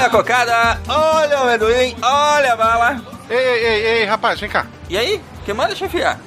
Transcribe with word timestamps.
Olha 0.00 0.06
a 0.06 0.10
cocada, 0.10 0.80
olha 0.88 1.38
o 1.38 1.42
amendoim, 1.42 1.94
olha 2.00 2.54
a 2.54 2.56
bala. 2.56 3.02
Ei, 3.28 3.36
ei, 3.36 3.64
ei, 3.66 3.86
ei, 3.98 4.04
rapaz, 4.06 4.40
vem 4.40 4.48
cá. 4.48 4.66
E 4.88 4.96
aí, 4.96 5.20
que 5.44 5.52
manda, 5.52 5.74
chefia? 5.76 6.18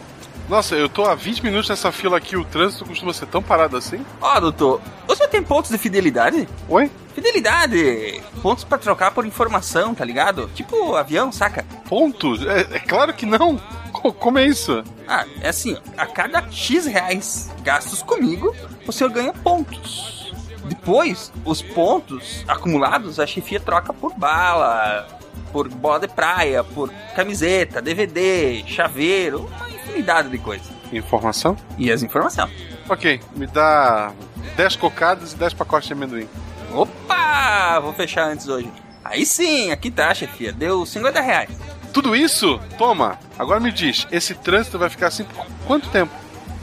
Nossa, 0.48 0.76
eu 0.76 0.88
tô 0.88 1.06
há 1.06 1.16
20 1.16 1.44
minutos 1.44 1.68
nessa 1.70 1.92
fila 1.92 2.18
aqui, 2.18 2.38
o 2.38 2.46
trânsito 2.46 2.86
costuma 2.86 3.12
ser 3.14 3.26
tão 3.26 3.42
parado 3.42 3.76
assim? 3.76 4.06
Ó, 4.22 4.40
doutor, 4.40 4.80
o 5.08 5.16
senhor 5.16 5.28
tem 5.28 5.42
pontos 5.42 5.72
de 5.72 5.80
fidelidade? 5.80 6.48
Oi? 6.70 6.92
Fidelidade! 7.16 8.22
Pontos 8.44 8.64
pra 8.64 8.78
trocar 8.78 9.10
por 9.10 9.26
informação, 9.26 9.96
tá 9.96 10.06
ligado? 10.06 10.52
Tipo 10.54 10.96
avião, 10.96 11.32
saca? 11.32 11.66
Pontos? 11.90 12.46
É, 12.46 12.76
é 12.76 12.80
claro 12.80 13.12
que 13.12 13.26
não. 13.26 13.58
Co- 13.92 14.14
Como 14.14 14.38
é 14.38 14.46
isso? 14.46 14.84
Ah, 15.08 15.26
é 15.42 15.50
assim, 15.50 15.76
a 15.98 16.06
cada 16.06 16.44
X 16.52 16.86
reais 16.86 17.50
gastos 17.64 18.04
comigo, 18.04 18.56
o 18.86 18.92
senhor 18.92 19.10
ganha 19.10 19.34
pontos. 19.34 20.23
Depois, 20.66 21.32
os 21.46 21.62
pontos 21.62 22.44
acumulados, 22.48 23.20
a 23.20 23.28
chefia 23.28 23.60
troca 23.60 23.94
por 23.94 24.14
bala, 24.14 25.08
por 25.52 25.68
bola 25.68 26.00
de 26.00 26.08
praia, 26.08 26.64
por 26.64 26.90
camiseta, 27.16 27.82
DVD, 27.82 28.64
chaveiro, 28.66 29.50
uma 29.58 29.70
infinidade 29.70 30.30
de 30.30 30.38
coisas. 30.38 30.68
Informação? 30.92 31.58
E 31.78 31.92
as 31.92 32.04
informações. 32.04 32.52
Ok, 32.90 33.20
me 33.36 33.48
dá 33.48 34.12
10 34.56 34.76
cocadas 34.76 35.34
e 35.34 35.36
10 35.38 35.54
pacotes 35.54 35.88
de 35.88 35.94
amendoim. 35.94 36.28
Opa! 36.74 37.80
Vou 37.80 37.94
fechar 37.94 38.28
antes 38.28 38.48
hoje. 38.48 38.72
Aí 39.04 39.26
sim, 39.26 39.72
aqui 39.72 39.92
tá, 39.92 40.14
chefia. 40.14 40.52
Deu 40.52 40.86
50 40.86 41.22
reais. 41.22 41.50
Tudo 41.92 42.16
isso? 42.16 42.60
Toma! 42.78 43.20
Agora 43.38 43.60
me 43.60 43.72
diz, 43.72 44.08
esse 44.12 44.34
trânsito 44.34 44.80
vai 44.80 44.90
ficar 44.90 45.08
assim 45.08 45.24
por 45.24 45.46
quanto 45.68 45.90
tempo? 45.90 46.12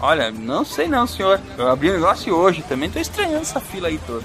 Olha, 0.01 0.31
não 0.31 0.65
sei 0.65 0.89
não, 0.89 1.07
senhor. 1.07 1.41
Eu 1.59 1.69
abri 1.69 1.91
o 1.91 1.95
negócio 1.95 2.35
hoje, 2.35 2.63
também 2.63 2.91
tô 2.91 2.99
estranhando 2.99 3.43
essa 3.43 3.61
fila 3.61 3.89
aí 3.89 4.01
toda. 4.07 4.25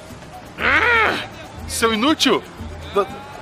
Seu 1.67 1.93
inútil! 1.93 2.41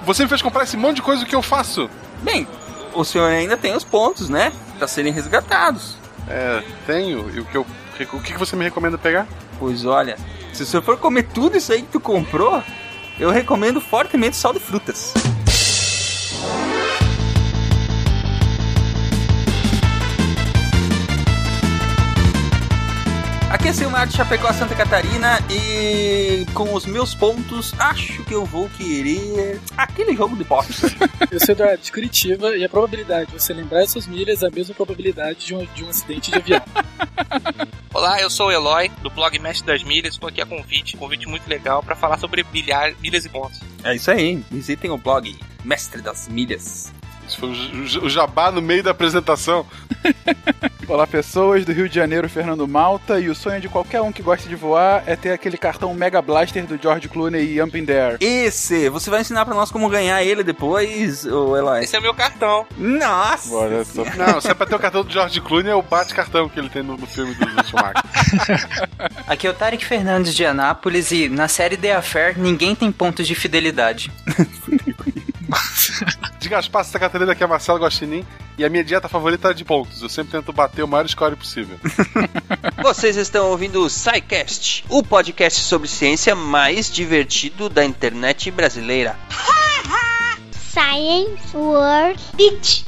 Você 0.05 0.23
me 0.23 0.29
fez 0.29 0.41
comprar 0.41 0.63
esse 0.63 0.75
monte 0.75 0.97
de 0.97 1.01
coisa 1.01 1.25
que 1.25 1.35
eu 1.35 1.41
faço. 1.41 1.89
Bem, 2.21 2.47
o 2.93 3.03
senhor 3.03 3.29
ainda 3.29 3.55
tem 3.55 3.75
os 3.75 3.83
pontos, 3.83 4.29
né? 4.29 4.51
Pra 4.77 4.87
serem 4.87 5.13
resgatados. 5.13 5.95
É, 6.27 6.63
tenho. 6.85 7.29
E 7.33 7.39
o 7.39 7.45
que 7.45 7.55
eu. 7.55 7.65
O 8.11 8.19
que 8.19 8.33
que 8.33 8.39
você 8.39 8.55
me 8.55 8.63
recomenda 8.63 8.97
pegar? 8.97 9.27
Pois 9.59 9.85
olha, 9.85 10.17
se 10.51 10.63
o 10.63 10.65
senhor 10.65 10.81
for 10.81 10.97
comer 10.97 11.23
tudo 11.31 11.55
isso 11.55 11.71
aí 11.71 11.83
que 11.83 11.89
tu 11.89 11.99
comprou, 11.99 12.63
eu 13.19 13.29
recomendo 13.29 13.79
fortemente 13.79 14.35
sal 14.35 14.51
de 14.51 14.59
frutas. 14.59 15.13
Aqui 23.53 23.67
é 23.67 23.73
Silmar 23.73 24.07
de 24.07 24.17
Chapecó, 24.17 24.51
Santa 24.51 24.73
Catarina 24.73 25.37
e 25.47 26.43
com 26.55 26.73
os 26.73 26.87
meus 26.87 27.13
pontos 27.13 27.71
acho 27.77 28.23
que 28.23 28.33
eu 28.33 28.43
vou 28.43 28.67
querer 28.67 29.61
aquele 29.77 30.15
jogo 30.15 30.35
de 30.35 30.43
boxe. 30.43 30.87
Eu 31.29 31.39
sou 31.39 31.53
Eduardo 31.53 31.83
de 31.83 31.91
Curitiba 31.91 32.57
e 32.57 32.65
a 32.65 32.69
probabilidade 32.69 33.27
de 33.27 33.39
você 33.39 33.53
lembrar 33.53 33.83
essas 33.83 34.07
milhas 34.07 34.41
é 34.41 34.47
a 34.47 34.49
mesma 34.49 34.73
probabilidade 34.73 35.45
de 35.45 35.53
um, 35.53 35.65
de 35.65 35.83
um 35.83 35.89
acidente 35.89 36.31
de 36.31 36.37
avião. 36.37 36.61
Olá, 37.93 38.19
eu 38.19 38.29
sou 38.29 38.47
o 38.47 38.51
Eloy, 38.51 38.89
do 39.03 39.11
blog 39.11 39.37
Mestre 39.37 39.67
das 39.67 39.83
Milhas. 39.83 40.15
Estou 40.15 40.29
aqui 40.29 40.41
a 40.41 40.47
convite, 40.47 40.97
convite 40.97 41.27
muito 41.27 41.47
legal 41.47 41.83
para 41.83 41.95
falar 41.95 42.17
sobre 42.17 42.43
milhar, 42.51 42.95
milhas 42.99 43.23
e 43.23 43.29
pontos. 43.29 43.59
É 43.83 43.95
isso 43.95 44.09
aí, 44.09 44.43
visitem 44.49 44.89
o 44.89 44.97
blog 44.97 45.37
Mestre 45.63 46.01
das 46.01 46.27
Milhas. 46.27 46.91
Isso 47.27 47.37
foi 47.37 47.49
o 47.49 48.09
jabá 48.09 48.51
no 48.51 48.63
meio 48.63 48.81
da 48.81 48.91
apresentação. 48.91 49.65
Olá, 50.85 51.07
pessoas 51.07 51.63
do 51.63 51.71
Rio 51.71 51.87
de 51.87 51.95
Janeiro, 51.95 52.27
Fernando 52.27 52.67
Malta. 52.67 53.19
E 53.19 53.29
o 53.29 53.35
sonho 53.35 53.61
de 53.61 53.69
qualquer 53.69 54.01
um 54.01 54.11
que 54.11 54.21
gosta 54.21 54.49
de 54.49 54.55
voar 54.55 55.01
é 55.05 55.15
ter 55.15 55.31
aquele 55.31 55.57
cartão 55.57 55.93
Mega 55.93 56.21
Blaster 56.21 56.65
do 56.65 56.77
George 56.81 57.07
Clooney 57.07 57.53
e 57.53 57.61
Up 57.61 57.77
in 57.77 57.85
There. 57.85 58.17
Esse, 58.19 58.89
você 58.89 59.09
vai 59.09 59.21
ensinar 59.21 59.45
pra 59.45 59.55
nós 59.55 59.71
como 59.71 59.89
ganhar 59.89 60.21
ele 60.23 60.43
depois, 60.43 61.25
ô 61.25 61.55
Eloy? 61.55 61.83
Esse 61.83 61.95
é 61.95 61.99
o 61.99 62.01
meu 62.01 62.13
cartão. 62.13 62.65
Nossa! 62.77 63.49
Bora 63.49 63.85
só. 63.85 64.03
Não, 64.17 64.41
se 64.41 64.51
é 64.51 64.53
pra 64.53 64.65
ter 64.65 64.75
o 64.75 64.79
cartão 64.79 65.03
do 65.03 65.11
George 65.11 65.39
Clooney, 65.39 65.71
é 65.71 65.75
o 65.75 65.81
bate-cartão 65.81 66.49
que 66.49 66.59
ele 66.59 66.69
tem 66.69 66.83
no, 66.83 66.97
no 66.97 67.07
filme 67.07 67.33
do, 67.33 67.45
do 67.45 67.65
Schumacher. 67.65 68.03
Aqui 69.25 69.47
é 69.47 69.49
o 69.49 69.53
Tarek 69.53 69.85
Fernandes 69.85 70.35
de 70.35 70.45
Anápolis 70.45 71.11
e 71.11 71.29
na 71.29 71.47
série 71.47 71.77
The 71.77 71.95
Affair 71.95 72.37
ninguém 72.37 72.75
tem 72.75 72.91
pontos 72.91 73.25
de 73.25 73.35
fidelidade. 73.35 74.11
De 76.43 76.49
Gaspar, 76.49 76.83
Santa 76.83 76.99
Catarina, 76.99 77.31
aqui 77.31 77.41
é 77.41 77.47
Marcelo 77.47 77.79
Guaxinim. 77.79 78.25
E 78.57 78.65
a 78.65 78.69
minha 78.69 78.83
dieta 78.83 79.07
favorita 79.07 79.51
é 79.51 79.53
de 79.53 79.63
pontos. 79.63 80.01
Eu 80.01 80.09
sempre 80.09 80.33
tento 80.33 80.51
bater 80.51 80.83
o 80.83 80.87
maior 80.87 81.07
score 81.07 81.37
possível. 81.37 81.79
Vocês 82.83 83.15
estão 83.15 83.49
ouvindo 83.49 83.81
o 83.81 83.89
SciCast, 83.89 84.83
o 84.89 85.01
podcast 85.01 85.61
sobre 85.61 85.87
ciência 85.87 86.35
mais 86.35 86.91
divertido 86.91 87.69
da 87.69 87.85
internet 87.85 88.51
brasileira. 88.51 89.17
Science 90.51 91.55
World 91.55 92.21
Beach. 92.35 92.83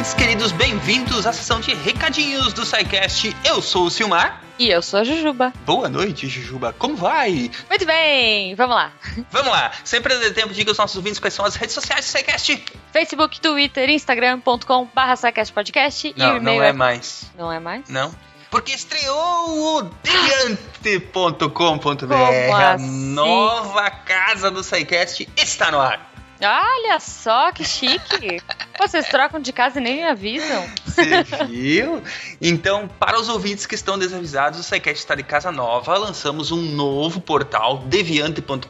Ouvintes 0.00 0.14
queridos, 0.14 0.52
bem-vindos 0.52 1.26
à 1.26 1.32
sessão 1.32 1.60
de 1.60 1.74
recadinhos 1.74 2.54
do 2.54 2.64
SciCast. 2.64 3.36
Eu 3.44 3.60
sou 3.60 3.84
o 3.84 3.90
Silmar. 3.90 4.40
E 4.58 4.70
eu 4.70 4.80
sou 4.80 5.00
a 5.00 5.04
Jujuba. 5.04 5.52
Boa 5.66 5.90
noite, 5.90 6.26
Jujuba. 6.26 6.74
Como 6.78 6.96
vai? 6.96 7.50
Muito 7.68 7.84
bem, 7.84 8.54
vamos 8.54 8.76
lá. 8.76 8.92
Vamos 9.30 9.52
lá. 9.52 9.70
Sempre 9.84 10.16
dê 10.16 10.30
tempo, 10.30 10.54
diga 10.54 10.70
aos 10.70 10.78
nossos 10.78 10.96
ouvintes 10.96 11.20
quais 11.20 11.34
são 11.34 11.44
as 11.44 11.54
redes 11.54 11.74
sociais 11.74 12.06
do 12.06 12.08
SciCast. 12.08 12.64
Facebook, 12.90 13.42
Twitter, 13.42 13.90
Instagram.com 13.90 14.88
barra 14.94 15.16
podcast 15.52 16.08
e 16.08 16.12
o 16.12 16.14
Não, 16.16 16.36
e-mail 16.38 16.60
não 16.60 16.64
é 16.64 16.72
mais. 16.72 17.30
Não 17.36 17.52
é 17.52 17.60
mais? 17.60 17.86
Não. 17.90 18.10
Porque 18.50 18.72
estreou 18.72 19.76
o 19.76 19.82
deviante.com.br. 20.02 21.48
Como 21.78 22.54
A 22.54 22.72
assim? 22.72 23.12
nova 23.12 23.90
casa 23.90 24.50
do 24.50 24.64
SciCast 24.64 25.28
está 25.36 25.70
no 25.70 25.78
ar. 25.78 26.09
Olha 26.42 26.98
só 26.98 27.52
que 27.52 27.64
chique. 27.64 28.42
Vocês 28.78 29.06
trocam 29.08 29.40
de 29.40 29.52
casa 29.52 29.78
e 29.78 29.82
nem 29.82 29.96
me 29.96 30.04
avisam. 30.04 30.66
Você 30.86 31.22
viu? 31.46 32.02
Então, 32.40 32.88
para 32.98 33.20
os 33.20 33.28
ouvintes 33.28 33.66
que 33.66 33.74
estão 33.74 33.98
desavisados, 33.98 34.58
o 34.58 34.62
SciCast 34.62 35.00
está 35.00 35.14
de 35.14 35.22
casa 35.22 35.52
nova. 35.52 35.96
Lançamos 35.98 36.50
um 36.50 36.62
novo 36.62 37.20
portal, 37.20 37.78
deviante.com.br, 37.78 38.66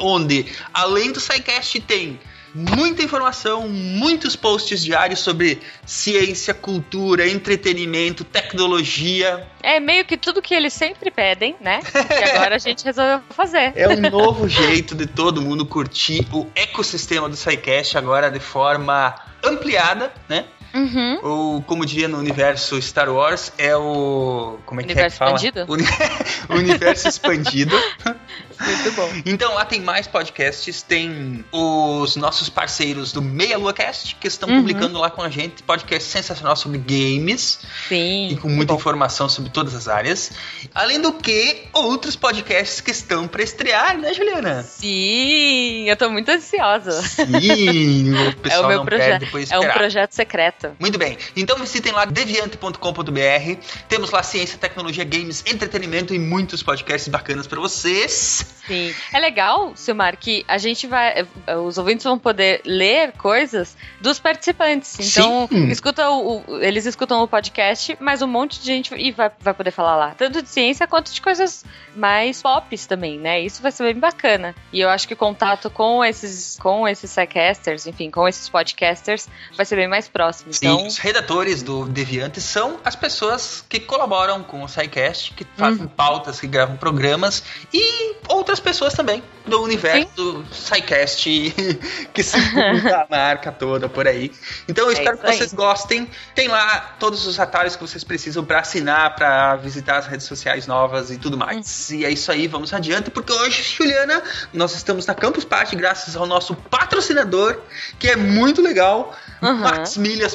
onde, 0.00 0.46
além 0.72 1.12
do 1.12 1.20
SciCast, 1.20 1.80
tem 1.82 2.18
muita 2.54 3.02
informação, 3.02 3.68
muitos 3.68 4.36
posts 4.36 4.82
diários 4.82 5.20
sobre 5.20 5.60
ciência, 5.84 6.52
cultura, 6.52 7.28
entretenimento, 7.28 8.24
tecnologia. 8.24 9.46
É 9.62 9.78
meio 9.78 10.04
que 10.04 10.16
tudo 10.16 10.42
que 10.42 10.54
eles 10.54 10.72
sempre 10.72 11.10
pedem, 11.10 11.56
né? 11.60 11.80
E 11.94 12.30
agora 12.30 12.56
a 12.56 12.58
gente 12.58 12.84
resolveu 12.84 13.20
fazer. 13.30 13.72
É 13.76 13.88
um 13.88 14.00
novo 14.10 14.48
jeito 14.48 14.94
de 14.94 15.06
todo 15.06 15.42
mundo 15.42 15.64
curtir 15.64 16.26
o 16.32 16.46
ecossistema 16.54 17.28
do 17.28 17.36
SciCast 17.36 17.96
agora 17.96 18.30
de 18.30 18.40
forma 18.40 19.14
ampliada, 19.42 20.12
né? 20.28 20.44
Uhum. 20.74 21.18
Ou, 21.22 21.62
como 21.62 21.84
diria 21.84 22.06
no 22.08 22.18
universo 22.18 22.80
Star 22.80 23.08
Wars, 23.08 23.52
é 23.58 23.74
o. 23.76 24.58
Como 24.66 24.80
é 24.80 24.84
que 24.84 24.90
é 24.90 24.94
Universo 24.94 25.14
que 25.14 25.18
fala? 25.18 25.36
expandido? 25.36 25.72
Uni- 25.72 25.84
universo 26.60 27.08
expandido. 27.08 27.76
Muito 28.60 28.92
bom. 28.92 29.08
Então 29.24 29.54
lá 29.54 29.64
tem 29.64 29.80
mais 29.80 30.06
podcasts, 30.06 30.82
tem 30.82 31.42
os 31.50 32.14
nossos 32.16 32.50
parceiros 32.50 33.10
do 33.10 33.22
Meia 33.22 33.56
Lua 33.56 33.72
Cast, 33.72 34.14
que 34.16 34.28
estão 34.28 34.50
Uhum. 34.50 34.58
publicando 34.58 34.98
lá 34.98 35.08
com 35.10 35.22
a 35.22 35.30
gente 35.30 35.62
podcast 35.62 36.06
sensacional 36.10 36.54
sobre 36.54 36.76
games 36.76 37.58
Sim. 37.88 38.28
e 38.32 38.36
com 38.36 38.50
muita 38.50 38.74
informação 38.74 39.30
sobre 39.30 39.50
todas 39.50 39.74
as 39.74 39.88
áreas. 39.88 40.32
Além 40.74 41.00
do 41.00 41.10
que, 41.14 41.68
outros 41.72 42.16
podcasts 42.16 42.82
que 42.82 42.90
estão 42.90 43.26
para 43.26 43.42
estrear, 43.42 43.96
né, 43.96 44.12
Juliana? 44.12 44.62
Sim, 44.62 45.88
eu 45.88 45.96
tô 45.96 46.10
muito 46.10 46.30
ansiosa. 46.30 47.00
Sim, 47.00 48.12
o 48.28 48.36
pessoal 48.36 48.64
é 48.64 48.66
o 48.66 48.68
meu 48.68 48.78
não 48.80 48.84
projeto. 48.84 49.26
É 49.50 49.58
um 49.58 49.72
projeto 49.72 50.12
secreto. 50.12 50.59
Muito 50.78 50.98
bem, 50.98 51.16
então 51.36 51.56
visitem 51.58 51.92
lá 51.92 52.04
deviante.com.br. 52.04 53.60
Temos 53.88 54.10
lá 54.10 54.22
ciência, 54.22 54.58
tecnologia, 54.58 55.04
games, 55.04 55.42
entretenimento 55.46 56.14
e 56.14 56.18
muitos 56.18 56.62
podcasts 56.62 57.08
bacanas 57.08 57.46
para 57.46 57.60
vocês. 57.60 58.44
Sim. 58.66 58.94
É 59.12 59.18
legal, 59.18 59.72
Silmar, 59.74 60.16
que 60.16 60.44
a 60.46 60.58
gente 60.58 60.86
vai. 60.86 61.26
Os 61.66 61.78
ouvintes 61.78 62.04
vão 62.04 62.18
poder 62.18 62.60
ler 62.64 63.12
coisas 63.12 63.76
dos 64.00 64.18
participantes. 64.18 64.98
Então, 65.00 65.48
Sim. 65.50 65.68
escuta 65.68 66.08
o, 66.10 66.42
o- 66.46 66.62
eles 66.62 66.86
escutam 66.86 67.22
o 67.22 67.28
podcast, 67.28 67.96
mas 68.00 68.22
um 68.22 68.26
monte 68.26 68.60
de 68.60 68.66
gente 68.66 68.94
e 68.94 69.10
vai, 69.10 69.30
vai 69.40 69.54
poder 69.54 69.70
falar 69.70 69.96
lá. 69.96 70.14
Tanto 70.16 70.42
de 70.42 70.48
ciência 70.48 70.86
quanto 70.86 71.12
de 71.12 71.20
coisas 71.20 71.64
mais 71.96 72.40
pops 72.42 72.86
também, 72.86 73.18
né? 73.18 73.40
Isso 73.40 73.60
vai 73.62 73.72
ser 73.72 73.84
bem 73.84 73.98
bacana. 73.98 74.54
E 74.72 74.80
eu 74.80 74.88
acho 74.88 75.08
que 75.08 75.14
o 75.14 75.16
contato 75.16 75.68
com 75.70 76.04
esses, 76.04 76.56
com 76.60 76.86
esses 76.86 77.10
sidecasters, 77.10 77.86
enfim, 77.86 78.10
com 78.10 78.28
esses 78.28 78.48
podcasters, 78.48 79.28
vai 79.56 79.66
ser 79.66 79.76
bem 79.76 79.88
mais 79.88 80.08
próximo. 80.08 80.49
Sim, 80.52 80.66
Então, 80.66 80.86
os 80.86 80.98
redatores 80.98 81.62
do 81.62 81.86
Deviante 81.86 82.40
são 82.40 82.78
as 82.84 82.96
pessoas 82.96 83.64
que 83.68 83.80
colaboram 83.80 84.42
com 84.42 84.62
o 84.62 84.68
SciCast, 84.68 85.32
que 85.34 85.46
fazem 85.56 85.86
pautas, 85.86 86.40
que 86.40 86.46
gravam 86.46 86.76
programas 86.76 87.42
e 87.72 88.16
outras 88.28 88.60
pessoas 88.60 88.94
também 88.94 89.22
do 89.46 89.62
universo 89.62 90.08
do 90.14 90.44
SciCast 90.52 91.24
que 92.12 92.22
se 92.22 92.36
a 92.92 93.06
marca 93.10 93.50
toda 93.50 93.88
por 93.88 94.06
aí. 94.06 94.30
Então 94.68 94.84
eu 94.84 94.90
É 94.90 94.94
espero 94.94 95.18
que 95.18 95.26
vocês 95.26 95.52
gostem. 95.52 96.08
Tem 96.34 96.48
lá 96.48 96.94
todos 96.98 97.26
os 97.26 97.38
atalhos 97.38 97.76
que 97.76 97.82
vocês 97.82 98.04
precisam 98.04 98.44
para 98.44 98.60
assinar, 98.60 99.14
para 99.14 99.56
visitar 99.56 99.98
as 99.98 100.06
redes 100.06 100.26
sociais 100.26 100.66
novas 100.66 101.10
e 101.10 101.18
tudo 101.18 101.36
mais. 101.36 101.90
E 101.90 102.04
é 102.04 102.10
isso 102.10 102.30
aí, 102.30 102.46
vamos 102.46 102.72
adiante, 102.72 103.10
porque 103.10 103.32
hoje, 103.32 103.62
Juliana, 103.62 104.22
nós 104.52 104.74
estamos 104.74 105.06
na 105.06 105.14
Campus 105.14 105.44
Party 105.44 105.76
graças 105.76 106.16
ao 106.16 106.26
nosso 106.26 106.54
patrocinador, 106.54 107.58
que 107.98 108.08
é 108.08 108.16
muito 108.16 108.62
legal, 108.62 109.14
Uhum. 109.42 109.62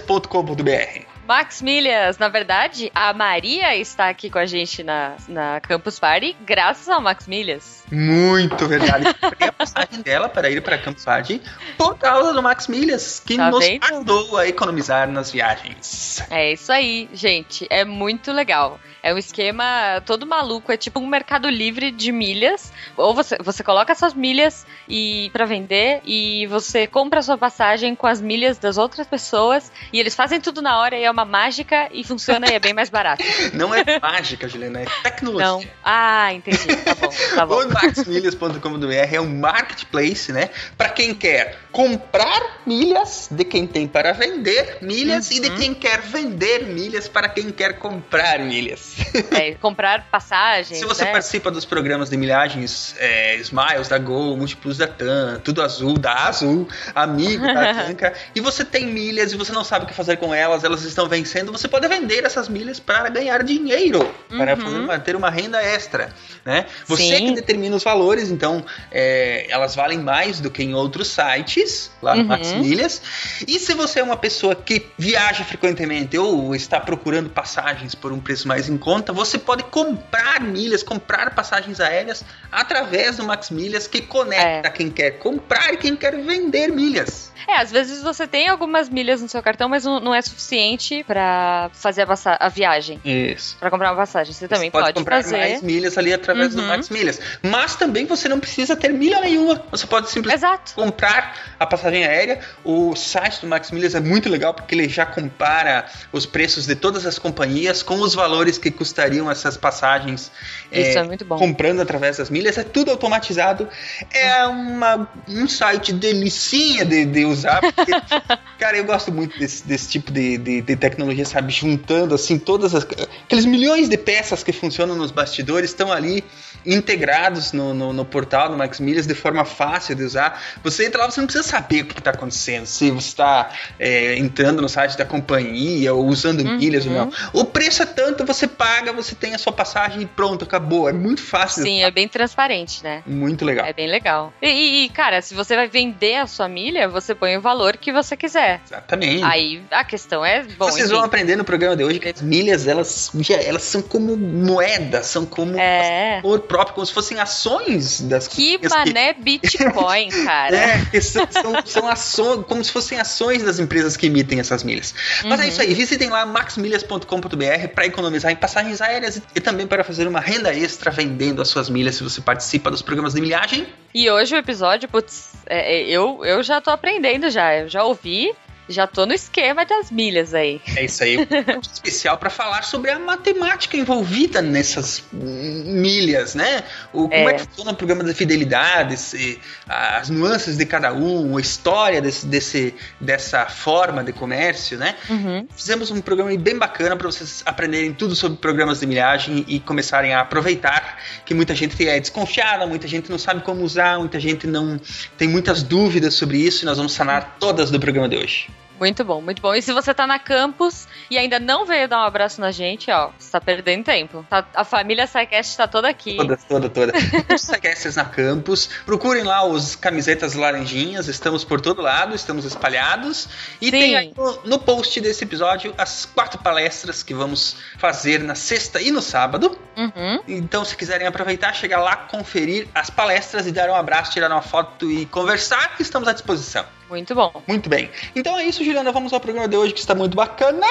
maxmilhas.com.br. 0.08 1.06
Max 1.28 1.60
Milhas, 1.60 2.20
na 2.20 2.30
verdade, 2.30 2.92
a 2.94 3.12
Maria 3.12 3.76
está 3.76 4.10
aqui 4.10 4.30
com 4.30 4.38
a 4.38 4.46
gente 4.46 4.84
na, 4.84 5.16
na 5.28 5.60
Campus 5.60 5.98
Party 6.00 6.38
graças 6.46 6.88
ao 6.88 7.02
Max 7.02 7.26
Milhas. 7.26 7.84
Muito 7.92 8.68
verdade. 8.68 9.12
Comprei 9.20 9.50
a 9.50 9.52
passagem 9.52 10.02
dela 10.04 10.30
para 10.30 10.52
ir 10.52 10.62
para 10.62 10.78
Campus 10.78 11.04
Party 11.04 11.42
por 11.80 11.98
causa 11.98 12.32
do 12.32 12.44
Max 12.44 12.68
Milhas, 12.68 13.20
que 13.26 13.38
Tá 13.38 13.50
nos 13.50 13.66
vendo? 13.66 13.84
ajudou 13.86 14.38
a 14.38 14.48
economizar 14.48 15.10
nas 15.10 15.32
viagens. 15.32 16.24
É 16.30 16.54
isso 16.54 16.72
aí, 16.72 17.10
gente. 17.12 17.66
É 17.72 17.84
muito 17.84 18.32
legal. 18.32 18.80
É 19.06 19.14
um 19.14 19.20
esquema 19.20 20.02
todo 20.04 20.26
maluco, 20.26 20.72
é 20.72 20.78
tipo 20.78 21.00
um 21.00 21.06
mercado 21.06 21.48
livre 21.48 21.92
de 21.92 22.12
milhas. 22.12 22.74
Ou 22.98 23.14
você, 23.14 23.38
você 23.40 23.64
coloca 23.64 23.94
suas 23.94 24.16
milhas 24.16 24.66
e 24.90 25.30
para 25.32 25.46
vender 25.46 26.02
e 26.04 26.48
você 26.48 26.88
compra 26.88 27.20
a 27.20 27.22
sua 27.22 27.38
passagem 27.38 27.96
com 27.96 28.08
as 28.08 28.20
milhas 28.20 28.58
das 28.58 28.80
outras 28.80 29.06
pessoas 29.06 29.72
e 29.94 30.00
eles 30.00 30.16
fazem 30.16 30.42
tudo 30.42 30.60
na 30.60 30.80
hora 30.80 30.98
e 30.98 31.04
é 31.04 31.12
uma 31.12 31.24
mágica 31.24 31.88
e 31.94 32.04
funciona 32.04 32.48
e 32.50 32.56
é 32.56 32.60
bem 32.60 32.74
mais 32.74 32.90
barato. 32.90 33.24
Não 33.54 33.76
é 33.76 33.84
mágica, 34.02 34.50
Juliana, 34.50 34.82
é 34.82 34.86
tecnologia. 35.04 35.46
Não. 35.46 35.64
Ah, 35.84 36.34
entendi. 36.34 36.76
Tá 36.76 36.96
bom, 36.96 37.10
tá 37.36 37.46
bom. 37.46 37.62
O 37.66 37.70
maxmilhas.com.br 37.72 38.92
é 38.92 39.22
um 39.22 39.40
marketplace, 39.40 40.34
né? 40.34 40.50
Para 40.76 40.90
quem 40.90 41.14
quer 41.14 41.60
comprar 41.76 42.62
milhas 42.66 43.28
de 43.30 43.44
quem 43.44 43.68
tem 43.68 43.86
para 43.86 44.14
vender 44.14 44.78
milhas 44.82 45.30
e 45.30 45.42
de 45.42 45.50
Uhum. 45.50 45.56
quem 45.58 45.74
quer 45.74 46.00
vender 46.02 46.64
milhas 46.68 47.10
para 47.10 47.28
quem 47.28 47.52
quer 47.52 47.78
comprar 47.80 48.40
milhas. 48.40 48.96
É, 49.32 49.52
comprar 49.60 50.08
passagens. 50.10 50.80
Se 50.80 50.86
você 50.86 51.04
né? 51.04 51.12
participa 51.12 51.52
dos 51.52 51.66
programas 51.66 52.10
de 52.10 52.16
milhagens 52.16 52.96
é, 52.98 53.36
Smiles 53.42 53.90
da 53.90 53.98
Gol, 53.98 54.38
Múltiplos 54.38 54.78
da 54.78 54.88
TAM, 54.88 55.42
Tudo 55.44 55.62
Azul, 55.62 55.98
da 55.98 56.14
Azul, 56.30 56.66
Amigo 56.96 57.46
da 57.46 57.74
Tanca, 57.86 58.14
e 58.34 58.40
você 58.40 58.64
tem 58.64 58.86
milhas 58.86 59.34
e 59.34 59.36
você 59.36 59.52
não 59.52 59.66
sabe 59.66 59.84
o 59.84 59.88
que 59.90 59.94
fazer 59.94 60.16
com 60.16 60.34
elas, 60.34 60.64
elas 60.64 60.82
estão 60.84 61.10
vencendo, 61.10 61.52
você 61.52 61.68
pode 61.68 61.86
vender 61.90 62.24
essas 62.24 62.48
milhas 62.48 62.80
para 62.80 63.10
ganhar 63.10 63.44
dinheiro, 63.44 64.00
para 64.30 64.56
Uhum. 64.56 64.62
fazer, 64.62 64.80
manter 64.80 65.16
uma 65.18 65.30
renda 65.30 65.62
extra, 65.62 66.10
né? 66.46 66.68
Você 66.88 67.04
Sim. 67.04 67.26
que 67.28 67.32
determina 67.36 67.76
os 67.76 67.84
valores, 67.84 68.32
então 68.32 68.64
é, 68.90 69.46
elas 69.50 69.76
valem 69.76 70.00
mais 70.00 70.40
do 70.40 70.50
que 70.50 70.64
em 70.64 70.74
outros 70.74 71.10
sites, 71.10 71.65
lá 72.02 72.16
no 72.16 72.22
Uhum. 72.22 72.28
Max 72.28 72.54
Milhas. 72.54 73.02
E 73.48 73.60
se 73.60 73.74
você 73.74 74.00
é 74.00 74.04
uma 74.04 74.18
pessoa 74.18 74.56
que 74.56 74.86
viaja 74.98 75.44
frequentemente 75.44 76.18
ou 76.18 76.56
está 76.56 76.80
procurando 76.80 77.30
passagens 77.30 77.94
por 77.96 78.12
um 78.12 78.20
preço 78.20 78.48
mais 78.48 78.70
em 78.70 78.78
conta, 78.78 79.12
você 79.14 79.38
pode 79.38 79.64
comprar 79.66 80.42
milhas, 80.42 80.84
comprar 80.84 81.34
passagens 81.36 81.80
aéreas 81.80 82.24
através 82.52 83.18
do 83.18 83.24
Max 83.24 83.50
Milhas, 83.50 83.88
que 83.88 84.02
conecta 84.02 84.68
É. 84.68 84.72
quem 84.72 84.90
quer 84.90 85.12
comprar 85.20 85.74
e 85.74 85.78
quem 85.78 85.96
quer 85.96 86.16
vender 86.22 86.68
milhas. 86.70 87.32
É, 87.48 87.58
às 87.58 87.72
vezes 87.72 88.02
você 88.02 88.26
tem 88.26 88.48
algumas 88.48 88.90
milhas 88.90 89.22
no 89.22 89.30
seu 89.30 89.42
cartão, 89.44 89.70
mas 89.70 89.84
não, 89.84 90.00
não 90.00 90.16
é 90.16 90.22
suficiente 90.22 91.04
pra 91.04 91.70
fazer 91.74 92.02
a, 92.04 92.08
passa- 92.08 92.38
a 92.40 92.50
viagem. 92.50 93.00
Isso. 93.06 93.56
Pra 93.60 93.70
comprar 93.70 93.92
uma 93.92 93.98
passagem. 93.98 94.34
Você 94.34 94.48
também 94.48 94.72
Você 94.72 94.80
pode, 94.82 94.94
comprar 94.94 95.22
fazer. 95.22 95.38
mais 95.38 95.62
milhas 95.62 95.98
ali 95.98 96.12
através 96.14 96.56
do 96.56 96.62
Uhum. 96.62 96.68
Max 96.68 96.90
Milhas. 96.90 97.20
Mas 97.44 97.76
também 97.76 98.06
você 98.06 98.28
não 98.28 98.40
precisa 98.40 98.76
ter 98.76 98.90
milha 98.92 99.20
nenhuma. 99.20 99.64
Você 99.70 99.86
pode 99.86 100.10
simplesmente 100.10 100.40
Exato. 100.40 100.74
comprar 100.74 101.55
a 101.60 101.66
passagem 101.66 102.06
aérea. 102.06 102.40
O 102.64 102.96
site 102.96 103.42
do 103.42 103.48
Max 103.48 103.72
Milhas 103.72 103.96
é 103.96 104.00
muito 104.00 104.30
legal 104.30 104.54
porque 104.54 104.76
ele 104.76 104.90
já 104.90 105.06
compara 105.06 105.86
os 106.12 106.26
preços 106.26 106.66
de 106.66 106.76
todas 106.76 107.06
as 107.06 107.18
companhias 107.20 107.82
com 107.82 108.00
os 108.02 108.14
valores 108.14 108.58
que 108.58 108.72
custariam 108.72 109.30
essas 109.30 109.58
passagens 109.58 110.32
Isso 110.72 110.98
é, 110.98 111.02
é 111.02 111.04
muito 111.04 111.26
bom. 111.26 111.38
comprando 111.38 111.82
através 111.82 112.18
das 112.18 112.30
milhas. 112.30 112.58
É 112.58 112.64
tudo 112.64 112.92
automatizado. 112.92 113.68
É 114.12 114.46
uma, 114.46 115.08
um 115.28 115.48
site 115.48 115.94
delicinha 115.94 116.86
de, 116.86 117.06
de 117.06 117.26
usar. 117.26 117.62
Porque, 117.62 117.92
cara, 118.60 118.78
eu 118.78 118.84
gosto 118.86 119.12
muito 119.12 119.38
desse, 119.40 119.66
desse 119.66 119.90
tipo 119.90 120.12
de, 120.12 120.38
de, 120.38 120.62
de 120.62 120.76
tecnologia, 120.76 121.26
sabe? 121.26 121.52
Juntando 121.52 122.16
assim 122.16 122.38
todas 122.38 122.74
as. 122.76 122.84
Aqueles 123.26 123.46
milhões 123.46 123.90
de 123.90 123.98
peças 123.98 124.44
que 124.44 124.52
funcionam 124.52 124.96
nos 124.96 125.12
bastidores 125.12 125.70
estão 125.70 125.92
ali 125.92 126.24
integrados 126.66 127.52
no, 127.52 127.74
no, 127.74 127.94
no 127.94 128.06
portal 128.06 128.50
do 128.50 128.58
Max 128.58 128.80
Milhas 128.80 129.06
de 129.06 129.14
forma 129.14 129.46
fácil 129.46 129.96
de 129.96 130.04
usar. 130.04 130.42
Você 130.64 130.86
entra 130.86 131.02
lá, 131.02 131.12
você 131.12 131.22
não 131.22 131.28
precisa 131.28 131.45
saber 131.46 131.82
o 131.84 131.86
que 131.86 132.00
está 132.00 132.12
acontecendo, 132.12 132.66
se 132.66 132.92
você 132.92 133.08
está 133.08 133.50
é, 133.80 134.18
entrando 134.18 134.62
no 134.62 134.70
site 134.70 134.98
da 134.98 135.06
companhia 135.06 135.94
ou 135.94 136.06
usando 136.06 136.42
Uhum. 136.42 136.58
milhas 136.58 136.86
ou 136.86 136.92
não. 136.92 137.12
O 137.34 137.46
preço 137.46 137.82
é 137.84 137.86
tanto, 137.86 138.26
você 138.26 138.48
paga, 138.48 138.92
você 138.94 139.16
tem 139.16 139.34
a 139.34 139.38
sua 139.38 139.54
passagem 139.54 140.02
e 140.02 140.06
pronto, 140.06 140.44
acabou. 140.44 140.90
É 140.90 140.94
muito 140.94 141.22
fácil. 141.22 141.64
Sim, 141.64 141.84
é 141.84 141.92
bem 141.92 142.08
transparente, 142.08 142.84
né? 142.84 143.02
Muito 143.06 143.46
legal. 143.46 143.66
É 143.66 143.74
bem 143.74 143.88
legal. 143.88 144.34
E, 144.42 144.86
e, 144.86 144.90
cara, 144.90 145.22
se 145.22 145.34
você 145.34 145.56
vai 145.56 145.68
vender 145.68 146.16
a 146.18 146.28
sua 146.28 146.48
milha, 146.50 146.88
você 146.90 147.14
põe 147.16 147.38
o 147.38 147.42
valor 147.42 147.78
que 147.78 147.92
você 147.92 148.16
quiser. 148.18 148.62
Exatamente. 148.66 149.24
Aí 149.24 149.62
a 149.72 149.84
questão 149.84 150.24
é, 150.26 150.44
bom, 150.44 150.66
Vocês 150.66 150.86
enfim, 150.86 150.96
vão 150.96 151.04
aprender 151.04 151.36
no 151.36 151.44
programa 151.44 151.76
de 151.76 151.84
hoje 151.84 152.00
que 152.00 152.10
as 152.10 152.22
milhas, 152.22 152.68
elas, 152.68 153.12
já- 153.20 153.42
elas 153.42 153.64
são 153.64 153.82
como 153.82 154.16
moedas, 154.18 155.06
são 155.08 155.26
como 155.26 155.58
É. 155.60 156.20
valor 156.22 156.40
próprio, 156.42 156.74
como 156.76 156.86
se 156.86 156.94
fossem 156.94 157.20
ações 157.20 158.02
das 158.02 158.28
que 158.28 158.60
mané 158.70 159.14
Bitcoin, 159.14 160.10
cara. 160.26 160.56
É, 160.56 160.86
que 160.86 161.02
são, 161.02 161.28
são, 161.42 161.54
são 161.66 161.88
ações, 161.88 162.46
como 162.48 162.64
se 162.64 162.72
fossem 162.72 163.00
ações 163.00 163.44
das 163.44 163.60
empresas 163.60 163.96
que 163.98 164.08
emitem 164.08 164.40
essas 164.40 164.64
milhas. 164.64 164.94
Mas 165.24 165.40
é 165.40 165.44
Uhum. 165.44 165.50
isso 165.50 165.62
aí, 165.62 165.74
visitem 165.74 166.10
lá 166.10 166.26
maxmilhas.com.br 166.26 167.68
para 167.74 167.86
economizar 167.86 168.32
em 168.32 168.36
passagens 168.36 168.82
aéreas 168.82 169.18
e, 169.18 169.24
e 169.36 169.40
também 169.42 169.68
para 169.68 169.84
fazer 169.84 170.08
uma 170.08 170.20
renda 170.20 170.54
extra 170.54 170.92
vendendo 170.92 171.42
as 171.42 171.48
suas 171.48 171.70
milhas 171.70 171.96
se 171.96 172.04
você 172.04 172.22
participa 172.22 172.70
dos 172.72 172.82
programas 172.82 173.14
de 173.14 173.22
milhagem. 173.22 173.68
E 173.94 174.10
hoje 174.10 174.36
o 174.36 174.38
episódio, 174.38 174.90
putz, 174.90 175.34
é, 175.46 175.76
é, 175.82 175.88
eu, 175.90 176.24
eu 176.26 176.44
já 176.44 176.60
tô 176.60 176.70
aprendendo 176.72 177.30
já. 177.30 177.56
Eu 177.56 177.70
já 177.70 177.84
ouvi, 177.84 178.34
já 178.68 178.88
tô 178.88 179.06
no 179.06 179.14
esquema 179.14 179.66
das 179.66 179.92
milhas 179.92 180.34
aí. 180.34 180.62
É 180.76 180.86
isso 180.86 181.04
aí, 181.04 181.18
um 181.56 181.60
especial 181.62 182.18
para 182.18 182.30
falar 182.30 182.64
sobre 182.64 182.92
a 182.92 183.00
matemática 183.00 183.78
envolvida 183.78 184.42
nessas 184.42 185.04
milhas, 185.12 186.36
né? 186.36 186.64
O, 186.94 187.10
como 187.10 187.14
é. 187.30 187.32
É. 187.32 187.34
que 187.34 187.44
funciona 187.46 187.72
o 187.72 187.76
programa 187.76 188.04
de 188.04 188.14
fidelidade, 188.14 188.98
se- 188.98 189.40
as 189.68 190.10
nuances 190.10 190.58
de 190.58 190.66
cada 190.66 190.94
um, 190.94 191.38
a 191.38 191.42
história 191.42 192.02
desse, 192.02 192.26
desse- 192.26 192.76
dessa 193.00 193.46
forma 193.46 194.04
de 194.04 194.12
comércio, 194.14 194.78
né? 194.78 194.96
Uhum. 195.10 195.48
Fizemos 195.56 195.92
um 195.92 196.02
programa 196.02 196.36
bem 196.38 196.58
bacana 196.58 196.96
para 196.96 197.08
vocês 197.08 197.44
aprenderem 197.46 197.94
tudo 197.94 198.16
sobre 198.16 198.38
programas 198.38 198.80
de 198.80 198.88
milhagem 198.88 199.46
e 199.48 199.60
começarem 199.60 200.14
a 200.14 200.22
aproveitar 200.22 201.00
que 201.26 201.34
muita 201.34 201.54
gente 201.56 201.76
é 201.88 202.00
desconfiada, 202.00 202.66
muita 202.66 202.88
gente 202.88 203.10
não 203.10 203.18
sabe 203.18 203.42
como 203.42 203.64
usar, 203.64 204.00
muita 204.00 204.20
gente 204.20 204.48
não 204.48 204.80
tem 205.18 205.28
muitas 205.28 205.64
dúvidas 205.64 206.14
sobre 206.14 206.38
isso 206.38 206.64
e 206.64 206.66
nós 206.66 206.78
vamos 206.78 206.94
sanar 206.94 207.38
todas 207.40 207.70
do 207.72 207.80
programa 207.80 208.10
de 208.10 208.18
hoje. 208.18 208.50
Muito 208.80 209.04
bom, 209.04 209.22
muito 209.22 209.42
bom. 209.42 209.54
E 209.54 209.62
se 209.62 209.72
você 209.72 209.94
tá 209.94 210.06
na 210.06 210.20
campus 210.20 210.88
e 211.10 211.18
ainda 211.18 211.40
não 211.40 211.66
veio 211.66 211.88
dar 211.88 212.00
um 212.00 212.04
abraço 212.04 212.42
na 212.42 212.52
gente, 212.52 212.92
ó, 212.92 213.10
você 213.18 213.32
tá 213.32 213.40
perdendo 213.40 213.84
tempo. 213.84 214.26
Tá- 214.30 214.46
a 214.54 214.64
família 214.64 215.08
SciCast 215.08 215.58
tá 215.58 215.68
toda 215.68 215.88
aqui. 215.88 216.18
Toda, 216.18 216.38
toda, 216.38 216.70
toda. 216.70 216.94
Os 217.34 217.46
Psycasts 217.46 217.96
na 217.96 218.06
campus. 218.06 218.70
Procurem 218.86 219.24
lá 219.24 219.46
os 219.46 219.76
camisetas 219.76 220.34
laranjinhas. 220.34 221.08
Estamos 221.08 221.44
por 221.44 221.62
todo 221.62 221.82
lado, 221.82 222.16
estamos 222.16 222.46
espalhados. 222.46 223.28
E 223.62 223.66
Sim. 223.66 223.72
tem 223.72 223.96
aí 223.96 224.14
no, 224.16 224.42
no 224.44 224.60
post 224.60 225.00
desse 225.00 225.24
episódio 225.24 225.74
as 225.78 226.06
quatro 226.06 226.40
palestras 226.42 227.04
que 227.04 227.14
vamos 227.14 227.56
fazer 227.78 228.20
na 228.20 228.36
sexta 228.36 228.82
e 228.82 228.92
no 228.92 229.02
sábado. 229.02 229.58
Uhum. 229.78 230.22
Então, 230.28 230.64
se 230.64 230.76
quiserem 230.76 231.08
aproveitar, 231.08 231.54
chegar 231.54 231.82
lá, 231.82 231.96
conferir 231.96 232.68
as 232.74 232.90
palestras 232.90 233.46
e 233.48 233.52
dar 233.52 233.70
um 233.70 233.76
abraço, 233.76 234.12
tirar 234.12 234.32
uma 234.32 234.42
foto 234.42 234.90
e 234.90 235.06
conversar, 235.06 235.76
estamos 235.80 236.08
à 236.08 236.14
disposição. 236.14 236.66
Muito 236.90 237.16
bom. 237.16 237.42
Muito 237.48 237.70
bem. 237.70 237.90
Então 238.16 238.38
é 238.38 238.46
isso, 238.46 238.64
Juliana. 238.64 238.92
Vamos 238.92 239.14
ao 239.14 239.20
programa 239.20 239.48
de 239.48 239.58
hoje 239.58 239.74
que 239.74 239.80
está 239.80 239.96
muito 239.96 240.16
bacana. 240.16 240.68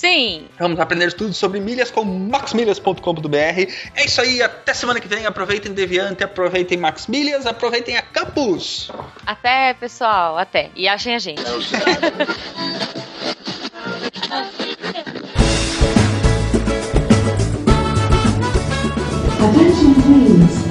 Sim. 0.00 0.46
Vamos 0.58 0.80
aprender 0.80 1.12
tudo 1.12 1.34
sobre 1.34 1.60
milhas 1.60 1.90
com 1.90 2.02
maxmilhas.com.br. 2.02 3.36
É 3.36 4.04
isso 4.06 4.20
aí, 4.22 4.40
até 4.40 4.72
semana 4.72 4.98
que 4.98 5.06
vem. 5.06 5.26
Aproveitem 5.26 5.74
Deviante, 5.74 6.24
aproveitem 6.24 6.78
Max 6.78 7.06
Milhas, 7.06 7.44
aproveitem 7.44 7.98
a 7.98 8.02
Campus. 8.02 8.90
Até, 9.26 9.74
pessoal. 9.74 10.38
Até. 10.38 10.70
E 10.74 10.88
achem 10.88 11.14
a 11.14 11.18
gente. 11.18 11.42
Attention 19.38 19.94
please. 20.02 20.69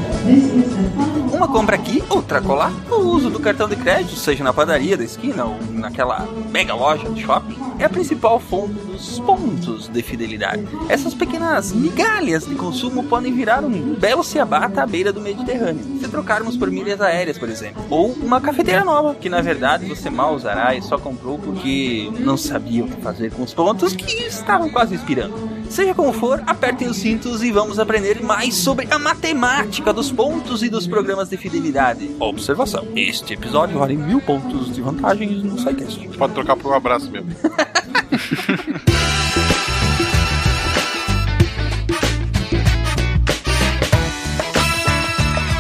Uma 1.34 1.48
compra 1.48 1.76
aqui, 1.76 2.04
outra 2.10 2.42
colar. 2.42 2.72
O 2.92 2.96
uso 2.96 3.30
do 3.30 3.40
cartão 3.40 3.68
de 3.68 3.76
crédito, 3.76 4.16
seja 4.16 4.44
na 4.44 4.54
padaria 4.54 4.98
da 4.98 5.04
esquina 5.04 5.46
ou 5.46 5.58
naquela 5.72 6.28
mega 6.52 6.74
loja 6.74 7.10
de 7.10 7.22
shopping, 7.22 7.58
é 7.80 7.86
a 7.86 7.90
principal 7.90 8.40
fonte 8.40 8.74
dos 8.74 9.20
pontos 9.22 9.88
de 9.88 10.04
fidelidade. 10.04 10.68
Essas 10.90 11.14
pequenas 11.14 11.72
migalhas 11.72 12.46
de 12.46 12.56
consumo 12.56 13.04
podem 13.06 13.34
virar 13.34 13.64
um 13.64 13.96
belo 13.96 14.24
ciabatta 14.24 14.84
à 14.84 14.86
beira 14.86 15.14
do 15.14 15.22
Mediterrâneo, 15.22 16.00
se 16.00 16.08
trocarmos 16.10 16.58
por 16.58 16.70
milhas 16.70 17.00
aéreas, 17.00 17.38
por 17.38 17.50
exemplo. 17.50 17.84
Ou 17.90 18.12
uma 18.12 18.42
cafeteira 18.42 18.84
nova, 18.84 19.16
que 19.16 19.30
na 19.30 19.42
verdade 19.42 19.86
você 19.88 20.10
mal 20.10 20.36
usará 20.36 20.76
e 20.76 20.82
só 20.82 20.98
comprou 20.98 21.40
porque 21.40 22.12
não 22.20 22.36
sabia 22.36 22.84
o 22.84 22.88
que 22.88 23.02
fazer 23.02 23.32
com 23.32 23.44
os 23.44 23.54
pontos 23.54 23.94
que 23.94 24.24
estavam 24.24 24.70
quase 24.70 24.96
expirando. 24.96 25.59
Seja 25.70 25.94
como 25.94 26.12
for, 26.12 26.42
apertem 26.48 26.88
os 26.88 26.98
cintos 26.98 27.44
e 27.44 27.52
vamos 27.52 27.78
aprender 27.78 28.24
mais 28.24 28.56
sobre 28.56 28.88
a 28.90 28.98
matemática 28.98 29.94
dos 29.94 30.12
pontos 30.12 30.64
e 30.64 30.70
dos 30.70 30.88
programas 30.88 31.30
de 31.30 31.38
fidelidade. 31.38 32.10
Observação: 32.20 32.88
este 32.96 33.34
episódio 33.34 33.78
vale 33.78 33.96
mil 33.96 34.20
pontos 34.20 34.74
de 34.74 34.82
vantagens 34.82 35.44
no 35.44 35.60
SciCast. 35.60 36.10
Pode 36.18 36.34
trocar 36.34 36.58
por 36.58 36.72
um 36.72 36.76
abraço 36.76 37.10
mesmo. 37.12 37.30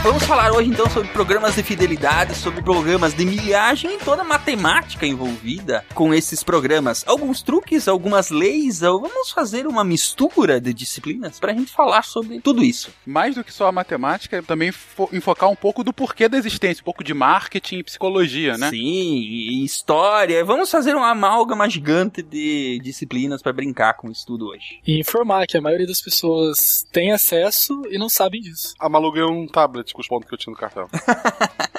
Vamos 0.01 0.23
falar 0.23 0.53
hoje 0.53 0.69
então 0.69 0.89
sobre 0.89 1.09
programas 1.09 1.55
de 1.55 1.61
fidelidade, 1.61 2.33
sobre 2.33 2.61
programas 2.63 3.13
de 3.13 3.25
milhagem 3.25 3.95
e 3.95 3.97
toda 3.99 4.21
a 4.21 4.25
matemática 4.25 5.05
envolvida 5.05 5.85
com 5.93 6.13
esses 6.13 6.41
programas. 6.41 7.03
Alguns 7.05 7.41
truques, 7.41 7.85
algumas 7.85 8.29
leis, 8.29 8.81
ou 8.81 9.01
vamos 9.01 9.29
fazer 9.29 9.67
uma 9.67 9.83
mistura 9.83 10.59
de 10.59 10.73
disciplinas 10.73 11.37
para 11.37 11.51
a 11.51 11.55
gente 11.55 11.69
falar 11.71 12.03
sobre 12.03 12.39
tudo 12.39 12.63
isso. 12.63 12.91
Mais 13.05 13.35
do 13.35 13.43
que 13.43 13.53
só 13.53 13.67
a 13.67 13.71
matemática, 13.73 14.41
também 14.41 14.71
fo- 14.71 15.09
enfocar 15.11 15.49
um 15.49 15.55
pouco 15.55 15.83
do 15.83 15.91
porquê 15.91 16.29
da 16.29 16.37
existência, 16.37 16.81
um 16.81 16.85
pouco 16.85 17.03
de 17.03 17.13
marketing 17.13 17.79
e 17.79 17.83
psicologia, 17.83 18.57
né? 18.57 18.69
Sim, 18.69 18.77
e 18.79 19.65
história. 19.65 20.43
Vamos 20.45 20.71
fazer 20.71 20.95
uma 20.95 21.09
amálgama 21.11 21.69
gigante 21.69 22.23
de 22.23 22.79
disciplinas 22.81 23.41
para 23.41 23.51
brincar 23.51 23.95
com 23.95 24.09
isso 24.09 24.25
tudo 24.25 24.47
hoje. 24.47 24.79
E 24.87 24.97
informar 24.97 25.45
que 25.45 25.57
a 25.57 25.61
maioria 25.61 25.85
das 25.85 26.01
pessoas 26.01 26.87
tem 26.89 27.11
acesso 27.11 27.81
e 27.91 27.97
não 27.97 28.07
sabem 28.09 28.39
disso. 28.39 28.73
A 28.79 28.87
Malu 28.87 29.11
ganhou 29.11 29.31
um 29.33 29.45
tablet 29.45 29.88
com 29.93 30.01
os 30.01 30.07
pontos 30.07 30.27
que 30.27 30.33
eu 30.33 30.37
tinha 30.37 30.51
no 30.51 30.57
cartão. 30.57 30.87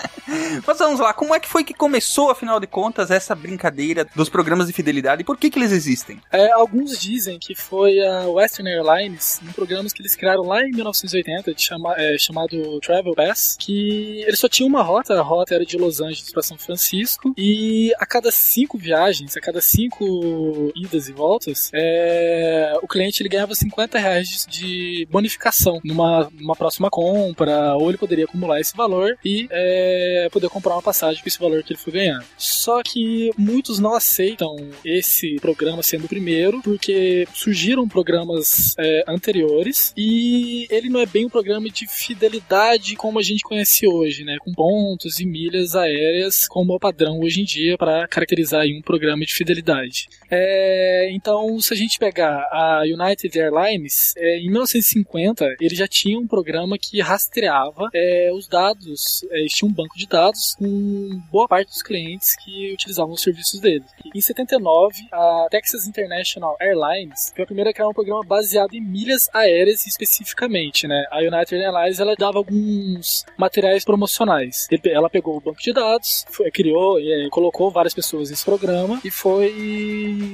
Mas 0.67 0.79
vamos 0.79 1.01
lá, 1.01 1.13
como 1.13 1.35
é 1.35 1.41
que 1.41 1.49
foi 1.49 1.65
que 1.65 1.75
começou, 1.75 2.31
afinal 2.31 2.61
de 2.61 2.67
contas, 2.67 3.11
essa 3.11 3.35
brincadeira 3.35 4.07
dos 4.15 4.29
programas 4.29 4.67
de 4.69 4.73
fidelidade 4.73 5.23
e 5.23 5.25
por 5.25 5.37
que, 5.37 5.51
que 5.51 5.59
eles 5.59 5.73
existem? 5.73 6.21
É, 6.31 6.53
alguns 6.53 6.99
dizem 6.99 7.39
que 7.39 7.55
foi 7.55 7.99
a 8.01 8.29
Western 8.29 8.71
Airlines, 8.71 9.41
um 9.43 9.53
programa 9.53 9.89
que 9.89 10.01
eles 10.01 10.15
criaram 10.15 10.43
lá 10.43 10.63
em 10.63 10.71
1980, 10.71 11.53
de 11.55 11.63
chama- 11.63 11.95
é, 11.97 12.17
chamado 12.19 12.79
Travel 12.81 13.15
Pass, 13.15 13.57
que 13.59 14.23
eles 14.23 14.39
só 14.39 14.49
tinham 14.49 14.69
uma 14.69 14.83
rota, 14.83 15.15
a 15.19 15.23
rota 15.23 15.55
era 15.55 15.65
de 15.67 15.77
Los 15.77 16.01
Angeles 16.01 16.31
para 16.33 16.43
São 16.43 16.57
Francisco, 16.59 17.33
e 17.37 17.93
a 17.99 18.07
cada 18.07 18.31
cinco 18.31 18.79
viagens, 18.79 19.37
a 19.37 19.41
cada 19.41 19.61
cinco 19.61 20.73
idas 20.77 21.09
e 21.09 21.13
voltas, 21.13 21.71
é, 21.75 22.75
o 22.83 22.87
cliente 22.87 23.21
ele 23.23 23.29
ganhava 23.29 23.55
50 23.55 23.99
reais 23.99 24.29
de, 24.29 24.47
de 24.47 25.09
bonificação 25.11 25.81
numa, 25.85 26.31
numa 26.39 26.55
próxima 26.55 26.89
compra, 26.89 27.75
ou 27.77 27.89
ele 27.89 27.99
poderia 28.01 28.25
acumular 28.25 28.61
esse 28.61 28.77
valor 28.77 29.17
e 29.25 29.47
é, 29.51 30.29
poder 30.33 30.49
comprar 30.49 30.75
uma 30.75 30.83
passagem 30.83 31.23
com 31.23 31.29
esse 31.29 31.39
valor 31.39 31.63
que 31.63 31.73
ele 31.73 31.81
foi 31.81 31.93
ganhando. 31.93 32.25
Só 32.37 32.83
que 32.83 33.31
muitos 33.37 33.79
não 33.79 33.95
aceitam 33.95 34.57
esse 34.85 35.37
programa 35.41 35.83
sendo 35.83 36.07
o 36.07 36.09
primeiro, 36.09 36.61
porque 36.63 37.27
surgiram 37.35 37.89
programas 37.89 38.75
é, 38.79 39.05
anteriores 39.07 39.93
e 39.97 40.67
ele 40.71 40.89
não 40.89 41.01
é 41.01 41.07
bem 41.07 41.27
um 41.27 41.31
programa 41.31 41.69
de 41.69 41.87
fidelidade 41.87 42.97
como 42.97 43.19
a 43.19 43.23
gente 43.23 43.43
conhece 43.43 43.87
hoje, 43.87 44.25
né? 44.25 44.37
Com 44.41 44.53
pontos 44.53 45.21
e 45.21 45.27
milhas 45.27 45.75
aéreas 45.75 46.47
como 46.49 46.73
é 46.73 46.77
o 46.77 46.81
padrão 46.81 47.21
hoje 47.21 47.43
em 47.43 47.45
dia 47.45 47.77
para 47.77 48.09
caracterizar 48.09 48.65
um 48.67 48.83
programa 48.83 49.25
de 49.25 49.35
fidelidade. 49.35 50.09
É, 50.31 51.11
então, 51.13 51.61
se 51.61 51.75
a 51.75 51.77
gente 51.77 51.99
pegar 51.99 52.49
a 52.51 52.83
United 52.85 53.39
Airlines, 53.39 54.15
é, 54.17 54.39
em 54.39 54.47
1950 54.47 55.57
ele 55.61 55.75
já 55.75 55.87
tinha 55.87 56.19
um 56.19 56.27
programa 56.27 56.79
que 56.79 57.01
rastreava 57.01 57.90
é, 57.95 58.31
os 58.33 58.47
dados, 58.49 59.25
é, 59.31 59.41
eles 59.41 59.53
tinham 59.53 59.71
um 59.71 59.75
banco 59.75 59.97
de 59.97 60.07
dados 60.07 60.55
com 60.59 61.21
boa 61.31 61.47
parte 61.49 61.69
dos 61.69 61.83
clientes 61.83 62.37
que 62.37 62.73
utilizavam 62.73 63.13
os 63.13 63.23
serviços 63.23 63.61
dele. 63.61 63.85
Em 64.15 64.21
79, 64.21 64.95
a 65.13 65.47
Texas 65.51 65.87
International 65.87 66.57
Airlines 66.61 67.33
foi 67.35 67.45
a 67.45 67.47
primeira 67.47 67.71
a 67.71 67.73
criar 67.73 67.89
um 67.89 67.93
programa 67.93 68.23
baseado 68.25 68.75
em 68.75 68.81
milhas 68.81 69.29
aéreas 69.33 69.87
especificamente, 69.87 70.87
né? 70.87 71.05
A 71.11 71.19
United 71.19 71.55
Airlines 71.55 72.01
ela 72.01 72.15
dava 72.17 72.39
alguns 72.39 73.25
materiais 73.39 73.85
promocionais. 73.85 74.67
Ela 74.87 75.09
pegou 75.11 75.37
o 75.37 75.41
banco 75.41 75.61
de 75.61 75.73
dados, 75.73 76.25
foi- 76.31 76.51
criou, 76.51 76.99
é, 76.99 77.29
colocou 77.31 77.71
várias 77.71 77.95
pessoas 77.95 78.31
nesse 78.31 78.45
programa 78.45 79.01
e 79.05 79.11
foi 79.11 79.51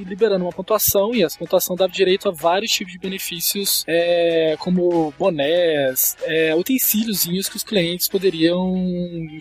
liberando 0.07 0.45
uma 0.45 0.53
pontuação 0.53 1.15
e 1.15 1.23
essa 1.23 1.39
pontuação 1.39 1.77
dava 1.77 1.93
direito 1.93 2.29
a 2.29 2.33
vários 2.33 2.71
tipos 2.73 2.93
de 2.93 2.99
benefícios, 2.99 3.85
é, 3.87 4.57
como 4.59 5.13
bonés, 5.19 6.17
é, 6.25 6.55
que 7.50 7.57
os 7.57 7.62
clientes 7.62 8.09
poderiam 8.09 8.75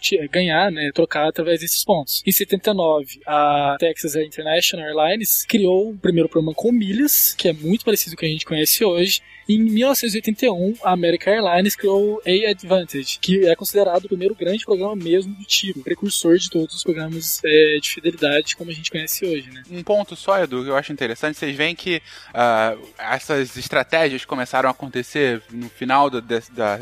ti- 0.02 0.28
ganhar, 0.28 0.72
né, 0.72 0.92
trocar 0.94 1.28
através 1.28 1.60
desses 1.62 1.84
pontos. 1.84 2.22
Em 2.26 2.32
79, 2.32 3.20
a 3.26 3.76
Texas 3.80 4.16
International 4.16 4.88
Airlines 4.88 5.46
criou 5.46 5.92
o 5.92 5.98
primeiro 5.98 6.30
programa 6.30 6.54
com 6.54 6.72
milhas, 6.72 7.34
que 7.38 7.48
é 7.48 7.54
muito 7.54 7.84
parecido 7.86 8.16
com 8.16 8.18
o 8.18 8.20
que 8.22 8.26
a 8.26 8.30
gente 8.30 8.46
conhece 8.46 8.84
hoje. 8.84 9.22
Em 9.48 9.60
1981, 9.60 10.76
a 10.84 10.92
American 10.92 11.32
Airlines 11.34 11.76
criou 11.76 12.16
o 12.16 12.22
A-Advantage, 12.26 13.20
que 13.22 13.48
é 13.48 13.56
considerado 13.56 14.06
o 14.06 14.08
primeiro 14.08 14.34
grande 14.34 14.66
programa 14.66 14.96
mesmo 14.96 15.36
do 15.36 15.44
tipo, 15.46 15.84
precursor 15.84 16.38
de 16.38 16.50
todos 16.50 16.74
os 16.76 16.84
programas 16.84 17.40
é, 17.46 17.78
de 17.80 17.90
fidelidade 17.90 18.56
como 18.56 18.72
a 18.72 18.74
gente 18.74 18.90
conhece 18.90 19.24
hoje, 19.24 19.52
né? 19.52 19.62
Um 19.70 19.84
ponto 19.84 20.16
só, 20.16 20.42
Edu, 20.42 20.64
que 20.64 20.70
eu 20.70 20.76
acho 20.76 20.92
interessante, 20.92 21.38
vocês 21.38 21.56
veem 21.56 21.76
que 21.76 22.02
ah, 22.34 22.76
essas 22.98 23.56
estratégias 23.56 24.26
começaram 24.26 24.68
a 24.68 24.72
acontecer 24.72 25.44
no 25.52 25.70
final 25.70 26.10
do- 26.10 26.22
de- 26.22 26.42
da- 26.52 26.80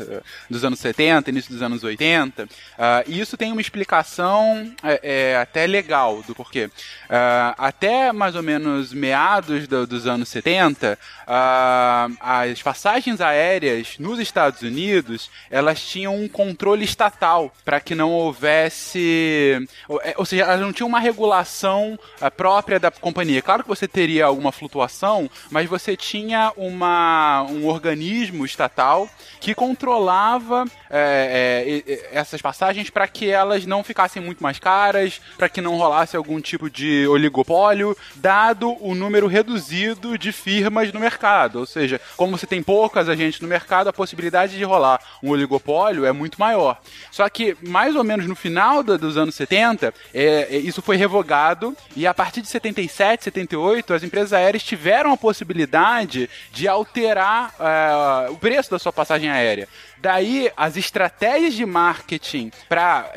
dos 0.48 0.64
anos 0.64 0.78
70, 0.80 1.28
início 1.30 1.52
dos 1.52 1.60
anos 1.60 1.84
80, 1.84 2.48
ah, 2.78 3.04
e 3.06 3.20
isso 3.20 3.36
tem 3.36 3.52
uma 3.52 3.60
explicação 3.60 4.72
é, 4.82 5.00
é, 5.32 5.36
até 5.36 5.66
legal 5.66 6.22
do 6.22 6.34
porquê. 6.34 6.70
Ah, 7.10 7.54
até 7.58 8.10
mais 8.10 8.34
ou 8.34 8.42
menos 8.42 8.92
meados 8.94 9.68
do- 9.68 9.86
dos 9.86 10.06
anos 10.06 10.30
70, 10.30 10.98
ah, 11.26 12.08
as 12.54 12.62
passagens 12.62 13.20
aéreas 13.20 13.96
nos 13.98 14.18
Estados 14.18 14.62
Unidos, 14.62 15.28
elas 15.50 15.84
tinham 15.84 16.16
um 16.16 16.28
controle 16.28 16.84
estatal 16.84 17.52
para 17.64 17.80
que 17.80 17.94
não 17.94 18.12
houvesse, 18.12 19.66
ou, 19.88 20.00
é, 20.02 20.14
ou 20.16 20.24
seja, 20.24 20.44
elas 20.44 20.60
não 20.60 20.72
tinham 20.72 20.88
uma 20.88 21.00
regulação 21.00 21.98
ah, 22.20 22.30
própria 22.30 22.78
da 22.78 22.90
companhia. 22.90 23.42
Claro 23.42 23.64
que 23.64 23.68
você 23.68 23.88
teria 23.88 24.26
alguma 24.26 24.52
flutuação, 24.52 25.28
mas 25.50 25.68
você 25.68 25.96
tinha 25.96 26.52
uma, 26.56 27.42
um 27.50 27.66
organismo 27.66 28.44
estatal 28.44 29.08
que 29.40 29.54
controlava 29.54 30.64
é, 30.88 31.82
é, 31.86 32.08
essas 32.12 32.40
passagens 32.40 32.88
para 32.88 33.08
que 33.08 33.30
elas 33.30 33.66
não 33.66 33.82
ficassem 33.82 34.22
muito 34.22 34.42
mais 34.42 34.60
caras, 34.60 35.20
para 35.36 35.48
que 35.48 35.60
não 35.60 35.76
rolasse 35.76 36.16
algum 36.16 36.40
tipo 36.40 36.70
de 36.70 37.06
oligopólio, 37.08 37.96
dado 38.14 38.76
o 38.80 38.94
número 38.94 39.26
reduzido 39.26 40.16
de 40.16 40.30
firmas 40.30 40.92
no 40.92 41.00
mercado. 41.00 41.58
Ou 41.58 41.66
seja, 41.66 42.00
como 42.16 42.38
você 42.44 42.46
tem 42.46 42.62
poucas 42.62 43.08
agentes 43.08 43.40
no 43.40 43.48
mercado, 43.48 43.88
a 43.88 43.92
possibilidade 43.92 44.56
de 44.56 44.64
rolar 44.64 45.00
um 45.22 45.30
oligopólio 45.30 46.04
é 46.04 46.12
muito 46.12 46.38
maior. 46.38 46.78
Só 47.10 47.28
que, 47.28 47.56
mais 47.62 47.96
ou 47.96 48.04
menos 48.04 48.26
no 48.26 48.34
final 48.36 48.82
da- 48.82 48.96
dos 48.96 49.16
anos 49.16 49.34
70, 49.34 49.92
é, 50.12 50.48
é, 50.50 50.56
isso 50.58 50.82
foi 50.82 50.96
revogado 50.96 51.74
e 51.96 52.06
a 52.06 52.12
partir 52.14 52.42
de 52.42 52.48
77, 52.48 53.24
78, 53.24 53.94
as 53.94 54.02
empresas 54.02 54.32
aéreas 54.32 54.62
tiveram 54.62 55.12
a 55.12 55.16
possibilidade 55.16 56.28
de 56.52 56.68
alterar 56.68 57.54
é, 57.58 58.30
o 58.30 58.36
preço 58.36 58.70
da 58.70 58.78
sua 58.78 58.92
passagem 58.92 59.30
aérea. 59.30 59.68
Daí, 60.04 60.50
as 60.54 60.76
estratégias 60.76 61.54
de 61.54 61.64
marketing 61.64 62.50
para 62.68 63.10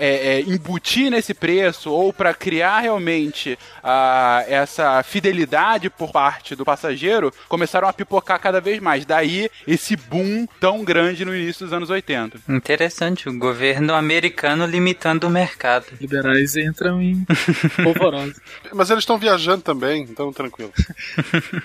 embutir 0.47 1.11
nesse 1.11 1.33
preço 1.33 1.91
ou 1.91 2.13
para 2.13 2.33
criar 2.33 2.79
realmente 2.79 3.59
ah, 3.83 4.45
essa 4.47 5.03
fidelidade 5.03 5.89
por 5.89 6.13
parte 6.13 6.55
do 6.55 6.63
passageiro 6.63 7.33
começaram 7.49 7.89
a 7.89 7.93
pipocar 7.93 8.39
cada 8.39 8.61
vez 8.61 8.79
mais. 8.79 9.05
Daí, 9.05 9.49
esse 9.67 9.97
boom 9.97 10.47
tão 10.61 10.81
grande 10.85 11.25
no 11.25 11.35
início 11.35 11.65
dos 11.65 11.73
anos 11.73 11.89
80. 11.89 12.39
Interessante, 12.47 13.27
o 13.27 13.37
governo 13.37 13.93
americano 13.93 14.65
limitando 14.65 15.27
o 15.27 15.29
mercado. 15.29 15.87
Liberais 15.99 16.55
entram 16.55 17.01
em 17.01 17.25
polvorosa. 17.83 18.33
Mas 18.73 18.89
eles 18.89 19.01
estão 19.01 19.17
viajando 19.17 19.61
também, 19.61 20.03
então 20.03 20.31
tranquilo. 20.31 20.71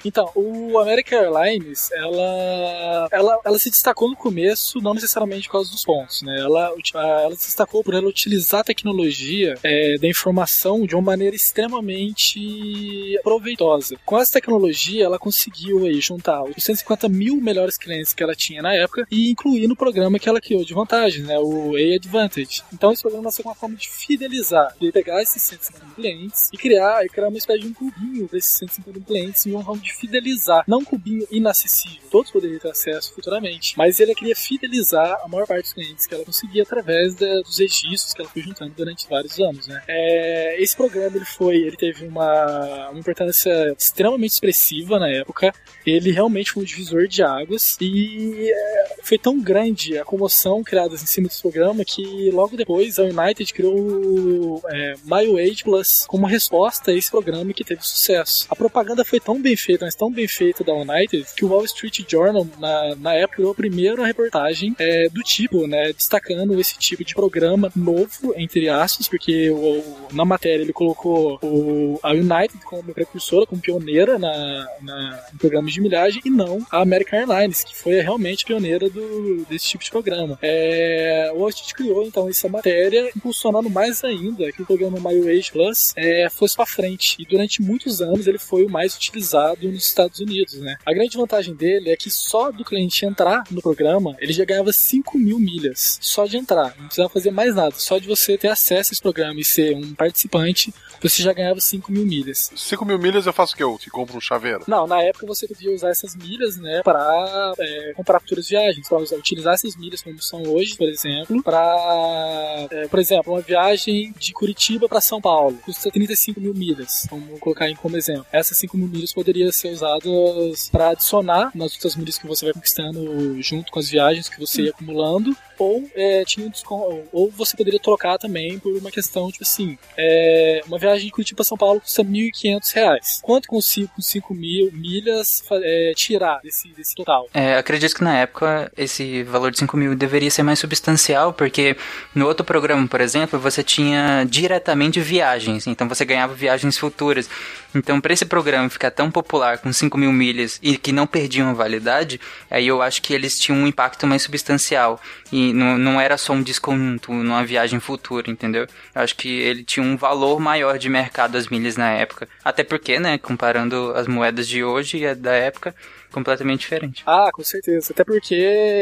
Então, 0.05 0.33
o 0.35 0.81
American 0.81 1.21
Airlines, 1.21 1.93
ela, 1.93 3.09
ela, 3.13 3.39
ela 3.45 3.59
se 3.61 3.71
destacou 3.71 4.11
no 4.11 4.17
começo, 4.17 4.81
não 4.81 4.95
necessariamente 4.95 5.12
por 5.21 5.53
causa 5.53 5.71
dos 5.71 5.85
pontos, 5.85 6.23
né? 6.23 6.39
Ela, 6.41 6.69
a- 6.95 7.21
ela 7.23 7.35
se 7.37 7.47
destacou 7.47 7.83
por 7.85 7.95
ela 7.95 8.07
utilizar 8.09 8.61
a 8.61 8.65
tecnologia 8.65 9.55
é, 9.63 9.97
da 9.99 10.09
informação 10.09 10.87
de 10.87 10.95
uma 10.95 11.03
maneira 11.03 11.35
extremamente 11.37 13.19
proveitosa. 13.23 13.97
Com 14.05 14.19
essa 14.19 14.33
tecnologia, 14.35 15.05
ela 15.05 15.19
conseguiu 15.19 15.87
aí 15.87 16.01
juntar 16.01 16.43
os 16.45 16.63
150 16.63 17.09
mil 17.09 17.37
melhores 17.37 17.77
clientes 17.77 18.13
que 18.13 18.23
ela 18.23 18.35
tinha 18.35 18.63
na 18.63 18.75
época 18.75 19.07
e 19.11 19.31
incluir 19.31 19.67
no 19.67 19.77
programa 19.77 20.19
que 20.19 20.29
ela 20.29 20.41
criou 20.41 20.65
de 20.65 20.75
vantagens, 20.75 21.27
né, 21.27 21.39
o 21.39 21.75
A-Advantage. 21.77 22.63
Então 22.73 22.93
esse 22.93 23.03
programa 23.03 23.25
nasceu 23.25 23.45
uma 23.45 23.55
forma 23.55 23.77
de 23.77 23.89
fidelizar, 23.89 24.75
de 24.81 24.91
pegar 24.93 25.23
esses 25.23 25.41
150 25.43 25.95
clientes 25.95 26.49
e 26.53 26.57
criar, 26.57 27.05
e 27.05 27.09
criar 27.09 27.29
uma 27.29 27.39
espécie 27.39 27.61
de 27.61 27.67
um 27.69 27.73
cubinho 27.73 28.29
desses 28.31 28.53
150 28.59 29.01
clientes 29.01 29.47
e 29.47 29.51
uma 29.51 29.65
forma 29.65 29.83
de 29.83 29.93
fidelizar, 29.95 30.65
não 30.67 30.79
um 30.79 30.85
cubinho 30.85 31.27
inacessível, 31.31 32.01
todos 32.11 32.31
poderiam 32.31 32.59
ter 32.59 32.71
acesso 32.71 33.13
futuramente, 33.15 33.75
mas 33.77 34.01
ele 34.01 34.15
queria 34.15 34.37
fidelizar 34.37 34.92
a 34.95 35.29
maior 35.29 35.47
parte 35.47 35.65
dos 35.65 35.73
clientes 35.73 36.07
que 36.07 36.15
ela 36.15 36.25
conseguia 36.25 36.63
através 36.63 37.15
dos 37.15 37.59
registros 37.59 38.15
que 38.15 38.21
ela 38.21 38.31
foi 38.31 38.43
juntando 38.43 38.73
durante 38.77 39.09
vários 39.09 39.39
anos, 39.39 39.67
né. 39.67 39.83
É, 39.89 40.61
esse 40.61 40.77
programa 40.77 41.17
ele 41.17 41.25
foi, 41.25 41.57
ele 41.57 41.77
teve 41.77 42.07
uma, 42.07 42.91
uma 42.91 42.99
importância 42.99 43.75
extremamente 43.79 44.33
expressiva 44.33 44.99
na 44.99 45.09
época, 45.09 45.53
ele 45.87 46.11
realmente 46.13 46.53
foi 46.53 46.63
um 46.63 46.67
divisor 46.67 47.07
de 47.07 47.23
águas 47.23 47.77
e 47.81 48.51
é, 48.51 48.97
foi 49.03 49.19
tão 49.19 49.41
grande 49.41 49.99
a 49.99 50.05
comoção 50.05 50.63
criada 50.63 50.95
em 50.95 50.99
cima 50.99 51.29
desse 51.29 51.43
programa 51.43 51.85
que 51.85 52.31
logo 52.31 52.57
depois 52.57 52.99
a 52.99 53.03
United 53.03 53.53
criou 53.53 53.79
o 53.79 54.63
é, 54.69 54.95
MyWage 55.05 55.65
Plus 55.65 56.05
como 56.07 56.27
resposta 56.27 56.91
a 56.91 56.95
esse 56.95 57.11
programa 57.11 57.53
que 57.53 57.65
teve 57.65 57.83
sucesso. 57.83 58.47
A 58.49 58.57
propaganda 58.57 59.05
foi 59.05 59.21
tão 59.21 59.41
bem 59.41 59.57
feita, 59.57 59.85
mas 59.85 59.95
tão 59.95 60.11
bem 60.11 60.29
feita 60.29 60.63
da 60.65 60.75
United 60.75 61.27
que 61.37 61.45
o 61.45 61.49
Wall 61.49 61.65
Street 61.65 62.01
Journal 62.09 62.47
na, 62.59 62.95
na 62.97 63.15
época 63.15 63.33
criou 63.33 63.53
a 63.53 63.55
primeira 63.55 64.05
reportagem 64.05 64.75
é, 64.83 65.09
do 65.09 65.23
tipo, 65.23 65.67
né, 65.67 65.93
destacando 65.93 66.59
esse 66.61 66.77
tipo 66.79 67.05
de 67.05 67.15
programa 67.15 67.71
novo 67.75 68.35
entre 68.37 68.69
aspas, 68.69 69.09
porque 69.09 69.51
o, 69.51 69.83
na 70.13 70.25
matéria 70.25 70.63
ele 70.63 70.73
colocou 70.73 71.39
o, 71.43 71.99
a 72.03 72.11
United 72.11 72.59
como 72.65 72.95
precursora, 72.95 73.47
como 73.47 73.61
pioneira 73.61 74.19
na, 74.19 74.67
na, 74.81 75.27
em 75.33 75.37
programas 75.37 75.73
de 75.73 75.81
milhagem 75.81 76.23
e 76.25 76.31
não 76.31 76.65
a 76.71 76.81
American 76.81 77.21
Airlines, 77.21 77.65
que 77.65 77.77
foi 77.77 78.01
realmente 78.01 78.45
pioneira 78.45 78.89
do, 78.89 79.45
desse 79.49 79.69
tipo 79.69 79.85
de 79.85 79.91
programa. 79.91 80.39
É, 80.43 81.33
o 81.35 81.49
Street 81.49 81.73
criou 81.75 82.05
então 82.05 82.29
essa 82.29 82.49
matéria, 82.49 83.11
impulsionando 83.17 83.71
mais 83.71 84.03
ainda 84.05 84.51
que 84.53 84.63
o 84.63 84.67
programa 84.67 84.99
MyWage 84.99 85.53
Plus 85.53 85.93
é, 85.97 86.29
fosse 86.31 86.57
para 86.57 86.67
frente. 86.67 87.17
E 87.19 87.25
durante 87.25 87.63
muitos 87.63 88.01
anos 88.01 88.27
ele 88.27 88.39
foi 88.39 88.65
o 88.65 88.71
mais 88.71 88.95
utilizado 88.95 89.71
nos 89.71 89.87
Estados 89.87 90.21
Unidos. 90.21 90.55
Né? 90.55 90.77
A 90.85 90.93
grande 90.93 91.17
vantagem 91.17 91.55
dele 91.55 91.91
é 91.91 91.97
que 91.97 92.11
só 92.11 92.51
do 92.51 92.65
cliente 92.65 93.05
entrar 93.05 93.45
no 93.51 93.61
programa 93.61 94.17
ele 94.19 94.33
já 94.33 94.45
ganhava 94.45 94.72
5 94.73 95.19
mil 95.19 95.39
milhas 95.39 95.99
só 96.01 96.27
de 96.27 96.37
entrar, 96.37 96.75
não 96.77 96.87
precisava 96.87 97.09
fazer 97.09 97.31
mais 97.31 97.55
nada, 97.55 97.75
só 97.77 97.99
de 97.99 98.07
você 98.07 98.37
ter 98.37 98.49
acesso 98.49 98.91
a 98.91 98.93
esse 98.93 99.03
programa 99.03 99.41
e 99.41 99.45
ser 99.45 99.77
um 99.77 99.95
participante, 99.95 100.73
você 101.01 101.23
já 101.23 101.33
ganhava 101.33 101.61
5 101.61 101.91
mil 101.91 102.05
milhas. 102.05 102.51
5 102.55 102.85
mil 102.85 102.99
milhas 102.99 103.27
eu 103.27 103.33
faço 103.33 103.55
o 103.55 103.57
que? 103.57 103.63
Eu 103.63 103.77
te 103.79 103.91
compro 103.91 104.17
um 104.17 104.21
chaveiro? 104.21 104.65
Não, 104.69 104.87
na 104.87 105.03
época 105.03 105.27
você 105.27 105.49
podia 105.49 105.73
usar 105.73 105.91
essas 105.91 106.15
milhas, 106.15 106.57
né, 106.57 106.81
para 106.85 107.55
é, 107.59 107.93
comprar 107.95 108.21
futuras 108.21 108.49
viagens, 108.49 108.89
para 108.89 108.99
utilizar 108.99 109.55
essas 109.55 109.77
milhas 109.77 110.03
como 110.03 110.21
são 110.23 110.43
hoje, 110.43 110.77
por 110.77 110.89
exemplo, 110.89 111.43
para, 111.43 112.67
é, 112.71 112.89
por 112.89 112.99
exemplo, 112.99 113.33
uma 113.33 113.41
viagem 113.41 114.15
de 114.19 114.33
Curitiba 114.33 114.89
para 114.89 115.01
São 115.01 115.21
Paulo, 115.21 115.59
custa 115.65 115.91
35 115.91 116.41
mil 116.41 116.55
milhas, 116.55 117.07
vamos 117.11 117.39
colocar 117.41 117.69
em 117.69 117.75
como 117.75 117.97
exemplo. 117.97 118.27
Essas 118.33 118.59
5 118.59 118.77
mil 118.77 118.89
milhas 118.89 119.13
poderiam 119.13 119.51
ser 119.51 119.73
usadas 119.73 120.69
para 120.71 120.91
adicionar 120.91 121.51
nas 121.55 121.75
outras 121.75 121.97
milhas 121.97 122.19
que 122.19 122.27
você 122.27 122.45
vai 122.45 122.55
conquistando 122.55 123.41
junto 123.43 123.71
com 123.73 123.79
as 123.79 123.89
viagens 123.89 124.29
que 124.29 124.39
você 124.39 124.62
ia 124.63 124.71
acumulando, 124.71 125.37
ou 125.63 125.89
é, 125.95 126.25
tinha 126.25 126.49
desconto, 126.49 127.09
ou 127.13 127.31
você 127.31 127.57
poderia 127.57 127.79
trocar 127.79 128.19
também 128.19 128.59
por 128.59 128.77
uma 128.77 128.91
questão, 128.91 129.31
tipo 129.31 129.45
assim, 129.45 129.79
é, 129.97 130.61
uma 130.67 130.79
viagem 130.79 131.07
de 131.07 131.13
Curitiba 131.13 131.37
para 131.37 131.45
São 131.45 131.57
Paulo 131.57 131.81
custa 131.81 132.03
1.500 132.03 132.75
reais. 132.75 133.21
Quanto 133.23 133.47
consigo 133.49 133.89
com 133.95 134.03
5 134.03 134.35
mil 134.35 134.73
milhas 134.73 135.43
é, 135.53 135.93
tirar 135.95 136.41
desse, 136.43 136.69
desse 136.69 136.95
total? 136.95 137.29
É, 137.33 137.57
acredito 137.57 137.95
que 137.95 138.05
na 138.05 138.19
época 138.19 138.71
esse 138.77 139.23
valor 139.23 139.51
de 139.51 139.59
5 139.59 139.77
mil 139.77 139.95
deveria 139.95 140.31
ser 140.31 140.43
mais 140.43 140.59
substancial, 140.59 141.33
porque 141.33 141.77
no 142.15 142.27
outro 142.27 142.45
programa, 142.45 142.87
por 142.89 143.01
exemplo, 143.01 143.39
você 143.39 143.63
tinha 143.63 144.25
diretamente 144.25 145.01
viagens, 145.01 145.67
então 145.67 145.89
você 145.89 146.05
ganhava 146.05 146.35
viagens 146.35 146.77
futuras. 146.77 147.29
Então, 147.75 148.01
para 148.01 148.13
esse 148.13 148.25
programa 148.25 148.69
ficar 148.69 148.91
tão 148.91 149.11
popular 149.11 149.59
com 149.59 149.73
5 149.73 149.97
mil 149.97 150.13
milhas 150.13 150.59
e 150.63 150.77
que 150.77 150.93
não 150.93 151.07
perdiam 151.07 151.55
validade, 151.55 152.21
aí 152.51 152.67
eu 152.67 152.83
acho 152.83 153.01
que 153.01 153.15
eles 153.15 153.39
tinham 153.39 153.59
um 153.59 153.67
impacto 153.67 154.07
mais 154.07 154.23
substancial. 154.23 155.01
E 155.33 155.52
não, 155.53 155.79
não 155.79 156.01
era 156.01 156.17
só 156.17 156.33
um 156.33 156.43
desconto 156.43 157.13
numa 157.13 157.45
viagem 157.45 157.81
futura, 157.81 158.31
entendeu? 158.31 158.67
Eu 158.95 159.03
acho 159.03 159.17
que 159.17 159.29
ele 159.29 159.65
tinha 159.65 159.85
um 159.85 159.97
valor 159.97 160.41
maior 160.41 160.79
de 160.79 160.89
mercado 160.89 161.33
das 161.33 161.49
milhas 161.49 161.77
na 161.77 161.91
época. 161.91 162.29
Até 162.45 162.65
porque, 162.65 162.99
né, 162.99 163.19
comparando 163.19 163.93
as 163.95 164.07
moedas 164.07 164.49
de 164.49 164.65
hoje 164.65 165.05
e 165.05 165.15
da 165.15 165.33
época, 165.33 165.75
completamente 166.13 166.61
diferente. 166.61 167.03
Ah, 167.07 167.31
com 167.33 167.43
certeza. 167.43 167.93
Até 167.93 168.05
porque, 168.05 168.35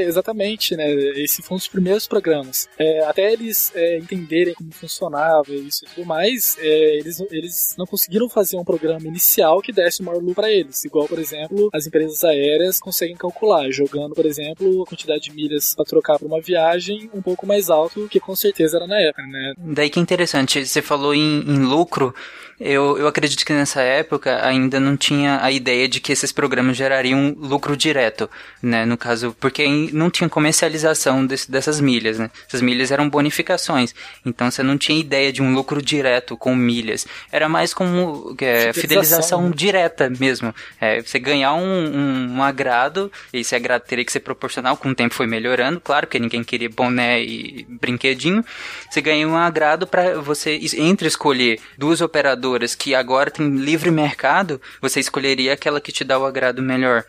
exatamente, 0.06 0.76
né? 0.76 0.90
Esse 1.16 1.42
foi 1.42 1.54
um 1.54 1.58
dos 1.58 1.68
primeiros 1.68 2.06
programas. 2.06 2.68
É, 2.78 3.04
até 3.04 3.32
eles 3.32 3.72
é, 3.74 3.98
entenderem 3.98 4.54
como 4.54 4.72
funcionava 4.72 5.52
isso 5.52 5.84
e 5.84 5.94
tudo 5.94 6.06
mais, 6.06 6.56
é, 6.58 6.98
eles, 6.98 7.20
eles 7.30 7.74
não 7.78 7.86
conseguiram 7.86 8.28
fazer 8.28 8.56
um 8.56 8.64
programa 8.64 9.06
inicial 9.06 9.60
que 9.60 9.72
desse 9.72 10.02
o 10.02 10.04
maior 10.04 10.20
lucro 10.20 10.34
para 10.34 10.50
eles. 10.50 10.84
Igual, 10.84 11.06
por 11.06 11.18
exemplo, 11.18 11.68
as 11.72 11.86
empresas 11.86 12.22
aéreas 12.24 12.78
conseguem 12.78 13.16
calcular, 13.16 13.70
jogando, 13.70 14.14
por 14.14 14.26
exemplo, 14.26 14.82
a 14.82 14.86
quantidade 14.86 15.22
de 15.22 15.32
milhas 15.32 15.74
para 15.74 15.84
trocar 15.84 16.18
para 16.18 16.26
uma 16.26 16.40
viagem 16.40 17.10
um 17.12 17.22
pouco 17.22 17.46
mais 17.46 17.68
alto, 17.70 18.08
que 18.08 18.20
com 18.20 18.34
certeza 18.34 18.76
era 18.78 18.86
na 18.86 18.98
época, 18.98 19.22
né? 19.22 19.54
Daí 19.58 19.90
que 19.90 19.98
é 19.98 20.02
interessante, 20.02 20.66
você 20.66 20.82
falou 20.82 21.14
em, 21.14 21.40
em 21.40 21.58
lucro. 21.64 22.14
Eu, 22.58 22.98
eu 22.98 23.06
acredito 23.06 23.44
que 23.44 23.54
nessa 23.54 23.80
época 23.80 24.44
ainda 24.46 24.78
não 24.78 24.94
tinha 24.94 25.42
a 25.42 25.50
ideia 25.50 25.88
de 25.88 25.98
que 25.98 26.12
esses 26.12 26.30
programas 26.30 26.76
gerariam 26.76 27.19
lucro 27.38 27.76
direto, 27.76 28.28
né? 28.62 28.85
No 28.85 28.96
caso, 28.96 29.37
porque 29.38 29.66
não 29.92 30.11
tinha 30.11 30.28
comercialização 30.28 31.26
desse, 31.26 31.50
dessas 31.50 31.80
milhas, 31.80 32.18
né? 32.18 32.30
Essas 32.46 32.62
milhas 32.62 32.90
eram 32.90 33.09
bonificações, 33.09 33.94
então 34.24 34.50
você 34.50 34.62
não 34.62 34.78
tinha 34.78 34.98
ideia 34.98 35.33
de 35.33 35.42
um 35.42 35.54
lucro 35.54 35.83
direto 35.83 36.37
com 36.37 36.54
milhas. 36.54 37.06
Era 37.30 37.48
mais 37.48 37.74
como 37.74 38.35
é, 38.40 38.72
fidelização, 38.72 38.72
fidelização 38.72 39.48
né? 39.48 39.52
direta 39.54 40.11
mesmo. 40.18 40.54
É, 40.80 41.02
você 41.02 41.18
ganhar 41.18 41.54
um, 41.54 41.61
um, 41.61 42.37
um, 42.37 42.42
agrado, 42.42 43.11
e 43.33 43.40
esse 43.40 43.54
agrado 43.54 43.83
teria 43.83 44.04
que 44.04 44.12
ser 44.12 44.20
proporcional, 44.20 44.76
com 44.76 44.90
o 44.90 44.94
tempo 44.94 45.14
foi 45.14 45.26
melhorando, 45.26 45.80
claro, 45.80 46.06
porque 46.06 46.18
ninguém 46.18 46.42
queria 46.42 46.68
boné 46.68 47.22
e 47.22 47.66
brinquedinho. 47.68 48.44
Você 48.90 49.00
ganha 49.00 49.26
um 49.28 49.37
agrado 49.37 49.87
para 49.87 50.20
você, 50.20 50.59
entre 50.78 51.06
escolher 51.09 51.61
duas 51.76 52.00
operadoras 52.00 52.74
que 52.74 52.94
agora 52.94 53.30
tem 53.30 53.48
livre 53.56 53.90
mercado, 53.90 54.61
você 54.80 55.00
escolheria 55.00 55.52
aquela 55.52 55.80
que 55.80 55.92
te 55.92 56.04
dá 56.04 56.18
o 56.18 56.24
agrado 56.24 56.62
melhor. 56.62 57.04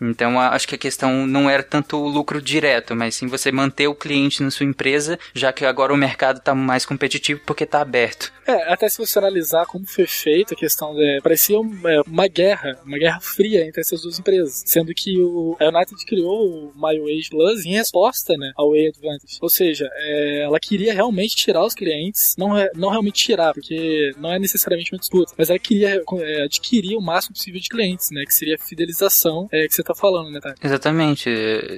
Então 0.00 0.38
acho 0.40 0.68
que 0.68 0.74
a 0.74 0.78
questão 0.78 1.26
não 1.26 1.48
era 1.48 1.62
tanto 1.62 1.96
o 1.96 2.08
lucro 2.08 2.40
direto, 2.40 2.94
mas 2.94 3.14
sim 3.14 3.26
você 3.26 3.50
manter 3.50 3.88
o 3.88 3.94
cliente 3.94 4.42
na 4.42 4.50
sua 4.50 4.66
empresa, 4.66 5.18
já 5.34 5.52
que 5.52 5.64
agora 5.64 5.92
o 5.92 5.96
mercado 5.96 6.38
está 6.38 6.54
mais 6.54 6.84
competitivo 6.84 7.40
porque 7.44 7.64
está 7.64 7.80
aberto. 7.80 8.32
É, 8.46 8.72
até 8.72 8.88
se 8.88 8.98
você 8.98 9.18
analisar 9.18 9.66
como 9.66 9.86
foi 9.86 10.06
feita 10.06 10.54
a 10.54 10.56
questão 10.56 10.94
de. 10.94 11.20
parecia 11.20 11.58
uma, 11.58 12.02
uma 12.06 12.28
guerra, 12.28 12.78
uma 12.84 12.96
guerra 12.96 13.20
fria 13.20 13.66
entre 13.66 13.80
essas 13.80 14.02
duas 14.02 14.18
empresas. 14.18 14.62
Sendo 14.64 14.94
que 14.94 15.20
o, 15.20 15.56
a 15.58 15.64
United 15.66 16.04
criou 16.06 16.46
o 16.46 16.72
MyWage 16.76 17.28
Plus 17.28 17.64
em 17.64 17.72
resposta 17.72 18.36
né, 18.36 18.52
ao 18.56 18.70
Way 18.70 18.88
Advantage. 18.88 19.38
Ou 19.40 19.50
seja, 19.50 19.90
é, 19.92 20.42
ela 20.44 20.60
queria 20.60 20.94
realmente 20.94 21.34
tirar 21.34 21.64
os 21.64 21.74
clientes, 21.74 22.36
não, 22.38 22.50
não 22.74 22.90
realmente 22.90 23.24
tirar, 23.24 23.52
porque 23.52 24.12
não 24.16 24.32
é 24.32 24.38
necessariamente 24.38 24.92
uma 24.92 25.00
disputa, 25.00 25.32
mas 25.36 25.50
ela 25.50 25.58
queria 25.58 26.00
é, 26.20 26.42
adquirir 26.42 26.96
o 26.96 27.00
máximo 27.00 27.34
possível 27.34 27.60
de 27.60 27.68
clientes, 27.68 28.10
né? 28.12 28.24
Que 28.24 28.34
seria 28.34 28.54
a 28.54 28.58
fidelização 28.58 29.48
é, 29.50 29.66
que 29.66 29.74
você 29.74 29.82
tá 29.86 29.94
falando, 29.94 30.30
né, 30.30 30.40
Thay? 30.40 30.54
Exatamente. 30.62 31.30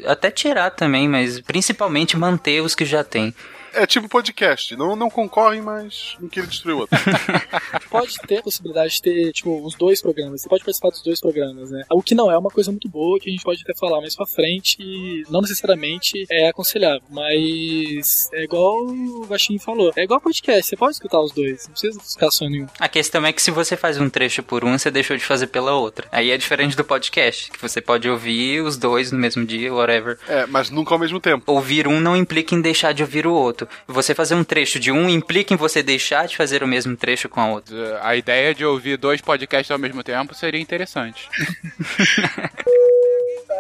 Até 0.07 0.31
tirar 0.31 0.71
também, 0.71 1.09
mas 1.09 1.41
principalmente 1.41 2.17
manter 2.17 2.61
os 2.63 2.75
que 2.75 2.85
já 2.85 3.05
tem. 3.05 3.35
É 3.79 3.87
tipo 3.87 4.09
podcast, 4.09 4.75
não, 4.75 4.97
não 4.97 5.09
concorrem, 5.09 5.63
mas 5.63 6.17
não 6.21 6.29
queria 6.29 6.49
destruir 6.49 6.75
o 6.75 6.79
outro. 6.79 6.99
pode 7.89 8.17
ter 8.27 8.39
a 8.39 8.43
possibilidade 8.43 8.95
de 8.95 9.03
ter, 9.03 9.33
tipo, 9.33 9.65
os 9.65 9.77
dois 9.77 10.03
programas. 10.03 10.43
Você 10.43 10.49
pode 10.49 10.65
participar 10.65 10.91
dos 10.91 11.01
dois 11.01 11.21
programas, 11.21 11.71
né? 11.71 11.85
O 11.89 12.03
que 12.03 12.13
não 12.13 12.29
é 12.29 12.37
uma 12.37 12.51
coisa 12.51 12.73
muito 12.73 12.89
boa, 12.89 13.21
que 13.21 13.29
a 13.29 13.33
gente 13.33 13.45
pode 13.45 13.63
até 13.63 13.73
falar 13.79 14.01
mais 14.01 14.17
pra 14.17 14.27
frente, 14.27 14.77
e 14.81 15.23
não 15.31 15.41
necessariamente 15.41 16.27
é 16.29 16.49
aconselhável. 16.49 17.03
Mas 17.09 18.29
é 18.33 18.43
igual 18.43 18.85
o 18.85 19.27
Baixinho 19.27 19.61
falou. 19.61 19.93
É 19.95 20.03
igual 20.03 20.21
podcast, 20.21 20.69
você 20.69 20.77
pode 20.77 20.95
escutar 20.95 21.21
os 21.21 21.31
dois, 21.31 21.67
não 21.67 21.73
precisa 21.73 22.01
ficar 22.01 22.33
só 22.33 22.49
nenhum. 22.49 22.67
A 22.81 22.89
questão 22.89 23.25
é 23.25 23.33
que 23.33 23.41
se 23.41 23.53
você 23.53 23.77
faz 23.77 23.97
um 24.01 24.11
trecho 24.11 24.43
por 24.43 24.65
um, 24.65 24.77
você 24.77 24.91
deixou 24.91 25.17
de 25.17 25.25
fazer 25.25 25.47
pela 25.47 25.75
outra. 25.75 26.09
Aí 26.11 26.33
é 26.33 26.37
diferente 26.37 26.77
do 26.77 26.85
podcast, 26.85 27.49
que 27.53 27.63
você 27.63 27.81
pode 27.81 28.11
ouvir 28.11 28.61
os 28.61 28.77
dois 28.77 29.13
no 29.13 29.19
mesmo 29.21 29.47
dia, 29.47 29.73
whatever. 29.73 30.19
É, 30.27 30.47
mas 30.47 30.69
nunca 30.69 30.93
ao 30.93 30.99
mesmo 30.99 31.21
tempo. 31.21 31.53
Ouvir 31.53 31.87
um 31.87 32.01
não 32.01 32.17
implica 32.17 32.57
em 32.57 32.61
deixar 32.61 32.93
de 32.93 33.05
ouvir 33.05 33.25
o 33.25 33.33
outro. 33.33 33.68
Você 33.87 34.15
fazer 34.15 34.35
um 34.35 34.45
trecho 34.45 34.79
de 34.79 34.91
um 34.93 35.09
implica 35.09 35.55
em 35.55 35.57
você 35.57 35.83
deixar 35.83 36.27
de 36.27 36.37
fazer 36.37 36.63
o 36.63 36.69
mesmo 36.69 36.97
trecho 36.97 37.29
com 37.29 37.41
a 37.41 37.51
outra. 37.51 38.01
A 38.03 38.17
ideia 38.17 38.55
de 38.55 38.65
ouvir 38.65 38.97
dois 38.97 39.21
podcasts 39.21 39.71
ao 39.71 39.79
mesmo 39.79 40.03
tempo 40.03 40.35
seria 40.35 40.61
interessante. 40.61 41.29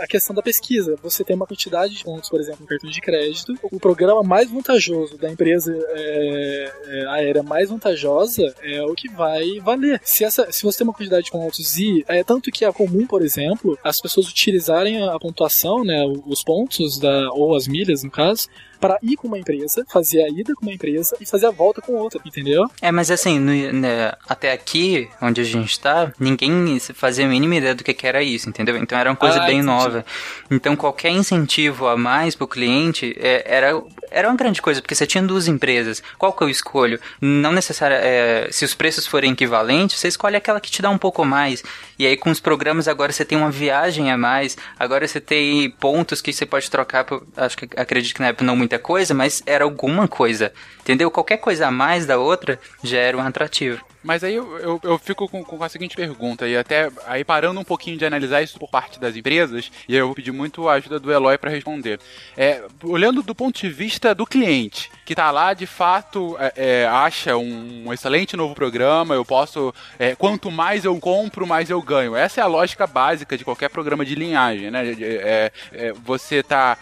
a 0.01 0.07
questão 0.07 0.35
da 0.35 0.43
pesquisa. 0.43 0.97
Você 1.03 1.25
tem 1.25 1.37
uma 1.37 1.47
quantidade 1.47 1.95
de 1.95 2.05
pontos, 2.05 2.31
por 2.31 2.41
exemplo, 2.41 2.63
no 2.63 2.67
cartão 2.67 2.91
de 2.91 3.01
crédito. 3.01 3.55
O 3.63 3.79
programa 3.79 4.23
mais 4.23 4.51
vantajoso 4.51 5.19
da 5.19 5.31
empresa 5.31 5.77
é, 5.91 6.73
é, 6.87 7.07
aérea 7.09 7.43
mais 7.43 7.69
vantajosa 7.69 8.55
é 8.63 8.83
o 8.83 8.95
que 8.95 9.09
vai 9.09 9.59
valer. 9.61 10.01
Se, 10.05 10.25
essa, 10.25 10.51
se 10.51 10.63
você 10.63 10.79
tem 10.79 10.87
uma 10.87 10.95
quantidade 10.95 11.25
de 11.25 11.31
pontos 11.31 11.77
e 11.77 12.05
é 12.09 12.23
tanto 12.23 12.51
que 12.51 12.65
é 12.65 12.73
comum, 12.73 13.07
por 13.07 13.23
exemplo, 13.23 13.79
as 13.83 14.01
pessoas 14.01 14.29
utilizarem 14.29 15.03
a 15.03 15.19
pontuação, 15.19 15.85
né, 15.85 16.05
os 16.27 16.43
pontos 16.43 16.99
da, 16.99 17.31
ou 17.33 17.57
as 17.57 17.67
milhas 17.67 18.03
no 18.03 18.11
caso, 18.11 18.49
para 18.81 18.99
ir 19.03 19.17
com 19.17 19.29
uma 19.29 19.39
empresa, 19.39 19.85
fazer 19.89 20.23
a 20.23 20.29
ida 20.29 20.55
com 20.55 20.63
uma 20.63 20.73
empresa 20.73 21.17
e 21.21 21.27
fazer 21.27 21.47
a 21.47 21.51
volta 21.51 21.81
com 21.81 21.93
outra, 21.95 22.21
entendeu? 22.25 22.65
É, 22.81 22.91
mas 22.93 23.11
assim, 23.11 23.39
no, 23.39 23.53
né, 23.73 24.13
até 24.29 24.53
aqui, 24.53 25.09
onde 25.21 25.41
a 25.41 25.45
gente 25.45 25.79
tá, 25.81 26.13
ninguém 26.19 26.79
fazia 26.95 27.27
a 27.27 27.29
mínima 27.29 27.57
ideia 27.57 27.75
do 27.75 27.85
que, 27.85 27.95
que 27.95 28.07
era 28.07 28.23
isso, 28.23 28.49
entendeu? 28.49 28.77
Então 28.77 28.99
era 28.99 29.11
uma 29.11 29.17
coisa 29.17 29.43
ah, 29.43 29.47
bem 29.47 29.59
entendi. 29.59 29.67
nova. 29.67 30.05
Então 30.51 30.77
qualquer 30.77 31.11
incentivo 31.11 31.87
a 31.87 31.97
mais 31.97 32.35
pro 32.35 32.47
cliente 32.47 33.17
é, 33.19 33.45
era, 33.47 33.83
era 34.11 34.29
uma 34.29 34.37
grande 34.37 34.63
coisa, 34.63 34.81
porque 34.81 34.95
você 34.95 35.07
tinha 35.07 35.23
duas 35.23 35.49
empresas. 35.49 36.03
Qual 36.19 36.33
que 36.33 36.43
eu 36.43 36.49
escolho? 36.49 37.01
Não 37.21 37.53
necessariamente. 37.53 38.09
É, 38.09 38.49
se 38.51 38.65
os 38.65 38.75
preços 38.75 39.07
forem 39.07 39.33
equivalentes, 39.33 39.99
você 39.99 40.09
escolhe 40.09 40.37
aquela 40.37 40.61
que 40.61 40.71
te 40.71 40.81
dá 40.81 40.91
um 40.91 40.99
pouco 40.99 41.25
mais. 41.25 41.63
E 41.99 42.07
aí 42.07 42.17
com 42.17 42.31
os 42.31 42.41
programas 42.41 42.87
agora 42.87 43.13
você 43.13 43.25
tem 43.25 43.37
uma 43.37 43.51
viagem 43.51 44.11
a 44.11 44.17
mais, 44.17 44.57
agora 44.79 45.07
você 45.07 45.21
tem 45.21 45.71
pontos 45.71 46.21
que 46.21 46.33
você 46.33 46.47
pode 46.47 46.71
trocar, 46.71 47.05
por, 47.05 47.27
acho 47.37 47.57
que 47.57 47.69
acredito 47.77 48.15
que 48.15 48.21
na 48.21 48.29
época 48.29 48.45
não 48.45 48.57
muita 48.69 48.79
coisa, 48.79 49.15
mas 49.15 49.43
era 49.47 49.65
alguma 49.65 50.07
coisa. 50.07 50.53
Entendeu? 50.81 51.11
Qualquer 51.11 51.39
coisa 51.39 51.67
a 51.67 51.71
mais 51.71 52.05
da 52.05 52.19
outra 52.19 52.61
já 52.83 52.99
era 52.99 53.17
um 53.17 53.21
atrativo. 53.21 53.83
Mas 54.03 54.23
aí 54.23 54.35
eu, 54.35 54.59
eu, 54.59 54.81
eu 54.83 54.99
fico 54.99 55.29
com, 55.29 55.45
com, 55.45 55.63
a 55.63 55.69
seguinte 55.69 55.97
pergunta, 55.97 56.47
e 56.47 56.57
até 56.57 56.91
aí 57.07 57.25
parando 57.25 57.59
um 57.59 57.65
pouquinho 57.65 57.99
de 57.99 58.05
analisar 58.05 58.43
isso 58.43 58.59
por 58.59 58.69
parte 58.69 59.01
das 59.01 59.17
empresas, 59.17 59.71
e 59.89 59.97
eu 59.97 60.07
vou 60.07 60.15
pedir 60.15 60.33
muito 60.33 60.69
a 60.69 60.75
ajuda 60.75 61.01
do 61.01 61.13
Eloy 61.13 61.37
para 61.37 61.51
responder. 61.51 61.99
É, 62.37 62.63
olhando 62.85 63.23
do 63.23 63.35
ponto 63.35 63.59
de 63.61 63.69
vista 63.69 64.15
do 64.15 64.25
cliente, 64.25 64.91
que 65.05 65.15
está 65.15 65.31
lá 65.31 65.53
de 65.53 65.67
fato 65.67 66.37
é, 66.39 66.53
é, 66.57 66.87
acha 66.87 67.37
um, 67.37 67.89
um, 67.89 67.93
excelente 67.93 68.37
novo 68.37 68.55
programa, 68.55 69.15
eu 69.15 69.25
posso. 69.25 69.75
É, 69.99 70.15
quanto 70.15 70.51
mais 70.51 70.85
eu 70.85 70.97
compro, 71.01 71.47
mais 71.47 71.69
eu 71.69 71.83
ganho. 71.83 72.15
Essa 72.15 72.41
é 72.41 72.45
a 72.45 72.47
lógica 72.47 72.87
básica 72.87 73.37
de 73.37 73.45
qualquer 73.45 73.69
programa 73.69 74.05
de 74.05 74.15
linhagem, 74.15 74.71
né? 74.71 74.97
É, 75.01 75.53
é, 75.73 75.93
você 75.93 76.37
está 76.37 76.79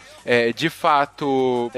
de 0.55 0.69
fato 0.69 1.71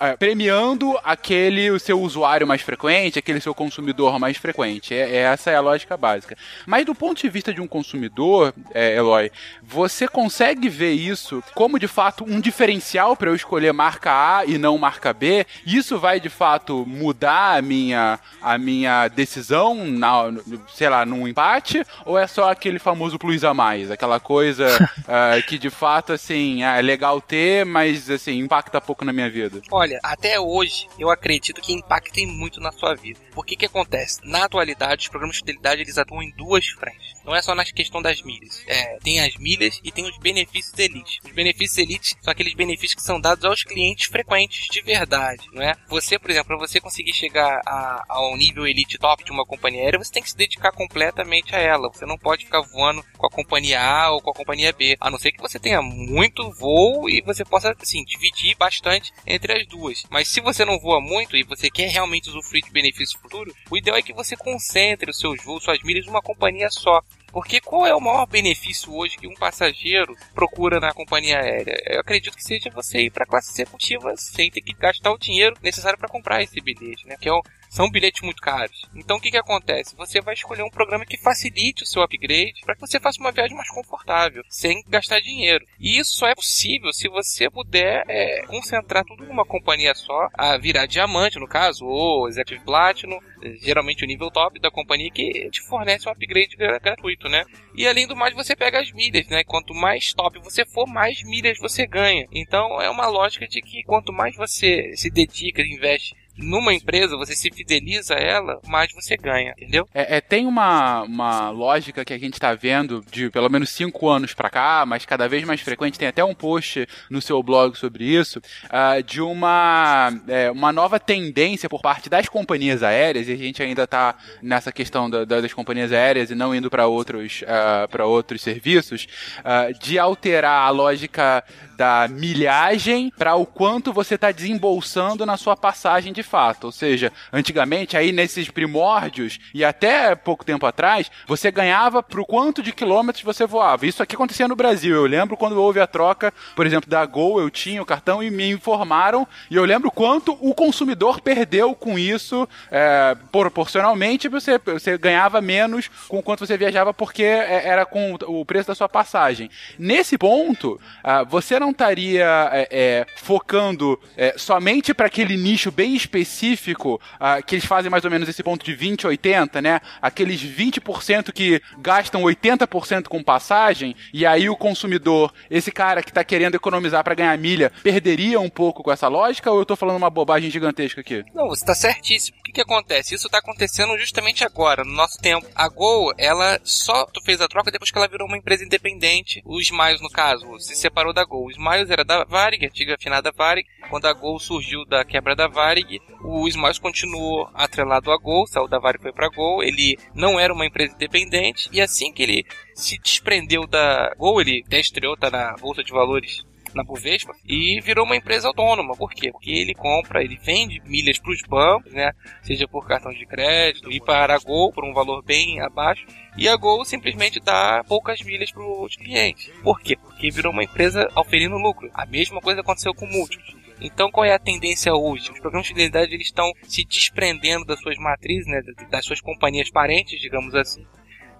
é, 0.00 0.16
premiando 0.16 0.98
aquele 1.04 1.70
o 1.70 1.78
seu 1.78 2.00
usuário 2.00 2.46
mais 2.46 2.62
frequente, 2.62 3.18
aquele 3.18 3.40
seu 3.40 3.54
consumidor 3.54 4.18
mais 4.18 4.36
frequente. 4.36 4.94
É, 4.94 5.16
é, 5.16 5.16
essa 5.18 5.50
é 5.50 5.56
a 5.56 5.60
lógica 5.60 5.96
básica. 5.96 6.36
Mas 6.66 6.86
do 6.86 6.94
ponto 6.94 7.20
de 7.20 7.28
vista 7.28 7.52
de 7.52 7.60
um 7.60 7.68
consumidor, 7.68 8.54
é, 8.72 8.96
Eloy, 8.96 9.30
você 9.62 10.08
consegue 10.08 10.68
ver 10.68 10.92
isso 10.92 11.42
como 11.54 11.78
de 11.78 11.86
fato 11.86 12.24
um 12.24 12.40
diferencial 12.40 13.14
para 13.14 13.30
eu 13.30 13.34
escolher 13.34 13.72
marca 13.72 14.10
A 14.10 14.44
e 14.46 14.56
não 14.56 14.78
marca 14.78 15.12
B? 15.12 15.46
Isso 15.66 15.98
vai 15.98 16.18
de 16.18 16.30
fato 16.30 16.84
mudar 16.86 17.58
a 17.58 17.62
minha, 17.62 18.18
a 18.40 18.56
minha 18.56 19.08
decisão, 19.08 19.84
na, 19.84 20.32
sei 20.74 20.88
lá, 20.88 21.04
num 21.04 21.28
empate? 21.28 21.84
Ou 22.06 22.18
é 22.18 22.26
só 22.26 22.50
aquele 22.50 22.78
famoso 22.78 23.18
plus 23.18 23.44
a 23.44 23.52
mais? 23.52 23.90
Aquela 23.90 24.18
coisa 24.18 24.66
uh, 25.00 25.42
que 25.46 25.58
de 25.58 25.68
fato, 25.68 26.12
assim, 26.12 26.62
é 26.62 26.80
legal 26.80 27.20
ter, 27.20 27.66
mas 27.66 28.08
assim, 28.08 28.38
impacta 28.38 28.80
pouco 28.80 29.04
na 29.04 29.12
minha 29.12 29.28
vida? 29.28 29.60
Olha, 29.70 29.89
olha, 29.90 30.00
até 30.02 30.38
hoje 30.38 30.88
eu 30.98 31.10
acredito 31.10 31.60
que 31.60 31.72
impactem 31.72 32.26
muito 32.26 32.60
na 32.60 32.70
sua 32.70 32.94
vida. 32.94 33.18
Por 33.32 33.44
que 33.44 33.56
que 33.56 33.66
acontece? 33.66 34.20
Na 34.22 34.44
atualidade, 34.44 35.02
os 35.02 35.08
programas 35.08 35.36
de 35.36 35.40
fidelidade 35.40 35.82
eles 35.82 35.98
atuam 35.98 36.22
em 36.22 36.30
duas 36.30 36.66
frentes. 36.68 37.14
Não 37.24 37.34
é 37.34 37.42
só 37.42 37.54
na 37.54 37.64
questão 37.64 38.00
das 38.02 38.22
milhas. 38.22 38.62
É, 38.66 38.98
tem 39.02 39.20
as 39.20 39.36
milhas 39.36 39.80
e 39.82 39.90
tem 39.90 40.04
os 40.04 40.16
benefícios 40.18 40.78
elite. 40.78 41.20
Os 41.24 41.32
benefícios 41.32 41.78
elite 41.78 42.16
são 42.20 42.32
aqueles 42.32 42.54
benefícios 42.54 42.94
que 42.94 43.02
são 43.02 43.20
dados 43.20 43.44
aos 43.44 43.62
clientes 43.62 44.06
frequentes 44.06 44.68
de 44.70 44.80
verdade, 44.82 45.46
não 45.52 45.62
é? 45.62 45.74
Você, 45.88 46.18
por 46.18 46.30
exemplo, 46.30 46.48
para 46.48 46.66
você 46.66 46.80
conseguir 46.80 47.12
chegar 47.12 47.60
a, 47.66 48.04
ao 48.08 48.36
nível 48.36 48.66
elite 48.66 48.98
top 48.98 49.24
de 49.24 49.30
uma 49.30 49.44
companhia 49.44 49.82
aérea, 49.82 49.98
você 49.98 50.12
tem 50.12 50.22
que 50.22 50.30
se 50.30 50.36
dedicar 50.36 50.72
completamente 50.72 51.54
a 51.54 51.58
ela. 51.58 51.88
Você 51.88 52.06
não 52.06 52.18
pode 52.18 52.44
ficar 52.44 52.60
voando 52.60 53.04
com 53.16 53.26
a 53.26 53.30
companhia 53.30 53.80
A 53.80 54.10
ou 54.12 54.20
com 54.20 54.30
a 54.30 54.34
companhia 54.34 54.72
B, 54.72 54.96
a 55.00 55.10
não 55.10 55.18
ser 55.18 55.32
que 55.32 55.40
você 55.40 55.58
tenha 55.58 55.82
muito 55.82 56.50
voo 56.52 57.08
e 57.08 57.20
você 57.20 57.44
possa, 57.44 57.74
assim, 57.80 58.04
dividir 58.04 58.56
bastante 58.56 59.12
entre 59.26 59.52
as 59.52 59.66
duas. 59.66 60.04
Mas 60.10 60.28
se 60.28 60.40
você 60.40 60.64
não 60.64 60.78
voa 60.78 61.00
muito 61.00 61.36
e 61.36 61.42
você 61.42 61.70
quer 61.70 61.88
realmente 61.88 62.28
usufruir 62.28 62.64
de 62.64 62.70
benefícios 62.70 63.20
futuros, 63.20 63.54
o 63.70 63.76
ideal 63.76 63.96
é 63.96 64.02
que 64.02 64.12
você 64.12 64.36
concentre 64.36 65.10
os 65.10 65.18
seus 65.18 65.42
voos, 65.44 65.64
suas 65.64 65.82
milhas 65.82 66.06
numa 66.06 66.22
companhia 66.22 66.68
só. 66.70 67.02
Porque 67.32 67.60
qual 67.60 67.86
é 67.86 67.94
o 67.94 68.00
maior 68.00 68.26
benefício 68.26 68.94
hoje 68.94 69.16
que 69.16 69.26
um 69.26 69.34
passageiro 69.34 70.16
procura 70.34 70.80
na 70.80 70.92
companhia 70.92 71.38
aérea? 71.38 71.80
Eu 71.86 72.00
acredito 72.00 72.36
que 72.36 72.42
seja 72.42 72.70
você 72.70 73.02
ir 73.02 73.10
para 73.10 73.24
a 73.24 73.26
classe 73.26 73.52
executiva 73.52 74.16
sem 74.16 74.50
ter 74.50 74.60
que 74.60 74.72
gastar 74.72 75.12
o 75.12 75.18
dinheiro 75.18 75.56
necessário 75.62 75.98
para 75.98 76.08
comprar 76.08 76.42
esse 76.42 76.60
bilhete, 76.60 77.06
né? 77.06 77.16
Que 77.20 77.28
é 77.28 77.32
o, 77.32 77.42
são 77.70 77.88
bilhetes 77.88 78.22
muito 78.22 78.42
caros. 78.42 78.82
Então 78.94 79.16
o 79.16 79.20
que, 79.20 79.30
que 79.30 79.38
acontece? 79.38 79.96
Você 79.96 80.20
vai 80.20 80.34
escolher 80.34 80.62
um 80.62 80.70
programa 80.70 81.06
que 81.06 81.16
facilite 81.16 81.84
o 81.84 81.86
seu 81.86 82.02
upgrade 82.02 82.60
para 82.64 82.74
que 82.74 82.80
você 82.80 82.98
faça 82.98 83.20
uma 83.20 83.32
viagem 83.32 83.56
mais 83.56 83.70
confortável, 83.70 84.42
sem 84.48 84.82
gastar 84.88 85.20
dinheiro. 85.20 85.64
E 85.78 85.98
isso 85.98 86.14
só 86.14 86.26
é 86.26 86.34
possível 86.34 86.92
se 86.92 87.08
você 87.08 87.48
puder 87.48 88.04
é, 88.08 88.42
concentrar 88.46 89.04
tudo 89.04 89.24
numa 89.24 89.46
companhia 89.46 89.94
só, 89.94 90.28
a 90.34 90.58
virar 90.58 90.86
diamante, 90.86 91.38
no 91.38 91.46
caso, 91.46 91.86
ou 91.86 92.28
Executive 92.28 92.64
Platinum, 92.64 93.18
geralmente 93.62 94.04
o 94.04 94.06
nível 94.06 94.30
top 94.30 94.58
da 94.58 94.70
companhia 94.70 95.10
que 95.10 95.48
te 95.50 95.60
fornece 95.62 96.08
um 96.08 96.12
upgrade 96.12 96.56
gratuito, 96.56 97.28
né? 97.28 97.44
E 97.74 97.86
além 97.86 98.06
do 98.06 98.16
mais, 98.16 98.34
você 98.34 98.56
pega 98.56 98.80
as 98.80 98.90
milhas, 98.92 99.26
né? 99.28 99.44
Quanto 99.44 99.72
mais 99.72 100.12
top 100.12 100.38
você 100.40 100.64
for, 100.66 100.86
mais 100.86 101.22
milhas 101.22 101.58
você 101.58 101.86
ganha. 101.86 102.26
Então 102.32 102.80
é 102.82 102.90
uma 102.90 103.06
lógica 103.06 103.46
de 103.46 103.60
que 103.62 103.82
quanto 103.84 104.12
mais 104.12 104.36
você 104.36 104.92
se 104.96 105.08
dedica, 105.10 105.62
investe 105.62 106.16
numa 106.40 106.72
empresa, 106.72 107.16
você 107.16 107.34
se 107.34 107.50
fideliza 107.50 108.14
a 108.14 108.18
ela, 108.18 108.60
mais 108.66 108.92
você 108.92 109.16
ganha, 109.16 109.52
entendeu? 109.52 109.88
É, 109.94 110.16
é 110.16 110.20
tem 110.20 110.46
uma, 110.46 111.02
uma 111.02 111.50
lógica 111.50 112.04
que 112.04 112.12
a 112.12 112.18
gente 112.18 112.34
está 112.34 112.54
vendo 112.54 113.04
de 113.10 113.30
pelo 113.30 113.48
menos 113.48 113.70
cinco 113.70 114.08
anos 114.08 114.34
para 114.34 114.50
cá, 114.50 114.84
mas 114.86 115.04
cada 115.04 115.28
vez 115.28 115.44
mais 115.44 115.60
frequente, 115.60 115.98
tem 115.98 116.08
até 116.08 116.24
um 116.24 116.34
post 116.34 116.86
no 117.08 117.20
seu 117.20 117.42
blog 117.42 117.76
sobre 117.76 118.04
isso, 118.04 118.40
uh, 118.66 119.02
de 119.02 119.20
uma, 119.20 120.12
é, 120.28 120.50
uma 120.50 120.72
nova 120.72 120.98
tendência 120.98 121.68
por 121.68 121.80
parte 121.80 122.08
das 122.08 122.28
companhias 122.28 122.82
aéreas, 122.82 123.28
e 123.28 123.32
a 123.32 123.36
gente 123.36 123.62
ainda 123.62 123.84
está 123.84 124.14
nessa 124.42 124.72
questão 124.72 125.08
da, 125.08 125.24
das 125.24 125.52
companhias 125.52 125.92
aéreas 125.92 126.30
e 126.30 126.34
não 126.34 126.54
indo 126.54 126.70
para 126.70 126.86
outros, 126.86 127.42
uh, 127.42 128.02
outros 128.02 128.42
serviços, 128.42 129.06
uh, 129.40 129.78
de 129.78 129.98
alterar 129.98 130.66
a 130.66 130.70
lógica 130.70 131.44
da 131.80 132.06
milhagem 132.08 133.10
para 133.16 133.34
o 133.36 133.46
quanto 133.46 133.90
você 133.90 134.14
está 134.14 134.30
desembolsando 134.30 135.24
na 135.24 135.38
sua 135.38 135.56
passagem 135.56 136.12
de 136.12 136.22
fato. 136.22 136.64
Ou 136.64 136.72
seja, 136.72 137.10
antigamente, 137.32 137.96
aí 137.96 138.12
nesses 138.12 138.50
primórdios 138.50 139.38
e 139.54 139.64
até 139.64 140.14
pouco 140.14 140.44
tempo 140.44 140.66
atrás, 140.66 141.10
você 141.26 141.50
ganhava 141.50 142.02
pro 142.02 142.26
quanto 142.26 142.62
de 142.62 142.70
quilômetros 142.70 143.24
você 143.24 143.46
voava. 143.46 143.86
Isso 143.86 144.02
aqui 144.02 144.14
acontecia 144.14 144.46
no 144.46 144.54
Brasil. 144.54 144.94
Eu 144.94 145.06
lembro 145.06 145.38
quando 145.38 145.56
houve 145.56 145.80
a 145.80 145.86
troca, 145.86 146.34
por 146.54 146.66
exemplo, 146.66 146.90
da 146.90 147.06
Gol, 147.06 147.40
eu 147.40 147.48
tinha 147.48 147.80
o 147.80 147.86
cartão 147.86 148.22
e 148.22 148.30
me 148.30 148.50
informaram, 148.50 149.26
e 149.50 149.56
eu 149.56 149.64
lembro 149.64 149.90
quanto 149.90 150.36
o 150.38 150.54
consumidor 150.54 151.22
perdeu 151.22 151.74
com 151.74 151.98
isso, 151.98 152.46
é, 152.70 153.16
proporcionalmente, 153.32 154.28
você, 154.28 154.58
você 154.58 154.98
ganhava 154.98 155.40
menos 155.40 155.88
com 156.08 156.22
quanto 156.22 156.46
você 156.46 156.58
viajava 156.58 156.92
porque 156.92 157.22
é, 157.22 157.66
era 157.66 157.86
com 157.86 158.18
o 158.26 158.44
preço 158.44 158.68
da 158.68 158.74
sua 158.74 158.88
passagem. 158.88 159.50
Nesse 159.78 160.18
ponto, 160.18 160.78
uh, 161.02 161.24
você 161.26 161.58
não 161.58 161.69
estaria 161.70 162.50
é, 162.52 162.68
é, 162.70 163.06
focando 163.16 164.00
é, 164.16 164.34
somente 164.36 164.92
para 164.94 165.06
aquele 165.06 165.36
nicho 165.36 165.70
bem 165.70 165.94
específico, 165.94 167.00
uh, 167.16 167.44
que 167.44 167.54
eles 167.54 167.64
fazem 167.64 167.90
mais 167.90 168.04
ou 168.04 168.10
menos 168.10 168.28
esse 168.28 168.42
ponto 168.42 168.64
de 168.64 168.74
20, 168.74 169.06
80, 169.06 169.62
né? 169.62 169.80
Aqueles 170.00 170.42
20% 170.42 171.32
que 171.32 171.60
gastam 171.78 172.22
80% 172.22 173.08
com 173.08 173.22
passagem, 173.22 173.94
e 174.12 174.26
aí 174.26 174.48
o 174.48 174.56
consumidor, 174.56 175.32
esse 175.50 175.70
cara 175.70 176.02
que 176.02 176.10
está 176.10 176.24
querendo 176.24 176.54
economizar 176.54 177.02
para 177.04 177.14
ganhar 177.14 177.36
milha, 177.38 177.72
perderia 177.82 178.40
um 178.40 178.50
pouco 178.50 178.82
com 178.82 178.92
essa 178.92 179.08
lógica, 179.08 179.50
ou 179.50 179.58
eu 179.58 179.62
estou 179.62 179.76
falando 179.76 179.96
uma 179.96 180.10
bobagem 180.10 180.50
gigantesca 180.50 181.00
aqui? 181.00 181.24
Não, 181.34 181.48
você 181.48 181.62
está 181.62 181.74
certíssimo. 181.74 182.38
O 182.38 182.42
que, 182.42 182.52
que 182.52 182.60
acontece? 182.60 183.14
Isso 183.14 183.26
está 183.26 183.38
acontecendo 183.38 183.96
justamente 183.98 184.44
agora, 184.44 184.84
no 184.84 184.92
nosso 184.92 185.18
tempo. 185.18 185.46
A 185.54 185.68
Gol, 185.68 186.12
ela 186.18 186.60
só 186.64 187.06
fez 187.24 187.40
a 187.40 187.48
troca 187.48 187.70
depois 187.70 187.90
que 187.90 187.98
ela 187.98 188.08
virou 188.08 188.26
uma 188.26 188.36
empresa 188.36 188.64
independente, 188.64 189.42
o 189.44 189.60
Smiles, 189.60 190.00
no 190.00 190.10
caso, 190.10 190.58
se 190.58 190.74
separou 190.74 191.12
da 191.12 191.24
Gol. 191.24 191.50
Smiles 191.60 191.90
era 191.90 192.02
da 192.02 192.24
Varig, 192.24 192.64
antiga 192.64 192.94
afinada 192.94 193.30
Varig. 193.30 193.68
Quando 193.90 194.06
a 194.06 194.14
Gol 194.14 194.40
surgiu 194.40 194.86
da 194.86 195.04
quebra 195.04 195.36
da 195.36 195.46
Varig, 195.46 196.00
o 196.24 196.48
Smiles 196.48 196.78
continuou 196.78 197.50
atrelado 197.52 198.10
à 198.10 198.16
Gol, 198.16 198.46
saiu 198.46 198.66
da 198.66 198.78
Varig 198.78 199.02
foi 199.02 199.12
para 199.12 199.28
Gol. 199.28 199.62
Ele 199.62 199.98
não 200.14 200.40
era 200.40 200.54
uma 200.54 200.64
empresa 200.64 200.94
independente 200.94 201.68
e 201.70 201.78
assim 201.78 202.10
que 202.12 202.22
ele 202.22 202.46
se 202.74 202.98
desprendeu 202.98 203.66
da 203.66 204.14
Gol, 204.16 204.40
ele 204.40 204.64
até 204.66 204.80
estreou, 204.80 205.18
tá 205.18 205.30
na 205.30 205.54
bolsa 205.60 205.84
de 205.84 205.92
valores 205.92 206.42
na 206.74 206.84
Bovespa 206.84 207.32
e 207.46 207.80
virou 207.80 208.04
uma 208.04 208.16
empresa 208.16 208.48
autônoma. 208.48 208.96
Por 208.96 209.10
quê? 209.10 209.30
Porque 209.30 209.50
ele 209.50 209.74
compra, 209.74 210.22
ele 210.22 210.38
vende 210.42 210.80
milhas 210.84 211.18
para 211.18 211.32
os 211.32 211.42
bancos, 211.42 211.92
né? 211.92 212.12
Seja 212.42 212.66
por 212.68 212.86
cartão 212.86 213.12
de 213.12 213.26
crédito 213.26 213.90
e 213.90 214.00
para 214.00 214.34
a 214.34 214.38
Gol 214.38 214.72
por 214.72 214.84
um 214.84 214.92
valor 214.92 215.22
bem 215.22 215.60
abaixo. 215.60 216.06
E 216.36 216.48
a 216.48 216.56
Gol 216.56 216.84
simplesmente 216.84 217.40
dá 217.40 217.84
poucas 217.86 218.20
milhas 218.22 218.50
para 218.50 218.64
os 218.64 218.96
clientes. 218.96 219.50
Por 219.62 219.80
quê? 219.80 219.96
Porque 219.96 220.30
virou 220.30 220.52
uma 220.52 220.64
empresa 220.64 221.08
oferindo 221.16 221.56
lucro. 221.56 221.90
A 221.94 222.06
mesma 222.06 222.40
coisa 222.40 222.60
aconteceu 222.60 222.94
com 222.94 223.06
múltiplos. 223.06 223.60
Então, 223.80 224.10
qual 224.10 224.26
é 224.26 224.34
a 224.34 224.38
tendência 224.38 224.94
hoje? 224.94 225.30
Os 225.30 225.40
programas 225.40 225.66
de 225.66 225.72
fidelidade 225.72 226.12
eles 226.12 226.26
estão 226.26 226.52
se 226.64 226.84
desprendendo 226.84 227.64
das 227.64 227.80
suas 227.80 227.96
matrizes, 227.96 228.46
né, 228.46 228.60
das 228.90 229.06
suas 229.06 229.20
companhias 229.20 229.70
parentes, 229.70 230.20
digamos 230.20 230.54
assim, 230.54 230.84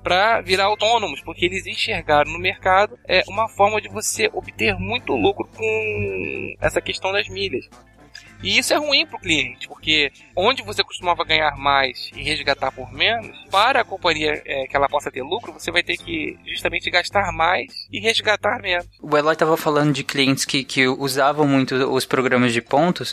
para 0.03 0.41
virar 0.41 0.65
autônomos, 0.65 1.21
porque 1.23 1.45
eles 1.45 1.67
enxergaram 1.67 2.33
no 2.33 2.39
mercado 2.39 2.99
é 3.07 3.23
uma 3.29 3.49
forma 3.49 3.81
de 3.81 3.89
você 3.89 4.31
obter 4.33 4.75
muito 4.79 5.15
lucro 5.15 5.49
com 5.57 6.55
essa 6.61 6.81
questão 6.81 7.13
das 7.13 7.29
milhas. 7.29 7.69
E 8.43 8.59
isso 8.59 8.73
é 8.73 8.77
ruim 8.79 9.07
para 9.07 9.19
o 9.19 9.21
cliente, 9.21 9.69
porque 9.69 10.11
onde 10.35 10.63
você 10.63 10.83
costumava 10.83 11.25
ganhar 11.25 11.57
mais 11.59 12.11
e 12.15 12.23
resgatar 12.23 12.73
por 12.73 12.91
menos, 12.91 13.37
para 13.51 13.83
a 13.83 13.85
companhia 13.85 14.43
é, 14.47 14.67
que 14.67 14.75
ela 14.75 14.89
possa 14.89 15.11
ter 15.11 15.23
lucro, 15.23 15.53
você 15.53 15.71
vai 15.71 15.83
ter 15.83 15.99
que 15.99 16.39
justamente 16.47 16.91
gastar 16.91 17.31
mais 17.33 17.71
e 17.93 18.01
resgatar 18.01 18.59
menos. 18.63 18.89
O 19.03 19.15
Eloy 19.15 19.35
estava 19.35 19.59
falando 19.59 19.93
de 19.93 20.03
clientes 20.03 20.47
que, 20.47 20.65
que 20.65 20.89
usavam 20.89 21.47
muito 21.47 21.75
os 21.75 22.07
programas 22.07 22.55
de 22.55 22.63
pontos 22.63 23.13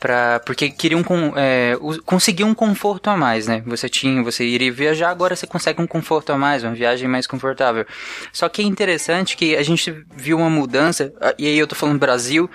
para 0.00 0.40
porque 0.40 0.70
queriam 0.70 1.04
com, 1.04 1.32
é, 1.36 1.76
conseguir 2.06 2.44
um 2.44 2.54
conforto 2.54 3.08
a 3.08 3.16
mais, 3.16 3.46
né? 3.46 3.62
Você 3.66 3.88
tinha, 3.88 4.22
você 4.22 4.44
iria 4.44 4.72
viajar, 4.72 5.10
agora 5.10 5.36
você 5.36 5.46
consegue 5.46 5.80
um 5.80 5.86
conforto 5.86 6.32
a 6.32 6.38
mais, 6.38 6.64
uma 6.64 6.74
viagem 6.74 7.06
mais 7.06 7.26
confortável. 7.26 7.84
Só 8.32 8.48
que 8.48 8.62
é 8.62 8.64
interessante 8.64 9.36
que 9.36 9.54
a 9.54 9.62
gente 9.62 9.94
viu 10.16 10.38
uma 10.38 10.48
mudança, 10.48 11.12
e 11.38 11.46
aí 11.46 11.58
eu 11.58 11.66
tô 11.66 11.74
falando 11.74 11.98
Brasil, 11.98 12.50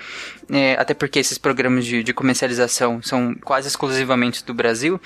é, 0.52 0.74
até 0.74 0.94
porque 0.94 1.20
esses 1.20 1.38
programas 1.38 1.86
de, 1.86 2.04
de 2.04 2.14
comercialização 2.14 3.02
são 3.02 3.36
quase 3.44 3.68
exclusivamente 3.68 4.44
do 4.44 4.54
Brasil, 4.54 5.00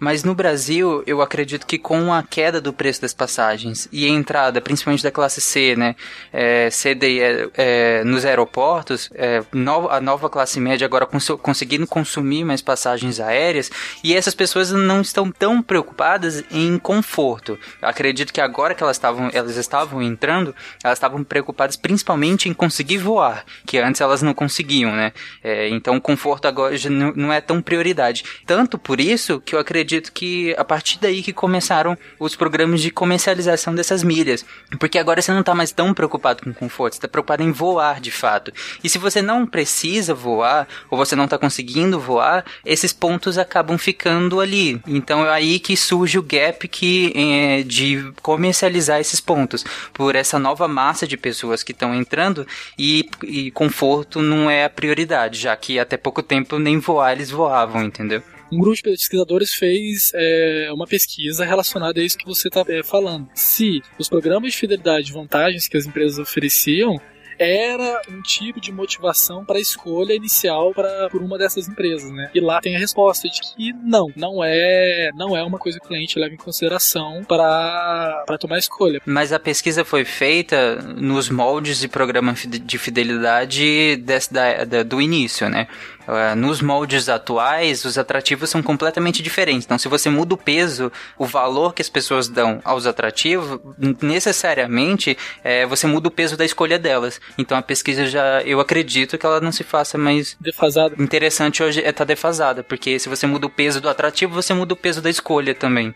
mas 0.00 0.24
no 0.24 0.34
Brasil 0.34 1.02
eu 1.06 1.22
acredito 1.22 1.66
que 1.66 1.78
com 1.78 2.12
a 2.12 2.22
queda 2.22 2.60
do 2.60 2.72
preço 2.72 3.02
das 3.02 3.12
passagens 3.12 3.88
e 3.92 4.06
a 4.06 4.08
entrada, 4.08 4.60
principalmente 4.60 5.02
da 5.02 5.10
classe 5.10 5.40
C, 5.40 5.76
né, 5.76 5.94
é, 6.32 6.70
CD 6.70 7.20
é, 7.20 7.48
é, 7.54 8.04
nos 8.04 8.24
aeroportos, 8.24 9.10
é, 9.14 9.42
no, 9.52 9.88
a 9.88 10.00
nova 10.00 10.28
classe 10.28 10.60
média 10.60 10.84
agora 10.84 11.06
cons 11.06 11.28
conseguindo 11.42 11.81
consumir 11.86 12.44
mais 12.44 12.62
passagens 12.62 13.20
aéreas 13.20 13.70
e 14.02 14.14
essas 14.14 14.34
pessoas 14.34 14.72
não 14.72 15.00
estão 15.00 15.30
tão 15.30 15.62
preocupadas 15.62 16.44
em 16.50 16.78
conforto. 16.78 17.58
Eu 17.80 17.88
acredito 17.88 18.32
que 18.32 18.40
agora 18.40 18.74
que 18.74 18.82
elas 18.82 18.96
estavam 18.96 19.30
elas 19.32 19.56
estavam 19.56 20.02
entrando, 20.02 20.54
elas 20.82 20.98
estavam 20.98 21.22
preocupadas 21.24 21.76
principalmente 21.76 22.48
em 22.48 22.54
conseguir 22.54 22.98
voar, 22.98 23.44
que 23.66 23.78
antes 23.78 24.00
elas 24.00 24.22
não 24.22 24.34
conseguiam 24.34 24.62
né? 24.90 25.12
É, 25.42 25.68
então 25.68 25.96
o 25.96 26.00
conforto 26.00 26.46
agora 26.46 26.74
não 26.88 27.32
é 27.32 27.40
tão 27.40 27.60
prioridade. 27.60 28.24
Tanto 28.46 28.78
por 28.78 29.00
isso 29.00 29.40
que 29.40 29.54
eu 29.54 29.58
acredito 29.58 30.12
que 30.12 30.54
a 30.56 30.64
partir 30.64 30.98
daí 31.00 31.22
que 31.22 31.32
começaram 31.32 31.96
os 32.18 32.36
programas 32.36 32.80
de 32.80 32.90
comercialização 32.90 33.74
dessas 33.74 34.02
milhas. 34.02 34.44
Porque 34.78 34.98
agora 34.98 35.20
você 35.20 35.32
não 35.32 35.40
está 35.40 35.54
mais 35.54 35.72
tão 35.72 35.92
preocupado 35.92 36.42
com 36.42 36.52
conforto, 36.52 36.94
você 36.94 36.98
está 36.98 37.08
preocupado 37.08 37.42
em 37.42 37.52
voar 37.52 38.00
de 38.00 38.10
fato. 38.10 38.52
E 38.82 38.88
se 38.88 38.98
você 38.98 39.20
não 39.20 39.46
precisa 39.46 40.14
voar, 40.14 40.66
ou 40.90 40.96
você 40.96 41.14
não 41.14 41.24
está 41.24 41.38
conseguindo 41.38 41.71
voar, 41.98 42.44
esses 42.64 42.92
pontos 42.92 43.38
acabam 43.38 43.78
ficando 43.78 44.40
ali. 44.40 44.80
Então 44.86 45.24
é 45.24 45.30
aí 45.30 45.58
que 45.58 45.76
surge 45.76 46.18
o 46.18 46.22
gap 46.22 46.66
que, 46.68 47.12
é, 47.14 47.62
de 47.62 48.12
comercializar 48.22 49.00
esses 49.00 49.20
pontos. 49.20 49.64
Por 49.92 50.14
essa 50.14 50.38
nova 50.38 50.68
massa 50.68 51.06
de 51.06 51.16
pessoas 51.16 51.62
que 51.62 51.72
estão 51.72 51.94
entrando 51.94 52.46
e, 52.78 53.08
e 53.22 53.50
conforto 53.50 54.20
não 54.20 54.50
é 54.50 54.64
a 54.64 54.70
prioridade, 54.70 55.40
já 55.40 55.56
que 55.56 55.78
até 55.78 55.96
pouco 55.96 56.22
tempo 56.22 56.58
nem 56.58 56.78
voar 56.78 57.12
eles 57.12 57.30
voavam, 57.30 57.82
entendeu? 57.82 58.22
um 58.52 58.58
grupo 58.58 58.76
de 58.76 58.82
pesquisadores 58.82 59.54
fez 59.54 60.12
é, 60.14 60.68
uma 60.72 60.86
pesquisa 60.86 61.42
relacionada 61.42 61.98
a 61.98 62.04
isso 62.04 62.18
que 62.18 62.26
você 62.26 62.48
está 62.48 62.62
é, 62.68 62.82
falando. 62.82 63.26
Se 63.34 63.80
os 63.98 64.10
programas 64.10 64.52
de 64.52 64.58
fidelidade 64.58 65.08
e 65.08 65.12
vantagens 65.12 65.66
que 65.66 65.76
as 65.76 65.86
empresas 65.86 66.18
ofereciam 66.18 67.00
era 67.38 68.00
um 68.08 68.20
tipo 68.22 68.60
de 68.60 68.72
motivação 68.72 69.44
para 69.44 69.58
a 69.58 69.60
escolha 69.60 70.14
inicial 70.14 70.72
para 70.72 71.08
por 71.10 71.22
uma 71.22 71.38
dessas 71.38 71.68
empresas, 71.68 72.10
né? 72.10 72.30
E 72.34 72.40
lá 72.40 72.60
tem 72.60 72.76
a 72.76 72.78
resposta 72.78 73.28
de 73.28 73.40
que 73.40 73.72
não, 73.72 74.08
não 74.16 74.44
é, 74.44 75.10
não 75.14 75.36
é 75.36 75.42
uma 75.42 75.58
coisa 75.58 75.78
que 75.78 75.84
o 75.84 75.88
cliente 75.88 76.18
leva 76.18 76.34
em 76.34 76.38
consideração 76.38 77.24
para 77.24 78.24
para 78.26 78.38
tomar 78.38 78.56
a 78.56 78.58
escolha. 78.58 79.00
Mas 79.04 79.32
a 79.32 79.38
pesquisa 79.38 79.84
foi 79.84 80.04
feita 80.04 80.76
nos 80.76 81.28
moldes 81.28 81.78
de 81.78 81.88
programa 81.88 82.34
de 82.34 82.78
fidelidade 82.78 83.96
desse, 83.96 84.32
da, 84.32 84.64
da, 84.64 84.82
do 84.82 85.00
início, 85.00 85.48
né? 85.48 85.66
Uh, 86.06 86.34
nos 86.36 86.60
moldes 86.60 87.08
atuais, 87.08 87.84
os 87.84 87.96
atrativos 87.96 88.50
são 88.50 88.62
completamente 88.62 89.22
diferentes. 89.22 89.64
Então, 89.64 89.78
se 89.78 89.88
você 89.88 90.10
muda 90.10 90.34
o 90.34 90.36
peso, 90.36 90.90
o 91.16 91.24
valor 91.24 91.74
que 91.74 91.82
as 91.82 91.88
pessoas 91.88 92.28
dão 92.28 92.60
aos 92.64 92.86
atrativos, 92.86 93.60
necessariamente 94.00 95.16
é, 95.44 95.64
você 95.66 95.86
muda 95.86 96.08
o 96.08 96.10
peso 96.10 96.36
da 96.36 96.44
escolha 96.44 96.78
delas. 96.78 97.20
Então, 97.38 97.56
a 97.56 97.62
pesquisa 97.62 98.06
já, 98.06 98.42
eu 98.42 98.60
acredito 98.60 99.16
que 99.16 99.24
ela 99.24 99.40
não 99.40 99.52
se 99.52 99.62
faça 99.62 99.96
mais 99.96 100.36
defasada. 100.40 100.94
Interessante 100.98 101.62
hoje 101.62 101.80
é 101.80 101.90
estar 101.90 101.92
tá 101.92 102.04
defasada, 102.04 102.62
porque 102.64 102.98
se 102.98 103.08
você 103.08 103.26
muda 103.26 103.46
o 103.46 103.50
peso 103.50 103.80
do 103.80 103.88
atrativo, 103.88 104.34
você 104.34 104.52
muda 104.52 104.74
o 104.74 104.76
peso 104.76 105.00
da 105.00 105.10
escolha 105.10 105.54
também 105.54 105.94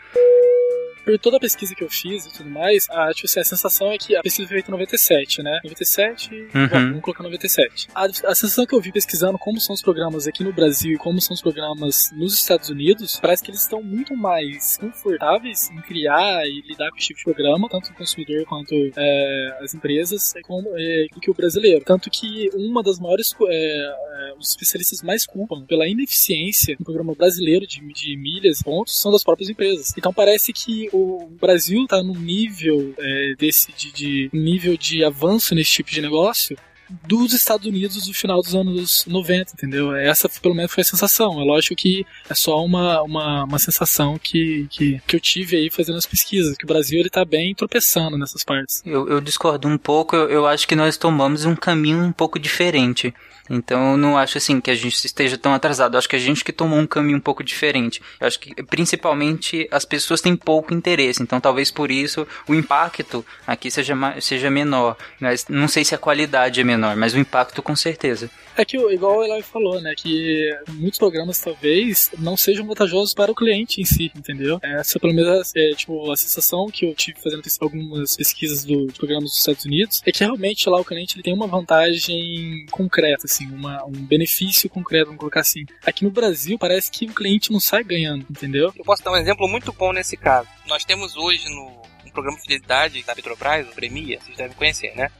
por 1.07 1.16
toda 1.21 1.37
a 1.37 1.40
pesquisa 1.40 1.73
que 1.73 1.85
eu 1.85 1.88
fiz 1.88 2.27
e 2.27 2.33
tudo 2.33 2.51
mais, 2.51 2.87
a, 2.90 3.12
tipo 3.14 3.27
assim, 3.27 3.38
a 3.38 3.45
sensação 3.45 3.92
é 3.92 3.97
que 3.97 4.16
a 4.16 4.23
pesquisa 4.23 4.49
foi 4.49 4.57
feita 4.57 4.71
em 4.71 4.73
97, 4.73 5.40
né? 5.40 5.61
97, 5.62 6.35
uhum. 6.35 6.69
vamos 6.69 7.01
colocar 7.01 7.23
97. 7.23 7.88
A, 7.95 8.05
a 8.07 8.35
sensação 8.35 8.66
que 8.66 8.75
eu 8.75 8.81
vi 8.81 8.90
pesquisando 8.90 9.38
como 9.38 9.61
são 9.61 9.73
os 9.73 9.81
programas 9.81 10.27
aqui 10.27 10.42
no 10.42 10.53
Brasil 10.53 10.95
e 10.95 10.99
como 10.99 11.21
são 11.21 11.35
os 11.35 11.40
programas 11.40 12.11
nos 12.12 12.35
Estados 12.35 12.69
Unidos, 12.71 13.21
parece 13.21 13.45
que 13.45 13.53
eles 13.53 13.61
estão 13.61 13.81
muito 13.81 14.16
mais 14.16 14.77
confortáveis 14.79 15.71
em 15.71 15.81
criar 15.83 16.45
e 16.45 16.62
lidar 16.62 16.90
com 16.90 16.97
esse 16.97 17.07
tipo 17.07 17.19
de 17.19 17.25
programa, 17.25 17.69
tanto 17.69 17.90
o 17.90 17.95
consumidor 17.95 18.45
quanto 18.47 18.75
é, 18.97 19.59
as 19.62 19.75
empresas, 19.75 20.35
como, 20.42 20.69
é, 20.77 21.07
do 21.14 21.21
que 21.21 21.31
o 21.31 21.35
brasileiro. 21.35 21.85
Tanto 21.85 22.11
que 22.11 22.51
uma 22.53 22.83
das 22.83 22.99
maiores, 22.99 23.33
é, 23.49 23.53
é, 23.53 24.35
os 24.37 24.51
especialistas 24.51 25.03
mais 25.03 25.25
culpam 25.25 25.64
pela 25.66 25.87
ineficiência 25.87 26.75
no 26.81 26.85
programa 26.85 27.14
brasileiro 27.14 27.64
de, 27.64 27.81
de 27.92 28.16
milhas, 28.16 28.61
pontos, 28.61 29.01
são 29.01 29.12
das 29.12 29.23
próprias 29.23 29.49
empresas. 29.49 29.92
Então 29.97 30.12
parece 30.12 30.53
que 30.53 30.88
o 30.96 31.28
Brasil 31.40 31.82
está 31.85 32.02
num 32.02 32.18
nível 32.18 32.94
é, 32.98 33.35
desse 33.38 33.72
de, 33.72 33.92
de 33.92 34.30
nível 34.32 34.76
de 34.76 35.04
avanço 35.04 35.54
nesse 35.54 35.72
tipo 35.72 35.90
de 35.90 36.00
negócio 36.00 36.56
dos 36.88 37.33
Estados 37.33 37.66
Unidos 37.66 38.07
no 38.07 38.14
final 38.14 38.40
dos 38.40 38.55
anos 38.55 39.05
90, 39.07 39.53
entendeu? 39.53 39.94
Essa, 39.94 40.29
pelo 40.29 40.55
menos, 40.55 40.72
foi 40.72 40.83
a 40.83 40.85
sensação. 40.85 41.40
É 41.40 41.44
lógico 41.44 41.75
que 41.75 42.07
é 42.29 42.35
só 42.35 42.64
uma, 42.64 43.03
uma, 43.03 43.44
uma 43.44 43.59
sensação 43.59 44.18
que, 44.18 44.66
que, 44.70 45.01
que 45.07 45.16
eu 45.16 45.20
tive 45.20 45.57
aí 45.57 45.70
fazendo 45.70 45.99
as 45.99 46.07
pesquisas, 46.07 46.57
que 46.57 46.64
o 46.64 46.68
Brasil 46.68 47.01
ele 47.01 47.11
tá 47.11 47.25
bem 47.25 47.55
tropeçando 47.55 48.16
nessas 48.16 48.42
partes. 48.42 48.83
Eu, 48.85 49.09
eu 49.09 49.20
discordo 49.20 49.68
um 49.68 49.79
pouco, 49.79 50.14
eu, 50.14 50.29
eu 50.29 50.46
acho 50.46 50.66
que 50.66 50.77
nós 50.77 50.96
tomamos 50.96 51.44
um 51.44 51.57
caminho 51.57 52.03
um 52.03 52.12
pouco 52.12 52.38
diferente. 52.38 53.12
Então 53.49 53.92
eu 53.92 53.96
não 53.96 54.18
acho 54.18 54.38
assim 54.38 54.61
que 54.61 54.70
a 54.70 54.75
gente 54.75 54.94
esteja 55.05 55.38
tão 55.38 55.55
atrasado. 55.55 55.94
Eu 55.94 55.99
acho 55.99 56.09
que 56.09 56.16
a 56.16 56.20
gente 56.20 56.44
que 56.44 56.53
tomou 56.53 56.79
um 56.79 56.87
caminho 56.87 57.18
um 57.18 57.20
pouco 57.20 57.42
diferente. 57.42 58.03
Eu 58.20 58.27
acho 58.27 58.38
que 58.40 58.55
principalmente 58.64 59.68
as 59.70 59.85
pessoas 59.85 60.20
têm 60.20 60.37
pouco 60.37 60.75
interesse. 60.75 61.22
Então 61.22 61.40
talvez 61.40 61.70
por 61.70 61.90
isso 61.90 62.27
o 62.49 62.55
impacto 62.55 63.25
aqui 63.46 63.70
seja, 63.70 63.94
seja 64.20 64.51
menor. 64.51 64.96
Mas 65.20 65.46
não 65.49 65.68
sei 65.68 65.85
se 65.85 65.94
a 65.94 65.99
qualidade 65.99 66.61
é 66.61 66.64
menor, 66.64 66.75
mas 66.76 67.14
o 67.14 67.18
impacto 67.18 67.62
com 67.62 67.74
certeza. 67.74 68.30
É 68.56 68.64
que, 68.64 68.76
igual 68.76 69.18
o 69.18 69.24
Eloy 69.24 69.42
falou, 69.42 69.80
né, 69.82 69.94
que 69.94 70.50
muitos 70.70 70.98
programas 70.98 71.38
talvez 71.38 72.10
não 72.18 72.36
sejam 72.36 72.66
vantajosos 72.66 73.12
para 73.12 73.30
o 73.30 73.34
cliente 73.34 73.82
em 73.82 73.84
si, 73.84 74.10
entendeu? 74.16 74.58
Essa, 74.62 74.98
pelo 74.98 75.12
menos, 75.12 75.52
é, 75.54 75.70
tipo, 75.72 76.10
a 76.10 76.16
sensação 76.16 76.66
que 76.68 76.86
eu 76.86 76.94
tive 76.94 77.20
fazendo 77.20 77.42
algumas 77.60 78.16
pesquisas 78.16 78.64
do, 78.64 78.86
de 78.86 78.94
programas 78.94 79.30
dos 79.30 79.38
Estados 79.38 79.64
Unidos 79.64 80.02
é 80.06 80.10
que 80.10 80.20
realmente 80.20 80.68
lá 80.70 80.80
o 80.80 80.84
cliente 80.84 81.16
ele 81.16 81.22
tem 81.22 81.34
uma 81.34 81.46
vantagem 81.46 82.66
concreta, 82.70 83.26
assim, 83.26 83.46
uma, 83.50 83.84
um 83.84 83.92
benefício 83.92 84.70
concreto, 84.70 85.06
vamos 85.06 85.20
colocar 85.20 85.40
assim. 85.40 85.64
Aqui 85.84 86.04
no 86.04 86.10
Brasil 86.10 86.58
parece 86.58 86.90
que 86.90 87.06
o 87.06 87.14
cliente 87.14 87.52
não 87.52 87.60
sai 87.60 87.84
ganhando, 87.84 88.24
entendeu? 88.30 88.72
Eu 88.76 88.84
posso 88.84 89.04
dar 89.04 89.12
um 89.12 89.16
exemplo 89.16 89.46
muito 89.46 89.72
bom 89.72 89.92
nesse 89.92 90.16
caso. 90.16 90.48
Nós 90.66 90.84
temos 90.84 91.14
hoje 91.16 91.44
no, 91.50 91.82
no 92.04 92.12
programa 92.12 92.36
de 92.38 92.42
fidelidade 92.42 93.02
da 93.02 93.14
Petrobras, 93.14 93.68
o 93.68 93.74
Premia, 93.74 94.18
vocês 94.20 94.36
devem 94.36 94.56
conhecer, 94.56 94.94
né? 94.96 95.10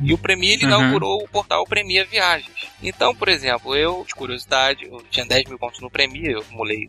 E 0.00 0.12
o 0.12 0.18
Premier 0.18 0.54
ele 0.54 0.64
uhum. 0.64 0.70
inaugurou 0.70 1.22
o 1.22 1.28
portal 1.28 1.64
Premier 1.64 2.06
Viagens. 2.06 2.68
Então, 2.82 3.14
por 3.14 3.28
exemplo, 3.28 3.74
eu, 3.74 4.04
de 4.06 4.14
curiosidade, 4.14 4.84
eu 4.84 5.02
tinha 5.10 5.26
10 5.26 5.48
mil 5.48 5.58
pontos 5.58 5.80
no 5.80 5.90
Premier, 5.90 6.32
eu 6.32 6.40
acumulei 6.40 6.88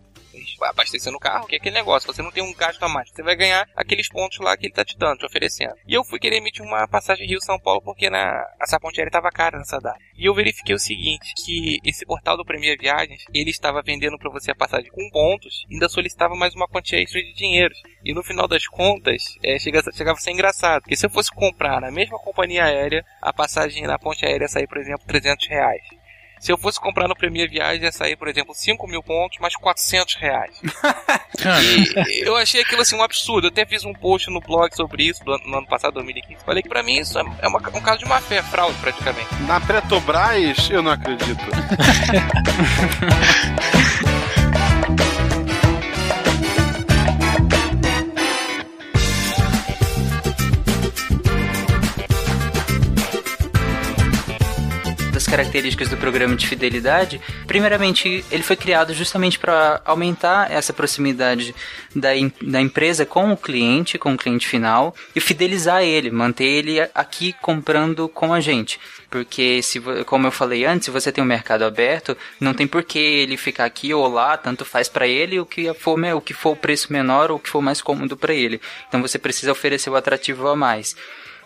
abastecendo 0.61 1.17
o 1.17 1.19
carro, 1.19 1.47
que 1.47 1.55
é 1.55 1.57
aquele 1.57 1.75
negócio, 1.75 2.11
você 2.11 2.21
não 2.21 2.31
tem 2.31 2.43
um 2.43 2.53
gasto 2.53 2.83
a 2.83 2.89
mais, 2.89 3.09
você 3.09 3.23
vai 3.23 3.35
ganhar 3.35 3.67
aqueles 3.75 4.07
pontos 4.09 4.39
lá 4.39 4.55
que 4.55 4.67
ele 4.67 4.73
tá 4.73 4.83
te 4.83 4.97
dando, 4.97 5.19
te 5.19 5.25
oferecendo. 5.25 5.75
E 5.87 5.93
eu 5.93 6.03
fui 6.03 6.19
querer 6.19 6.37
emitir 6.37 6.63
uma 6.63 6.87
passagem 6.87 7.27
Rio-São 7.27 7.59
Paulo 7.59 7.81
porque 7.81 8.09
na, 8.09 8.43
essa 8.61 8.79
ponte 8.79 8.99
aérea 8.99 9.11
tava 9.11 9.29
cara 9.29 9.57
nessa 9.57 9.79
data. 9.79 9.99
E 10.17 10.25
eu 10.25 10.33
verifiquei 10.33 10.75
o 10.75 10.79
seguinte, 10.79 11.33
que 11.43 11.79
esse 11.83 12.05
portal 12.05 12.37
do 12.37 12.45
Premier 12.45 12.77
Viagens, 12.79 13.25
ele 13.33 13.49
estava 13.49 13.81
vendendo 13.81 14.17
para 14.17 14.31
você 14.31 14.51
a 14.51 14.55
passagem 14.55 14.89
com 14.91 15.09
pontos, 15.09 15.65
ainda 15.71 15.89
solicitava 15.89 16.35
mais 16.35 16.53
uma 16.55 16.67
quantia 16.67 17.01
extra 17.01 17.21
de 17.21 17.33
dinheiro. 17.33 17.73
E 18.03 18.13
no 18.13 18.23
final 18.23 18.47
das 18.47 18.67
contas, 18.67 19.23
é, 19.43 19.57
chegava, 19.57 19.91
chegava 19.91 20.17
a 20.17 20.21
ser 20.21 20.31
engraçado, 20.31 20.81
porque 20.81 20.95
se 20.95 21.05
eu 21.05 21.09
fosse 21.09 21.31
comprar 21.31 21.81
na 21.81 21.91
mesma 21.91 22.17
companhia 22.19 22.65
aérea, 22.65 23.05
a 23.21 23.33
passagem 23.33 23.83
na 23.83 23.97
ponte 23.97 24.25
aérea 24.25 24.47
sair, 24.47 24.67
por 24.67 24.77
exemplo, 24.77 25.05
300 25.07 25.47
reais. 25.47 26.02
Se 26.43 26.51
eu 26.51 26.57
fosse 26.57 26.77
comprar 26.77 27.07
no 27.07 27.15
Premier 27.15 27.49
Viagem, 27.49 27.83
ia 27.83 27.91
sair, 27.93 28.17
por 28.17 28.27
exemplo, 28.27 28.53
5 28.53 28.85
mil 28.85 29.01
pontos, 29.01 29.39
mais 29.39 29.55
400 29.55 30.15
reais. 30.15 30.59
e 32.09 32.27
eu 32.27 32.35
achei 32.35 32.59
aquilo 32.59 32.81
assim 32.81 32.97
um 32.97 33.01
absurdo. 33.01 33.47
Eu 33.47 33.49
até 33.49 33.65
fiz 33.65 33.85
um 33.85 33.93
post 33.93 34.29
no 34.29 34.41
blog 34.41 34.75
sobre 34.75 35.03
isso 35.03 35.21
no 35.23 35.59
ano 35.59 35.67
passado, 35.67 35.93
2015. 35.93 36.43
Falei 36.43 36.61
que 36.61 36.67
pra 36.67 36.83
mim 36.83 36.97
isso 36.97 37.17
é 37.17 37.47
uma, 37.47 37.59
um 37.59 37.79
caso 37.79 37.99
de 37.99 38.05
má 38.05 38.19
fé, 38.19 38.43
fraude 38.43 38.77
praticamente. 38.79 39.33
Na 39.47 39.61
Petrobras, 39.61 40.69
eu 40.69 40.83
não 40.83 40.91
acredito. 40.91 41.39
características 55.33 55.89
do 55.89 55.97
programa 55.97 56.35
de 56.35 56.45
fidelidade, 56.45 57.19
primeiramente, 57.47 58.23
ele 58.29 58.43
foi 58.43 58.55
criado 58.55 58.93
justamente 58.93 59.39
para 59.39 59.81
aumentar 59.83 60.51
essa 60.51 60.71
proximidade 60.71 61.55
da, 61.95 62.09
da 62.39 62.61
empresa 62.61 63.03
com 63.03 63.33
o 63.33 63.37
cliente, 63.37 63.97
com 63.97 64.13
o 64.13 64.17
cliente 64.17 64.47
final, 64.47 64.93
e 65.15 65.19
fidelizar 65.19 65.81
ele, 65.81 66.11
manter 66.11 66.45
ele 66.45 66.79
aqui 66.93 67.33
comprando 67.41 68.07
com 68.07 68.31
a 68.31 68.39
gente. 68.39 68.79
Porque, 69.09 69.59
se, 69.63 69.81
como 70.05 70.27
eu 70.27 70.31
falei 70.31 70.65
antes, 70.65 70.85
se 70.85 70.91
você 70.91 71.11
tem 71.11 71.23
um 71.23 71.27
mercado 71.27 71.65
aberto, 71.65 72.15
não 72.39 72.53
tem 72.53 72.67
por 72.67 72.83
que 72.83 72.99
ele 72.99 73.35
ficar 73.35 73.65
aqui 73.65 73.91
ou 73.91 74.07
lá, 74.07 74.37
tanto 74.37 74.63
faz 74.63 74.87
para 74.87 75.07
ele 75.07 75.39
o 75.39 75.47
que, 75.47 75.73
for, 75.73 75.99
o 76.15 76.21
que 76.21 76.35
for 76.35 76.51
o 76.51 76.55
preço 76.55 76.93
menor 76.93 77.31
ou 77.31 77.37
o 77.37 77.39
que 77.39 77.49
for 77.49 77.61
mais 77.61 77.81
cômodo 77.81 78.15
para 78.15 78.35
ele. 78.35 78.61
Então 78.87 79.01
você 79.01 79.17
precisa 79.17 79.51
oferecer 79.51 79.89
o 79.89 79.95
atrativo 79.95 80.47
a 80.47 80.55
mais. 80.55 80.95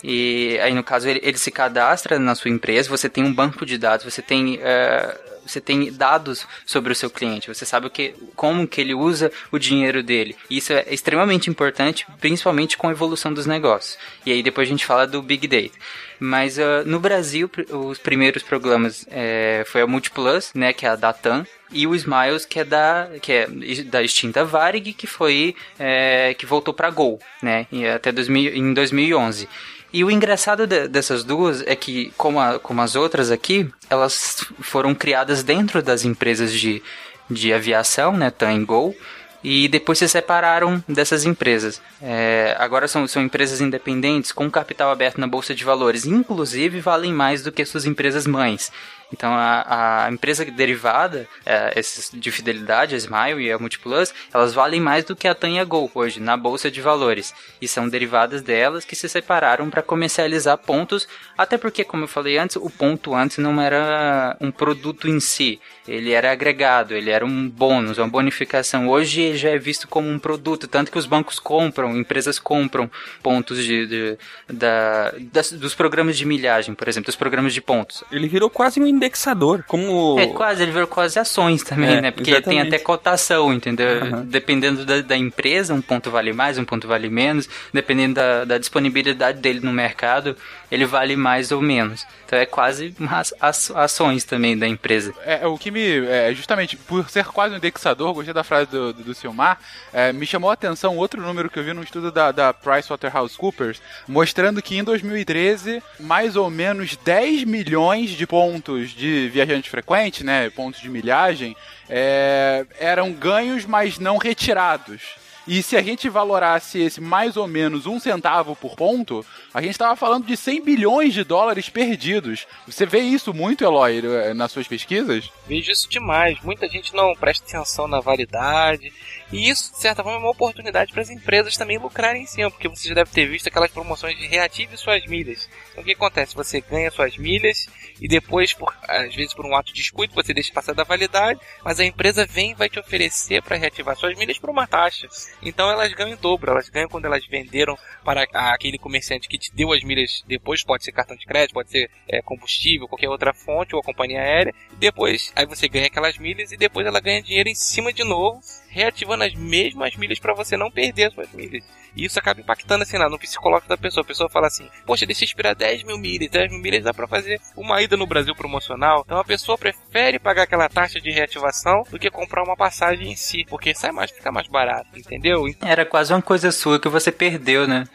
E 0.03 0.59
aí, 0.61 0.73
no 0.73 0.83
caso, 0.83 1.07
ele, 1.07 1.19
ele 1.23 1.37
se 1.37 1.51
cadastra 1.51 2.19
na 2.19 2.35
sua 2.35 2.51
empresa, 2.51 2.89
você 2.89 3.09
tem 3.09 3.23
um 3.23 3.33
banco 3.33 3.65
de 3.65 3.77
dados, 3.77 4.05
você 4.05 4.21
tem. 4.21 4.55
Uh, 4.57 5.27
você 5.47 5.61
tem 5.61 5.91
dados 5.91 6.45
sobre 6.65 6.91
o 6.91 6.95
seu 6.95 7.09
cliente, 7.09 7.47
você 7.47 7.65
sabe 7.65 7.87
o 7.87 7.89
que, 7.89 8.13
como 8.35 8.67
que 8.67 8.81
ele 8.81 8.93
usa 8.93 9.31
o 9.51 9.57
dinheiro 9.57 10.03
dele. 10.03 10.35
Isso 10.49 10.73
é 10.73 10.85
extremamente 10.89 11.49
importante, 11.49 12.05
principalmente 12.19 12.77
com 12.77 12.89
a 12.89 12.91
evolução 12.91 13.33
dos 13.33 13.45
negócios. 13.45 13.97
E 14.25 14.31
aí 14.31 14.43
depois 14.43 14.67
a 14.67 14.71
gente 14.71 14.85
fala 14.85 15.07
do 15.07 15.21
Big 15.21 15.47
Data. 15.47 15.77
Mas 16.19 16.57
uh, 16.57 16.83
no 16.85 16.99
Brasil, 16.99 17.49
os 17.69 17.97
primeiros 17.97 18.43
programas 18.43 19.07
é, 19.09 19.63
foi 19.67 19.81
a 19.81 19.87
Multiplus, 19.87 20.51
né, 20.53 20.73
que 20.73 20.85
é 20.85 20.89
a 20.89 20.95
Datam, 20.95 21.45
e 21.71 21.85
o 21.85 21.93
Smiles, 21.93 22.45
que 22.45 22.59
é 22.59 22.63
da, 22.63 23.09
que 23.21 23.31
é 23.31 23.47
da 23.85 24.01
extinta 24.01 24.43
Varig, 24.43 24.93
que 24.93 25.05
foi 25.05 25.55
é, 25.77 26.33
que 26.33 26.45
voltou 26.45 26.73
para 26.73 26.89
Gol, 26.89 27.19
né, 27.41 27.67
até 27.93 28.11
2000, 28.11 28.55
em 28.55 28.73
2011. 28.73 29.47
E 29.91 30.03
o 30.03 30.11
engraçado 30.11 30.67
de, 30.67 30.87
dessas 30.87 31.23
duas 31.23 31.61
é 31.65 31.75
que, 31.75 32.11
como, 32.17 32.39
a, 32.39 32.59
como 32.59 32.81
as 32.81 32.95
outras 32.95 33.31
aqui, 33.31 33.69
elas 33.89 34.45
foram 34.59 34.93
criadas 34.93 35.43
dentro 35.43 35.81
das 35.81 36.03
empresas 36.03 36.51
de, 36.51 36.81
de 37.29 37.53
aviação, 37.53 38.15
né, 38.15 38.31
e 38.53 38.65
Gol, 38.65 38.95
e 39.43 39.67
depois 39.67 39.99
se 39.99 40.09
separaram 40.09 40.83
dessas 40.87 41.23
empresas. 41.23 41.81
É, 42.01 42.55
agora 42.59 42.87
são, 42.87 43.07
são 43.07 43.21
empresas 43.21 43.61
independentes 43.61 44.31
com 44.31 44.49
capital 44.51 44.91
aberto 44.91 45.19
na 45.19 45.27
Bolsa 45.27 45.55
de 45.55 45.63
Valores, 45.63 46.05
inclusive 46.05 46.81
valem 46.81 47.13
mais 47.13 47.43
do 47.43 47.51
que 47.51 47.63
suas 47.63 47.85
empresas 47.85 48.27
mães. 48.27 48.71
Então 49.11 49.33
a, 49.33 50.05
a 50.05 50.11
empresa 50.11 50.43
derivada, 50.45 51.27
é, 51.45 51.73
esses 51.77 52.11
de 52.13 52.31
fidelidade, 52.31 52.95
a 52.95 52.97
Smile 52.97 53.41
e 53.41 53.51
a 53.51 53.59
Multiplus, 53.59 54.13
elas 54.33 54.53
valem 54.53 54.81
mais 54.81 55.05
do 55.05 55.15
que 55.15 55.27
a 55.27 55.35
Tanya 55.35 55.63
Go 55.63 55.89
hoje 55.93 56.19
na 56.19 56.35
bolsa 56.35 56.69
de 56.69 56.81
valores. 56.81 57.33
E 57.61 57.67
são 57.67 57.87
derivadas 57.87 58.41
delas 58.41 58.85
que 58.85 58.95
se 58.95 59.07
separaram 59.07 59.69
para 59.69 59.81
comercializar 59.81 60.57
pontos, 60.57 61.07
até 61.37 61.57
porque, 61.57 61.83
como 61.83 62.03
eu 62.03 62.07
falei 62.07 62.37
antes, 62.37 62.57
o 62.57 62.69
ponto 62.69 63.15
antes 63.15 63.37
não 63.37 63.61
era 63.61 64.35
um 64.41 64.51
produto 64.51 65.07
em 65.07 65.19
si, 65.19 65.59
ele 65.87 66.11
era 66.11 66.31
agregado, 66.31 66.93
ele 66.93 67.09
era 67.09 67.25
um 67.25 67.47
bônus, 67.47 67.97
uma 67.97 68.07
bonificação. 68.07 68.89
Hoje 68.89 69.37
já 69.37 69.49
é 69.49 69.57
visto 69.57 69.87
como 69.87 70.09
um 70.09 70.19
produto, 70.19 70.67
tanto 70.67 70.91
que 70.91 70.97
os 70.97 71.05
bancos 71.05 71.39
compram, 71.39 71.95
empresas 71.95 72.37
compram 72.37 72.91
pontos 73.23 73.63
de, 73.63 73.87
de 73.87 74.17
da, 74.49 75.13
das, 75.31 75.51
dos 75.53 75.73
programas 75.73 76.17
de 76.17 76.25
milhagem, 76.25 76.75
por 76.75 76.87
exemplo, 76.87 77.05
dos 77.05 77.15
programas 77.15 77.53
de 77.53 77.61
pontos. 77.61 78.03
Ele 78.11 78.27
virou 78.27 78.49
quase 78.49 78.81
um 78.81 78.85
indexador, 78.97 79.63
como... 79.67 80.19
É, 80.19 80.27
quase, 80.27 80.63
ele 80.63 80.71
virou 80.71 80.87
quase 80.87 81.17
ações 81.17 81.63
também, 81.63 81.97
é, 81.97 82.01
né? 82.01 82.11
Porque 82.11 82.31
exatamente. 82.31 82.59
tem 82.59 82.67
até 82.67 82.83
cotação, 82.83 83.53
entendeu? 83.53 84.03
Uhum. 84.03 84.25
Dependendo 84.25 84.85
da, 84.85 85.01
da, 85.01 85.17
empresa, 85.17 85.73
um 85.73 85.81
ponto 85.81 86.11
vale 86.11 86.33
mais, 86.33 86.57
um 86.57 86.65
ponto 86.65 86.87
vale 86.87 87.09
menos, 87.09 87.47
dependendo 87.71 88.15
da, 88.15 88.45
da 88.45 88.57
disponibilidade 88.57 89.39
dele 89.39 89.61
no 89.61 89.71
mercado, 89.71 90.35
ele 90.71 90.85
vale 90.85 91.15
mais 91.15 91.51
ou 91.51 91.61
menos. 91.61 92.05
Então 92.25 92.37
é 92.37 92.45
quase 92.45 92.93
umas 92.99 93.33
ações 93.73 94.25
também 94.25 94.57
da 94.57 94.67
empresa. 94.67 95.13
É, 95.25 95.47
o 95.47 95.57
que 95.57 95.71
me. 95.71 96.05
É, 96.07 96.33
justamente 96.33 96.75
por 96.75 97.09
ser 97.09 97.25
quase 97.25 97.53
um 97.53 97.57
indexador, 97.57 98.13
gostei 98.13 98.33
da 98.33 98.43
frase 98.43 98.69
do, 98.69 98.91
do, 98.91 99.03
do 99.03 99.13
Silmar, 99.13 99.57
é, 99.93 100.11
me 100.11 100.25
chamou 100.25 100.49
a 100.49 100.53
atenção 100.53 100.97
outro 100.97 101.21
número 101.21 101.49
que 101.49 101.57
eu 101.57 101.63
vi 101.63 101.73
num 101.73 101.81
estudo 101.81 102.11
da, 102.11 102.33
da 102.33 102.53
PricewaterhouseCoopers, 102.53 103.81
mostrando 104.07 104.61
que 104.61 104.77
em 104.77 104.83
2013, 104.83 105.81
mais 105.99 106.35
ou 106.35 106.49
menos 106.49 106.97
10 106.97 107.45
milhões 107.45 108.09
de 108.09 108.27
pontos 108.27 108.86
de 108.91 109.29
viajante 109.29 109.69
frequente, 109.69 110.23
né? 110.23 110.49
Pontos 110.49 110.81
de 110.81 110.89
milhagem, 110.89 111.55
é, 111.89 112.65
eram 112.79 113.11
ganhos, 113.11 113.65
mas 113.65 113.99
não 113.99 114.17
retirados. 114.17 115.01
E 115.47 115.63
se 115.63 115.77
a 115.77 115.81
gente 115.81 116.09
valorasse 116.09 116.77
esse 116.77 116.99
mais 116.99 117.37
ou 117.37 117.47
menos 117.47 117.85
um 117.85 118.01
centavo 118.01 118.53
por 118.53 118.75
ponto, 118.75 119.25
a 119.53 119.61
gente 119.61 119.71
estava 119.71 119.95
falando 119.95 120.25
de 120.25 120.35
100 120.35 120.61
bilhões 120.61 121.13
de 121.13 121.23
dólares 121.23 121.69
perdidos. 121.69 122.45
Você 122.67 122.85
vê 122.85 122.99
isso 122.99 123.33
muito, 123.33 123.63
Eloy, 123.63 124.01
eh, 124.05 124.33
nas 124.33 124.51
suas 124.51 124.67
pesquisas? 124.67 125.31
Vejo 125.47 125.71
isso 125.71 125.87
demais. 125.89 126.37
Muita 126.43 126.67
gente 126.67 126.93
não 126.93 127.15
presta 127.15 127.45
atenção 127.45 127.87
na 127.87 128.01
validade. 128.01 128.91
E 129.31 129.49
isso, 129.49 129.71
de 129.73 129.79
certa 129.79 130.03
forma, 130.03 130.19
é 130.19 130.21
uma 130.21 130.31
oportunidade 130.31 130.93
para 130.93 131.01
as 131.01 131.09
empresas 131.09 131.57
também 131.57 131.77
lucrarem 131.77 132.23
em 132.23 132.25
cima, 132.25 132.49
porque 132.49 132.67
você 132.67 132.87
já 132.87 132.95
deve 132.95 133.11
ter 133.11 133.25
visto 133.25 133.47
aquelas 133.47 133.71
promoções 133.71 134.17
de 134.17 134.25
reative 134.25 134.77
suas 134.77 135.05
milhas. 135.05 135.49
Então 135.71 135.83
o 135.83 135.85
que 135.85 135.93
acontece? 135.93 136.35
Você 136.35 136.61
ganha 136.61 136.91
suas 136.91 137.17
milhas 137.17 137.67
e 137.99 138.07
depois, 138.07 138.53
por, 138.53 138.73
às 138.87 139.13
vezes 139.13 139.33
por 139.33 139.45
um 139.45 139.55
ato 139.55 139.73
de 139.73 139.81
descuido, 139.87 140.13
você 140.13 140.33
deixa 140.33 140.53
passar 140.53 140.73
da 140.73 140.83
validade, 140.83 141.39
mas 141.63 141.79
a 141.79 141.85
empresa 141.85 142.25
vem 142.25 142.51
e 142.51 142.55
vai 142.55 142.69
te 142.69 142.79
oferecer 142.79 143.41
para 143.41 143.57
reativar 143.57 143.95
suas 143.95 144.17
milhas 144.17 144.37
por 144.37 144.49
uma 144.49 144.67
taxa. 144.67 145.07
Então 145.41 145.69
elas 145.69 145.93
ganham 145.93 146.13
em 146.13 146.17
dobro, 146.17 146.51
elas 146.51 146.69
ganham 146.69 146.89
quando 146.89 147.05
elas 147.05 147.25
venderam 147.25 147.77
para 148.03 148.27
aquele 148.33 148.77
comerciante 148.77 149.27
que 149.27 149.37
te 149.37 149.53
deu 149.53 149.71
as 149.71 149.83
milhas 149.83 150.23
depois, 150.27 150.63
pode 150.63 150.83
ser 150.83 150.91
cartão 150.91 151.15
de 151.15 151.25
crédito, 151.25 151.53
pode 151.53 151.69
ser 151.69 151.89
é, 152.07 152.21
combustível, 152.21 152.87
qualquer 152.87 153.09
outra 153.09 153.33
fonte 153.33 153.75
ou 153.75 153.81
a 153.81 153.83
companhia 153.83 154.21
aérea. 154.21 154.53
Depois, 154.73 155.31
aí 155.35 155.45
você 155.45 155.67
ganha 155.67 155.87
aquelas 155.87 156.17
milhas 156.17 156.51
e 156.51 156.57
depois 156.57 156.85
ela 156.85 156.99
ganha 156.99 157.21
dinheiro 157.21 157.49
em 157.49 157.55
cima 157.55 157.91
de 157.91 158.03
novo, 158.03 158.41
reativando 158.69 159.23
as 159.23 159.33
mesmas 159.33 159.95
milhas 159.95 160.19
para 160.19 160.33
você 160.33 160.57
não 160.57 160.71
perder 160.71 161.05
as 161.05 161.13
suas 161.13 161.31
milhas. 161.31 161.63
E 161.95 162.05
isso 162.05 162.19
acaba 162.19 162.39
impactando 162.39 162.83
assim 162.83 162.97
lá 162.97 163.09
no 163.09 163.17
psicológico 163.17 163.69
da 163.69 163.77
pessoa. 163.77 164.03
A 164.03 164.07
pessoa 164.07 164.29
fala 164.29 164.47
assim: 164.47 164.69
Poxa, 164.85 165.05
deixa 165.05 165.23
eu 165.23 165.27
esperar 165.27 165.55
10 165.55 165.83
mil 165.83 165.97
milhas. 165.97 166.29
10 166.29 166.51
mil 166.51 166.61
milhas 166.61 166.83
dá 166.83 166.93
para 166.93 167.07
fazer 167.07 167.41
uma 167.55 167.81
ida 167.81 167.97
no 167.97 168.05
Brasil 168.05 168.35
promocional. 168.35 169.03
Então 169.05 169.17
a 169.17 169.23
pessoa 169.23 169.57
prefere 169.57 170.19
pagar 170.19 170.43
aquela 170.43 170.69
taxa 170.69 171.01
de 171.01 171.09
reativação 171.11 171.83
do 171.89 171.97
que 171.97 172.11
comprar 172.11 172.43
uma 172.43 172.55
passagem 172.55 173.11
em 173.11 173.15
si, 173.15 173.45
porque 173.49 173.73
sai 173.73 173.91
mais, 173.91 174.11
fica 174.11 174.31
mais 174.31 174.47
barato, 174.47 174.97
entendeu? 174.97 175.45
Era 175.61 175.85
quase 175.85 176.13
uma 176.13 176.21
coisa 176.21 176.51
sua 176.51 176.79
que 176.79 176.89
você 176.89 177.11
perdeu, 177.11 177.67
né? 177.67 177.85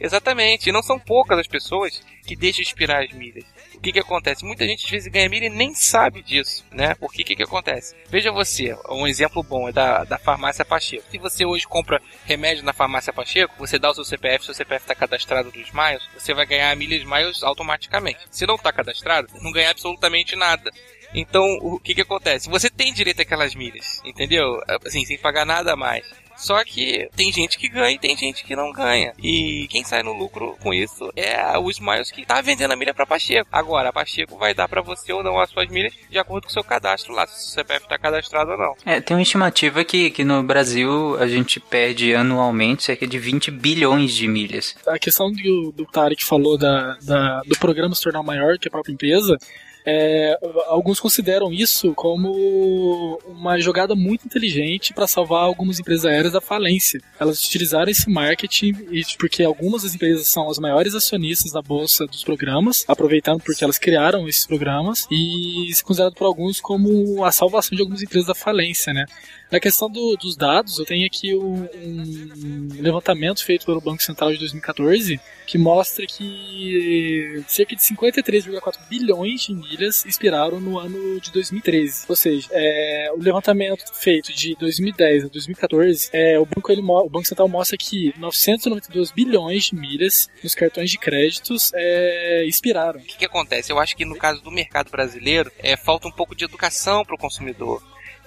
Exatamente, 0.00 0.70
e 0.70 0.72
não 0.72 0.82
são 0.82 0.98
poucas 0.98 1.38
as 1.38 1.46
pessoas 1.46 2.02
que 2.26 2.34
deixam 2.34 2.62
expirar 2.62 3.04
as 3.04 3.12
milhas. 3.12 3.44
O 3.80 3.82
que 3.82 3.92
que 3.92 3.98
acontece? 3.98 4.44
Muita 4.44 4.66
gente 4.66 4.84
às 4.84 4.90
vezes 4.90 5.10
ganha 5.10 5.26
milha 5.26 5.46
e 5.46 5.48
nem 5.48 5.74
sabe 5.74 6.22
disso, 6.22 6.66
né? 6.70 6.94
Porque 6.96 7.22
o 7.22 7.24
que 7.24 7.34
que 7.34 7.42
acontece? 7.42 7.96
Veja 8.10 8.30
você, 8.30 8.76
um 8.90 9.06
exemplo 9.06 9.42
bom 9.42 9.70
é 9.70 9.72
da, 9.72 10.04
da 10.04 10.18
farmácia 10.18 10.66
Pacheco. 10.66 11.10
Se 11.10 11.16
você 11.16 11.46
hoje 11.46 11.66
compra 11.66 11.98
remédio 12.26 12.62
na 12.62 12.74
farmácia 12.74 13.10
Pacheco, 13.10 13.54
você 13.58 13.78
dá 13.78 13.88
o 13.88 13.94
seu 13.94 14.04
CPF, 14.04 14.44
seu 14.44 14.52
CPF 14.52 14.84
está 14.84 14.94
cadastrado 14.94 15.50
nos 15.56 15.72
Miles, 15.72 16.06
você 16.12 16.34
vai 16.34 16.44
ganhar 16.44 16.76
milhas 16.76 17.02
Miles 17.04 17.42
automaticamente. 17.42 18.20
Se 18.30 18.46
não 18.46 18.56
está 18.56 18.70
cadastrado, 18.70 19.28
não 19.40 19.50
ganha 19.50 19.70
absolutamente 19.70 20.36
nada. 20.36 20.70
Então, 21.14 21.42
o 21.62 21.80
que 21.80 21.94
que 21.94 22.02
acontece? 22.02 22.50
Você 22.50 22.68
tem 22.68 22.92
direito 22.92 23.22
àquelas 23.22 23.54
milhas, 23.54 24.02
entendeu? 24.04 24.60
Assim, 24.84 25.06
sem 25.06 25.16
pagar 25.16 25.46
nada 25.46 25.72
a 25.72 25.76
mais. 25.76 26.04
Só 26.40 26.64
que 26.64 27.08
tem 27.14 27.30
gente 27.30 27.58
que 27.58 27.68
ganha 27.68 27.94
e 27.94 27.98
tem 27.98 28.16
gente 28.16 28.44
que 28.44 28.56
não 28.56 28.72
ganha. 28.72 29.12
E 29.22 29.66
quem 29.68 29.84
sai 29.84 30.02
no 30.02 30.12
lucro 30.12 30.56
com 30.62 30.72
isso 30.72 31.12
é 31.14 31.58
o 31.58 31.70
Smiles 31.70 32.10
que 32.10 32.24
tá 32.24 32.40
vendendo 32.40 32.72
a 32.72 32.76
milha 32.76 32.94
pra 32.94 33.06
Pacheco. 33.06 33.48
Agora, 33.52 33.90
a 33.90 33.92
Pacheco 33.92 34.38
vai 34.38 34.54
dar 34.54 34.68
para 34.68 34.80
você 34.80 35.12
ou 35.12 35.22
não 35.22 35.38
as 35.38 35.50
suas 35.50 35.68
milhas 35.68 35.92
de 36.08 36.18
acordo 36.18 36.44
com 36.44 36.50
o 36.50 36.52
seu 36.52 36.64
cadastro 36.64 37.12
lá, 37.12 37.26
se 37.26 37.50
o 37.50 37.54
CPF 37.54 37.86
tá 37.86 37.98
cadastrado 37.98 38.52
ou 38.52 38.58
não. 38.58 38.74
É, 38.86 39.00
tem 39.00 39.16
uma 39.16 39.22
estimativa 39.22 39.84
que, 39.84 40.10
que 40.10 40.24
no 40.24 40.42
Brasil 40.42 41.16
a 41.18 41.26
gente 41.26 41.60
perde 41.60 42.14
anualmente 42.14 42.84
cerca 42.84 43.06
de 43.06 43.18
20 43.18 43.50
bilhões 43.50 44.12
de 44.12 44.26
milhas. 44.26 44.74
A 44.86 44.98
questão 44.98 45.30
do, 45.30 45.72
do 45.72 45.84
Tarek 45.84 46.24
falou 46.24 46.56
da, 46.56 46.96
da, 47.02 47.42
do 47.42 47.58
programa 47.58 47.94
se 47.94 48.02
tornar 48.02 48.22
maior 48.22 48.58
que 48.58 48.68
a 48.68 48.70
própria 48.70 48.92
empresa 48.92 49.36
é, 49.84 50.38
alguns 50.66 51.00
consideram 51.00 51.52
isso 51.52 51.94
como 51.94 53.18
uma 53.26 53.58
jogada 53.58 53.94
muito 53.94 54.26
inteligente 54.26 54.92
para 54.92 55.06
salvar 55.06 55.44
algumas 55.44 55.80
empresas 55.80 56.04
aéreas 56.04 56.32
da 56.32 56.40
falência. 56.40 57.00
Elas 57.18 57.42
utilizaram 57.44 57.90
esse 57.90 58.08
marketing 58.10 58.72
porque 59.18 59.42
algumas 59.42 59.82
das 59.82 59.94
empresas 59.94 60.28
são 60.28 60.48
as 60.48 60.58
maiores 60.58 60.94
acionistas 60.94 61.52
da 61.52 61.62
bolsa 61.62 62.06
dos 62.06 62.22
programas, 62.22 62.84
aproveitando 62.86 63.42
porque 63.42 63.64
elas 63.64 63.78
criaram 63.78 64.28
esses 64.28 64.46
programas 64.46 65.06
e 65.10 65.70
se 65.72 65.82
considerado 65.82 66.14
por 66.14 66.26
alguns 66.26 66.60
como 66.60 67.24
a 67.24 67.32
salvação 67.32 67.74
de 67.74 67.82
algumas 67.82 68.02
empresas 68.02 68.28
da 68.28 68.34
falência, 68.34 68.92
né? 68.92 69.06
Na 69.50 69.58
questão 69.58 69.90
do, 69.90 70.16
dos 70.16 70.36
dados, 70.36 70.78
eu 70.78 70.84
tenho 70.84 71.04
aqui 71.04 71.34
um, 71.34 71.68
um, 71.74 72.68
levantamento 72.80 73.44
feito 73.44 73.66
pelo 73.66 73.80
Banco 73.80 74.00
Central 74.00 74.30
de 74.30 74.38
2014 74.38 75.20
que 75.44 75.58
mostra 75.58 76.06
que 76.06 77.42
cerca 77.48 77.74
de 77.74 77.82
53,4 77.82 78.78
bilhões 78.88 79.40
de 79.40 79.69
milhas 79.70 80.04
expiraram 80.04 80.60
no 80.60 80.78
ano 80.78 81.20
de 81.20 81.30
2013. 81.30 82.06
Ou 82.08 82.16
seja, 82.16 82.48
é, 82.50 83.10
o 83.14 83.22
levantamento 83.22 83.84
feito 83.94 84.32
de 84.32 84.54
2010 84.56 85.24
a 85.24 85.28
2014, 85.28 86.10
é, 86.12 86.38
o, 86.38 86.44
banco, 86.44 86.72
ele, 86.72 86.82
o 86.82 87.08
Banco 87.08 87.26
Central 87.26 87.48
mostra 87.48 87.76
que 87.76 88.12
992 88.18 89.12
bilhões 89.12 89.64
de 89.64 89.76
milhas 89.76 90.28
nos 90.42 90.54
cartões 90.54 90.90
de 90.90 90.98
créditos 90.98 91.70
é, 91.74 92.44
expiraram. 92.44 93.00
O 93.00 93.04
que, 93.04 93.18
que 93.18 93.24
acontece? 93.24 93.70
Eu 93.72 93.78
acho 93.78 93.96
que 93.96 94.04
no 94.04 94.16
caso 94.16 94.42
do 94.42 94.50
mercado 94.50 94.90
brasileiro, 94.90 95.50
é, 95.58 95.76
falta 95.76 96.08
um 96.08 96.12
pouco 96.12 96.34
de 96.34 96.44
educação 96.44 97.04
para 97.04 97.14
o 97.14 97.18
consumidor. 97.18 97.82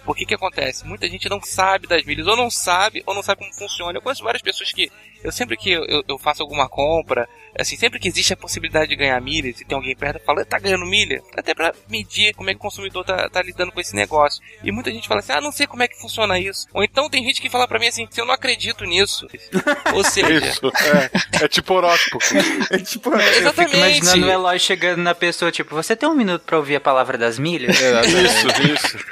Por 0.06 0.16
que 0.16 0.26
que 0.26 0.34
acontece? 0.34 0.86
Muita 0.86 1.08
gente 1.08 1.30
não 1.30 1.42
sabe 1.42 1.88
das 1.88 2.04
milhas, 2.04 2.28
ou 2.28 2.36
não 2.36 2.50
sabe, 2.50 3.04
ou 3.06 3.14
não 3.14 3.24
sabe 3.24 3.40
como 3.40 3.54
funciona. 3.54 3.98
Eu 3.98 4.02
conheço 4.02 4.24
várias 4.24 4.42
pessoas 4.42 4.72
que, 4.72 4.92
eu 5.24 5.32
sempre 5.32 5.56
que 5.56 5.72
eu, 5.72 6.04
eu 6.08 6.18
faço 6.18 6.42
alguma 6.42 6.68
compra, 6.68 7.28
assim, 7.58 7.78
sempre 7.78 8.00
que 8.00 8.08
existe 8.08 8.34
a 8.34 8.38
possibilidade 8.38 8.90
de 8.90 8.96
ganhar 8.96 9.20
milhas, 9.22 9.62
e 9.62 9.66
tem 9.66 9.76
alguém 9.76 9.96
perto, 9.96 10.24
fala, 10.26 10.44
tá 10.44 10.60
ganhando 10.60 10.86
milha? 10.86 11.22
Até 11.38 11.54
pra 11.54 11.74
medir 11.90 12.34
como 12.34 12.50
é 12.50 12.54
que 12.54 12.58
o 12.60 12.62
consumidor 12.62 13.06
tá, 13.06 13.30
tá 13.30 13.42
lidando 13.42 13.72
com 13.72 13.80
esse 13.80 13.96
negócio. 13.96 14.42
E 14.64 14.72
muita 14.72 14.92
gente 14.92 15.08
fala 15.08 15.22
assim, 15.22 15.32
ah, 15.32 15.42
não 15.42 15.52
sei 15.52 15.68
como 15.68 15.84
é 15.84 15.88
que 15.88 16.00
funciona 16.00 16.38
isso. 16.38 16.68
Ou 16.74 16.84
então 16.84 17.10
tem 17.10 17.24
gente 17.24 17.42
que 17.42 17.50
fala 17.50 17.68
pra 17.68 17.80
mim 17.80 17.88
assim, 17.88 18.08
eu 18.18 18.26
não 18.26 18.34
acredito 18.34 18.84
nisso. 18.84 19.28
Ou 19.94 20.04
seja... 20.04 20.34
Isso, 20.34 20.68
é, 20.68 21.46
é 21.46 21.48
tipo 21.48 21.74
horóscopo. 21.74 22.24
é 22.70 22.78
tipo, 22.80 23.14
Exatamente. 23.14 23.46
Eu 23.46 23.54
fico 23.54 23.76
imaginando 23.76 24.26
o 24.28 24.30
Eloy 24.30 24.60
chegando 24.60 25.02
na 25.02 25.16
pessoa, 25.16 25.52
tipo, 25.52 25.74
você 25.76 25.96
tem 25.96 26.10
um 26.10 26.16
minuto 26.16 26.44
pra 26.44 26.58
ouvir 26.58 26.76
a 26.76 26.82
palavra 26.82 27.18
das 27.18 27.40
milhas? 27.40 27.80
É, 27.82 28.02
isso, 28.02 28.48
isso. 28.74 29.06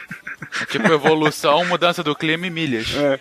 É 0.59 0.65
tipo 0.65 0.91
evolução, 0.91 1.63
mudança 1.65 2.03
do 2.03 2.15
clima 2.15 2.47
e 2.47 2.49
milhas. 2.49 2.87
É. 2.95 3.19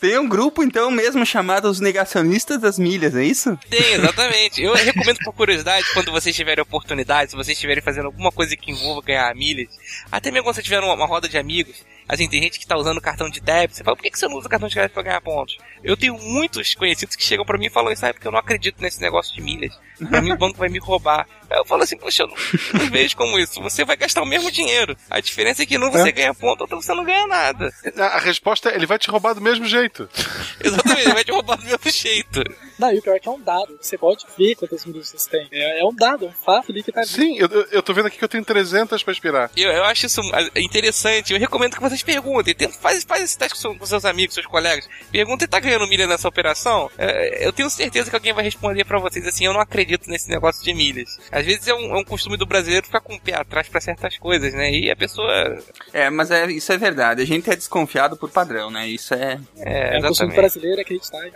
Tem 0.00 0.18
um 0.18 0.28
grupo, 0.28 0.62
então, 0.62 0.90
mesmo 0.90 1.24
chamado 1.24 1.66
os 1.66 1.80
negacionistas 1.80 2.60
das 2.60 2.78
milhas, 2.78 3.14
é 3.14 3.24
isso? 3.24 3.58
Tem, 3.68 3.94
exatamente. 3.94 4.62
Eu 4.62 4.74
recomendo 4.74 5.18
por 5.24 5.32
curiosidade, 5.34 5.86
quando 5.92 6.10
vocês 6.10 6.34
tiverem 6.34 6.62
oportunidade, 6.62 7.30
se 7.30 7.36
vocês 7.36 7.56
estiverem 7.56 7.82
fazendo 7.82 8.06
alguma 8.06 8.32
coisa 8.32 8.56
que 8.56 8.70
envolva 8.70 9.02
ganhar 9.02 9.34
milhas, 9.34 9.68
até 10.10 10.30
mesmo 10.30 10.44
quando 10.44 10.56
você 10.56 10.62
tiver 10.62 10.80
uma, 10.80 10.94
uma 10.94 11.06
roda 11.06 11.28
de 11.28 11.38
amigos, 11.38 11.84
Assim, 12.10 12.28
tem 12.28 12.42
gente 12.42 12.58
que 12.58 12.66
tá 12.66 12.76
usando 12.76 13.00
cartão 13.00 13.30
de 13.30 13.40
débito. 13.40 13.76
Você 13.76 13.84
fala, 13.84 13.96
por 13.96 14.02
que 14.02 14.18
você 14.18 14.26
não 14.26 14.36
usa 14.36 14.48
cartão 14.48 14.68
de 14.68 14.74
crédito 14.74 14.94
pra 14.94 15.02
ganhar 15.04 15.20
pontos? 15.20 15.56
Eu 15.82 15.96
tenho 15.96 16.18
muitos 16.18 16.74
conhecidos 16.74 17.14
que 17.14 17.22
chegam 17.22 17.44
para 17.44 17.56
mim 17.56 17.66
e 17.66 17.70
falam 17.70 17.92
isso, 17.92 18.04
ah, 18.04 18.08
é 18.08 18.12
porque 18.12 18.26
eu 18.26 18.32
não 18.32 18.40
acredito 18.40 18.82
nesse 18.82 19.00
negócio 19.00 19.32
de 19.32 19.40
milhas. 19.40 19.78
Pra 20.08 20.20
mim 20.20 20.32
o 20.32 20.36
banco 20.36 20.58
vai 20.58 20.68
me 20.68 20.80
roubar. 20.80 21.24
Aí 21.48 21.58
eu 21.58 21.64
falo 21.64 21.84
assim, 21.84 21.96
poxa, 21.96 22.24
eu 22.24 22.26
não, 22.26 22.34
não 22.80 22.90
vejo 22.90 23.16
como 23.16 23.38
isso. 23.38 23.62
Você 23.62 23.84
vai 23.84 23.96
gastar 23.96 24.22
o 24.22 24.26
mesmo 24.26 24.50
dinheiro. 24.50 24.96
A 25.08 25.20
diferença 25.20 25.62
é 25.62 25.66
que 25.66 25.78
não 25.78 25.92
você 25.92 26.08
é. 26.08 26.12
ganha 26.12 26.34
ponto, 26.34 26.62
ou 26.62 26.82
você 26.82 26.92
não 26.92 27.04
ganha 27.04 27.28
nada. 27.28 27.72
A 27.96 28.18
resposta 28.18 28.70
é, 28.70 28.74
ele 28.74 28.86
vai 28.86 28.98
te 28.98 29.08
roubar 29.08 29.32
do 29.32 29.40
mesmo 29.40 29.66
jeito. 29.66 30.08
Exatamente, 30.62 31.02
ele 31.02 31.14
vai 31.14 31.24
te 31.24 31.30
roubar 31.30 31.58
do 31.58 31.64
mesmo 31.64 31.90
jeito. 31.92 32.42
Não, 32.80 32.90
e 32.90 32.98
o 32.98 33.02
pior 33.02 33.14
é 33.14 33.20
que 33.20 33.28
é 33.28 33.32
um 33.32 33.40
dado. 33.40 33.78
Você 33.78 33.98
pode 33.98 34.24
ver 34.38 34.54
quantas 34.54 34.86
milhas 34.86 35.12
você 35.14 35.28
tem. 35.28 35.48
É, 35.52 35.80
é 35.80 35.84
um 35.84 35.94
dado, 35.94 36.24
é 36.24 36.28
um 36.28 36.32
fato 36.32 36.72
ali 36.72 36.82
que 36.82 36.90
tá 36.90 37.00
ali. 37.00 37.08
Sim, 37.08 37.36
eu, 37.38 37.48
eu 37.70 37.82
tô 37.82 37.92
vendo 37.92 38.06
aqui 38.06 38.16
que 38.16 38.24
eu 38.24 38.28
tenho 38.28 38.44
300 38.44 39.02
pra 39.02 39.12
expirar. 39.12 39.50
Eu, 39.54 39.70
eu 39.70 39.84
acho 39.84 40.06
isso 40.06 40.22
interessante. 40.56 41.34
Eu 41.34 41.38
recomendo 41.38 41.74
que 41.74 41.80
vocês 41.80 42.02
perguntem. 42.02 42.54
Tenta, 42.54 42.72
faz, 42.72 43.04
faz 43.04 43.22
esse 43.22 43.36
teste 43.36 43.68
com, 43.78 43.84
seus 43.84 44.04
amigos, 44.06 44.34
seus 44.34 44.46
colegas. 44.46 44.88
Pergunta 45.12 45.44
se 45.44 45.48
tá 45.48 45.60
ganhando 45.60 45.86
milha 45.86 46.06
nessa 46.06 46.26
operação. 46.26 46.90
É, 46.96 47.46
eu 47.46 47.52
tenho 47.52 47.68
certeza 47.68 48.08
que 48.08 48.16
alguém 48.16 48.32
vai 48.32 48.42
responder 48.42 48.84
para 48.84 48.98
vocês 48.98 49.26
assim, 49.26 49.44
eu 49.44 49.52
não 49.52 49.60
acredito 49.60 50.08
nesse 50.08 50.30
negócio 50.30 50.64
de 50.64 50.72
milhas. 50.72 51.18
Às 51.30 51.44
vezes 51.44 51.68
é 51.68 51.74
um, 51.74 51.96
é 51.96 51.98
um 51.98 52.04
costume 52.04 52.38
do 52.38 52.46
brasileiro 52.46 52.86
ficar 52.86 53.00
com 53.00 53.14
o 53.14 53.20
pé 53.20 53.34
atrás 53.34 53.68
para 53.68 53.80
certas 53.80 54.16
coisas, 54.16 54.54
né? 54.54 54.70
E 54.70 54.90
a 54.90 54.96
pessoa... 54.96 55.58
É, 55.92 56.08
mas 56.08 56.30
é, 56.30 56.50
isso 56.50 56.72
é 56.72 56.78
verdade. 56.78 57.20
A 57.20 57.26
gente 57.26 57.50
é 57.50 57.56
desconfiado 57.56 58.16
por 58.16 58.30
padrão, 58.30 58.70
né? 58.70 58.88
Isso 58.88 59.12
é... 59.12 59.38
É, 59.58 59.96
é 59.96 59.98
um 59.98 60.02
costume 60.08 60.34
brasileiro 60.34 60.80
acreditar. 60.80 61.28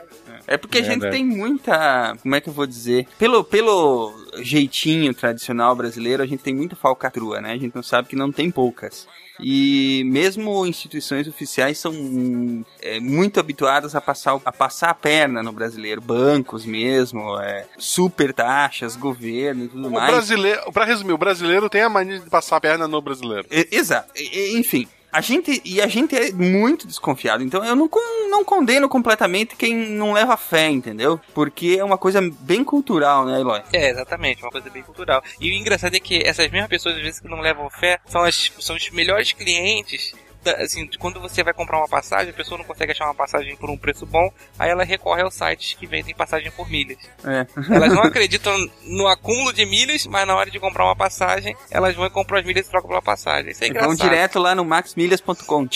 É 0.46 0.56
porque 0.56 0.78
a 0.78 0.82
gente 0.82 1.08
tem 1.10 1.24
muita. 1.34 2.16
Como 2.22 2.34
é 2.34 2.40
que 2.40 2.48
eu 2.48 2.52
vou 2.52 2.66
dizer? 2.66 3.06
Pelo, 3.18 3.44
pelo 3.44 4.12
jeitinho 4.38 5.12
tradicional 5.14 5.74
brasileiro, 5.74 6.22
a 6.22 6.26
gente 6.26 6.42
tem 6.42 6.54
muita 6.54 6.76
falcatrua, 6.76 7.40
né? 7.40 7.52
A 7.52 7.58
gente 7.58 7.74
não 7.74 7.82
sabe 7.82 8.08
que 8.08 8.16
não 8.16 8.32
tem 8.32 8.50
poucas. 8.50 9.06
E 9.40 10.04
mesmo 10.06 10.64
instituições 10.64 11.26
oficiais 11.26 11.78
são 11.78 12.64
é, 12.80 13.00
muito 13.00 13.40
habituadas 13.40 13.94
a 13.94 14.00
passar, 14.00 14.40
a 14.44 14.52
passar 14.52 14.90
a 14.90 14.94
perna 14.94 15.42
no 15.42 15.52
brasileiro, 15.52 16.00
bancos 16.00 16.64
mesmo, 16.64 17.38
é, 17.40 17.66
super 17.76 18.32
taxas, 18.32 18.94
governo 18.94 19.64
e 19.64 19.68
tudo 19.68 19.88
o 19.88 19.90
mais. 19.90 20.12
Brasileiro, 20.12 20.72
pra 20.72 20.84
resumir, 20.84 21.12
o 21.12 21.18
brasileiro 21.18 21.68
tem 21.68 21.82
a 21.82 21.88
mania 21.88 22.20
de 22.20 22.30
passar 22.30 22.56
a 22.56 22.60
perna 22.60 22.86
no 22.86 23.00
brasileiro. 23.00 23.46
exato. 23.50 24.12
enfim, 24.54 24.86
a 25.14 25.20
gente, 25.20 25.62
e 25.64 25.80
a 25.80 25.86
gente 25.86 26.16
é 26.16 26.32
muito 26.32 26.88
desconfiado. 26.88 27.44
Então 27.44 27.64
eu 27.64 27.76
não, 27.76 27.88
não 28.28 28.44
condeno 28.44 28.88
completamente 28.88 29.54
quem 29.54 29.72
não 29.76 30.12
leva 30.12 30.36
fé, 30.36 30.68
entendeu? 30.68 31.20
Porque 31.32 31.76
é 31.78 31.84
uma 31.84 31.96
coisa 31.96 32.20
bem 32.40 32.64
cultural, 32.64 33.24
né, 33.24 33.40
Eloy? 33.40 33.62
É, 33.72 33.90
exatamente, 33.90 34.42
uma 34.42 34.50
coisa 34.50 34.68
bem 34.70 34.82
cultural. 34.82 35.22
E 35.40 35.48
o 35.48 35.52
engraçado 35.52 35.94
é 35.94 36.00
que 36.00 36.20
essas 36.20 36.50
mesmas 36.50 36.68
pessoas, 36.68 36.96
às 36.96 37.02
vezes, 37.02 37.20
que 37.20 37.28
não 37.28 37.38
levam 37.40 37.70
fé, 37.70 38.00
são, 38.06 38.24
as, 38.24 38.50
são 38.58 38.74
os 38.74 38.90
melhores 38.90 39.30
clientes 39.30 40.12
assim, 40.50 40.88
quando 40.98 41.20
você 41.20 41.42
vai 41.42 41.52
comprar 41.52 41.78
uma 41.78 41.88
passagem, 41.88 42.30
a 42.30 42.34
pessoa 42.34 42.58
não 42.58 42.64
consegue 42.64 42.92
achar 42.92 43.04
uma 43.06 43.14
passagem 43.14 43.56
por 43.56 43.70
um 43.70 43.76
preço 43.76 44.06
bom, 44.06 44.32
aí 44.58 44.70
ela 44.70 44.84
recorre 44.84 45.22
aos 45.22 45.34
sites 45.34 45.74
que 45.74 45.86
vendem 45.86 46.14
passagem 46.14 46.50
por 46.50 46.68
milhas. 46.70 46.98
É. 47.24 47.46
Elas 47.74 47.92
não 47.92 48.02
acreditam 48.04 48.54
no 48.84 49.06
acúmulo 49.06 49.52
de 49.52 49.64
milhas, 49.66 50.06
mas 50.06 50.26
na 50.26 50.34
hora 50.34 50.50
de 50.50 50.58
comprar 50.58 50.84
uma 50.84 50.96
passagem, 50.96 51.56
elas 51.70 51.94
vão 51.94 52.06
e 52.06 52.10
compram 52.10 52.38
as 52.38 52.44
milhas 52.44 52.66
e 52.66 52.70
trocam 52.70 52.88
pela 52.88 53.02
passagem. 53.02 53.50
Isso 53.50 53.64
é 53.64 53.68
engraçado. 53.68 53.96
Vão 53.96 53.96
direto 53.96 54.38
lá 54.38 54.54
no 54.54 54.64
maxmilhas.com. 54.64 55.66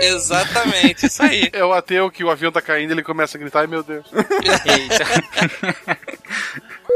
Exatamente, 0.00 1.06
isso 1.06 1.22
aí. 1.22 1.48
É 1.58 1.64
o 1.64 1.72
ateu 1.72 2.10
que 2.10 2.22
o 2.22 2.30
avião 2.30 2.52
tá 2.52 2.60
caindo, 2.60 2.92
ele 2.92 3.02
começa 3.02 3.36
a 3.36 3.40
gritar, 3.40 3.60
ai 3.60 3.66
meu 3.66 3.82
Deus. 3.82 4.06
Eita. 4.12 5.98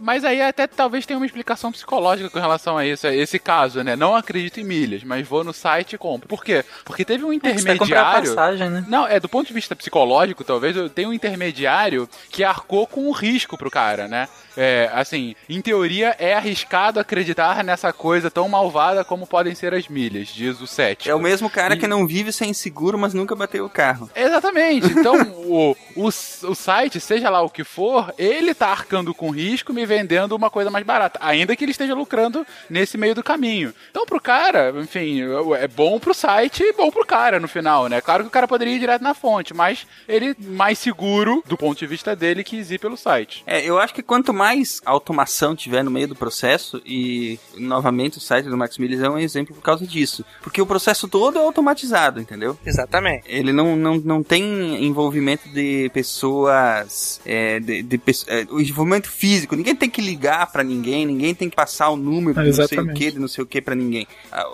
Mas 0.00 0.24
aí 0.24 0.40
até 0.42 0.66
talvez 0.66 1.06
tenha 1.06 1.18
uma 1.18 1.26
explicação 1.26 1.72
psicológica 1.72 2.30
com 2.30 2.38
relação 2.38 2.76
a 2.78 2.86
isso, 2.86 3.06
a 3.06 3.14
esse 3.14 3.38
caso, 3.38 3.82
né? 3.82 3.96
Não 3.96 4.14
acredito 4.14 4.60
em 4.60 4.64
milhas, 4.64 5.04
mas 5.04 5.26
vou 5.26 5.44
no 5.44 5.52
site 5.52 5.94
e 5.94 5.98
compro. 5.98 6.28
Por 6.28 6.44
quê? 6.44 6.64
Porque 6.84 7.04
teve 7.04 7.24
um 7.24 7.32
intermediário. 7.32 8.32
É 8.32 8.34
passagem, 8.34 8.70
né? 8.70 8.84
Não, 8.88 9.06
é 9.06 9.20
do 9.20 9.28
ponto 9.28 9.46
de 9.46 9.52
vista 9.52 9.76
psicológico, 9.76 10.44
talvez 10.44 10.76
eu 10.76 10.88
tenha 10.88 11.08
um 11.08 11.12
intermediário 11.12 12.08
que 12.30 12.44
arcou 12.44 12.86
com 12.86 13.08
um 13.08 13.12
risco 13.12 13.56
pro 13.56 13.70
cara, 13.70 14.08
né? 14.08 14.28
É, 14.56 14.90
assim, 14.92 15.34
em 15.48 15.60
teoria 15.60 16.14
é 16.18 16.34
arriscado 16.34 17.00
acreditar 17.00 17.64
nessa 17.64 17.92
coisa 17.92 18.30
tão 18.30 18.48
malvada 18.48 19.04
como 19.04 19.26
podem 19.26 19.54
ser 19.54 19.72
as 19.74 19.88
milhas, 19.88 20.28
diz 20.28 20.60
o 20.60 20.66
7. 20.66 21.08
É 21.08 21.14
o 21.14 21.20
mesmo 21.20 21.48
cara 21.48 21.74
e... 21.74 21.78
que 21.78 21.86
não 21.86 22.06
vive 22.06 22.32
sem 22.32 22.52
seguro, 22.52 22.98
mas 22.98 23.14
nunca 23.14 23.34
bateu 23.34 23.64
o 23.64 23.70
carro. 23.70 24.10
Exatamente. 24.14 24.86
Então, 24.88 25.14
o, 25.46 25.76
o, 25.96 26.06
o 26.06 26.54
site, 26.54 27.00
seja 27.00 27.30
lá 27.30 27.40
o 27.40 27.50
que 27.50 27.64
for, 27.64 28.12
ele 28.18 28.54
tá 28.54 28.68
arcando 28.68 29.14
com 29.14 29.30
risco 29.30 29.72
me 29.82 29.86
vendendo 29.86 30.36
uma 30.36 30.48
coisa 30.48 30.70
mais 30.70 30.86
barata, 30.86 31.18
ainda 31.20 31.56
que 31.56 31.64
ele 31.64 31.72
esteja 31.72 31.94
lucrando 31.94 32.46
nesse 32.70 32.96
meio 32.96 33.14
do 33.14 33.22
caminho. 33.22 33.74
Então, 33.90 34.06
pro 34.06 34.20
cara, 34.20 34.72
enfim, 34.76 35.22
é 35.58 35.66
bom 35.66 35.98
pro 35.98 36.14
site 36.14 36.62
e 36.62 36.72
bom 36.72 36.90
pro 36.90 37.04
cara 37.04 37.40
no 37.40 37.48
final, 37.48 37.88
né? 37.88 38.00
Claro 38.00 38.22
que 38.22 38.28
o 38.28 38.32
cara 38.32 38.46
poderia 38.46 38.74
ir 38.74 38.78
direto 38.78 39.02
na 39.02 39.14
fonte, 39.14 39.52
mas 39.52 39.86
ele 40.08 40.34
mais 40.38 40.78
seguro 40.78 41.42
do 41.46 41.56
ponto 41.56 41.78
de 41.78 41.86
vista 41.86 42.14
dele 42.14 42.44
que 42.44 42.56
ir 42.56 42.78
pelo 42.78 42.96
site. 42.96 43.42
É, 43.46 43.64
eu 43.64 43.78
acho 43.78 43.92
que 43.92 44.02
quanto 44.02 44.32
mais 44.32 44.80
automação 44.84 45.56
tiver 45.56 45.82
no 45.82 45.90
meio 45.90 46.08
do 46.08 46.14
processo, 46.14 46.80
e 46.86 47.38
novamente 47.56 48.18
o 48.18 48.20
site 48.20 48.48
do 48.48 48.56
Max 48.56 48.78
Mills 48.78 49.04
é 49.04 49.10
um 49.10 49.18
exemplo 49.18 49.54
por 49.54 49.62
causa 49.62 49.86
disso. 49.86 50.24
Porque 50.42 50.62
o 50.62 50.66
processo 50.66 51.08
todo 51.08 51.38
é 51.38 51.42
automatizado, 51.42 52.20
entendeu? 52.20 52.56
Exatamente. 52.64 53.24
Ele 53.26 53.52
não, 53.52 53.74
não, 53.74 53.96
não 53.96 54.22
tem 54.22 54.84
envolvimento 54.84 55.48
de 55.48 55.90
pessoas. 55.92 57.20
É, 57.26 57.58
de, 57.58 57.82
de, 57.82 58.00
é, 58.28 58.46
o 58.50 58.60
envolvimento 58.60 59.10
físico. 59.10 59.56
Ninguém 59.56 59.71
ninguém 59.72 59.76
tem 59.76 59.90
que 59.90 60.00
ligar 60.00 60.50
para 60.52 60.62
ninguém, 60.62 61.06
ninguém 61.06 61.34
tem 61.34 61.48
que 61.48 61.56
passar 61.56 61.90
o 61.90 61.96
número 61.96 62.38
Ah, 62.38 62.44
de 62.44 62.56
não 62.56 62.66
sei 62.66 62.78
o 62.78 62.94
que, 62.94 63.10
de 63.10 63.18
não 63.18 63.28
sei 63.28 63.44
o 63.44 63.46
que 63.46 63.60
para 63.60 63.74
ninguém. 63.74 64.06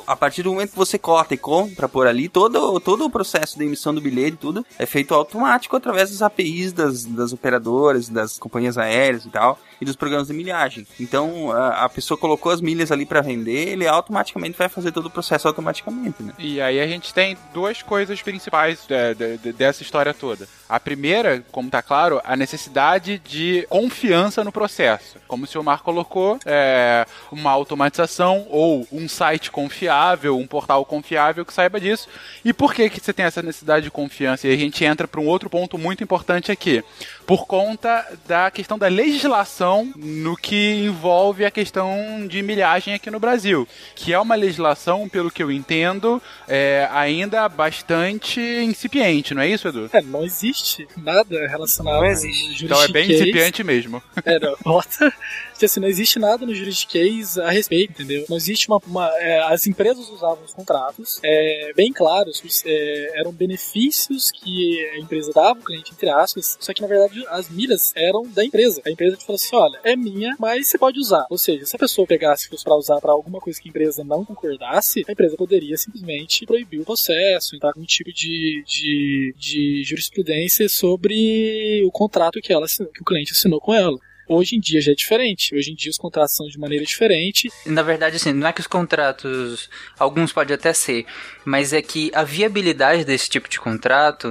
A, 0.06 0.16
partir 0.16 0.42
do 0.42 0.52
momento 0.52 0.70
que 0.70 0.76
você 0.76 0.98
corta 0.98 1.34
e 1.34 1.38
compra 1.38 1.88
por 1.88 2.06
ali, 2.06 2.28
todo, 2.28 2.80
todo 2.80 3.04
o 3.04 3.10
processo 3.10 3.58
de 3.58 3.64
emissão 3.64 3.94
do 3.94 4.00
bilhete 4.00 4.36
tudo 4.36 4.64
é 4.78 4.86
feito 4.86 5.14
automático 5.14 5.76
através 5.76 6.10
das 6.10 6.22
APIs 6.22 6.72
das, 6.72 7.04
das 7.04 7.32
operadoras, 7.32 8.08
das 8.08 8.38
companhias 8.38 8.78
aéreas 8.78 9.24
e 9.24 9.30
tal, 9.30 9.58
e 9.80 9.84
dos 9.84 9.96
programas 9.96 10.28
de 10.28 10.34
milhagem. 10.34 10.86
Então, 11.00 11.50
a, 11.52 11.84
a 11.84 11.88
pessoa 11.88 12.18
colocou 12.18 12.50
as 12.50 12.60
milhas 12.60 12.90
ali 12.90 13.06
para 13.06 13.20
vender, 13.20 13.68
ele 13.68 13.86
automaticamente 13.86 14.56
vai 14.58 14.68
fazer 14.68 14.92
todo 14.92 15.06
o 15.06 15.10
processo 15.10 15.46
automaticamente, 15.48 16.22
né? 16.22 16.32
E 16.38 16.60
aí 16.60 16.80
a 16.80 16.86
gente 16.86 17.12
tem 17.14 17.36
duas 17.54 17.82
coisas 17.82 18.20
principais 18.22 18.80
é, 18.88 19.14
de- 19.14 19.38
de- 19.38 19.52
dessa 19.52 19.82
história 19.82 20.12
toda. 20.12 20.48
A 20.68 20.78
primeira, 20.78 21.44
como 21.50 21.70
tá 21.70 21.80
claro, 21.80 22.20
a 22.24 22.36
necessidade 22.36 23.18
de 23.18 23.66
confiança 23.70 24.44
no 24.44 24.52
processo. 24.52 25.16
Como 25.26 25.44
o 25.44 25.46
senhor 25.46 25.62
Marco 25.64 25.84
colocou, 25.84 26.38
é, 26.44 27.06
uma 27.32 27.50
automatização 27.50 28.46
ou 28.50 28.86
um 28.92 29.08
site 29.08 29.50
confiável, 29.50 30.36
um 30.36 30.46
portal 30.46 30.84
confiável 30.84 31.44
que 31.44 31.52
saiba 31.54 31.80
disso. 31.80 32.08
E 32.44 32.52
por 32.52 32.74
que, 32.74 32.90
que 32.90 33.00
você 33.00 33.12
tem 33.12 33.24
essa 33.24 33.42
necessidade 33.42 33.84
de 33.84 33.90
confiança? 33.90 34.46
E 34.48 34.52
a 34.52 34.56
gente 34.56 34.84
entra 34.84 35.06
para 35.08 35.20
um 35.20 35.26
outro 35.26 35.48
ponto 35.48 35.78
muito 35.78 36.02
importante 36.02 36.50
aqui. 36.52 36.82
Por 37.28 37.46
conta 37.46 38.06
da 38.26 38.50
questão 38.50 38.78
da 38.78 38.88
legislação 38.88 39.92
no 39.94 40.34
que 40.34 40.76
envolve 40.76 41.44
a 41.44 41.50
questão 41.50 42.26
de 42.26 42.40
milhagem 42.40 42.94
aqui 42.94 43.10
no 43.10 43.20
Brasil. 43.20 43.68
Que 43.94 44.14
é 44.14 44.18
uma 44.18 44.34
legislação, 44.34 45.06
pelo 45.06 45.30
que 45.30 45.42
eu 45.42 45.52
entendo, 45.52 46.22
é, 46.48 46.88
ainda 46.90 47.46
bastante 47.46 48.40
incipiente, 48.40 49.34
não 49.34 49.42
é 49.42 49.48
isso, 49.48 49.68
Edu? 49.68 49.90
É, 49.92 50.00
não 50.00 50.24
existe 50.24 50.88
nada 50.96 51.46
relacionado 51.46 52.00
Não 52.00 52.06
existe. 52.06 52.64
Então 52.64 52.82
é 52.82 52.88
bem 52.88 53.12
incipiente 53.12 53.62
mesmo. 53.62 54.02
É, 54.24 54.38
não, 54.40 54.56
bota. 54.64 55.12
Que, 55.58 55.64
assim, 55.64 55.80
não 55.80 55.88
existe 55.88 56.18
nada 56.18 56.46
no 56.46 56.54
juridiquês 56.54 57.36
a 57.36 57.50
respeito, 57.50 57.90
entendeu? 57.90 58.24
Não 58.28 58.36
existe 58.36 58.68
uma. 58.68 58.78
uma- 58.86 59.10
é, 59.18 59.40
as 59.40 59.66
empresas 59.66 60.08
usavam 60.08 60.44
os 60.44 60.52
contratos, 60.54 61.18
é, 61.22 61.72
bem 61.74 61.92
claros, 61.92 62.40
os, 62.44 62.62
é, 62.64 63.18
eram 63.18 63.32
benefícios 63.32 64.30
que 64.30 64.88
a 64.94 64.98
empresa 64.98 65.32
dava 65.34 65.58
ao 65.58 65.64
cliente, 65.64 65.92
entre 65.92 66.08
aspas, 66.08 66.56
só 66.60 66.72
que 66.72 66.80
na 66.80 66.86
verdade 66.86 67.24
as 67.28 67.48
milhas 67.50 67.92
eram 67.96 68.26
da 68.28 68.44
empresa. 68.44 68.80
A 68.86 68.90
empresa 68.90 69.16
te 69.16 69.24
falou 69.26 69.36
assim: 69.36 69.56
olha, 69.56 69.80
é 69.82 69.96
minha, 69.96 70.36
mas 70.38 70.68
você 70.68 70.78
pode 70.78 70.98
usar. 71.00 71.26
Ou 71.28 71.38
seja, 71.38 71.66
se 71.66 71.74
a 71.74 71.78
pessoa 71.78 72.06
pegasse 72.06 72.48
fosse 72.48 72.62
pra 72.64 72.76
usar 72.76 73.00
pra 73.00 73.12
alguma 73.12 73.40
coisa 73.40 73.60
que 73.60 73.68
a 73.68 73.70
empresa 73.70 74.04
não 74.04 74.24
concordasse, 74.24 75.04
a 75.08 75.12
empresa 75.12 75.36
poderia 75.36 75.76
simplesmente 75.76 76.46
proibir 76.46 76.80
o 76.80 76.84
processo, 76.84 77.56
entrar 77.56 77.72
com 77.72 77.80
um 77.80 77.84
tipo 77.84 78.12
de, 78.12 78.62
de, 78.66 79.34
de 79.36 79.82
jurisprudência 79.84 80.68
sobre 80.68 81.82
o 81.84 81.90
contrato 81.90 82.40
que, 82.40 82.52
ela, 82.52 82.66
que 82.68 83.02
o 83.02 83.04
cliente 83.04 83.32
assinou 83.32 83.60
com 83.60 83.74
ela. 83.74 83.98
Hoje 84.28 84.56
em 84.56 84.60
dia 84.60 84.80
já 84.80 84.92
é 84.92 84.94
diferente. 84.94 85.54
Hoje 85.54 85.72
em 85.72 85.74
dia 85.74 85.90
os 85.90 85.96
contratos 85.96 86.36
são 86.36 86.46
de 86.46 86.58
maneira 86.58 86.84
diferente. 86.84 87.50
Na 87.64 87.82
verdade, 87.82 88.16
assim, 88.16 88.32
não 88.32 88.46
é 88.46 88.52
que 88.52 88.60
os 88.60 88.66
contratos, 88.66 89.70
alguns 89.98 90.32
pode 90.32 90.52
até 90.52 90.72
ser, 90.74 91.06
mas 91.44 91.72
é 91.72 91.80
que 91.80 92.10
a 92.14 92.22
viabilidade 92.22 93.04
desse 93.04 93.30
tipo 93.30 93.48
de 93.48 93.58
contrato, 93.58 94.30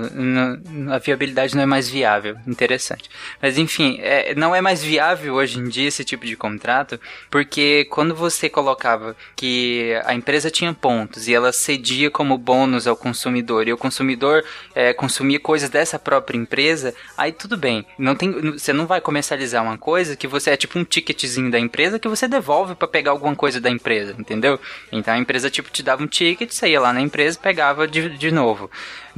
a 0.92 1.00
viabilidade 1.00 1.56
não 1.56 1.64
é 1.64 1.66
mais 1.66 1.90
viável. 1.90 2.38
Interessante. 2.46 3.10
Mas 3.42 3.58
enfim, 3.58 3.98
é, 4.02 4.36
não 4.36 4.54
é 4.54 4.62
mais 4.62 4.84
viável 4.84 5.34
hoje 5.34 5.58
em 5.58 5.68
dia 5.68 5.88
esse 5.88 6.06
tipo 6.06 6.26
de 6.26 6.36
contrato, 6.36 7.00
porque 7.32 7.86
quando 7.86 8.14
você 8.14 8.50
colocava 8.50 9.16
que 9.36 10.00
a 10.06 10.14
empresa 10.14 10.52
tinha 10.52 10.74
pontos 10.74 11.28
e 11.28 11.34
ela 11.34 11.52
cedia 11.52 12.12
como 12.12 12.38
bônus 12.38 12.86
ao 12.86 12.96
consumidor 12.96 13.68
e 13.68 13.74
o 13.74 13.78
consumidor 13.78 14.46
é, 14.76 14.94
consumia 14.94 15.40
coisas 15.40 15.70
dessa 15.72 15.98
própria 15.98 16.38
empresa, 16.38 16.94
aí 17.18 17.32
tudo 17.32 17.58
bem. 17.58 17.84
Não 17.98 18.16
tem, 18.16 18.52
você 18.52 18.72
não 18.72 18.86
vai 18.86 19.02
comercializar 19.02 19.64
uma 19.64 19.78
coisa 19.88 20.18
que 20.18 20.28
você 20.28 20.50
é 20.50 20.58
tipo 20.58 20.78
um 20.78 20.84
ticketzinho 20.84 21.50
da 21.50 21.58
empresa 21.58 21.98
que 21.98 22.10
você 22.10 22.28
devolve 22.28 22.76
pra 22.76 22.90
pegar 22.90 23.12
alguma 23.12 23.34
coisa 23.34 23.62
da 23.62 23.70
empresa, 23.70 24.14
entendeu? 24.20 24.60
Então 24.92 25.14
a 25.14 25.18
empresa 25.18 25.50
tipo 25.50 25.72
te 25.72 25.82
dava 25.82 26.04
um 26.04 26.08
ticket, 26.08 26.52
você 26.52 26.68
ia 26.68 26.82
lá 26.82 26.92
na 26.92 27.00
empresa 27.00 27.40
pegava 27.42 27.88
de, 27.88 28.10
de 28.10 28.30
novo. 28.30 28.70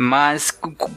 Mas 0.01 0.49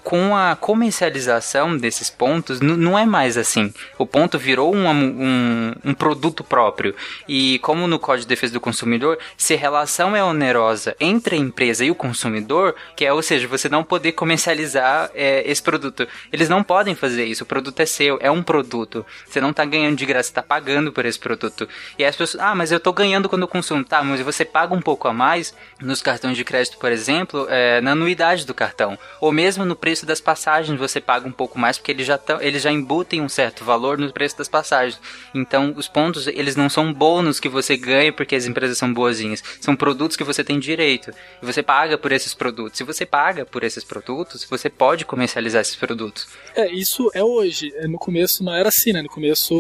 com 0.04 0.36
a 0.36 0.54
comercialização 0.54 1.76
desses 1.76 2.08
pontos, 2.08 2.60
não 2.60 2.96
é 2.96 3.04
mais 3.04 3.36
assim. 3.36 3.74
O 3.98 4.06
ponto 4.06 4.38
virou 4.38 4.72
um, 4.72 4.88
um, 4.88 5.72
um 5.86 5.92
produto 5.92 6.44
próprio. 6.44 6.94
E 7.26 7.58
como 7.60 7.88
no 7.88 7.98
Código 7.98 8.22
de 8.22 8.28
Defesa 8.28 8.52
do 8.52 8.60
Consumidor, 8.60 9.18
se 9.36 9.54
a 9.54 9.56
relação 9.56 10.14
é 10.14 10.22
onerosa 10.22 10.94
entre 11.00 11.34
a 11.34 11.38
empresa 11.38 11.84
e 11.84 11.90
o 11.90 11.96
consumidor, 11.96 12.76
que 12.94 13.04
é, 13.04 13.12
ou 13.12 13.22
seja, 13.22 13.48
você 13.48 13.68
não 13.68 13.82
poder 13.82 14.12
comercializar 14.12 15.10
é, 15.16 15.50
esse 15.50 15.60
produto. 15.60 16.06
Eles 16.32 16.48
não 16.48 16.62
podem 16.62 16.94
fazer 16.94 17.24
isso. 17.24 17.42
O 17.42 17.46
produto 17.46 17.80
é 17.80 17.86
seu, 17.86 18.18
é 18.20 18.30
um 18.30 18.40
produto. 18.40 19.04
Você 19.26 19.40
não 19.40 19.52
tá 19.62 19.64
ganhando 19.64 19.96
de 19.96 20.04
graça, 20.04 20.28
você 20.28 20.34
tá 20.34 20.42
pagando 20.42 20.92
por 20.92 21.06
esse 21.06 21.18
produto. 21.18 21.68
E 21.98 22.04
as 22.04 22.16
pessoas, 22.16 22.42
ah, 22.42 22.54
mas 22.54 22.72
eu 22.72 22.80
tô 22.80 22.92
ganhando 22.92 23.28
quando 23.28 23.42
eu 23.42 23.48
consumo. 23.48 23.84
Tá, 23.84 24.02
mas 24.02 24.20
você 24.20 24.44
paga 24.44 24.74
um 24.74 24.80
pouco 24.80 25.08
a 25.08 25.12
mais 25.12 25.54
nos 25.80 26.02
cartões 26.02 26.36
de 26.36 26.44
crédito, 26.44 26.78
por 26.78 26.90
exemplo, 26.90 27.46
é, 27.48 27.80
na 27.80 27.92
anuidade 27.92 28.46
do 28.46 28.54
cartão. 28.54 28.98
Ou 29.20 29.32
mesmo 29.32 29.64
no 29.64 29.76
preço 29.76 30.04
das 30.04 30.20
passagens 30.20 30.78
você 30.78 31.00
paga 31.00 31.28
um 31.28 31.32
pouco 31.32 31.58
mais, 31.58 31.78
porque 31.78 31.92
eles 31.92 32.06
já, 32.06 32.18
tão, 32.18 32.40
eles 32.40 32.62
já 32.62 32.70
embutem 32.70 33.20
um 33.20 33.28
certo 33.28 33.64
valor 33.64 33.98
no 33.98 34.12
preço 34.12 34.36
das 34.38 34.48
passagens. 34.48 35.00
Então, 35.34 35.72
os 35.76 35.88
pontos, 35.88 36.26
eles 36.26 36.56
não 36.56 36.68
são 36.68 36.92
bônus 36.92 37.38
que 37.38 37.48
você 37.48 37.76
ganha 37.76 38.12
porque 38.12 38.34
as 38.34 38.46
empresas 38.46 38.78
são 38.78 38.92
boazinhas. 38.92 39.42
São 39.60 39.76
produtos 39.76 40.16
que 40.16 40.24
você 40.24 40.42
tem 40.42 40.58
direito. 40.58 41.10
E 41.42 41.46
você 41.46 41.62
paga 41.62 41.96
por 41.96 42.12
esses 42.12 42.34
produtos. 42.34 42.78
Se 42.78 42.84
você 42.84 43.06
paga 43.06 43.44
por 43.44 43.62
esses 43.62 43.84
produtos, 43.84 44.44
você 44.44 44.68
pode 44.68 45.04
comercializar 45.04 45.62
esses 45.62 45.76
produtos. 45.76 46.26
É, 46.54 46.70
isso 46.70 47.10
é 47.14 47.22
hoje. 47.22 47.72
É, 47.76 47.86
No 47.86 47.98
começo 47.98 48.42
não 48.42 48.54
era 48.54 48.68
assim, 48.68 48.92
né? 48.92 49.02
No 49.02 49.08
começo. 49.08 49.51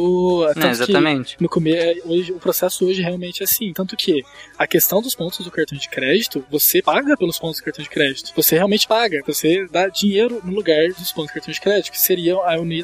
Tanto 0.54 0.60
que 0.60 0.66
exatamente. 0.66 1.36
No 1.40 1.48
come... 1.48 1.72
é, 1.72 1.96
hoje, 2.04 2.32
o 2.32 2.38
processo 2.38 2.86
hoje 2.86 3.02
realmente 3.02 3.42
é 3.42 3.44
assim. 3.44 3.72
Tanto 3.72 3.96
que 3.96 4.22
a 4.58 4.66
questão 4.66 5.00
dos 5.02 5.14
pontos 5.14 5.44
do 5.44 5.50
cartão 5.50 5.76
de 5.76 5.88
crédito, 5.88 6.44
você 6.50 6.82
paga 6.82 7.16
pelos 7.16 7.38
pontos 7.38 7.60
do 7.60 7.64
cartão 7.64 7.82
de 7.82 7.90
crédito. 7.90 8.32
Você 8.34 8.56
realmente 8.56 8.86
paga. 8.86 9.22
Você 9.26 9.66
dá 9.70 9.88
dinheiro 9.88 10.40
no 10.44 10.52
lugar 10.52 10.88
dos 10.88 11.12
pontos 11.12 11.30
do 11.30 11.34
cartão 11.34 11.52
de 11.52 11.60
crédito, 11.60 11.92
que 11.92 12.00
seriam 12.00 12.40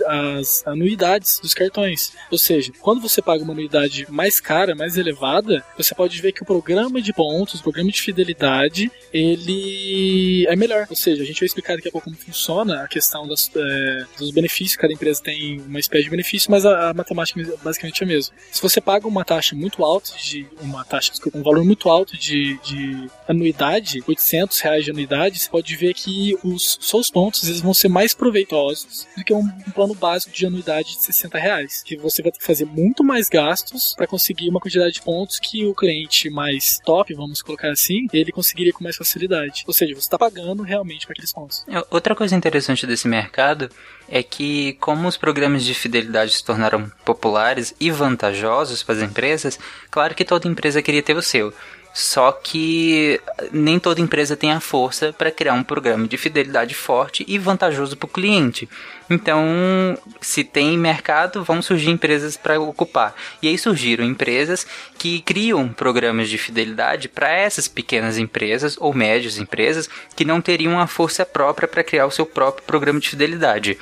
as 0.07 0.67
anuidades 0.67 1.39
dos 1.41 1.55
cartões. 1.55 2.13
Ou 2.31 2.39
seja, 2.39 2.73
quando 2.81 3.01
você 3.01 3.23
paga 3.23 3.43
uma 3.43 3.53
anuidade 3.53 4.07
mais 4.11 4.41
cara, 4.41 4.75
mais 4.75 4.97
elevada, 4.97 5.65
você 5.77 5.95
pode 5.95 6.21
ver 6.21 6.33
que 6.33 6.43
o 6.43 6.47
programa 6.47 7.01
de 7.01 7.13
pontos, 7.13 7.61
o 7.61 7.63
programa 7.63 7.91
de 7.91 8.01
fidelidade, 8.01 8.91
ele 9.13 10.47
é 10.49 10.57
melhor. 10.57 10.87
Ou 10.89 10.97
seja, 10.97 11.23
a 11.23 11.27
gente 11.27 11.41
vai 11.41 11.47
explicar 11.47 11.77
daqui 11.77 11.89
a 11.89 11.93
pouco 11.93 12.07
como 12.07 12.17
funciona 12.17 12.83
a 12.83 12.89
questão 12.89 13.27
das, 13.27 13.51
é, 13.55 14.05
dos 14.19 14.31
benefícios. 14.31 14.77
Cada 14.77 14.93
empresa 14.93 15.23
tem 15.23 15.61
uma 15.61 15.79
espécie 15.79 16.05
de 16.05 16.11
benefício, 16.11 16.51
mas 16.51 16.65
a, 16.65 16.91
a 16.91 16.95
matemática 16.99 17.41
basicamente 17.63 18.03
é 18.03 18.05
a 18.05 18.09
mesma. 18.09 18.35
Se 18.51 18.61
você 18.61 18.81
paga 18.81 19.07
uma 19.07 19.25
taxa 19.25 19.55
muito 19.55 19.85
alta 19.85 20.13
de 20.17 20.47
uma 20.61 20.85
taxa, 20.85 21.11
desculpa, 21.11 21.39
um 21.39 21.43
valor 21.43 21.65
muito 21.65 21.89
alto 21.89 22.17
de, 22.17 22.59
de 22.65 23.11
anuidade, 23.27 24.03
800 24.07 24.59
reais 24.61 24.85
de 24.85 24.91
anuidade, 24.91 25.39
você 25.39 25.49
pode 25.49 25.75
ver 25.77 25.95
que 25.95 26.37
os 26.45 26.79
seus 26.81 27.11
pontos 27.11 27.45
eles 27.45 27.61
vão 27.61 27.75
ser 27.75 27.89
mais 27.89 28.15
proveitosos 28.15 29.07
do 29.17 29.25
que 29.25 29.33
um, 29.33 29.41
um 29.41 29.71
plano 29.71 29.95
básico 29.95 30.33
de 30.33 30.47
anuidade 30.47 30.97
de 30.97 31.05
60 31.05 31.39
reais, 31.39 31.83
que 31.83 31.97
você 31.97 32.23
vai 32.23 32.33
ter 32.33 32.39
que 32.39 32.45
fazer 32.45 32.65
muito 32.65 33.03
mais 33.05 33.29
gastos 33.29 33.95
para 33.97 34.07
conseguir 34.07 34.49
uma 34.49 34.61
quantidade 34.61 34.95
de 34.95 35.03
pontos 35.03 35.39
que 35.39 35.65
o 35.67 35.75
cliente 35.75 36.31
mais 36.31 36.79
top, 36.85 37.15
vamos 37.15 37.43
colocar 37.43 37.71
assim, 37.71 38.07
ele 38.13 38.33
conseguiria 38.33 38.73
com 38.73 38.83
mais 38.83 38.97
facilidade. 38.97 39.65
Ou 39.67 39.75
seja, 39.75 39.95
você 39.95 40.01
está 40.01 40.19
pagando 40.19 40.63
realmente 40.63 41.07
para 41.07 41.13
aqueles 41.13 41.33
pontos. 41.33 41.65
É, 41.69 41.83
Outra 41.91 42.15
coisa 42.15 42.37
interessante 42.37 42.87
desse 42.87 43.09
mercado 43.09 43.69
é 44.09 44.23
que, 44.23 44.75
como 44.75 45.07
os 45.09 45.17
programas 45.17 45.65
de 45.65 45.75
fidelidade 45.75 46.33
se 46.33 46.45
tornaram 46.45 46.78
populares 47.05 47.75
e 47.81 47.91
vantajosos 47.91 48.83
para 48.83 48.97
as 48.97 49.03
empresas, 49.03 49.59
claro 49.91 50.15
que 50.15 50.25
toda 50.25 50.49
empresa 50.49 50.83
queria 50.83 51.03
ter 51.03 51.17
o 51.17 51.23
seu. 51.23 51.53
Só 51.99 52.31
que 52.31 53.21
nem 53.51 53.79
toda 53.79 54.01
empresa 54.01 54.37
tem 54.37 54.53
a 54.53 54.61
força 54.61 55.13
para 55.13 55.33
criar 55.33 55.55
um 55.55 55.65
programa 55.65 56.07
de 56.07 56.17
fidelidade 56.17 56.73
forte 56.73 57.25
e 57.27 57.39
vantajoso 57.39 57.97
para 57.97 58.07
o 58.07 58.11
cliente. 58.11 58.69
Então, 59.11 59.99
se 60.21 60.45
tem 60.45 60.79
mercado, 60.79 61.43
vão 61.43 61.61
surgir 61.61 61.91
empresas 61.91 62.37
para 62.37 62.61
ocupar. 62.61 63.15
E 63.43 63.49
aí 63.49 63.59
surgiram 63.59 64.05
empresas 64.05 64.67
que 64.97 65.21
criam 65.23 65.69
programas 65.71 66.29
de 66.29 66.39
fidelidade 66.39 67.09
para 67.09 67.33
essas 67.33 67.67
pequenas 67.67 68.17
empresas 68.17 68.77
ou 68.79 68.95
médias 68.95 69.39
empresas 69.39 69.89
que 70.15 70.25
não 70.25 70.41
teriam 70.41 70.79
a 70.79 70.87
força 70.87 71.27
própria 71.27 71.67
para 71.67 71.83
criar 71.83 72.07
o 72.07 72.13
seu 72.13 72.27
próprio 72.27 72.65
programa 72.65 73.01
de 73.01 73.09
fidelidade. 73.09 73.77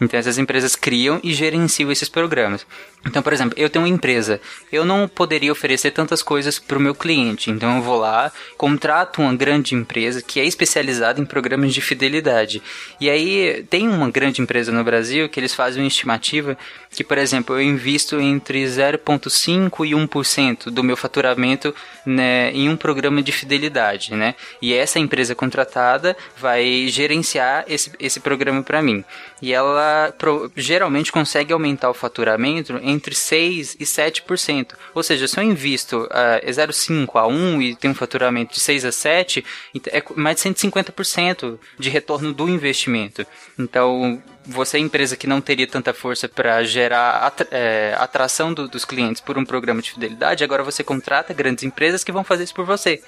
Então 0.00 0.18
essas 0.18 0.38
empresas 0.38 0.74
criam 0.74 1.20
e 1.22 1.32
gerenciam 1.34 1.92
esses 1.92 2.08
programas. 2.08 2.66
Então, 3.06 3.22
por 3.22 3.32
exemplo, 3.32 3.58
eu 3.58 3.70
tenho 3.70 3.84
uma 3.84 3.88
empresa, 3.88 4.40
eu 4.70 4.84
não 4.84 5.08
poderia 5.08 5.50
oferecer 5.50 5.90
tantas 5.90 6.22
coisas 6.22 6.58
para 6.58 6.76
o 6.76 6.80
meu 6.80 6.94
cliente, 6.94 7.50
então 7.50 7.76
eu 7.76 7.82
vou 7.82 7.98
lá, 7.98 8.30
contrato 8.58 9.22
uma 9.22 9.34
grande 9.34 9.74
empresa 9.74 10.20
que 10.20 10.38
é 10.38 10.44
especializada 10.44 11.18
em 11.18 11.24
programas 11.24 11.72
de 11.72 11.80
fidelidade. 11.80 12.62
E 13.00 13.08
aí 13.08 13.64
tem 13.70 13.88
uma 13.88 14.10
grande 14.10 14.42
empresa 14.42 14.70
no 14.70 14.84
Brasil 14.84 15.28
que 15.30 15.40
eles 15.40 15.54
fazem 15.54 15.82
uma 15.82 15.88
estimativa 15.88 16.58
que, 16.90 17.04
por 17.04 17.16
exemplo, 17.16 17.56
eu 17.56 17.62
invisto 17.62 18.20
entre 18.20 18.64
0,5% 18.64 19.86
e 19.86 19.92
1% 19.92 20.70
do 20.70 20.82
meu 20.82 20.96
faturamento 20.96 21.74
né, 22.04 22.50
em 22.52 22.68
um 22.68 22.76
programa 22.76 23.22
de 23.22 23.32
fidelidade, 23.32 24.14
né? 24.14 24.34
E 24.60 24.74
essa 24.74 24.98
empresa 24.98 25.34
contratada 25.34 26.16
vai 26.36 26.88
gerenciar 26.88 27.64
esse, 27.68 27.92
esse 27.98 28.20
programa 28.20 28.62
para 28.62 28.82
mim. 28.82 29.04
E 29.40 29.52
ela 29.52 30.12
pro, 30.18 30.50
geralmente 30.56 31.12
consegue 31.12 31.52
aumentar 31.52 31.90
o 31.90 31.94
faturamento 31.94 32.78
entre 32.90 33.14
6% 33.14 33.76
e 33.78 33.84
7%. 33.84 34.72
Ou 34.94 35.02
seja, 35.02 35.26
se 35.26 35.38
eu 35.38 35.44
invisto 35.44 36.02
uh, 36.04 36.46
0,5% 36.46 37.08
a 37.14 37.28
1% 37.28 37.62
e 37.62 37.76
tenho 37.76 37.92
um 37.92 37.94
faturamento 37.94 38.54
de 38.54 38.60
6% 38.60 38.86
a 38.86 38.90
7%, 38.90 39.44
é 39.88 40.02
mais 40.16 40.36
de 40.36 40.50
150% 40.50 41.58
de 41.78 41.90
retorno 41.90 42.32
do 42.32 42.48
investimento. 42.48 43.26
Então, 43.58 44.22
você 44.50 44.76
é 44.76 44.80
empresa 44.80 45.16
que 45.16 45.26
não 45.26 45.40
teria 45.40 45.66
tanta 45.66 45.94
força 45.94 46.28
para 46.28 46.62
gerar 46.64 47.32
é, 47.50 47.94
atração 47.98 48.52
do, 48.52 48.68
dos 48.68 48.84
clientes 48.84 49.20
por 49.20 49.38
um 49.38 49.44
programa 49.44 49.80
de 49.80 49.92
fidelidade, 49.92 50.44
agora 50.44 50.62
você 50.62 50.82
contrata 50.82 51.32
grandes 51.32 51.64
empresas 51.64 52.02
que 52.02 52.12
vão 52.12 52.24
fazer 52.24 52.44
isso 52.44 52.54
por 52.54 52.64
você. 52.64 53.02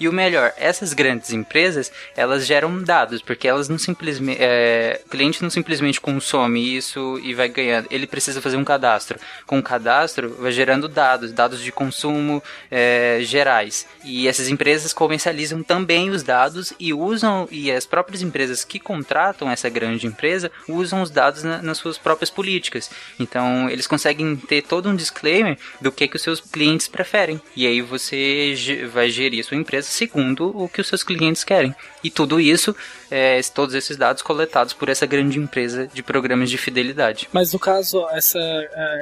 E 0.00 0.08
o 0.08 0.12
melhor, 0.12 0.52
essas 0.56 0.92
grandes 0.92 1.32
empresas, 1.32 1.92
elas 2.16 2.46
geram 2.46 2.82
dados, 2.82 3.20
porque 3.20 3.46
elas 3.46 3.68
não 3.68 3.78
simplesmente, 3.78 4.38
é, 4.40 5.00
o 5.06 5.08
cliente 5.10 5.42
não 5.42 5.50
simplesmente 5.50 6.00
consome 6.00 6.76
isso 6.76 7.20
e 7.22 7.34
vai 7.34 7.48
ganhando, 7.48 7.86
ele 7.90 8.06
precisa 8.06 8.40
fazer 8.40 8.56
um 8.56 8.64
cadastro. 8.64 9.18
Com 9.46 9.58
o 9.58 9.62
cadastro, 9.62 10.34
vai 10.38 10.52
gerando 10.52 10.88
dados, 10.88 11.32
dados 11.32 11.60
de 11.60 11.70
consumo 11.70 12.42
é, 12.70 13.18
gerais. 13.22 13.86
E 14.04 14.26
essas 14.26 14.48
empresas 14.48 14.92
comercializam 14.92 15.62
também 15.62 16.10
os 16.10 16.22
dados 16.22 16.72
e 16.80 16.94
usam, 16.94 17.46
e 17.50 17.70
as 17.70 17.84
próprias 17.84 18.22
empresas 18.22 18.64
que 18.64 18.80
contratam 18.80 19.50
essa 19.50 19.68
grande 19.68 20.06
empresa 20.06 20.50
usam 20.68 20.85
os 20.92 21.10
dados 21.10 21.42
na, 21.42 21.62
nas 21.62 21.78
suas 21.78 21.98
próprias 21.98 22.30
políticas. 22.30 22.90
Então, 23.18 23.68
eles 23.68 23.86
conseguem 23.86 24.36
ter 24.36 24.62
todo 24.62 24.88
um 24.88 24.96
disclaimer 24.96 25.58
do 25.80 25.92
que, 25.92 26.08
que 26.08 26.16
os 26.16 26.22
seus 26.22 26.40
clientes 26.40 26.88
preferem. 26.88 27.40
E 27.54 27.66
aí 27.66 27.80
você 27.80 28.54
vai 28.92 29.10
gerir 29.10 29.40
a 29.40 29.44
sua 29.44 29.56
empresa 29.56 29.88
segundo 29.88 30.56
o 30.56 30.68
que 30.68 30.80
os 30.80 30.86
seus 30.86 31.02
clientes 31.02 31.44
querem. 31.44 31.74
E 32.02 32.10
tudo 32.10 32.40
isso, 32.40 32.74
é, 33.10 33.40
todos 33.54 33.74
esses 33.74 33.96
dados 33.96 34.22
coletados 34.22 34.72
por 34.72 34.88
essa 34.88 35.06
grande 35.06 35.38
empresa 35.38 35.88
de 35.92 36.02
programas 36.02 36.50
de 36.50 36.58
fidelidade. 36.58 37.28
Mas 37.32 37.52
no 37.52 37.58
caso, 37.58 38.06
essa 38.10 38.38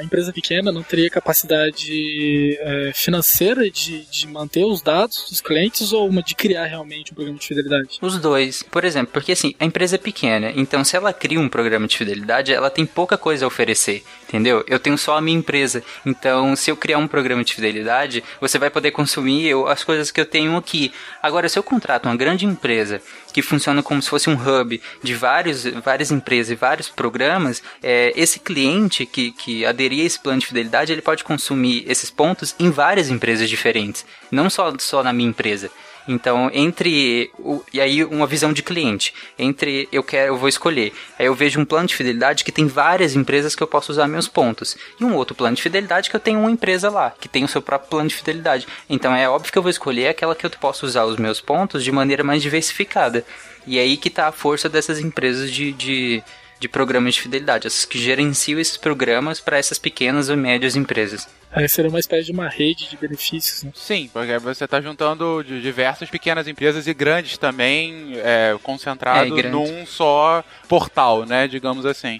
empresa 0.03 0.33
pequena 0.33 0.73
não 0.73 0.83
teria 0.83 1.11
capacidade 1.11 2.57
é, 2.61 2.93
financeira 2.95 3.71
de, 3.71 4.05
de 4.07 4.27
manter 4.27 4.65
os 4.65 4.83
dados 4.83 5.27
dos 5.29 5.41
clientes 5.41 5.93
ou 5.93 6.09
uma 6.09 6.23
de 6.23 6.35
criar 6.35 6.67
realmente 6.67 7.13
um 7.13 7.15
programa 7.15 7.39
de 7.39 7.47
fidelidade? 7.47 7.99
Os 8.01 8.19
dois. 8.19 8.63
Por 8.63 8.85
exemplo, 8.85 9.13
porque 9.13 9.33
assim, 9.33 9.55
a 9.59 9.65
empresa 9.65 9.97
é 9.97 9.99
pequena, 9.99 10.53
então 10.57 10.85
se 10.85 10.97
ela 10.97 11.13
cria 11.13 11.41
um 11.41 11.49
programa 11.49 11.74
de 11.87 11.99
fidelidade, 11.99 12.53
ela 12.53 12.71
tem 12.71 12.87
pouca 12.87 13.17
coisa 13.17 13.45
a 13.45 13.49
oferecer, 13.49 14.05
entendeu? 14.29 14.65
Eu 14.67 14.79
tenho 14.79 14.97
só 14.97 15.17
a 15.17 15.21
minha 15.21 15.39
empresa, 15.39 15.83
então 16.05 16.55
se 16.57 16.71
eu 16.71 16.77
criar 16.77 16.99
um 16.99 17.09
programa 17.09 17.45
de 17.45 17.55
fidelidade, 17.55 18.23
você 18.41 18.59
vai 18.59 18.71
poder 18.71 18.91
consumir 18.91 19.47
eu, 19.47 19.67
as 19.69 19.83
coisas 19.85 20.11
que 20.11 20.21
eu 20.21 20.27
tenho 20.27 20.57
aqui. 20.57 20.93
Agora, 21.23 21.49
se 21.49 21.59
eu 21.59 21.63
contrato 21.63 22.07
uma 22.07 22.17
grande 22.17 22.45
empresa 22.47 22.85
empresa 22.85 23.01
que 23.33 23.43
funciona 23.43 23.83
como 23.83 24.01
se 24.01 24.09
fosse 24.09 24.31
um 24.31 24.35
hub 24.35 24.81
de 25.03 25.15
vários, 25.15 25.65
várias 25.65 26.11
empresas 26.11 26.53
e 26.53 26.55
vários 26.55 26.89
programas, 26.89 27.63
é, 27.83 28.13
esse 28.17 28.39
cliente 28.39 29.05
que, 29.05 29.33
que 29.33 29.67
aderir 29.67 30.03
a 30.03 30.07
esse 30.07 30.21
plano 30.21 30.41
de 30.41 30.47
fidelidade, 30.47 30.93
ele 30.93 31.03
pode 31.03 31.25
consumir 31.25 31.85
esses 31.89 32.11
pontos 32.11 32.55
em 32.59 32.71
várias 32.71 33.11
empresas 33.11 33.51
diferentes, 33.51 34.07
não 34.31 34.49
só, 34.49 34.73
só 34.79 35.03
na 35.03 35.13
minha 35.13 35.29
empresa. 35.29 35.71
Então, 36.07 36.51
entre 36.53 37.31
o, 37.39 37.63
e 37.73 37.81
aí 37.81 38.05
uma 38.05 38.27
visão 38.27 38.53
de 38.53 38.63
cliente, 38.63 39.15
entre 39.39 39.89
eu 39.91 40.03
quero, 40.03 40.33
eu 40.33 40.37
vou 40.37 40.49
escolher. 40.49 40.93
Aí 41.19 41.27
eu 41.27 41.35
vejo 41.35 41.59
um 41.59 41.65
plano 41.65 41.89
de 41.89 41.97
fidelidade 41.97 42.45
que 42.45 42.53
tem 42.53 42.67
várias 42.67 43.17
empresas 43.17 43.55
que 43.55 43.63
eu 43.63 43.67
posso 43.67 43.91
usar 43.91 44.07
meus 44.07 44.29
pontos, 44.29 44.77
e 45.01 45.05
um 45.05 45.15
outro 45.15 45.35
plano 45.35 45.57
de 45.57 45.63
fidelidade 45.63 46.11
que 46.11 46.17
eu 46.17 46.21
tenho 46.21 46.41
uma 46.41 46.51
empresa 46.51 46.91
lá, 46.91 47.13
que 47.19 47.29
tem 47.29 47.45
o 47.45 47.49
seu 47.49 47.63
próprio 47.63 47.91
plano 47.91 48.09
de 48.09 48.15
fidelidade. 48.15 48.67
Então, 48.89 49.15
é 49.15 49.29
óbvio 49.29 49.51
que 49.51 49.59
eu 49.59 49.63
vou 49.63 49.71
escolher 49.71 50.09
aquela 50.09 50.35
que 50.35 50.45
eu 50.45 50.51
posso 50.51 50.87
usar 50.87 51.05
os 51.05 51.17
meus 51.17 51.41
pontos 51.41 51.83
de 51.83 51.91
maneira 51.91 52.23
mais 52.23 52.43
diversificada. 52.43 53.25
E 53.67 53.79
é 53.79 53.83
aí 53.83 53.97
que 53.97 54.09
está 54.09 54.29
a 54.29 54.33
força 54.33 54.69
dessas 54.69 54.99
empresas 55.01 55.51
de, 55.51 55.73
de 55.73 56.23
de 56.65 56.69
programas 56.69 57.15
de 57.15 57.21
fidelidade, 57.21 57.67
essas 57.67 57.85
que 57.85 57.99
gerenciam 57.99 58.59
esses 58.59 58.79
programas 58.79 59.39
para 59.39 59.59
essas 59.59 59.79
pequenas 59.79 60.31
ou 60.31 60.37
médias 60.37 60.75
empresas. 60.75 61.29
Aí 61.53 61.69
seria 61.69 61.91
uma 61.91 62.01
espécie 62.01 62.25
de 62.25 62.33
uma 62.33 62.49
rede 62.49 62.89
de 62.89 62.97
benefícios, 62.97 63.63
né? 63.63 63.71
Sim, 63.75 64.11
porque 64.13 64.39
você 64.39 64.65
está 64.65 64.81
juntando 64.81 65.45
diversas 65.45 66.09
pequenas 66.09 66.49
empresas 66.49 66.87
e 66.87 66.95
grandes 66.95 67.37
também, 67.37 68.15
é, 68.17 68.57
concentrado 68.63 69.39
é, 69.39 69.43
num 69.49 69.87
só 69.87 70.43
portal, 70.67 71.27
né? 71.27 71.47
Digamos 71.47 71.85
assim. 71.85 72.19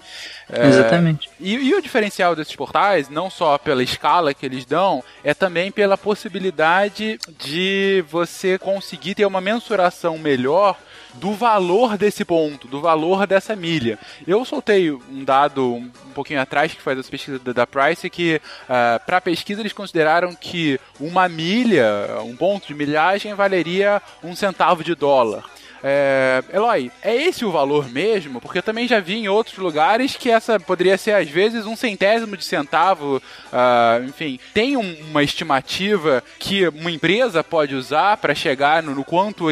É, 0.49 0.67
Exatamente. 0.67 1.27
E, 1.39 1.55
e, 1.55 1.73
o 1.73 1.81
diferencial 1.81 2.35
desses 2.35 2.55
portais, 2.55 3.09
não 3.09 3.29
só 3.31 3.57
pela 3.57 3.83
escala 3.83 4.33
que 4.33 4.45
eles 4.45 4.63
dão, 4.63 5.03
é 5.23 5.33
também 5.33 5.71
pela 5.71 5.97
possibilidade 5.97 7.19
de 7.43 8.05
você 8.07 8.59
conseguir 8.59 9.15
ter 9.15 9.25
uma 9.25 9.41
mensuração 9.41 10.19
melhor 10.19 10.77
do 11.15 11.33
valor 11.33 11.97
desse 11.97 12.23
ponto, 12.23 12.67
do 12.67 12.81
valor 12.81 13.25
dessa 13.27 13.55
milha. 13.55 13.97
Eu 14.25 14.43
soltei 14.45 14.91
um 14.91 15.23
dado 15.23 15.75
um 15.75 15.89
pouquinho 16.13 16.41
atrás 16.41 16.73
que 16.73 16.81
faz 16.81 16.97
as 16.97 17.09
pesquisas 17.09 17.41
da, 17.41 17.65
Price 17.65 18.09
que 18.09 18.35
uh, 18.35 18.41
ah, 18.69 19.01
para 19.05 19.19
pesquisa 19.19 19.61
eles 19.61 19.73
consideraram 19.73 20.35
que 20.35 20.79
uma 20.99 21.27
milha, 21.27 22.21
um 22.23 22.35
ponto 22.35 22.67
de 22.67 22.73
milhagem 22.73 23.33
valeria 23.33 24.01
um 24.23 24.35
centavo 24.35 24.83
de 24.83 24.95
dólar. 24.95 25.43
É, 25.87 26.43
Eloy, 26.51 26.91
é 27.03 27.15
esse 27.15 27.45
o 27.45 27.51
valor 27.51 27.87
mesmo? 27.87 28.41
Porque 28.41 28.57
eu 28.57 28.63
também 28.63 28.87
já 28.87 28.99
vi 28.99 29.17
em 29.17 29.27
outros 29.27 29.55
lugares 29.59 30.15
que 30.15 30.31
essa 30.31 30.59
poderia 30.59 30.97
ser 30.97 31.11
às 31.11 31.29
vezes 31.29 31.67
um 31.67 31.75
centésimo 31.75 32.35
de 32.35 32.43
centavo. 32.43 33.17
Uh, 33.53 34.03
enfim, 34.05 34.39
tem 34.51 34.75
um, 34.75 34.95
uma 35.11 35.21
estimativa 35.21 36.23
que 36.39 36.67
uma 36.69 36.89
empresa 36.89 37.43
pode 37.43 37.75
usar 37.75 38.17
para 38.17 38.33
chegar 38.33 38.81
no, 38.81 38.95
no 38.95 39.03
quanto 39.03 39.45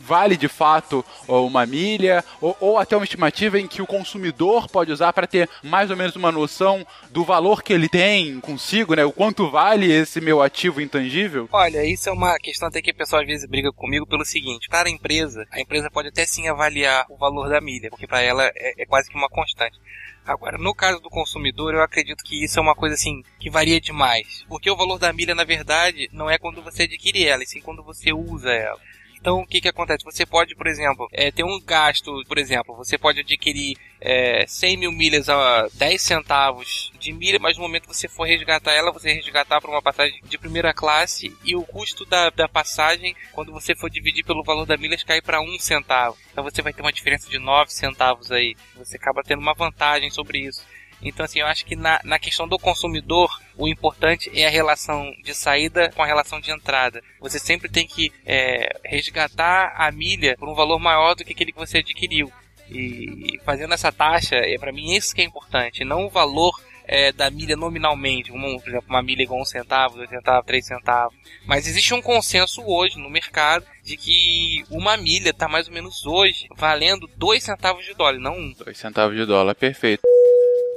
vale 0.00 0.38
de 0.38 0.48
fato 0.48 1.04
uma 1.28 1.66
milha, 1.66 2.24
ou, 2.40 2.56
ou 2.60 2.78
até 2.78 2.96
uma 2.96 3.04
estimativa 3.04 3.60
em 3.60 3.66
que 3.66 3.82
o 3.82 3.86
consumidor 3.86 4.68
pode 4.68 4.90
usar 4.90 5.12
para 5.12 5.26
ter 5.26 5.50
mais 5.62 5.90
ou 5.90 5.96
menos 5.98 6.16
uma 6.16 6.32
noção 6.32 6.86
do 7.10 7.24
valor 7.24 7.62
que 7.62 7.74
ele 7.74 7.90
tem 7.90 8.40
consigo, 8.40 8.94
né? 8.94 9.04
O 9.04 9.12
quanto 9.12 9.50
vale 9.50 9.92
esse 9.92 10.18
meu 10.18 10.40
ativo 10.40 10.80
intangível? 10.80 11.46
Olha, 11.52 11.84
isso 11.84 12.08
é 12.08 12.12
uma 12.12 12.38
questão 12.38 12.68
até 12.68 12.80
que 12.80 12.90
o 12.90 12.94
pessoal 12.94 13.20
às 13.20 13.28
vezes 13.28 13.46
briga 13.46 13.70
comigo 13.70 14.06
pelo 14.06 14.24
seguinte: 14.24 14.68
para 14.68 14.88
a 14.88 14.92
empresa, 14.92 15.46
a 15.50 15.60
empresa 15.60 15.73
pode 15.90 16.08
até 16.08 16.24
sim 16.26 16.48
avaliar 16.48 17.06
o 17.08 17.16
valor 17.16 17.48
da 17.48 17.60
milha, 17.60 17.90
porque 17.90 18.06
para 18.06 18.22
ela 18.22 18.44
é, 18.54 18.82
é 18.82 18.86
quase 18.86 19.08
que 19.08 19.16
uma 19.16 19.28
constante. 19.28 19.78
Agora, 20.26 20.56
no 20.56 20.74
caso 20.74 21.00
do 21.00 21.10
consumidor, 21.10 21.74
eu 21.74 21.82
acredito 21.82 22.24
que 22.24 22.42
isso 22.42 22.58
é 22.58 22.62
uma 22.62 22.74
coisa 22.74 22.94
assim 22.94 23.22
que 23.38 23.50
varia 23.50 23.80
demais. 23.80 24.44
Porque 24.48 24.70
o 24.70 24.76
valor 24.76 24.98
da 24.98 25.12
milha, 25.12 25.34
na 25.34 25.44
verdade, 25.44 26.08
não 26.12 26.30
é 26.30 26.38
quando 26.38 26.62
você 26.62 26.84
adquire 26.84 27.26
ela, 27.26 27.42
e 27.42 27.46
sim 27.46 27.60
quando 27.60 27.82
você 27.82 28.12
usa 28.12 28.50
ela. 28.50 28.80
Então, 29.24 29.40
o 29.40 29.46
que, 29.46 29.58
que 29.58 29.68
acontece? 29.68 30.04
Você 30.04 30.26
pode, 30.26 30.54
por 30.54 30.66
exemplo, 30.66 31.08
é, 31.10 31.32
ter 31.32 31.44
um 31.44 31.58
gasto, 31.58 32.22
por 32.28 32.36
exemplo, 32.36 32.76
você 32.76 32.98
pode 32.98 33.20
adquirir 33.20 33.74
é, 33.98 34.44
100 34.46 34.76
mil 34.76 34.92
milhas 34.92 35.30
a 35.30 35.66
10 35.72 36.02
centavos 36.02 36.92
de 37.00 37.10
milha, 37.10 37.38
mas 37.38 37.56
no 37.56 37.62
momento 37.62 37.88
que 37.88 37.96
você 37.96 38.06
for 38.06 38.26
resgatar 38.26 38.72
ela, 38.72 38.92
você 38.92 39.14
resgatar 39.14 39.62
para 39.62 39.70
uma 39.70 39.80
passagem 39.80 40.20
de 40.24 40.36
primeira 40.36 40.74
classe 40.74 41.34
e 41.42 41.56
o 41.56 41.62
custo 41.62 42.04
da, 42.04 42.28
da 42.28 42.46
passagem, 42.46 43.16
quando 43.32 43.50
você 43.50 43.74
for 43.74 43.88
dividir 43.88 44.26
pelo 44.26 44.44
valor 44.44 44.66
da 44.66 44.76
milhas, 44.76 45.02
cai 45.02 45.22
para 45.22 45.40
1 45.40 45.58
centavo. 45.58 46.18
Então 46.30 46.44
você 46.44 46.60
vai 46.60 46.74
ter 46.74 46.82
uma 46.82 46.92
diferença 46.92 47.26
de 47.30 47.38
9 47.38 47.72
centavos 47.72 48.30
aí. 48.30 48.54
Você 48.76 48.98
acaba 48.98 49.22
tendo 49.22 49.40
uma 49.40 49.54
vantagem 49.54 50.10
sobre 50.10 50.40
isso. 50.40 50.62
Então, 51.04 51.24
assim, 51.24 51.40
eu 51.40 51.46
acho 51.46 51.64
que 51.66 51.76
na, 51.76 52.00
na 52.02 52.18
questão 52.18 52.48
do 52.48 52.58
consumidor, 52.58 53.30
o 53.56 53.68
importante 53.68 54.30
é 54.34 54.46
a 54.46 54.50
relação 54.50 55.12
de 55.22 55.34
saída 55.34 55.90
com 55.94 56.02
a 56.02 56.06
relação 56.06 56.40
de 56.40 56.50
entrada. 56.50 57.02
Você 57.20 57.38
sempre 57.38 57.68
tem 57.68 57.86
que 57.86 58.10
é, 58.24 58.80
resgatar 58.84 59.74
a 59.76 59.92
milha 59.92 60.36
por 60.38 60.48
um 60.48 60.54
valor 60.54 60.78
maior 60.78 61.14
do 61.14 61.24
que 61.24 61.32
aquele 61.32 61.52
que 61.52 61.58
você 61.58 61.78
adquiriu. 61.78 62.32
E 62.70 63.38
fazendo 63.44 63.74
essa 63.74 63.92
taxa, 63.92 64.36
é 64.36 64.56
para 64.58 64.72
mim 64.72 64.94
isso 64.94 65.14
que 65.14 65.20
é 65.20 65.24
importante, 65.24 65.84
não 65.84 66.06
o 66.06 66.10
valor 66.10 66.58
é, 66.86 67.12
da 67.12 67.30
milha 67.30 67.56
nominalmente, 67.56 68.30
como, 68.30 68.60
por 68.60 68.68
exemplo, 68.68 68.86
uma 68.88 69.02
milha 69.02 69.22
igual 69.22 69.40
um 69.40 69.44
centavo, 69.44 69.96
dois 69.96 70.08
centavos, 70.08 70.46
três 70.46 70.66
centavos. 70.66 71.14
Mas 71.46 71.66
existe 71.66 71.92
um 71.94 72.02
consenso 72.02 72.62
hoje 72.64 72.98
no 72.98 73.10
mercado 73.10 73.66
de 73.82 73.96
que 73.96 74.64
uma 74.70 74.96
milha 74.96 75.30
está 75.30 75.48
mais 75.48 75.68
ou 75.68 75.74
menos 75.74 76.06
hoje 76.06 76.46
valendo 76.56 77.08
dois 77.16 77.42
centavos 77.42 77.84
de 77.84 77.94
dólar, 77.94 78.18
não 78.18 78.36
um. 78.36 78.52
Dois 78.64 78.78
centavos 78.78 79.16
de 79.16 79.24
dólar, 79.24 79.54
perfeito. 79.54 80.02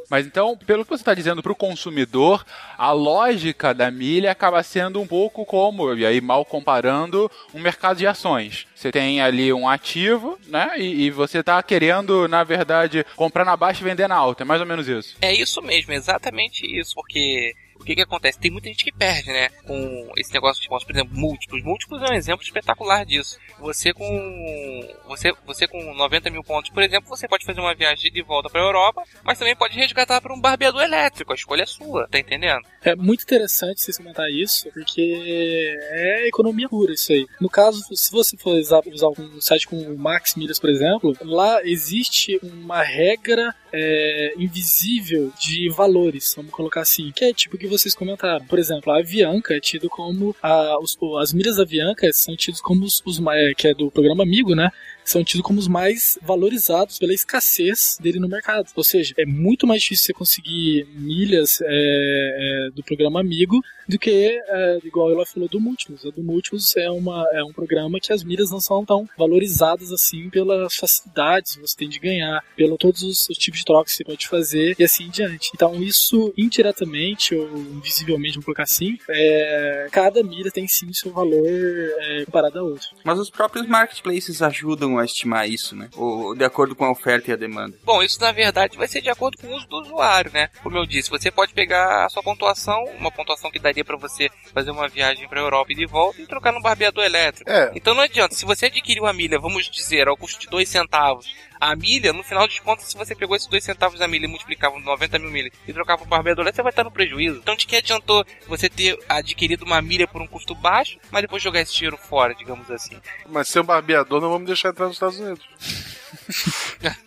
Mas 0.10 0.26
então, 0.26 0.58
pelo 0.58 0.84
que 0.84 0.90
você 0.90 1.02
está 1.02 1.14
dizendo 1.14 1.44
para 1.44 1.52
o 1.52 1.56
consumidor, 1.56 2.46
a 2.78 2.92
lógica 2.92 3.74
da 3.74 3.92
milha 3.92 4.32
acaba 4.32 4.64
sendo 4.64 5.02
um 5.02 5.08
pouco 5.08 5.46
como, 5.46 5.94
e 5.94 6.06
aí 6.06 6.22
mal 6.22 6.46
comparando, 6.46 7.30
um 7.54 7.60
mercado 7.60 7.98
de 7.98 8.08
ações. 8.08 8.68
Você 8.74 8.92
tem 8.92 9.22
ali 9.22 9.52
um 9.52 9.68
ativo, 9.68 10.40
né? 10.48 10.72
E, 10.78 11.06
e 11.06 11.12
você 11.12 11.40
está 11.40 11.62
querendo, 11.62 12.28
na 12.28 12.44
verdade, 12.44 13.06
comprar 13.16 13.44
na 13.44 13.58
baixa 13.58 13.82
e 13.82 13.84
vender 13.84 14.08
na 14.08 14.16
alta. 14.16 14.44
É 14.44 14.46
mais 14.46 14.62
ou 14.62 14.68
menos 14.68 14.88
isso. 14.88 15.18
É 15.22 15.34
isso 15.34 15.62
mesmo, 15.62 15.92
exatamente 15.92 16.66
isso, 16.66 16.94
porque 16.96 17.54
que 17.86 17.96
que 17.96 18.02
acontece? 18.02 18.40
Tem 18.40 18.52
muita 18.52 18.70
gente 18.70 18.84
que 18.84 18.92
perde, 18.92 19.32
né? 19.32 19.50
Com 19.66 20.12
esse 20.18 20.34
negócio 20.34 20.62
de 20.62 20.68
pontos, 20.68 20.86
por 20.86 20.96
exemplo, 20.96 21.18
múltiplos. 21.18 21.64
Múltiplos 21.64 22.02
é 22.02 22.12
um 22.12 22.16
exemplo 22.16 22.44
espetacular 22.44 23.06
disso. 23.06 23.38
Você 23.60 23.94
com 23.94 24.88
você, 25.08 25.34
você 25.46 25.68
com 25.68 25.94
90 25.94 26.30
mil 26.30 26.44
pontos, 26.44 26.72
por 26.72 26.84
exemplo, 26.84 27.10
você 27.10 27.28
pode 27.28 27.46
fazer 27.46 27.60
uma 27.60 27.76
viagem 27.76 28.12
de 28.12 28.22
volta 28.22 28.50
para 28.50 28.62
a 28.62 28.66
Europa, 28.66 29.04
mas 29.24 29.38
também 29.38 29.56
pode 29.56 29.76
resgatar 29.76 30.22
para 30.22 30.34
um 30.34 30.40
barbeador 30.40 30.82
elétrico. 30.82 31.32
A 31.32 31.36
escolha 31.36 31.64
é 31.64 31.66
sua, 31.66 32.08
tá 32.08 32.20
entendendo? 32.20 32.62
É 32.84 32.96
muito 32.96 33.24
interessante 33.24 33.82
vocês 33.82 33.98
comentar 33.98 34.30
isso, 34.30 34.70
porque 34.72 35.76
é 35.92 36.28
economia 36.28 36.70
pura 36.70 36.94
isso 36.94 37.12
aí. 37.12 37.28
No 37.40 37.50
caso, 37.50 37.82
se 37.94 38.12
você 38.12 38.38
for 38.38 38.56
usar, 38.56 38.82
usar 38.88 39.08
um 39.10 39.42
site 39.42 39.68
como 39.68 39.82
o 39.82 39.98
Max 39.98 40.36
Milhas, 40.36 40.60
por 40.60 40.70
exemplo, 40.70 41.16
lá 41.22 41.62
existe 41.64 42.40
uma 42.44 42.82
regra 42.82 43.54
é, 43.72 44.34
invisível 44.38 45.32
de 45.40 45.70
valores, 45.70 46.34
vamos 46.36 46.52
colocar 46.52 46.82
assim, 46.82 47.12
que 47.12 47.26
é 47.26 47.34
tipo 47.34 47.58
que 47.58 47.67
vocês 47.68 47.96
comentaram. 47.96 48.46
Por 48.46 48.60
exemplo, 48.60 48.92
a 48.92 49.00
Avianca 49.00 49.56
é 49.56 49.60
tido 49.60 49.90
como 49.90 50.36
a, 50.42 50.80
os, 50.80 50.98
as 51.22 51.34
milhas 51.34 51.58
da 51.58 51.64
Avianca 51.64 52.12
são 52.14 52.36
tidos 52.36 52.62
como 52.62 52.86
os, 52.86 53.02
os 53.06 53.20
que 53.58 53.68
é 53.68 53.74
do 53.74 53.92
programa 53.92 54.24
Amigo, 54.24 54.56
né? 54.56 54.72
São 55.08 55.24
tidos 55.24 55.42
como 55.42 55.58
os 55.58 55.68
mais 55.68 56.20
valorizados 56.22 57.00
pela 57.00 57.14
escassez 57.14 57.98
dele 58.00 58.20
no 58.20 58.28
mercado. 58.28 58.68
Ou 58.76 58.84
seja, 58.84 59.14
é 59.18 59.26
muito 59.26 59.66
mais 59.66 59.82
difícil 59.82 60.08
você 60.08 60.14
conseguir 60.14 60.88
milhas 60.96 61.62
é, 61.62 61.68
é, 61.68 62.70
do 62.72 62.84
programa 62.84 63.22
Amigo 63.22 63.62
do 63.88 63.98
que, 63.98 64.42
é, 64.48 64.80
igual 64.84 65.12
ela 65.12 65.26
falou, 65.26 65.48
do 65.48 65.60
Múltiplos. 65.60 66.06
A 66.06 66.10
do 66.10 66.22
Múltiplos 66.22 66.76
é, 66.76 66.90
uma, 66.92 67.26
é 67.32 67.44
um 67.44 67.54
programa 67.54 68.00
que 68.00 68.12
as 68.12 68.24
milhas 68.24 68.52
não 68.52 68.60
são 68.60 68.84
tão 68.84 69.08
valorizadas 69.18 69.92
assim 69.92 70.30
pelas 70.30 70.76
facilidades 70.76 71.56
que 71.56 71.62
você 71.62 71.76
tem 71.78 71.90
de 71.90 72.00
ganhar, 72.00 72.44
pelo 72.56 72.78
todos 72.78 73.02
os, 73.02 73.30
os 73.30 73.38
tipos 73.38 73.60
de 73.60 73.66
trocas 73.66 73.94
que 73.94 73.98
você 73.98 74.04
pode 74.04 74.28
fazer 74.28 74.76
e 74.78 74.84
assim 74.84 75.06
em 75.06 75.10
diante. 75.10 75.52
Então, 75.54 75.82
isso 75.82 76.34
indiretamente 76.38 77.34
ou 77.34 77.48
invisivelmente, 77.58 78.34
vamos 78.34 78.46
colocar 78.46 78.64
assim, 78.64 78.98
é, 79.10 79.88
cada 79.92 80.22
milha 80.22 80.52
tem 80.52 80.68
sim 80.68 80.92
seu 80.92 81.12
valor 81.12 81.48
é, 81.48 82.26
comparado 82.26 82.60
a 82.60 82.64
outra. 82.64 82.88
Mas 83.04 83.20
os 83.20 83.30
próprios 83.30 83.66
marketplaces 83.68 84.42
ajudam 84.42 84.97
a 85.00 85.06
estimar 85.06 85.50
isso, 85.50 85.76
né? 85.76 85.90
Ou 85.96 86.36
de 86.36 86.44
acordo 86.44 86.76
com 86.76 86.86
a 86.86 86.92
oferta 86.92 87.32
e 87.32 87.34
a 87.34 87.38
demanda. 87.38 87.78
Bom, 87.84 88.02
isso 88.04 88.20
na 88.22 88.32
verdade 88.32 88.78
vai 88.78 88.88
ser 88.88 89.02
de 89.02 89.10
acordo 89.10 89.38
com 89.38 89.48
o 89.48 89.56
uso 89.56 89.68
do 89.68 89.78
usuário, 89.82 90.32
né? 90.34 90.50
Como 90.64 90.78
eu 90.78 90.86
disse, 90.86 91.10
você 91.10 91.32
pode 91.32 91.54
pegar 91.54 92.06
a 92.06 92.10
sua 92.10 92.24
pontuação, 92.24 92.84
uma 93.00 93.12
pontuação 93.12 93.52
que 93.52 93.60
daria 93.60 93.86
para 93.86 93.98
você 93.98 94.30
fazer 94.54 94.72
uma 94.72 94.88
viagem 94.88 95.28
para 95.28 95.42
Europa 95.42 95.72
e 95.72 95.76
de 95.76 95.86
volta 95.86 96.22
e 96.22 96.28
trocar 96.28 96.52
no 96.52 96.62
barbeador 96.62 97.04
elétrico. 97.04 97.50
É. 97.50 97.72
Então 97.76 97.94
não 97.94 98.04
adianta, 98.04 98.36
se 98.36 98.46
você 98.46 98.68
adquiriu 98.68 99.06
a 99.06 99.14
milha, 99.14 99.40
vamos 99.40 99.70
dizer, 99.70 100.08
ao 100.08 100.18
custo 100.18 100.40
de 100.40 100.48
2 100.48 100.68
centavos, 100.68 101.34
a 101.60 101.76
milha, 101.76 102.14
no 102.14 102.24
final 102.24 102.48
de 102.48 102.62
contas, 102.62 102.86
se 102.86 102.98
você 102.98 103.16
pegou 103.16 103.36
esses 103.36 103.48
2 103.48 103.64
centavos 103.64 104.00
da 104.00 104.08
milha 104.08 104.26
e 104.26 104.30
multiplicava 104.30 104.80
90 104.80 105.20
mil 105.20 105.32
milhas 105.32 105.54
e 105.68 105.74
trocava 105.74 106.00
por 106.00 106.08
barbeador 106.08 106.46
você 106.46 106.62
vai 106.62 106.72
estar 106.72 106.84
no 106.84 106.92
prejuízo. 106.92 107.40
Então 107.40 107.56
de 107.56 107.66
que 107.66 107.76
adiantou 107.76 108.26
você 108.48 108.70
ter 108.70 108.98
adquirido 109.10 109.64
uma 109.64 109.82
milha 109.82 110.08
por 110.08 110.22
um 110.22 110.28
custo 110.28 110.56
baixo, 110.56 110.98
mas 111.12 111.22
depois 111.22 111.42
jogar 111.42 111.62
esse 111.62 111.74
dinheiro 111.74 111.98
fora, 111.98 112.34
digamos 112.34 112.70
assim. 112.72 112.98
Mas 113.28 113.48
ser 113.48 113.60
um 113.60 113.66
barbeador 113.66 114.22
não 114.22 114.30
vamos 114.30 114.48
deixar 114.48 114.70
entrar 114.70 114.88
nos 114.88 114.96
Estados 114.96 115.20
Unidos. 115.20 115.46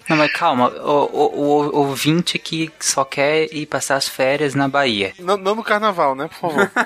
Não, 0.09 0.17
mas 0.17 0.33
calma, 0.33 0.69
o, 0.69 1.11
o, 1.13 1.69
o 1.69 1.77
ouvinte 1.89 2.39
que 2.39 2.71
só 2.81 3.05
quer 3.05 3.53
ir 3.55 3.67
passar 3.67 3.97
as 3.97 4.09
férias 4.09 4.55
na 4.55 4.69
Bahia. 4.69 5.13
Não, 5.19 5.37
não 5.37 5.55
no 5.55 5.63
carnaval, 5.63 6.15
né? 6.15 6.29
Por 6.29 6.51
favor. 6.51 6.71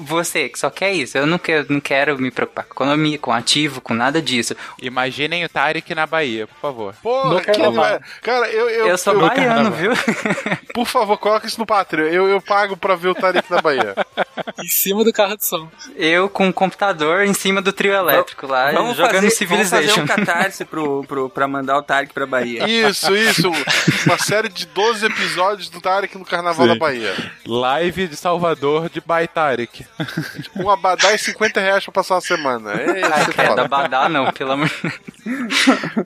Você 0.00 0.48
que 0.48 0.58
só 0.58 0.70
quer 0.70 0.92
isso, 0.92 1.18
eu 1.18 1.26
não 1.26 1.38
quero, 1.38 1.66
não 1.68 1.80
quero 1.80 2.18
me 2.20 2.30
preocupar 2.30 2.64
com 2.64 2.74
economia, 2.74 3.18
com 3.18 3.32
ativo, 3.32 3.80
com 3.80 3.92
nada 3.94 4.20
disso. 4.22 4.54
Imaginem 4.80 5.44
o 5.44 5.48
Tarek 5.48 5.94
na 5.94 6.06
Bahia, 6.06 6.46
por 6.46 6.56
favor. 6.60 6.94
Que 7.44 7.58
não 7.58 7.84
é. 7.84 8.00
Cara, 8.22 8.48
eu. 8.50 8.68
Eu, 8.70 8.86
Eu 8.88 8.98
sou 8.98 9.14
eu- 9.14 9.20
baiano, 9.28 9.70
viu? 9.70 9.92
Por 10.74 10.86
favor, 10.86 11.16
coloca 11.18 11.46
isso 11.46 11.58
no 11.60 11.66
Patreon. 11.66 12.06
Eu, 12.06 12.26
eu 12.28 12.40
pago 12.40 12.76
pra 12.76 12.96
ver 12.96 13.08
o 13.08 13.14
Tarek 13.14 13.48
na 13.48 13.60
Bahia. 13.62 13.94
Em 14.60 14.66
cima 14.68 15.04
do 15.04 15.12
carro 15.12 15.36
de 15.36 15.46
som. 15.46 15.68
Eu 15.94 16.28
com 16.28 16.46
um 16.48 16.52
computador 16.52 17.22
em 17.24 17.32
cima 17.32 17.62
do 17.62 17.72
trio 17.72 17.92
elétrico 17.92 18.48
lá, 18.48 18.72
Vamos 18.72 18.96
jogando 18.96 19.14
fazer, 19.14 19.30
Civilization. 19.30 19.93
Fazer 19.94 20.00
um 20.00 20.06
catarse 20.06 20.64
pro, 20.64 21.04
pro, 21.04 21.28
pra 21.28 21.46
mandar 21.46 21.78
o 21.78 21.82
Tarek 21.82 22.12
pra 22.12 22.26
Bahia. 22.26 22.68
Isso, 22.68 23.14
isso. 23.16 23.50
Uma 24.06 24.18
série 24.18 24.48
de 24.48 24.66
12 24.66 25.06
episódios 25.06 25.68
do 25.68 25.80
Tarek 25.80 26.16
no 26.18 26.24
Carnaval 26.24 26.66
Sim. 26.66 26.72
da 26.72 26.78
Bahia. 26.78 27.14
Live 27.46 28.08
de 28.08 28.16
Salvador 28.16 28.88
de 28.88 29.00
By 29.00 29.28
Tarek. 29.32 29.86
Um 30.56 30.70
abadá 30.70 31.12
e 31.14 31.18
50 31.18 31.60
reais 31.60 31.84
pra 31.84 31.92
passar 31.92 32.14
uma 32.14 32.20
semana. 32.20 32.72
É 32.72 33.00
isso 33.00 33.10
Ai, 33.36 33.46
abadá 33.58 34.08
não, 34.08 34.30
pelo 34.32 34.52
amor 34.52 34.70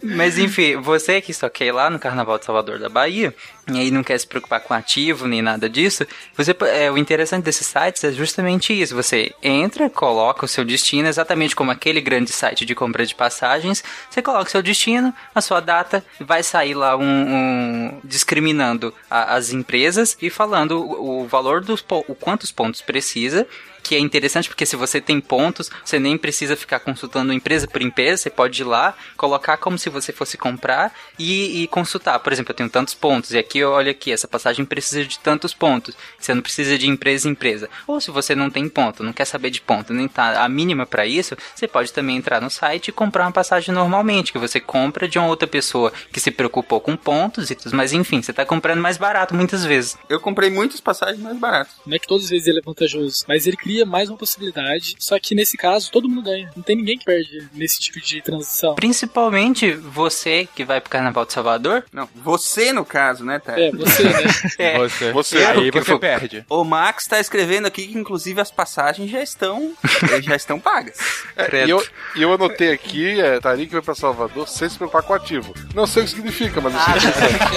Mas 0.02 0.38
enfim, 0.38 0.76
você 0.76 1.20
que 1.20 1.32
só 1.34 1.48
quer 1.48 1.66
ir 1.66 1.72
lá 1.72 1.90
no 1.90 1.98
Carnaval 1.98 2.38
de 2.38 2.44
Salvador 2.44 2.78
da 2.78 2.88
Bahia, 2.88 3.34
e 3.72 3.78
aí 3.78 3.90
não 3.90 4.02
quer 4.02 4.18
se 4.18 4.26
preocupar 4.26 4.60
com 4.60 4.72
ativo 4.72 5.26
nem 5.26 5.42
nada 5.42 5.68
disso, 5.68 6.06
você, 6.36 6.56
é, 6.72 6.90
o 6.90 6.96
interessante 6.96 7.44
desses 7.44 7.66
sites 7.66 8.02
é 8.04 8.12
justamente 8.12 8.72
isso. 8.72 8.94
Você 8.94 9.32
entra, 9.42 9.90
coloca 9.90 10.44
o 10.44 10.48
seu 10.48 10.64
destino, 10.64 11.08
exatamente 11.08 11.54
como 11.54 11.70
aquele 11.70 12.00
grande 12.00 12.30
site 12.30 12.64
de 12.64 12.74
compra 12.74 13.04
de 13.04 13.14
passagens, 13.14 13.77
você 14.10 14.20
coloca 14.22 14.50
seu 14.50 14.62
destino, 14.62 15.14
a 15.34 15.40
sua 15.40 15.60
data, 15.60 16.04
vai 16.20 16.42
sair 16.42 16.74
lá 16.74 16.96
um, 16.96 17.02
um- 17.04 18.00
discriminando 18.04 18.92
a- 19.10 19.34
as 19.36 19.52
empresas 19.52 20.16
e 20.20 20.30
falando 20.30 20.80
o, 20.80 21.22
o 21.22 21.26
valor 21.28 21.60
dos 21.60 21.84
o 21.88 22.14
quantos 22.14 22.50
pontos 22.52 22.80
precisa 22.80 23.46
que 23.88 23.94
é 23.94 23.98
interessante 23.98 24.50
porque 24.50 24.66
se 24.66 24.76
você 24.76 25.00
tem 25.00 25.18
pontos, 25.18 25.70
você 25.82 25.98
nem 25.98 26.18
precisa 26.18 26.54
ficar 26.54 26.78
consultando 26.80 27.32
empresa 27.32 27.66
por 27.66 27.80
empresa, 27.80 28.24
você 28.24 28.28
pode 28.28 28.60
ir 28.60 28.64
lá, 28.66 28.94
colocar 29.16 29.56
como 29.56 29.78
se 29.78 29.88
você 29.88 30.12
fosse 30.12 30.36
comprar 30.36 30.92
e, 31.18 31.62
e 31.62 31.66
consultar. 31.68 32.18
Por 32.18 32.30
exemplo, 32.30 32.52
eu 32.52 32.54
tenho 32.54 32.68
tantos 32.68 32.92
pontos 32.92 33.30
e 33.30 33.38
aqui, 33.38 33.64
olha 33.64 33.92
aqui, 33.92 34.12
essa 34.12 34.28
passagem 34.28 34.66
precisa 34.66 35.06
de 35.06 35.18
tantos 35.18 35.54
pontos. 35.54 35.96
Você 36.18 36.34
não 36.34 36.42
precisa 36.42 36.76
de 36.76 36.86
empresa 36.86 37.26
em 37.26 37.30
empresa. 37.32 37.70
Ou 37.86 37.98
se 37.98 38.10
você 38.10 38.34
não 38.34 38.50
tem 38.50 38.68
ponto, 38.68 39.02
não 39.02 39.12
quer 39.12 39.24
saber 39.24 39.48
de 39.48 39.62
ponto, 39.62 39.94
nem 39.94 40.06
tá 40.06 40.44
a 40.44 40.48
mínima 40.50 40.84
para 40.84 41.06
isso, 41.06 41.34
você 41.54 41.66
pode 41.66 41.90
também 41.90 42.18
entrar 42.18 42.42
no 42.42 42.50
site 42.50 42.88
e 42.88 42.92
comprar 42.92 43.24
uma 43.24 43.32
passagem 43.32 43.74
normalmente, 43.74 44.32
que 44.32 44.38
você 44.38 44.60
compra 44.60 45.08
de 45.08 45.18
uma 45.18 45.28
outra 45.28 45.48
pessoa 45.48 45.90
que 46.12 46.20
se 46.20 46.30
preocupou 46.30 46.78
com 46.78 46.94
pontos 46.94 47.50
e 47.50 47.54
tudo, 47.54 47.74
mas 47.74 47.94
enfim, 47.94 48.20
você 48.20 48.34
tá 48.34 48.44
comprando 48.44 48.82
mais 48.82 48.98
barato 48.98 49.34
muitas 49.34 49.64
vezes. 49.64 49.96
Eu 50.10 50.20
comprei 50.20 50.50
muitas 50.50 50.78
passagens 50.78 51.22
mais 51.22 51.38
baratas. 51.38 51.72
Não 51.86 51.96
é 51.96 51.98
que 51.98 52.06
todas 52.06 52.24
as 52.24 52.30
vezes 52.30 52.48
ele 52.48 52.58
é 52.58 52.62
vantajoso, 52.62 53.24
mas 53.26 53.46
ele 53.46 53.56
cria 53.56 53.77
mais 53.84 54.08
uma 54.08 54.16
possibilidade. 54.18 54.94
Só 54.98 55.18
que 55.18 55.34
nesse 55.34 55.56
caso, 55.56 55.90
todo 55.90 56.08
mundo 56.08 56.22
ganha. 56.22 56.50
Não 56.56 56.62
tem 56.62 56.76
ninguém 56.76 56.98
que 56.98 57.04
perde 57.04 57.48
nesse 57.52 57.78
tipo 57.80 58.00
de 58.00 58.20
transição. 58.22 58.74
Principalmente 58.74 59.72
você 59.72 60.48
que 60.54 60.64
vai 60.64 60.80
pro 60.80 60.90
Carnaval 60.90 61.24
de 61.24 61.32
Salvador. 61.32 61.84
Não, 61.92 62.08
você 62.14 62.72
no 62.72 62.84
caso, 62.84 63.24
né, 63.24 63.38
Tarek? 63.38 63.76
É, 63.76 63.78
você, 63.78 64.02
né? 64.04 64.18
É, 64.58 64.78
Você, 64.78 65.12
Você, 65.18 65.38
aí 65.38 65.70
porque 65.70 65.90
você 65.90 65.98
perde. 65.98 66.44
O 66.48 66.64
Max 66.64 67.06
tá 67.06 67.20
escrevendo 67.20 67.66
aqui 67.66 67.86
que 67.86 67.98
inclusive 67.98 68.40
as 68.40 68.50
passagens 68.50 69.10
já 69.10 69.22
estão 69.22 69.72
já 70.22 70.36
estão 70.36 70.58
pagas. 70.60 70.96
É, 71.36 71.66
e, 71.66 71.70
eu, 71.70 71.84
e 72.16 72.22
eu 72.22 72.32
anotei 72.32 72.72
aqui, 72.72 73.20
é, 73.20 73.40
Tarek 73.40 73.72
vai 73.72 73.82
pra 73.82 73.94
Salvador 73.94 74.48
sem 74.48 74.68
se 74.68 74.76
preocupar 74.76 75.02
com 75.02 75.14
ativo. 75.14 75.54
Não 75.74 75.86
sei 75.86 76.02
o 76.02 76.06
que 76.06 76.10
significa, 76.12 76.60
mas 76.60 76.74
eu 76.74 76.80
sei 76.80 77.10
que 77.10 77.56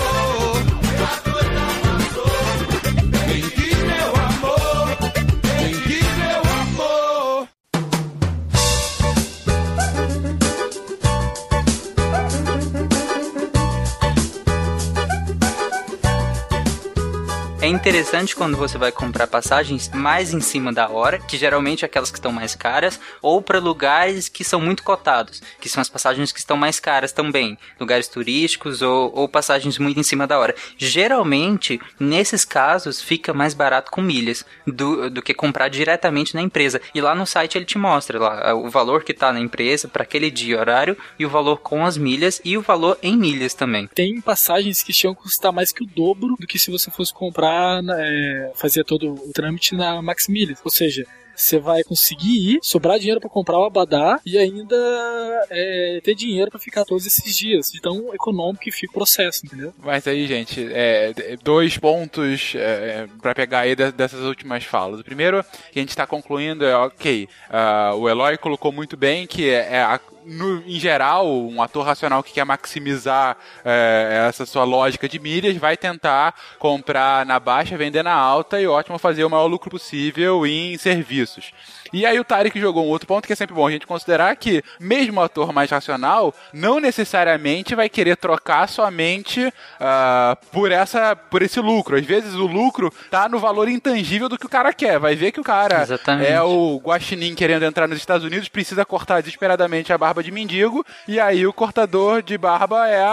é. 0.00 0.03
É 17.64 17.66
interessante 17.66 18.36
quando 18.36 18.58
você 18.58 18.76
vai 18.76 18.92
comprar 18.92 19.26
passagens 19.26 19.88
mais 19.88 20.34
em 20.34 20.40
cima 20.40 20.70
da 20.70 20.90
hora, 20.90 21.18
que 21.18 21.38
geralmente 21.38 21.82
é 21.82 21.86
aquelas 21.86 22.10
que 22.10 22.18
estão 22.18 22.30
mais 22.30 22.54
caras, 22.54 23.00
ou 23.22 23.40
para 23.40 23.58
lugares 23.58 24.28
que 24.28 24.44
são 24.44 24.60
muito 24.60 24.82
cotados, 24.82 25.40
que 25.58 25.66
são 25.66 25.80
as 25.80 25.88
passagens 25.88 26.30
que 26.30 26.38
estão 26.38 26.58
mais 26.58 26.78
caras 26.78 27.10
também, 27.10 27.56
lugares 27.80 28.06
turísticos 28.06 28.82
ou, 28.82 29.10
ou 29.14 29.26
passagens 29.26 29.78
muito 29.78 29.98
em 29.98 30.02
cima 30.02 30.26
da 30.26 30.38
hora. 30.38 30.54
Geralmente, 30.76 31.80
nesses 31.98 32.44
casos, 32.44 33.00
fica 33.00 33.32
mais 33.32 33.54
barato 33.54 33.90
com 33.90 34.02
milhas 34.02 34.44
do, 34.66 35.08
do 35.08 35.22
que 35.22 35.32
comprar 35.32 35.68
diretamente 35.68 36.34
na 36.34 36.42
empresa. 36.42 36.82
E 36.94 37.00
lá 37.00 37.14
no 37.14 37.24
site 37.24 37.56
ele 37.56 37.64
te 37.64 37.78
mostra 37.78 38.18
lá 38.18 38.54
o 38.54 38.68
valor 38.68 39.04
que 39.04 39.14
tá 39.14 39.32
na 39.32 39.40
empresa 39.40 39.88
para 39.88 40.02
aquele 40.02 40.30
dia 40.30 40.56
e 40.56 40.58
horário 40.58 40.98
e 41.18 41.24
o 41.24 41.30
valor 41.30 41.56
com 41.60 41.86
as 41.86 41.96
milhas 41.96 42.42
e 42.44 42.58
o 42.58 42.60
valor 42.60 42.98
em 43.02 43.16
milhas 43.16 43.54
também. 43.54 43.86
Tem 43.94 44.20
passagens 44.20 44.82
que 44.82 44.92
chegam 44.92 45.14
a 45.14 45.16
custar 45.16 45.50
mais 45.50 45.72
que 45.72 45.82
o 45.82 45.86
dobro 45.86 46.36
do 46.38 46.46
que 46.46 46.58
se 46.58 46.70
você 46.70 46.90
fosse 46.90 47.14
comprar, 47.14 47.53
é, 47.98 48.52
fazer 48.54 48.84
todo 48.84 49.12
o 49.14 49.32
trâmite 49.32 49.74
na 49.74 50.00
Max 50.02 50.28
Milhas. 50.28 50.58
Ou 50.64 50.70
seja, 50.70 51.04
você 51.36 51.58
vai 51.58 51.82
conseguir 51.82 52.54
ir, 52.54 52.58
sobrar 52.62 52.96
dinheiro 52.98 53.20
pra 53.20 53.28
comprar 53.28 53.58
o 53.58 53.64
Abadá 53.64 54.20
e 54.24 54.38
ainda 54.38 54.76
é, 55.50 56.00
ter 56.04 56.14
dinheiro 56.14 56.48
pra 56.50 56.60
ficar 56.60 56.84
todos 56.84 57.06
esses 57.06 57.36
dias. 57.36 57.70
De 57.72 57.80
tão 57.80 58.14
econômico 58.14 58.62
que 58.62 58.70
fica 58.70 58.92
o 58.92 58.94
processo, 58.94 59.44
entendeu? 59.44 59.74
Mas 59.82 60.06
aí, 60.06 60.26
gente, 60.28 60.64
é, 60.72 61.12
dois 61.42 61.76
pontos 61.76 62.52
é, 62.54 63.08
para 63.20 63.34
pegar 63.34 63.60
aí 63.60 63.74
de- 63.74 63.90
dessas 63.92 64.20
últimas 64.20 64.62
falas. 64.64 65.00
O 65.00 65.04
primeiro 65.04 65.42
que 65.72 65.78
a 65.78 65.82
gente 65.82 65.88
está 65.90 66.06
concluindo 66.06 66.64
é, 66.64 66.76
ok, 66.76 67.28
ah, 67.50 67.94
o 67.96 68.08
Eloy 68.08 68.38
colocou 68.38 68.70
muito 68.70 68.96
bem 68.96 69.26
que 69.26 69.50
é, 69.50 69.74
é 69.74 69.82
a- 69.82 70.00
no, 70.24 70.62
em 70.66 70.78
geral, 70.78 71.26
um 71.26 71.62
ator 71.62 71.84
racional 71.84 72.22
que 72.22 72.32
quer 72.32 72.44
maximizar 72.44 73.36
é, 73.64 74.26
essa 74.28 74.46
sua 74.46 74.64
lógica 74.64 75.08
de 75.08 75.18
milhas 75.18 75.56
vai 75.56 75.76
tentar 75.76 76.34
comprar 76.58 77.24
na 77.26 77.38
baixa, 77.38 77.76
vender 77.76 78.02
na 78.02 78.14
alta 78.14 78.60
e 78.60 78.66
ótimo 78.66 78.98
fazer 78.98 79.24
o 79.24 79.30
maior 79.30 79.46
lucro 79.46 79.70
possível 79.70 80.46
em 80.46 80.76
serviços. 80.78 81.52
E 81.94 82.04
aí 82.04 82.18
o 82.18 82.24
Tarek 82.24 82.58
jogou 82.58 82.84
um 82.84 82.88
outro 82.88 83.06
ponto 83.06 83.24
que 83.24 83.32
é 83.32 83.36
sempre 83.36 83.54
bom 83.54 83.68
a 83.68 83.70
gente 83.70 83.86
considerar 83.86 84.34
que 84.34 84.64
mesmo 84.80 85.20
o 85.20 85.22
ator 85.22 85.52
mais 85.52 85.70
racional 85.70 86.34
não 86.52 86.80
necessariamente 86.80 87.76
vai 87.76 87.88
querer 87.88 88.16
trocar 88.16 88.68
somente 88.68 89.46
uh, 89.46 90.46
por 90.50 90.72
essa 90.72 91.14
por 91.14 91.40
esse 91.40 91.60
lucro. 91.60 91.96
Às 91.96 92.04
vezes 92.04 92.34
o 92.34 92.48
lucro 92.48 92.92
tá 93.12 93.28
no 93.28 93.38
valor 93.38 93.68
intangível 93.68 94.28
do 94.28 94.36
que 94.36 94.44
o 94.44 94.48
cara 94.48 94.72
quer. 94.72 94.98
Vai 94.98 95.14
ver 95.14 95.30
que 95.30 95.38
o 95.38 95.44
cara 95.44 95.82
Exatamente. 95.82 96.32
é 96.32 96.42
o 96.42 96.80
guaxinim 96.82 97.32
querendo 97.32 97.64
entrar 97.64 97.86
nos 97.86 97.98
Estados 97.98 98.26
Unidos, 98.26 98.48
precisa 98.48 98.84
cortar 98.84 99.20
desesperadamente 99.20 99.92
a 99.92 99.98
barba 99.98 100.20
de 100.20 100.32
mendigo 100.32 100.84
e 101.06 101.20
aí 101.20 101.46
o 101.46 101.52
cortador 101.52 102.22
de 102.22 102.36
barba 102.36 102.88
é 102.88 103.04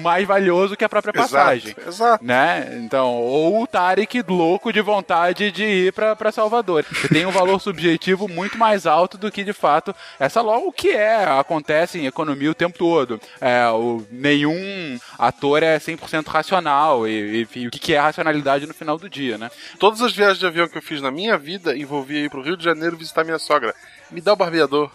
mais 0.00 0.26
valioso 0.26 0.74
que 0.74 0.86
a 0.86 0.88
própria 0.88 1.12
passagem. 1.12 1.72
Exato, 1.72 1.88
exato. 1.88 2.24
Né? 2.24 2.80
Então, 2.82 3.12
ou 3.12 3.62
o 3.62 3.66
Tarek 3.66 4.24
louco 4.26 4.72
de 4.72 4.80
vontade 4.80 5.50
de 5.50 5.64
ir 5.64 5.92
para 5.92 6.32
Salvador. 6.32 6.86
Você 6.90 7.08
tem 7.08 7.26
um 7.26 7.30
valor 7.30 7.60
subjetivo 7.60 8.21
muito 8.28 8.58
mais 8.58 8.86
alto 8.86 9.16
do 9.18 9.30
que 9.30 9.44
de 9.44 9.52
fato 9.52 9.94
essa 10.18 10.40
logo 10.40 10.68
o 10.68 10.72
que 10.72 10.90
é 10.90 11.24
acontece 11.24 11.98
em 11.98 12.06
economia 12.06 12.50
o 12.50 12.54
tempo 12.54 12.78
todo. 12.78 13.20
É, 13.40 13.66
o, 13.68 14.04
nenhum 14.10 14.98
ator 15.18 15.62
é 15.62 15.78
100% 15.78 16.26
racional 16.26 17.06
e, 17.06 17.46
e 17.54 17.66
o 17.66 17.70
que, 17.70 17.78
que 17.78 17.94
é 17.94 17.98
racionalidade 17.98 18.66
no 18.66 18.74
final 18.74 18.98
do 18.98 19.08
dia, 19.08 19.38
né? 19.38 19.50
Todas 19.78 20.00
as 20.02 20.12
viagens 20.12 20.38
de 20.38 20.46
avião 20.46 20.68
que 20.68 20.78
eu 20.78 20.82
fiz 20.82 21.00
na 21.00 21.10
minha 21.10 21.36
vida 21.36 21.76
envolvia 21.76 22.24
ir 22.24 22.30
pro 22.30 22.42
Rio 22.42 22.56
de 22.56 22.64
Janeiro 22.64 22.96
visitar 22.96 23.24
minha 23.24 23.38
sogra. 23.38 23.74
Me 24.10 24.20
dá 24.20 24.32
o 24.32 24.36
barbeador. 24.36 24.90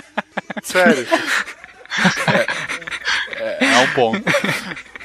Sério. 0.62 1.06
É, 3.36 3.64
é 3.64 3.78
um 3.78 3.94
ponto. 3.94 4.22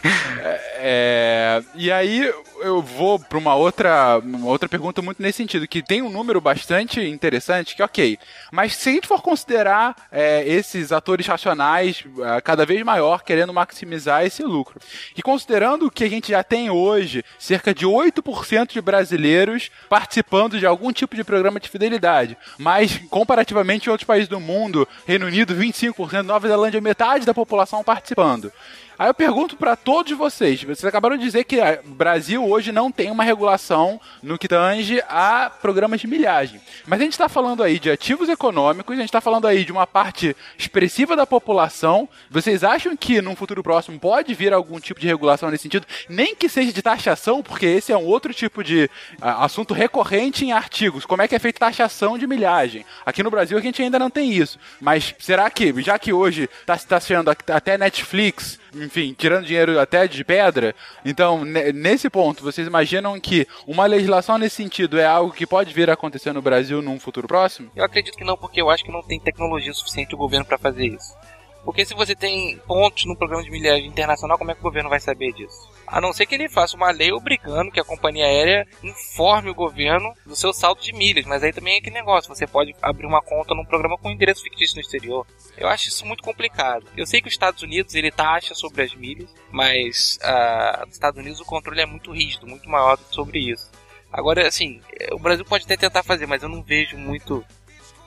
É, 0.85 1.63
e 1.75 1.89
aí 1.89 2.29
eu 2.59 2.81
vou 2.81 3.17
para 3.17 3.37
uma 3.37 3.55
outra, 3.55 4.19
uma 4.19 4.47
outra 4.47 4.67
pergunta 4.67 5.01
muito 5.01 5.21
nesse 5.21 5.37
sentido, 5.37 5.65
que 5.65 5.81
tem 5.81 6.01
um 6.01 6.09
número 6.09 6.41
bastante 6.41 6.99
interessante, 6.99 7.73
que 7.73 7.81
ok, 7.81 8.19
mas 8.51 8.75
se 8.75 8.89
a 8.89 8.91
gente 8.91 9.07
for 9.07 9.21
considerar 9.21 9.95
é, 10.11 10.45
esses 10.45 10.91
atores 10.91 11.25
racionais 11.25 12.03
é, 12.19 12.41
cada 12.41 12.65
vez 12.65 12.83
maior 12.83 13.23
querendo 13.23 13.53
maximizar 13.53 14.25
esse 14.25 14.43
lucro, 14.43 14.77
e 15.15 15.21
considerando 15.21 15.89
que 15.89 16.03
a 16.03 16.09
gente 16.09 16.31
já 16.31 16.43
tem 16.43 16.69
hoje 16.69 17.23
cerca 17.39 17.73
de 17.73 17.85
8% 17.85 18.73
de 18.73 18.81
brasileiros 18.81 19.71
participando 19.89 20.59
de 20.59 20.65
algum 20.65 20.91
tipo 20.91 21.15
de 21.15 21.23
programa 21.23 21.61
de 21.61 21.69
fidelidade, 21.69 22.37
mas 22.57 22.97
comparativamente 23.09 23.87
em 23.87 23.91
outros 23.91 24.07
países 24.07 24.27
do 24.27 24.39
mundo, 24.39 24.85
Reino 25.05 25.27
Unido 25.27 25.55
25%, 25.55 26.23
Nova 26.23 26.47
Zelândia 26.47 26.81
metade 26.81 27.25
da 27.25 27.33
população 27.33 27.83
participando. 27.85 28.51
Aí 28.97 29.09
eu 29.09 29.13
pergunto 29.13 29.57
para 29.57 29.75
todos 29.75 30.11
vocês, 30.15 30.61
vocês 30.61 30.85
acabaram 30.85 31.17
de 31.17 31.23
dizer 31.23 31.43
que 31.45 31.59
o 31.59 31.89
Brasil 31.89 32.47
hoje 32.47 32.71
não 32.71 32.91
tem 32.91 33.09
uma 33.09 33.23
regulação 33.23 33.99
no 34.21 34.37
que 34.37 34.47
tange 34.47 35.01
a 35.09 35.49
programas 35.49 35.99
de 35.99 36.07
milhagem. 36.07 36.61
Mas 36.85 36.99
a 36.99 37.03
gente 37.03 37.13
está 37.13 37.27
falando 37.27 37.63
aí 37.63 37.79
de 37.79 37.89
ativos 37.89 38.29
econômicos, 38.29 38.95
a 38.95 38.99
gente 38.99 39.09
está 39.09 39.19
falando 39.19 39.47
aí 39.47 39.65
de 39.65 39.71
uma 39.71 39.87
parte 39.87 40.35
expressiva 40.57 41.15
da 41.15 41.25
população. 41.25 42.07
Vocês 42.29 42.63
acham 42.63 42.95
que 42.95 43.21
num 43.21 43.35
futuro 43.35 43.63
próximo 43.63 43.99
pode 43.99 44.33
vir 44.33 44.53
algum 44.53 44.79
tipo 44.79 44.99
de 44.99 45.07
regulação 45.07 45.49
nesse 45.49 45.63
sentido? 45.63 45.87
Nem 46.07 46.35
que 46.35 46.47
seja 46.47 46.71
de 46.71 46.81
taxação, 46.81 47.41
porque 47.41 47.65
esse 47.65 47.91
é 47.91 47.97
um 47.97 48.05
outro 48.05 48.33
tipo 48.33 48.63
de 48.63 48.89
assunto 49.21 49.73
recorrente 49.73 50.45
em 50.45 50.51
artigos. 50.51 51.05
Como 51.05 51.21
é 51.21 51.27
que 51.27 51.35
é 51.35 51.39
feita 51.39 51.59
taxação 51.59 52.17
de 52.17 52.27
milhagem? 52.27 52.85
Aqui 53.05 53.23
no 53.23 53.31
Brasil 53.31 53.57
a 53.57 53.61
gente 53.61 53.81
ainda 53.81 53.97
não 53.97 54.09
tem 54.09 54.31
isso. 54.31 54.59
Mas 54.79 55.15
será 55.19 55.49
que, 55.49 55.81
já 55.81 55.97
que 55.97 56.13
hoje 56.13 56.49
está 56.61 56.77
tá 56.77 56.99
sendo 56.99 57.31
até 57.31 57.77
Netflix 57.77 58.59
enfim, 58.75 59.13
tirando 59.17 59.45
dinheiro 59.45 59.79
até 59.79 60.07
de 60.07 60.23
pedra. 60.23 60.75
Então, 61.05 61.43
nesse 61.45 62.09
ponto, 62.09 62.43
vocês 62.43 62.67
imaginam 62.67 63.19
que 63.19 63.47
uma 63.67 63.85
legislação 63.85 64.37
nesse 64.37 64.55
sentido 64.55 64.99
é 64.99 65.05
algo 65.05 65.33
que 65.33 65.47
pode 65.47 65.73
vir 65.73 65.89
a 65.89 65.93
acontecer 65.93 66.33
no 66.33 66.41
Brasil 66.41 66.81
num 66.81 66.99
futuro 66.99 67.27
próximo? 67.27 67.71
Eu 67.75 67.83
acredito 67.83 68.17
que 68.17 68.23
não, 68.23 68.37
porque 68.37 68.61
eu 68.61 68.69
acho 68.69 68.83
que 68.83 68.91
não 68.91 69.01
tem 69.01 69.19
tecnologia 69.19 69.73
suficiente 69.73 70.15
o 70.15 70.17
governo 70.17 70.45
para 70.45 70.57
fazer 70.57 70.87
isso. 70.87 71.15
Porque 71.63 71.85
se 71.85 71.93
você 71.93 72.15
tem 72.15 72.57
pontos 72.67 73.05
no 73.05 73.15
programa 73.15 73.43
de 73.43 73.49
milhagem 73.49 73.87
internacional, 73.87 74.37
como 74.37 74.51
é 74.51 74.53
que 74.53 74.59
o 74.59 74.63
governo 74.63 74.89
vai 74.89 74.99
saber 74.99 75.31
disso? 75.31 75.69
A 75.93 76.01
não 76.01 76.11
ser 76.11 76.25
que 76.25 76.33
ele 76.33 76.49
faça 76.49 76.75
uma 76.75 76.89
lei 76.89 77.11
obrigando 77.11 77.69
que 77.69 77.79
a 77.79 77.83
companhia 77.83 78.25
aérea 78.25 78.67
informe 78.81 79.51
o 79.51 79.53
governo 79.53 80.11
do 80.25 80.35
seu 80.35 80.51
saldo 80.51 80.81
de 80.81 80.91
milhas. 80.91 81.23
Mas 81.23 81.43
aí 81.43 81.53
também 81.53 81.77
é 81.77 81.81
que 81.81 81.91
negócio, 81.91 82.33
você 82.33 82.47
pode 82.47 82.75
abrir 82.81 83.05
uma 83.05 83.21
conta 83.21 83.53
num 83.53 83.63
programa 83.63 83.95
com 83.99 84.09
endereço 84.09 84.41
fictício 84.41 84.75
no 84.75 84.81
exterior. 84.81 85.23
Eu 85.55 85.67
acho 85.67 85.89
isso 85.89 86.03
muito 86.03 86.23
complicado. 86.23 86.87
Eu 86.97 87.05
sei 87.05 87.21
que 87.21 87.27
os 87.27 87.33
Estados 87.35 87.61
Unidos 87.61 87.93
ele 87.93 88.09
taxa 88.09 88.55
sobre 88.55 88.81
as 88.81 88.95
milhas, 88.95 89.29
mas 89.51 90.17
uh, 90.23 90.83
nos 90.87 90.95
Estados 90.95 91.19
Unidos 91.19 91.39
o 91.39 91.45
controle 91.45 91.81
é 91.81 91.85
muito 91.85 92.11
rígido, 92.11 92.47
muito 92.47 92.67
maior 92.67 92.97
sobre 93.11 93.51
isso. 93.51 93.69
Agora, 94.11 94.47
assim, 94.47 94.81
o 95.11 95.19
Brasil 95.19 95.45
pode 95.45 95.65
até 95.65 95.77
tentar 95.77 96.01
fazer, 96.01 96.25
mas 96.25 96.41
eu 96.41 96.49
não 96.49 96.63
vejo 96.63 96.97
muito 96.97 97.45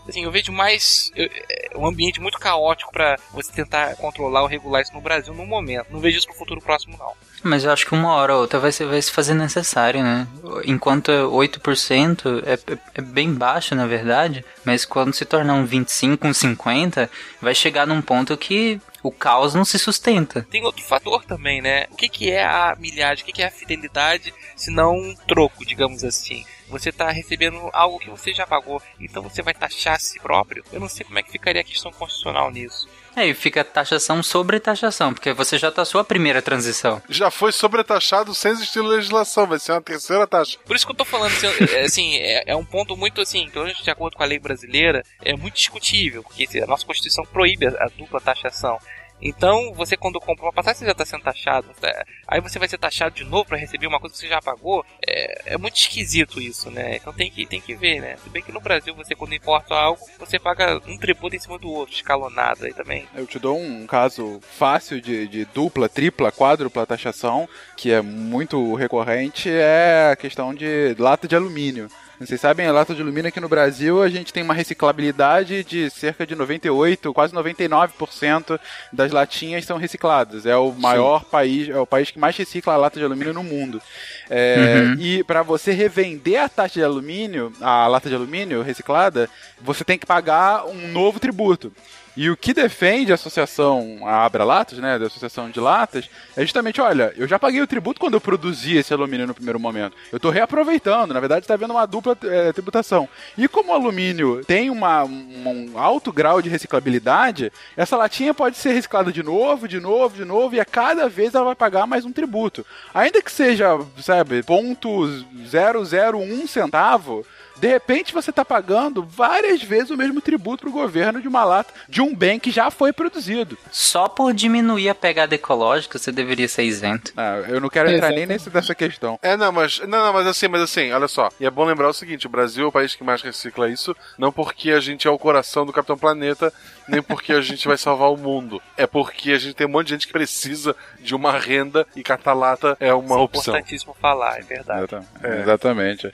assim, 0.09 0.25
eu 0.25 0.31
vejo 0.31 0.53
mais 0.53 1.11
eu, 1.15 1.27
é, 1.27 1.77
um 1.77 1.87
ambiente 1.87 2.21
muito 2.21 2.39
caótico 2.39 2.93
para 2.93 3.17
você 3.33 3.53
tentar 3.53 3.97
controlar 3.97 4.43
ou 4.43 4.49
regular 4.49 4.83
isso 4.83 4.93
no 4.93 5.01
Brasil 5.01 5.35
no 5.35 5.47
momento. 5.47 5.87
Não 5.91 6.01
vejo 6.01 6.19
isso 6.19 6.27
pro 6.27 6.37
futuro 6.37 6.61
próximo, 6.61 6.97
não. 6.99 7.13
Mas 7.43 7.65
eu 7.65 7.71
acho 7.71 7.87
que 7.87 7.95
uma 7.95 8.13
hora 8.15 8.35
ou 8.35 8.41
outra 8.41 8.59
vai, 8.59 8.73
ser, 8.73 8.87
vai 8.87 9.01
se 9.01 9.13
fazer 9.13 9.35
necessário, 9.35 10.03
né? 10.03 10.27
Enquanto 10.65 11.11
8% 11.11 12.43
é, 12.45 12.55
é, 12.55 12.79
é 12.95 13.01
bem 13.01 13.33
baixo, 13.33 13.75
na 13.75 13.87
verdade, 13.87 14.45
mas 14.65 14.85
quando 14.85 15.15
se 15.15 15.25
tornar 15.25 15.55
um 15.55 15.65
25, 15.65 16.27
um 16.27 16.33
50, 16.33 17.11
vai 17.41 17.55
chegar 17.55 17.87
num 17.87 18.03
ponto 18.03 18.37
que 18.37 18.81
o 19.03 19.13
caos 19.13 19.55
não 19.55 19.65
se 19.65 19.79
sustenta. 19.79 20.47
Tem 20.51 20.65
outro 20.65 20.83
fator 20.83 21.25
também, 21.25 21.63
né? 21.63 21.87
O 21.93 21.97
que, 21.97 22.09
que 22.09 22.31
é 22.31 22.45
a 22.45 22.75
milhagem? 22.79 23.23
O 23.23 23.27
que, 23.27 23.33
que 23.33 23.43
é 23.43 23.47
a 23.47 23.51
fidelidade, 23.51 24.35
se 24.57 24.71
não 24.71 24.95
um 24.95 25.15
troco, 25.29 25.65
digamos 25.65 26.03
assim? 26.03 26.45
Você 26.69 26.91
está 26.91 27.11
recebendo 27.11 27.71
algo 27.73 27.99
que 27.99 28.11
você 28.11 28.33
já 28.33 28.47
pagou, 28.47 28.83
então 29.01 29.23
você 29.23 29.43
vai 29.43 29.55
taxar 29.55 29.95
a 29.95 29.99
si 29.99 30.19
próprio. 30.19 30.65
Eu 30.73 30.81
não 30.81 30.89
sei 30.89 31.05
como 31.05 31.19
é 31.19 31.23
que 31.23 31.31
ficaria 31.31 31.61
a 31.61 31.65
questão 31.65 31.93
constitucional 31.93 32.51
nisso. 32.51 32.89
É, 33.17 33.27
e 33.27 33.33
fica 33.33 33.65
taxação 33.65 34.23
sobre 34.23 34.61
taxação, 34.61 35.15
porque 35.15 35.33
você 35.33 35.57
já 35.57 35.73
taxou 35.73 35.99
a 35.99 36.05
primeira 36.05 36.43
transição. 36.43 37.01
Já 37.09 37.31
foi 37.31 37.51
sobretaxado 37.51 38.35
sem 38.35 38.53
existir 38.53 38.83
legislação, 38.83 39.47
vai 39.47 39.59
ser 39.59 39.73
uma 39.73 39.81
terceira 39.81 40.27
taxa. 40.27 40.59
Por 40.67 40.77
isso 40.77 40.85
que 40.85 40.93
eu 40.93 40.97
tô 40.97 41.05
falando, 41.05 41.33
assim, 41.33 41.47
é, 41.75 41.81
assim 41.81 42.17
é, 42.17 42.45
é, 42.49 42.55
um 42.57 42.65
ponto 42.65 42.95
muito 42.95 43.23
assim, 43.23 43.49
pelo 43.49 43.65
menos 43.65 43.83
de 43.83 43.91
acordo 43.91 44.17
com 44.17 44.23
a 44.23 44.27
lei 44.27 44.39
brasileira, 44.39 45.03
é 45.25 45.35
muito 45.35 45.55
discutível, 45.55 46.23
porque 46.23 46.47
a 46.61 46.67
nossa 46.67 46.85
Constituição 46.85 47.25
proíbe 47.25 47.67
a, 47.67 47.71
a 47.71 47.89
dupla 47.97 48.21
taxação. 48.21 48.79
Então, 49.21 49.73
você 49.75 49.97
quando 49.97 50.21
compra 50.21 50.47
uma 50.47 50.53
passagem, 50.53 50.81
você 50.81 50.87
já 50.87 50.93
está 50.93 51.05
sendo 51.05 51.23
taxado. 51.23 51.69
Tá? 51.81 52.05
Aí 52.29 52.41
você 52.41 52.59
vai 52.59 52.69
ser 52.69 52.79
taxado 52.79 53.15
de 53.15 53.25
novo 53.25 53.47
para 53.47 53.57
receber 53.57 53.87
uma 53.87 53.99
coisa 53.99 54.15
que 54.15 54.21
você 54.21 54.29
já 54.29 54.41
pagou. 54.41 54.85
É, 55.07 55.55
é, 55.55 55.59
muito 55.59 55.77
esquisito 55.77 56.41
isso, 56.41 56.71
né? 56.71 56.97
Então 56.97 57.13
tem 57.13 57.31
que, 57.31 57.47
tem 57.47 57.61
que 57.61 57.75
ver, 57.75 58.01
né? 58.01 58.17
Se 58.23 58.29
bem 58.29 58.43
que 58.43 58.53
no 58.53 58.61
Brasil, 58.61 58.95
você 58.95 59.15
quando 59.15 59.35
importa 59.35 59.75
algo, 59.75 60.01
você 60.19 60.39
paga 60.39 60.81
um 60.87 60.99
tributo 60.99 61.37
em 61.37 61.39
cima 61.39 61.59
do 61.59 61.69
outro, 61.69 61.95
escalonado 61.95 62.65
aí 62.65 62.75
também. 62.75 63.07
Eu 63.15 63.27
te 63.27 63.39
dou 63.39 63.59
um 63.59 63.87
caso 63.87 64.41
fácil 64.43 65.01
de, 65.01 65.27
de 65.29 65.45
dupla, 65.47 65.89
tripla, 65.89 66.31
quádrupla 66.31 66.87
taxação, 66.87 67.49
que 67.77 67.91
é 67.91 68.03
muito 68.03 68.75
recorrente, 68.75 69.49
é 69.51 70.11
a 70.13 70.17
questão 70.17 70.55
de 70.55 70.95
lata 70.99 71.27
de 71.27 71.37
alumínio. 71.37 71.89
Vocês 72.19 72.41
sabem, 72.41 72.67
a 72.67 72.73
lata 72.73 72.95
de 72.95 73.03
alumínio 73.03 73.29
aqui 73.29 73.41
no 73.41 73.49
Brasil, 73.49 74.03
a 74.03 74.09
gente 74.09 74.33
tem 74.33 74.43
uma 74.43 74.55
reciclabilidade 74.55 75.63
de 75.63 75.91
cerca 75.91 76.27
de 76.27 76.35
98, 76.35 77.13
quase 77.13 77.35
99% 77.35 78.59
das 78.91 79.13
latinhas 79.13 79.67
são 79.67 79.77
recicladas. 79.77 80.47
É 80.47 80.57
o 80.57 80.73
maior 80.73 81.21
Sim. 81.21 81.31
país, 81.31 81.69
é 81.69 81.79
o 81.79 81.87
país 81.87 82.11
que 82.11 82.19
mais 82.19 82.35
recicla 82.35 82.73
a 82.73 82.77
lata 82.79 82.99
de 82.99 83.05
alumínio 83.05 83.35
no 83.35 83.45
mundo. 83.45 83.83
É, 84.31 84.83
uhum. 84.83 84.97
E 84.99 85.25
para 85.25 85.43
você 85.43 85.73
revender 85.73 86.41
a 86.41 86.49
taxa 86.49 86.81
de 86.81 86.85
alumínio, 86.85 87.53
a 87.61 87.87
lata 87.87 88.09
de 88.09 88.15
alumínio 88.15 88.63
reciclada, 88.63 89.29
você 89.61 89.85
tem 89.85 89.99
que 89.99 90.07
pagar 90.07 90.67
um 90.67 90.89
novo 90.89 91.21
tributo. 91.21 91.71
E 92.17 92.31
o 92.31 92.37
que 92.37 92.55
defende 92.55 93.13
a 93.13 93.15
associação, 93.15 93.99
a 94.05 94.25
Abra 94.25 94.43
Latas, 94.43 94.79
né, 94.79 94.99
da 94.99 95.07
Associação 95.07 95.51
de 95.51 95.61
Latas, 95.61 96.09
é 96.35 96.41
justamente, 96.41 96.81
olha, 96.81 97.13
eu 97.17 97.29
já 97.29 97.39
paguei 97.39 97.61
o 97.61 97.67
tributo 97.67 98.01
quando 98.01 98.15
eu 98.15 98.21
produzi 98.21 98.77
esse 98.77 98.93
alumínio 98.95 99.27
no 99.27 99.35
primeiro 99.35 99.61
momento. 99.61 99.95
Eu 100.11 100.17
estou 100.17 100.31
reaproveitando, 100.31 101.13
na 101.13 101.21
verdade 101.21 101.43
está 101.43 101.55
havendo 101.55 101.75
uma 101.75 101.85
dupla 101.85 102.17
é, 102.25 102.53
tributação. 102.53 103.07
E 103.37 103.47
como 103.47 103.71
o 103.71 103.75
alumínio 103.75 104.43
tem 104.47 104.71
uma, 104.71 105.05
um 105.05 105.73
alto 105.77 106.11
grau 106.11 106.41
de 106.41 106.49
reciclabilidade, 106.49 107.53
essa 107.77 107.97
latinha 107.97 108.33
pode 108.33 108.57
ser 108.57 108.73
reciclada 108.73 109.13
de 109.13 109.23
novo, 109.23 109.69
de 109.69 109.79
novo, 109.79 110.17
de 110.17 110.25
novo, 110.25 110.55
e 110.55 110.61
a 110.61 110.65
cada 110.65 111.11
vez 111.11 111.35
ela 111.35 111.45
vai 111.45 111.55
pagar 111.55 111.87
mais 111.87 112.07
um 112.07 112.13
tributo. 112.13 112.65
Ainda 112.95 113.21
que 113.21 113.31
seja, 113.31 113.79
sabe, 114.01 114.43
ponto 114.43 115.05
001 115.07 116.47
centavo, 116.47 117.27
De 117.59 117.69
repente 117.69 118.13
você 118.13 118.31
tá 118.31 118.45
pagando 118.45 119.03
várias 119.03 119.63
vezes 119.63 119.91
o 119.91 119.97
mesmo 119.97 120.21
tributo 120.21 120.63
pro 120.63 120.71
governo 120.71 121.21
de 121.21 121.29
uma 121.29 121.45
lata 121.45 121.73
de 121.89 122.01
um 122.03 122.15
bem 122.15 122.39
que 122.39 122.51
já 122.51 122.71
foi 122.71 122.93
produzido. 122.93 123.57
Só 123.71 124.09
por 124.09 124.33
diminuir 124.33 124.89
a 124.89 124.95
pegada 124.95 125.35
ecológica 125.35 125.99
você 125.99 126.13
deveria 126.13 126.49
ser 126.49 126.65
isento. 126.65 127.13
Ah, 127.17 127.43
eu 127.49 127.61
não 127.61 127.69
quero 127.69 127.91
entrar 127.91 128.11
nem 128.11 128.27
nesse, 128.27 128.51
nessa 128.51 128.75
questão. 128.75 129.19
É, 129.23 129.37
não, 129.37 129.53
mas 129.53 129.79
não, 129.81 130.07
não, 130.07 130.13
mas 130.13 130.27
assim, 130.27 130.49
mas 130.49 130.63
assim, 130.63 130.93
olha 130.93 131.09
só. 131.09 131.31
E 131.41 131.47
é 131.47 131.51
bom 131.51 131.65
lembrar 131.65 131.89
o 131.89 131.95
seguinte: 131.95 132.27
o 132.27 132.31
Brasil 132.31 132.65
é 132.65 132.69
o 132.69 132.73
país 132.73 132.95
que 132.95 133.05
mais 133.05 133.23
recicla 133.23 133.69
isso, 133.69 133.97
não 134.19 134.31
porque 134.31 134.71
a 134.71 134.81
gente 134.81 135.09
é 135.09 135.11
o 135.11 135.19
coração 135.19 135.65
do 135.65 135.73
Capitão 135.73 135.97
Planeta, 135.97 136.53
nem 136.89 137.03
porque 137.03 137.33
a 137.33 137.41
gente 137.41 137.67
vai 137.67 137.77
salvar 137.77 138.13
o 138.13 138.17
mundo. 138.17 138.61
É 138.77 138.87
porque 138.87 139.33
a 139.33 139.39
gente 139.39 139.55
tem 139.55 139.67
um 139.67 139.71
monte 139.71 139.87
de 139.89 139.93
gente 139.95 140.07
que 140.07 140.13
precisa 140.13 140.77
de 141.01 141.15
uma 141.15 141.39
renda 141.39 141.87
e 141.95 142.03
catar 142.03 142.35
lata 142.35 142.77
é 142.81 142.93
uma 142.93 143.05
Isso 143.07 143.15
é 143.15 143.19
opção. 143.19 143.55
importantíssimo 143.55 143.97
falar, 144.01 144.39
é 144.39 144.43
verdade. 144.43 144.97
É. 145.23 145.41
Exatamente. 145.41 146.13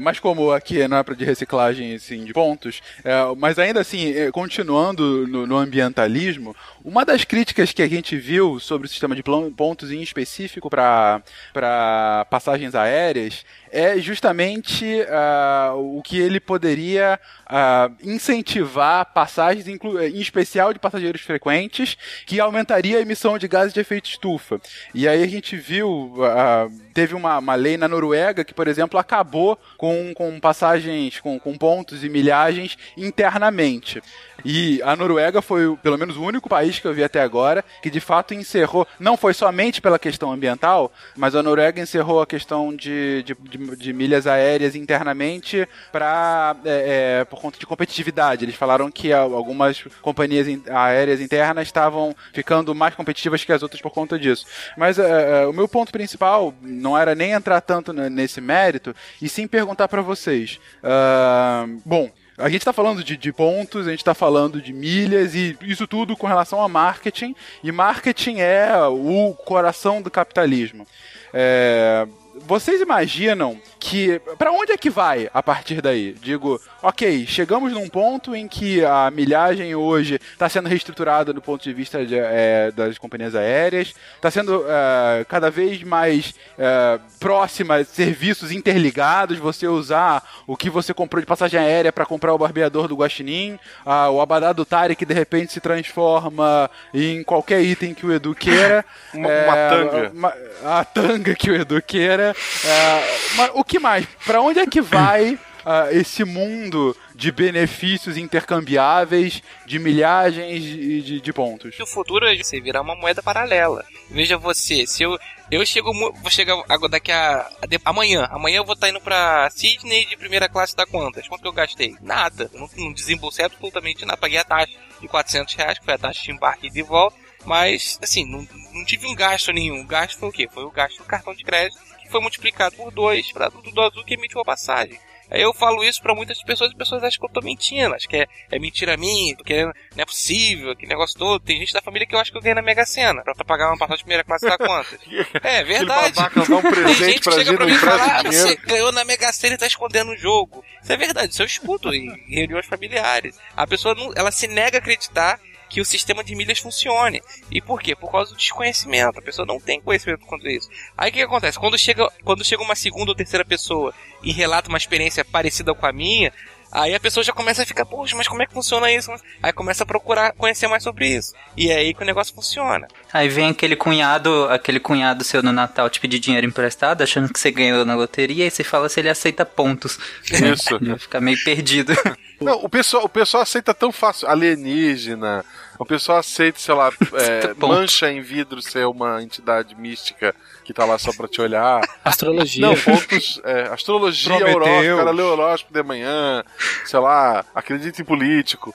Mas 0.00 0.20
como 0.20 0.52
aqui 0.52 0.86
não 0.86 0.98
é 0.98 1.02
para 1.02 1.16
de 1.16 1.24
reciclagem 1.24 1.96
assim, 1.96 2.24
de 2.24 2.32
pontos, 2.32 2.80
é, 3.02 3.14
mas 3.36 3.58
ainda 3.58 3.80
assim, 3.80 4.12
é, 4.12 4.30
continuando 4.30 5.26
no, 5.26 5.44
no 5.44 5.56
ambientalismo, 5.56 6.54
uma 6.84 7.04
das 7.04 7.24
críticas 7.24 7.72
que 7.72 7.82
a 7.82 7.88
gente 7.88 8.16
viu 8.16 8.60
sobre 8.60 8.86
o 8.86 8.88
sistema 8.88 9.16
de 9.16 9.24
pontos 9.24 9.90
em 9.90 10.00
específico 10.00 10.70
para 10.70 12.26
passagens 12.30 12.76
aéreas 12.76 13.44
é 13.72 13.98
justamente 13.98 15.02
ah, 15.08 15.72
o 15.76 16.02
que 16.02 16.18
ele 16.18 16.40
poderia 16.40 17.18
ah, 17.46 17.90
incentivar 18.02 19.12
passagens, 19.12 19.66
em 19.68 19.78
especial 20.20 20.72
de 20.72 20.78
passageiros 20.78 21.20
frequentes, 21.20 21.96
que 22.26 22.40
aumentaria 22.40 22.98
a 22.98 23.02
emissão 23.02 23.38
de 23.38 23.48
gases 23.48 23.72
de 23.72 23.80
efeito 23.80 24.08
estufa. 24.08 24.60
E 24.94 25.06
aí 25.08 25.22
a 25.22 25.28
gente 25.28 25.56
viu, 25.56 26.14
ah, 26.22 26.68
teve 26.94 27.14
uma, 27.14 27.38
uma 27.38 27.54
lei 27.54 27.76
na 27.76 27.88
Noruega 27.88 28.44
que, 28.44 28.54
por 28.54 28.68
exemplo, 28.68 28.98
acabou 28.98 29.58
com, 29.76 30.12
com 30.14 30.38
passagens, 30.40 31.20
com, 31.20 31.38
com 31.38 31.56
pontos 31.56 32.04
e 32.04 32.08
milhagens 32.08 32.76
internamente. 32.96 34.02
E 34.44 34.80
a 34.82 34.94
Noruega 34.94 35.42
foi, 35.42 35.76
pelo 35.82 35.98
menos, 35.98 36.16
o 36.16 36.22
único 36.22 36.48
país 36.48 36.78
que 36.78 36.86
eu 36.86 36.94
vi 36.94 37.02
até 37.02 37.20
agora 37.20 37.64
que 37.82 37.90
de 37.90 38.00
fato 38.00 38.34
encerrou, 38.34 38.86
não 38.98 39.16
foi 39.16 39.34
somente 39.34 39.80
pela 39.80 39.98
questão 39.98 40.32
ambiental, 40.32 40.92
mas 41.16 41.34
a 41.34 41.42
Noruega 41.42 41.80
encerrou 41.80 42.20
a 42.20 42.26
questão 42.26 42.74
de, 42.74 43.22
de, 43.24 43.34
de- 43.34 43.57
de 43.76 43.92
milhas 43.92 44.26
aéreas 44.26 44.74
internamente 44.74 45.68
pra, 45.92 46.56
é, 46.64 47.20
é, 47.20 47.24
por 47.24 47.40
conta 47.40 47.58
de 47.58 47.66
competitividade. 47.66 48.44
Eles 48.44 48.54
falaram 48.54 48.90
que 48.90 49.12
algumas 49.12 49.82
companhias 50.00 50.46
aéreas 50.68 51.20
internas 51.20 51.66
estavam 51.66 52.14
ficando 52.32 52.74
mais 52.74 52.94
competitivas 52.94 53.44
que 53.44 53.52
as 53.52 53.62
outras 53.62 53.80
por 53.80 53.90
conta 53.90 54.18
disso. 54.18 54.46
Mas 54.76 54.98
é, 54.98 55.42
é, 55.42 55.46
o 55.46 55.52
meu 55.52 55.68
ponto 55.68 55.92
principal 55.92 56.54
não 56.62 56.96
era 56.96 57.14
nem 57.14 57.32
entrar 57.32 57.60
tanto 57.60 57.92
nesse 57.92 58.40
mérito, 58.40 58.94
e 59.20 59.28
sim 59.28 59.46
perguntar 59.46 59.88
pra 59.88 60.02
vocês. 60.02 60.58
ah, 60.82 61.66
bom, 61.84 62.10
a 62.38 62.48
gente 62.48 62.60
está 62.60 62.72
falando 62.72 63.02
de, 63.02 63.16
de 63.16 63.32
pontos, 63.32 63.88
a 63.88 63.90
gente 63.90 63.98
está 63.98 64.14
falando 64.14 64.62
de 64.62 64.72
milhas 64.72 65.34
e 65.34 65.58
isso 65.62 65.88
tudo 65.88 66.16
com 66.16 66.28
relação 66.28 66.62
a 66.62 66.68
marketing. 66.68 67.34
E 67.64 67.72
marketing 67.72 68.36
é 68.38 68.78
o 68.86 69.34
coração 69.34 70.00
do 70.00 70.08
capitalismo. 70.08 70.86
É, 71.34 72.06
vocês 72.48 72.80
imaginam 72.80 73.60
que. 73.78 74.18
Para 74.38 74.50
onde 74.50 74.72
é 74.72 74.76
que 74.78 74.88
vai 74.88 75.28
a 75.32 75.42
partir 75.42 75.82
daí? 75.82 76.14
Digo, 76.14 76.58
ok, 76.82 77.26
chegamos 77.26 77.72
num 77.72 77.88
ponto 77.88 78.34
em 78.34 78.48
que 78.48 78.82
a 78.84 79.10
milhagem 79.10 79.74
hoje 79.74 80.18
está 80.32 80.48
sendo 80.48 80.68
reestruturada 80.68 81.32
do 81.32 81.42
ponto 81.42 81.62
de 81.62 81.72
vista 81.74 82.04
de, 82.06 82.16
é, 82.18 82.72
das 82.72 82.96
companhias 82.96 83.34
aéreas, 83.34 83.94
está 84.16 84.30
sendo 84.30 84.64
é, 84.66 85.24
cada 85.28 85.50
vez 85.50 85.82
mais 85.82 86.34
é, 86.58 86.98
próxima, 87.20 87.84
serviços 87.84 88.50
interligados, 88.50 89.38
você 89.38 89.68
usar 89.68 90.26
o 90.46 90.56
que 90.56 90.70
você 90.70 90.94
comprou 90.94 91.20
de 91.20 91.26
passagem 91.26 91.60
aérea 91.60 91.92
para 91.92 92.06
comprar 92.06 92.32
o 92.32 92.38
barbeador 92.38 92.88
do 92.88 92.96
Guaxinim, 92.96 93.58
ah, 93.84 94.08
o 94.08 94.20
abadá 94.20 94.52
do 94.54 94.64
Tari 94.64 94.96
que 94.96 95.04
de 95.04 95.12
repente 95.12 95.52
se 95.52 95.60
transforma 95.60 96.70
em 96.94 97.22
qualquer 97.22 97.60
item 97.60 97.92
que 97.92 98.06
o 98.06 98.12
Edu 98.12 98.34
queira. 98.34 98.84
Uma- 99.12 99.28
uma 99.28 99.54
tanga. 99.68 100.10
uma- 100.14 100.34
a 100.64 100.84
tanga 100.84 101.34
que 101.34 101.50
o 101.50 101.54
Edu 101.54 101.82
queira. 101.82 102.34
É, 102.64 103.18
mas 103.36 103.50
o 103.54 103.64
que 103.64 103.78
mais? 103.78 104.06
Pra 104.24 104.40
onde 104.40 104.58
é 104.60 104.66
que 104.66 104.80
vai 104.80 105.38
ah, 105.64 105.88
esse 105.92 106.24
mundo 106.24 106.96
de 107.14 107.30
benefícios 107.32 108.16
intercambiáveis, 108.16 109.42
de 109.66 109.78
milhagens 109.78 110.64
e 110.64 111.00
de, 111.00 111.20
de 111.20 111.32
pontos? 111.32 111.76
No 111.78 111.86
futuro 111.86 112.26
você 112.36 112.60
virar 112.60 112.80
uma 112.80 112.94
moeda 112.94 113.22
paralela. 113.22 113.84
Veja 114.10 114.36
você, 114.36 114.86
se 114.86 115.02
eu 115.02 115.18
eu 115.50 115.64
chego 115.64 115.92
vou 115.94 116.30
chegar 116.30 116.62
daqui 116.90 117.10
a, 117.10 117.48
a 117.62 117.66
de- 117.66 117.80
amanhã, 117.84 118.28
amanhã 118.30 118.58
eu 118.58 118.64
vou 118.66 118.74
estar 118.74 118.88
indo 118.90 119.00
pra 119.00 119.48
Sydney 119.50 120.04
de 120.04 120.14
primeira 120.16 120.46
classe 120.48 120.76
da 120.76 120.84
quantas? 120.84 121.26
Quanto 121.26 121.40
que 121.40 121.48
eu 121.48 121.52
gastei? 121.52 121.96
Nada, 122.02 122.50
não, 122.52 122.68
não 122.76 122.92
desembolsei 122.92 123.46
absolutamente 123.46 124.04
nada, 124.04 124.18
paguei 124.18 124.38
a 124.38 124.44
taxa 124.44 124.72
de 125.00 125.08
400 125.08 125.54
reais, 125.54 125.78
que 125.78 125.84
foi 125.86 125.94
a 125.94 125.98
taxa 125.98 126.22
de 126.22 126.30
embarque 126.32 126.66
e 126.66 126.70
de 126.70 126.82
volta, 126.82 127.16
mas 127.46 127.98
assim, 128.02 128.30
não, 128.30 128.46
não 128.74 128.84
tive 128.84 129.06
um 129.06 129.14
gasto 129.14 129.50
nenhum, 129.52 129.80
o 129.80 129.86
gasto 129.86 130.18
foi 130.18 130.28
o 130.28 130.32
quê? 130.32 130.46
Foi 130.52 130.64
o 130.64 130.70
gasto 130.70 130.98
do 130.98 131.04
cartão 131.04 131.34
de 131.34 131.42
crédito, 131.44 131.80
que 132.08 132.12
foi 132.12 132.20
multiplicado 132.20 132.74
por 132.74 132.90
dois 132.90 133.30
para 133.30 133.48
do 133.48 133.80
azul 133.80 134.04
que 134.04 134.14
emitiu 134.14 134.40
a 134.40 134.44
passagem. 134.44 134.98
Aí 135.30 135.42
eu 135.42 135.52
falo 135.52 135.84
isso 135.84 136.00
pra 136.00 136.14
muitas 136.14 136.42
pessoas 136.42 136.70
e 136.70 136.72
as 136.72 136.78
pessoas 136.78 137.04
acham 137.04 137.20
que 137.20 137.26
eu 137.26 137.32
tô 137.32 137.42
mentindo, 137.42 137.94
acho 137.94 138.08
que 138.08 138.16
é, 138.16 138.26
é 138.50 138.58
mentira 138.58 138.96
minha, 138.96 139.36
porque 139.36 139.62
não 139.62 139.72
é 139.98 140.04
possível, 140.06 140.70
aquele 140.70 140.88
negócio 140.88 141.18
todo. 141.18 141.38
Tem 141.38 141.58
gente 141.58 141.74
da 141.74 141.82
família 141.82 142.06
que 142.06 142.14
eu 142.14 142.18
acho 142.18 142.32
que 142.32 142.38
eu 142.38 142.40
ganhei 142.40 142.54
na 142.54 142.62
Mega 142.62 142.86
Sena, 142.86 143.22
pra, 143.22 143.34
pra 143.34 143.44
pagar 143.44 143.68
uma 143.68 143.76
passagem 143.76 143.98
de 143.98 144.04
primeira 144.04 144.24
classe 144.24 144.46
da 144.46 144.56
quantas. 144.56 144.98
É 145.42 145.62
verdade. 145.62 146.14
babaca 146.14 146.44
dá 146.46 146.56
um 146.56 146.62
Tem 146.62 146.70
presente 146.70 147.04
gente 147.04 147.20
que 147.20 147.30
chega 147.30 147.54
pra 147.54 147.66
mim 147.66 147.72
e 147.72 147.78
fala, 147.78 148.02
ah, 148.02 148.22
você 148.22 148.56
ganhou 148.56 148.90
na 148.90 149.04
Mega 149.04 149.30
Sena 149.32 149.54
e 149.54 149.58
tá 149.58 149.66
escondendo 149.66 150.12
o 150.12 150.16
jogo. 150.16 150.64
Isso 150.82 150.92
é 150.92 150.96
verdade, 150.96 151.32
isso 151.32 151.42
eu 151.42 151.46
escuto 151.46 151.92
em 151.92 152.08
reuniões 152.26 152.66
familiares. 152.66 153.38
A 153.54 153.66
pessoa 153.66 153.94
não, 153.94 154.12
ela 154.16 154.32
se 154.32 154.48
nega 154.48 154.78
a 154.78 154.80
acreditar 154.80 155.38
que 155.68 155.80
o 155.80 155.84
sistema 155.84 156.24
de 156.24 156.34
milhas 156.34 156.58
funcione. 156.58 157.22
E 157.50 157.60
por 157.60 157.80
quê? 157.80 157.94
Por 157.94 158.10
causa 158.10 158.32
do 158.32 158.36
desconhecimento. 158.36 159.18
A 159.18 159.22
pessoa 159.22 159.46
não 159.46 159.60
tem 159.60 159.80
conhecimento 159.80 160.26
quanto 160.26 160.46
a 160.46 160.52
isso. 160.52 160.68
Aí 160.96 161.10
o 161.10 161.12
que, 161.12 161.18
que 161.18 161.24
acontece? 161.24 161.58
Quando 161.58 161.78
chega, 161.78 162.08
quando 162.24 162.44
chega 162.44 162.62
uma 162.62 162.74
segunda 162.74 163.10
ou 163.10 163.16
terceira 163.16 163.44
pessoa 163.44 163.94
e 164.22 164.32
relata 164.32 164.68
uma 164.68 164.78
experiência 164.78 165.24
parecida 165.24 165.74
com 165.74 165.86
a 165.86 165.92
minha, 165.92 166.32
aí 166.70 166.94
a 166.94 167.00
pessoa 167.00 167.24
já 167.24 167.32
começa 167.32 167.62
a 167.62 167.66
ficar, 167.66 167.84
poxa, 167.84 168.16
mas 168.16 168.28
como 168.28 168.42
é 168.42 168.46
que 168.46 168.52
funciona 168.52 168.90
isso? 168.92 169.10
Aí 169.42 169.52
começa 169.52 169.84
a 169.84 169.86
procurar 169.86 170.32
conhecer 170.32 170.68
mais 170.68 170.82
sobre 170.82 171.08
isso. 171.08 171.34
E 171.56 171.70
é 171.70 171.76
aí 171.76 171.94
que 171.94 172.02
o 172.02 172.06
negócio 172.06 172.34
funciona. 172.34 172.88
Aí 173.12 173.28
vem 173.28 173.50
aquele 173.50 173.76
cunhado, 173.76 174.44
aquele 174.50 174.80
cunhado 174.80 175.24
seu 175.24 175.42
no 175.42 175.52
Natal 175.52 175.88
te 175.90 176.00
pedir 176.00 176.18
dinheiro 176.18 176.46
emprestado, 176.46 177.02
achando 177.02 177.32
que 177.32 177.38
você 177.38 177.50
ganhou 177.50 177.84
na 177.84 177.94
loteria, 177.94 178.46
e 178.46 178.50
você 178.50 178.62
fala 178.62 178.88
se 178.88 179.00
ele 179.00 179.08
aceita 179.08 179.44
pontos. 179.44 179.98
Isso. 180.30 180.76
Ele 180.76 180.90
vai 180.90 180.98
ficar 180.98 181.20
meio 181.20 181.42
perdido. 181.42 181.92
Não, 182.40 182.64
o 182.64 182.68
pessoal, 182.68 183.04
o 183.04 183.08
pessoal 183.08 183.42
aceita 183.42 183.74
tão 183.74 183.90
fácil. 183.90 184.28
Alienígena. 184.28 185.44
O 185.78 185.84
pessoal 185.84 186.18
aceita, 186.18 186.58
sei 186.58 186.74
lá, 186.74 186.90
é, 187.14 187.54
mancha 187.54 188.10
em 188.10 188.20
vidro 188.20 188.60
ser 188.60 188.86
uma 188.86 189.22
entidade 189.22 189.74
mística 189.74 190.34
que 190.68 190.74
tá 190.74 190.84
lá 190.84 190.98
só 190.98 191.10
pra 191.14 191.26
te 191.26 191.40
olhar. 191.40 191.80
Astrologia. 192.04 192.60
Não, 192.60 192.76
pontos. 192.76 193.40
É, 193.42 193.68
astrologia, 193.72 194.34
horóscopo, 194.34 194.98
cara 194.98 195.10
lê 195.10 195.22
horóscopo 195.22 195.72
de 195.72 195.82
manhã, 195.82 196.44
sei 196.84 197.00
lá, 197.00 197.42
acredita 197.54 198.02
em 198.02 198.04
político. 198.04 198.74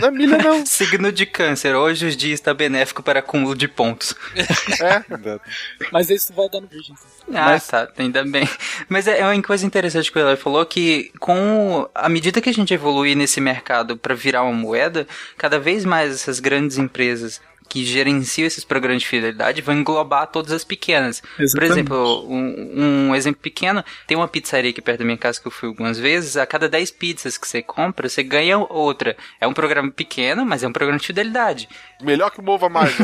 Não 0.00 0.08
é 0.08 0.10
milha, 0.10 0.36
não. 0.38 0.66
Signo 0.66 1.12
de 1.12 1.24
câncer, 1.24 1.76
hoje 1.76 2.06
os 2.06 2.16
dias 2.16 2.40
está 2.40 2.52
benéfico 2.52 3.04
para 3.04 3.20
acúmulo 3.20 3.54
de 3.54 3.68
pontos. 3.68 4.16
É. 4.34 5.04
Mas 5.92 6.10
isso 6.10 6.32
vai 6.32 6.48
dando 6.48 6.66
virgem. 6.66 6.96
Ah, 7.32 7.60
tá, 7.60 7.88
ainda 7.96 8.24
bem. 8.24 8.48
Mas 8.88 9.06
é 9.06 9.20
é 9.20 9.24
uma 9.24 9.40
coisa 9.42 9.64
interessante 9.64 10.10
que 10.10 10.18
o 10.18 10.20
Eloy 10.20 10.36
falou 10.36 10.66
que 10.66 11.12
com 11.20 11.88
a 11.94 12.08
medida 12.08 12.40
que 12.40 12.50
a 12.50 12.54
gente 12.54 12.74
evolui 12.74 13.14
nesse 13.14 13.40
mercado 13.40 13.96
para 13.96 14.12
virar 14.12 14.42
uma 14.42 14.52
moeda, 14.52 15.06
cada 15.38 15.60
vez 15.60 15.84
mais 15.84 16.12
essas 16.12 16.40
grandes 16.40 16.78
empresas 16.78 17.40
que 17.72 17.86
gerenciam 17.86 18.46
esses 18.46 18.64
programas 18.64 19.00
de 19.00 19.08
fidelidade 19.08 19.62
vão 19.62 19.74
englobar 19.74 20.26
todas 20.26 20.52
as 20.52 20.62
pequenas. 20.62 21.22
Por 21.22 21.42
Exatamente. 21.42 21.72
exemplo, 21.72 22.26
um, 22.28 23.08
um 23.08 23.14
exemplo 23.14 23.40
pequeno, 23.40 23.82
tem 24.06 24.14
uma 24.14 24.28
pizzaria 24.28 24.70
aqui 24.70 24.82
perto 24.82 24.98
da 24.98 25.06
minha 25.06 25.16
casa 25.16 25.40
que 25.40 25.46
eu 25.46 25.50
fui 25.50 25.70
algumas 25.70 25.98
vezes, 25.98 26.36
a 26.36 26.44
cada 26.44 26.68
10 26.68 26.90
pizzas 26.90 27.38
que 27.38 27.48
você 27.48 27.62
compra, 27.62 28.10
você 28.10 28.22
ganha 28.22 28.58
outra. 28.58 29.16
É 29.40 29.48
um 29.48 29.54
programa 29.54 29.90
pequeno, 29.90 30.44
mas 30.44 30.62
é 30.62 30.68
um 30.68 30.72
programa 30.72 30.98
de 30.98 31.06
fidelidade. 31.06 31.66
Melhor 32.02 32.30
que 32.30 32.40
o 32.40 32.42
Mova 32.42 32.68
Mais. 32.68 32.92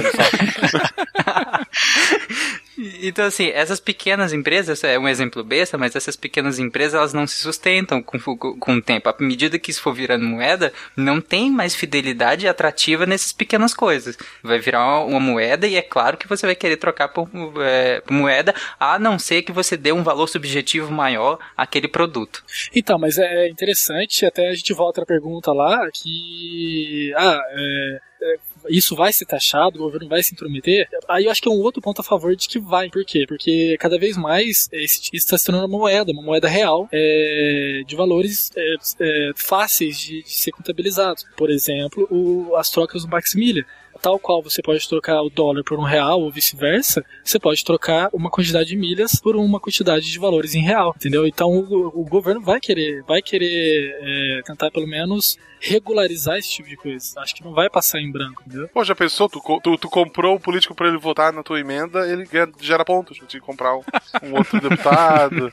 Então, 3.02 3.24
assim, 3.24 3.48
essas 3.48 3.80
pequenas 3.80 4.32
empresas, 4.32 4.84
é 4.84 4.96
um 4.96 5.08
exemplo 5.08 5.42
besta, 5.42 5.76
mas 5.76 5.96
essas 5.96 6.14
pequenas 6.14 6.60
empresas, 6.60 6.94
elas 6.94 7.12
não 7.12 7.26
se 7.26 7.36
sustentam 7.36 8.00
com, 8.00 8.18
com, 8.20 8.76
o 8.76 8.82
tempo. 8.82 9.08
À 9.08 9.16
medida 9.18 9.58
que 9.58 9.72
isso 9.72 9.82
for 9.82 9.92
virando 9.92 10.24
moeda, 10.24 10.72
não 10.96 11.20
tem 11.20 11.50
mais 11.50 11.74
fidelidade 11.74 12.46
atrativa 12.46 13.04
nessas 13.04 13.32
pequenas 13.32 13.74
coisas. 13.74 14.16
Vai 14.44 14.60
virar 14.60 14.86
uma, 14.86 15.00
uma 15.00 15.20
moeda 15.20 15.66
e 15.66 15.74
é 15.74 15.82
claro 15.82 16.16
que 16.16 16.28
você 16.28 16.46
vai 16.46 16.54
querer 16.54 16.76
trocar 16.76 17.08
por, 17.08 17.28
é, 17.60 18.00
por 18.00 18.12
moeda, 18.12 18.54
a 18.78 18.96
não 18.96 19.18
ser 19.18 19.42
que 19.42 19.50
você 19.50 19.76
dê 19.76 19.90
um 19.90 20.04
valor 20.04 20.28
subjetivo 20.28 20.92
maior 20.92 21.38
àquele 21.56 21.88
produto. 21.88 22.44
Então, 22.72 22.96
mas 22.96 23.18
é 23.18 23.48
interessante, 23.48 24.24
até 24.24 24.48
a 24.48 24.54
gente 24.54 24.72
volta 24.72 25.02
à 25.02 25.06
pergunta 25.06 25.52
lá, 25.52 25.88
que. 25.92 27.12
Ah, 27.16 27.40
é, 27.50 28.00
é, 28.22 28.36
isso 28.68 28.94
vai 28.94 29.12
ser 29.12 29.24
taxado, 29.24 29.78
o 29.78 29.82
governo 29.82 30.08
vai 30.08 30.22
se 30.22 30.32
intrometer, 30.34 30.88
aí 31.08 31.24
eu 31.24 31.30
acho 31.30 31.42
que 31.42 31.48
é 31.48 31.52
um 31.52 31.60
outro 31.60 31.80
ponto 31.80 32.00
a 32.00 32.04
favor 32.04 32.34
de 32.34 32.48
que 32.48 32.58
vai. 32.58 32.88
Por 32.90 33.04
quê? 33.04 33.24
Porque 33.26 33.76
cada 33.78 33.98
vez 33.98 34.16
mais 34.16 34.68
isso 34.72 35.10
está 35.12 35.36
se 35.38 35.44
tornando 35.44 35.66
uma 35.66 35.78
moeda, 35.78 36.12
uma 36.12 36.22
moeda 36.22 36.48
real, 36.48 36.88
é, 36.92 37.82
de 37.86 37.96
valores 37.96 38.50
é, 38.56 38.74
é, 39.00 39.32
fáceis 39.34 39.98
de, 39.98 40.22
de, 40.22 40.32
ser 40.32 40.52
contabilizados. 40.52 41.24
Por 41.36 41.50
exemplo, 41.50 42.06
o, 42.10 42.54
as 42.56 42.70
trocas 42.70 43.02
do 43.02 43.08
Maximilha 43.08 43.64
tal 44.00 44.18
qual 44.18 44.42
você 44.42 44.62
pode 44.62 44.88
trocar 44.88 45.22
o 45.22 45.30
dólar 45.30 45.62
por 45.64 45.78
um 45.78 45.84
real 45.84 46.20
ou 46.20 46.30
vice-versa, 46.30 47.04
você 47.24 47.38
pode 47.38 47.64
trocar 47.64 48.08
uma 48.12 48.30
quantidade 48.30 48.68
de 48.68 48.76
milhas 48.76 49.20
por 49.20 49.36
uma 49.36 49.60
quantidade 49.60 50.10
de 50.10 50.18
valores 50.18 50.54
em 50.54 50.62
real, 50.62 50.94
entendeu? 50.96 51.26
Então 51.26 51.50
o, 51.50 52.00
o 52.00 52.04
governo 52.04 52.40
vai 52.40 52.60
querer, 52.60 53.02
vai 53.04 53.20
querer 53.22 53.96
é, 54.00 54.42
tentar 54.44 54.70
pelo 54.70 54.86
menos 54.86 55.36
regularizar 55.60 56.36
esse 56.36 56.50
tipo 56.50 56.68
de 56.68 56.76
coisa. 56.76 57.20
Acho 57.20 57.34
que 57.34 57.44
não 57.44 57.52
vai 57.52 57.68
passar 57.68 58.00
em 58.00 58.10
branco, 58.10 58.42
entendeu? 58.46 58.68
Pô, 58.68 58.84
já 58.84 58.94
pensou? 58.94 59.28
Tu, 59.28 59.40
tu, 59.62 59.76
tu 59.76 59.88
comprou 59.88 60.36
o 60.36 60.40
político 60.40 60.74
para 60.74 60.88
ele 60.88 60.98
votar 60.98 61.32
na 61.32 61.42
tua 61.42 61.60
emenda, 61.60 62.08
ele 62.10 62.26
gera 62.60 62.84
pontos 62.84 63.18
pra 63.18 63.26
te 63.26 63.40
comprar 63.40 63.76
um, 63.76 63.82
um 64.22 64.34
outro 64.36 64.60
deputado. 64.62 65.50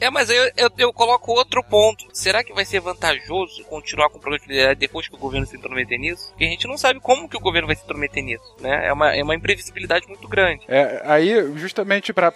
É, 0.00 0.08
mas 0.08 0.30
eu, 0.30 0.50
eu, 0.56 0.70
eu, 0.78 0.92
coloco 0.92 1.32
outro 1.32 1.62
ponto. 1.62 2.06
Será 2.12 2.42
que 2.42 2.54
vai 2.54 2.64
ser 2.64 2.80
vantajoso 2.80 3.62
continuar 3.64 4.08
com 4.08 4.16
o 4.16 4.20
programa 4.20 4.46
de 4.46 4.74
depois 4.76 5.06
que 5.06 5.14
o 5.14 5.18
governo 5.18 5.46
se 5.46 5.56
intrometer 5.56 5.98
nisso? 5.98 6.28
Porque 6.30 6.44
a 6.44 6.48
gente 6.48 6.66
não 6.66 6.78
sabe 6.78 7.00
como 7.00 7.28
que 7.28 7.36
o 7.36 7.40
governo 7.40 7.66
vai 7.66 7.76
se 7.76 7.84
intrometer 7.84 8.24
nisso, 8.24 8.56
né? 8.60 8.88
É 8.88 8.92
uma, 8.92 9.14
é 9.14 9.22
uma 9.22 9.34
imprevisibilidade 9.34 10.08
muito 10.08 10.26
grande. 10.26 10.62
É, 10.68 11.02
aí, 11.04 11.52
justamente 11.56 12.12
para 12.14 12.32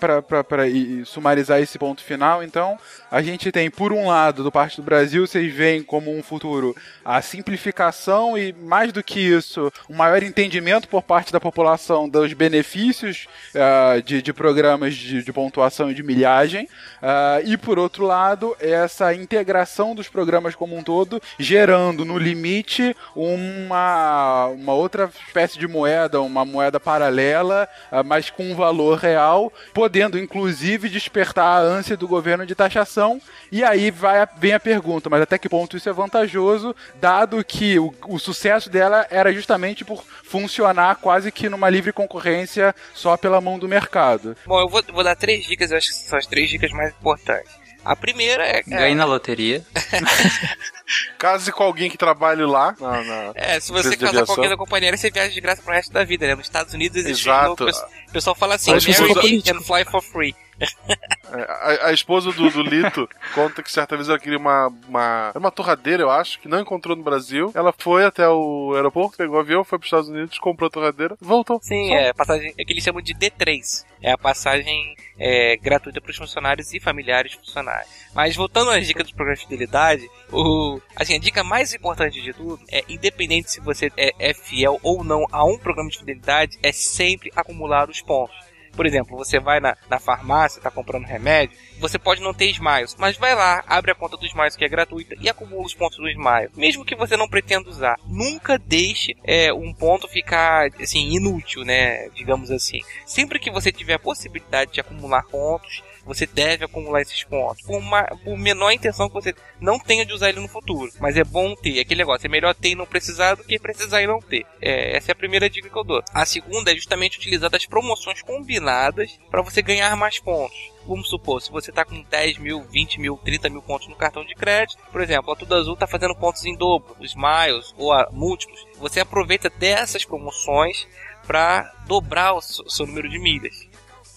sumarizar 1.06 1.60
esse 1.60 1.78
ponto 1.78 2.02
final, 2.02 2.42
então, 2.42 2.78
a 3.10 3.22
gente 3.22 3.50
tem, 3.50 3.70
por 3.70 3.92
um 3.92 4.08
lado, 4.08 4.42
do 4.42 4.52
parte 4.52 4.76
do 4.76 4.82
Brasil, 4.82 5.26
vocês 5.26 5.52
veem 5.52 5.82
como 5.82 6.14
um 6.14 6.22
futuro 6.22 6.76
a 7.02 7.22
simplificação 7.22 8.36
e, 8.36 8.52
mais 8.52 8.92
do 8.92 9.02
que 9.02 9.20
isso, 9.20 9.72
um 9.88 9.96
maior 9.96 10.22
entendimento 10.22 10.86
por 10.86 11.02
parte 11.02 11.32
da 11.32 11.40
população 11.40 12.08
dos 12.08 12.32
benefícios 12.34 13.26
uh, 13.54 14.02
de, 14.02 14.20
de 14.20 14.32
programas 14.32 14.94
de, 14.94 15.22
de 15.22 15.32
pontuação 15.32 15.90
e 15.90 15.94
de 15.94 16.02
milhagem. 16.02 16.64
Uh, 16.64 17.46
e 17.46 17.53
por 17.56 17.78
outro 17.78 18.04
lado, 18.04 18.56
essa 18.60 19.14
integração 19.14 19.94
dos 19.94 20.08
programas 20.08 20.54
como 20.54 20.76
um 20.76 20.82
todo, 20.82 21.20
gerando 21.38 22.04
no 22.04 22.18
limite 22.18 22.96
uma, 23.14 24.46
uma 24.46 24.72
outra 24.72 25.10
espécie 25.26 25.58
de 25.58 25.66
moeda, 25.66 26.20
uma 26.20 26.44
moeda 26.44 26.78
paralela, 26.78 27.68
uh, 27.90 28.04
mas 28.04 28.30
com 28.30 28.50
um 28.50 28.54
valor 28.54 28.98
real, 28.98 29.52
podendo 29.72 30.18
inclusive 30.18 30.88
despertar 30.88 31.46
a 31.46 31.60
ânsia 31.60 31.96
do 31.96 32.08
governo 32.08 32.46
de 32.46 32.54
taxação. 32.54 33.20
E 33.50 33.62
aí 33.62 33.90
vai, 33.90 34.26
vem 34.36 34.52
a 34.52 34.60
pergunta: 34.60 35.10
mas 35.10 35.22
até 35.22 35.38
que 35.38 35.48
ponto 35.48 35.76
isso 35.76 35.88
é 35.88 35.92
vantajoso, 35.92 36.74
dado 37.00 37.44
que 37.44 37.78
o, 37.78 37.94
o 38.08 38.18
sucesso 38.18 38.70
dela 38.70 39.06
era 39.10 39.32
justamente 39.32 39.84
por 39.84 40.02
funcionar 40.24 40.96
quase 40.96 41.30
que 41.30 41.48
numa 41.48 41.70
livre 41.70 41.92
concorrência 41.92 42.74
só 42.94 43.16
pela 43.16 43.40
mão 43.40 43.58
do 43.58 43.68
mercado? 43.68 44.36
Bom, 44.46 44.60
eu 44.60 44.68
vou, 44.68 44.82
vou 44.92 45.04
dar 45.04 45.16
três 45.16 45.44
dicas, 45.44 45.70
eu 45.70 45.76
acho 45.76 45.88
que 45.88 45.94
são 45.94 46.18
as 46.18 46.26
três 46.26 46.48
dicas 46.48 46.70
mais 46.72 46.90
importantes. 46.90 47.43
A 47.84 47.94
primeira 47.94 48.44
é. 48.44 48.62
Ganhe 48.62 48.94
na 48.94 49.04
loteria. 49.04 49.64
Case 51.18 51.50
com 51.50 51.62
alguém 51.62 51.90
que 51.90 51.96
trabalhe 51.96 52.44
lá. 52.44 52.74
Na, 52.78 53.02
na 53.02 53.32
é, 53.34 53.58
se 53.58 53.72
você 53.72 53.96
casar 53.96 54.26
com 54.26 54.32
alguém 54.32 54.50
da 54.50 54.56
companhia, 54.56 54.96
você 54.96 55.10
viaja 55.10 55.32
de 55.32 55.40
graça 55.40 55.62
pro 55.62 55.72
resto 55.72 55.92
da 55.92 56.04
vida, 56.04 56.26
né? 56.26 56.34
Nos 56.34 56.46
Estados 56.46 56.74
Unidos 56.74 56.96
existe. 56.98 57.28
Exato. 57.28 57.64
o 57.64 58.12
pessoal 58.12 58.36
fala 58.36 58.56
assim: 58.56 58.72
marry 58.72 59.42
me 59.42 59.42
and 59.50 59.60
fly 59.62 59.84
for 59.84 60.02
free. 60.02 60.34
É, 60.60 61.42
a, 61.82 61.86
a, 61.88 61.92
esposa 61.92 62.30
do, 62.32 62.50
do, 62.50 62.62
Lito 62.62 63.08
conta 63.34 63.62
que 63.62 63.70
certa 63.70 63.96
vez 63.96 64.08
ela 64.08 64.18
queria 64.18 64.38
uma, 64.38 64.68
uma. 64.88 65.32
uma 65.34 65.50
torradeira, 65.50 66.02
eu 66.02 66.10
acho, 66.10 66.38
que 66.38 66.48
não 66.48 66.60
encontrou 66.60 66.96
no 66.96 67.02
Brasil. 67.02 67.50
Ela 67.54 67.72
foi 67.76 68.04
até 68.04 68.28
o 68.28 68.72
aeroporto, 68.74 69.16
pegou 69.16 69.36
o 69.36 69.40
avião, 69.40 69.64
foi 69.64 69.78
para 69.78 69.84
os 69.84 69.88
Estados 69.88 70.08
Unidos, 70.08 70.38
comprou 70.38 70.68
a 70.68 70.70
torradeira, 70.70 71.16
voltou. 71.20 71.58
Sim, 71.62 71.88
Só. 71.88 71.94
é 71.94 72.12
passagem. 72.12 72.54
É 72.56 72.64
que 72.64 72.72
eles 72.72 72.84
chamam 72.84 73.02
de 73.02 73.14
D3. 73.14 73.84
É 74.00 74.12
a 74.12 74.18
passagem 74.18 74.94
é, 75.18 75.56
gratuita 75.56 76.00
para 76.00 76.10
os 76.10 76.16
funcionários 76.16 76.72
e 76.72 76.80
familiares 76.80 77.32
funcionários. 77.32 77.88
Mas 78.14 78.36
voltando 78.36 78.70
às 78.70 78.86
dicas 78.86 79.08
do 79.08 79.14
programa 79.14 79.36
de 79.36 79.42
fidelidade, 79.42 80.08
o, 80.30 80.73
assim, 80.96 81.14
a 81.14 81.18
dica 81.18 81.44
mais 81.44 81.74
importante 81.74 82.20
de 82.20 82.32
tudo 82.32 82.60
é, 82.70 82.84
independente 82.88 83.50
se 83.50 83.60
você 83.60 83.90
é, 83.96 84.12
é 84.18 84.34
fiel 84.34 84.78
ou 84.82 85.04
não 85.04 85.26
a 85.30 85.44
um 85.44 85.58
programa 85.58 85.90
de 85.90 85.98
fidelidade, 85.98 86.58
é 86.62 86.72
sempre 86.72 87.32
acumular 87.34 87.88
os 87.88 88.00
pontos. 88.00 88.36
Por 88.74 88.86
exemplo, 88.86 89.16
você 89.16 89.38
vai 89.38 89.60
na, 89.60 89.76
na 89.88 89.98
farmácia, 89.98 90.58
está 90.58 90.70
comprando 90.70 91.04
remédio, 91.04 91.56
você 91.78 91.98
pode 91.98 92.20
não 92.20 92.34
ter 92.34 92.46
Smiles, 92.46 92.96
mas 92.98 93.16
vai 93.16 93.34
lá, 93.34 93.62
abre 93.66 93.92
a 93.92 93.94
conta 93.94 94.16
do 94.16 94.26
Smiles 94.26 94.56
que 94.56 94.64
é 94.64 94.68
gratuita 94.68 95.14
e 95.20 95.28
acumula 95.28 95.64
os 95.64 95.74
pontos 95.74 95.98
do 95.98 96.08
Smiles. 96.08 96.50
Mesmo 96.56 96.84
que 96.84 96.96
você 96.96 97.16
não 97.16 97.28
pretenda 97.28 97.68
usar, 97.68 97.96
nunca 98.06 98.58
deixe 98.58 99.16
é, 99.22 99.52
um 99.52 99.72
ponto 99.72 100.08
ficar 100.08 100.68
assim 100.80 101.14
inútil, 101.14 101.64
né? 101.64 102.08
Digamos 102.10 102.50
assim. 102.50 102.80
Sempre 103.06 103.38
que 103.38 103.50
você 103.50 103.70
tiver 103.70 103.94
a 103.94 103.98
possibilidade 103.98 104.72
de 104.72 104.80
acumular 104.80 105.22
pontos, 105.24 105.82
você 106.04 106.26
deve 106.26 106.64
acumular 106.64 107.00
esses 107.00 107.24
pontos. 107.24 107.62
Por, 107.62 107.78
uma, 107.78 108.04
por 108.24 108.36
menor 108.36 108.70
intenção 108.70 109.08
que 109.08 109.14
você 109.14 109.34
não 109.60 109.78
tenha 109.78 110.04
de 110.04 110.12
usar 110.12 110.28
ele 110.28 110.40
no 110.40 110.48
futuro. 110.48 110.90
Mas 111.00 111.16
é 111.16 111.24
bom 111.24 111.54
ter. 111.54 111.80
Aquele 111.80 111.98
negócio, 111.98 112.26
é 112.26 112.30
melhor 112.30 112.54
ter 112.54 112.70
e 112.70 112.74
não 112.74 112.86
precisar 112.86 113.34
do 113.34 113.44
que 113.44 113.58
precisar 113.58 114.02
e 114.02 114.06
não 114.06 114.20
ter. 114.20 114.44
É, 114.60 114.96
essa 114.96 115.10
é 115.10 115.12
a 115.12 115.16
primeira 115.16 115.48
dica 115.48 115.68
que 115.68 115.78
eu 115.78 115.84
dou. 115.84 116.02
A 116.12 116.24
segunda 116.24 116.72
é 116.72 116.74
justamente 116.74 117.18
utilizar 117.18 117.50
as 117.54 117.66
promoções 117.66 118.22
combinadas 118.22 119.18
para 119.30 119.42
você 119.42 119.62
ganhar 119.62 119.96
mais 119.96 120.18
pontos. 120.18 120.74
Vamos 120.86 121.08
supor, 121.08 121.40
se 121.40 121.50
você 121.50 121.70
está 121.70 121.82
com 121.82 122.02
10 122.02 122.38
mil, 122.38 122.62
20 122.64 123.00
mil, 123.00 123.16
30 123.24 123.48
mil 123.48 123.62
pontos 123.62 123.88
no 123.88 123.96
cartão 123.96 124.22
de 124.22 124.34
crédito, 124.34 124.82
por 124.92 125.00
exemplo, 125.00 125.32
a 125.32 125.36
Tudo 125.36 125.54
Azul 125.54 125.72
está 125.72 125.86
fazendo 125.86 126.14
pontos 126.14 126.44
em 126.44 126.54
dobro, 126.54 126.94
os 127.00 127.14
Miles 127.14 127.74
ou 127.78 127.90
a 127.90 128.08
múltiplos. 128.12 128.66
Você 128.76 129.00
aproveita 129.00 129.48
dessas 129.48 130.04
promoções 130.04 130.86
para 131.26 131.72
dobrar 131.86 132.34
o 132.34 132.42
seu 132.42 132.86
número 132.86 133.08
de 133.08 133.18
milhas. 133.18 133.66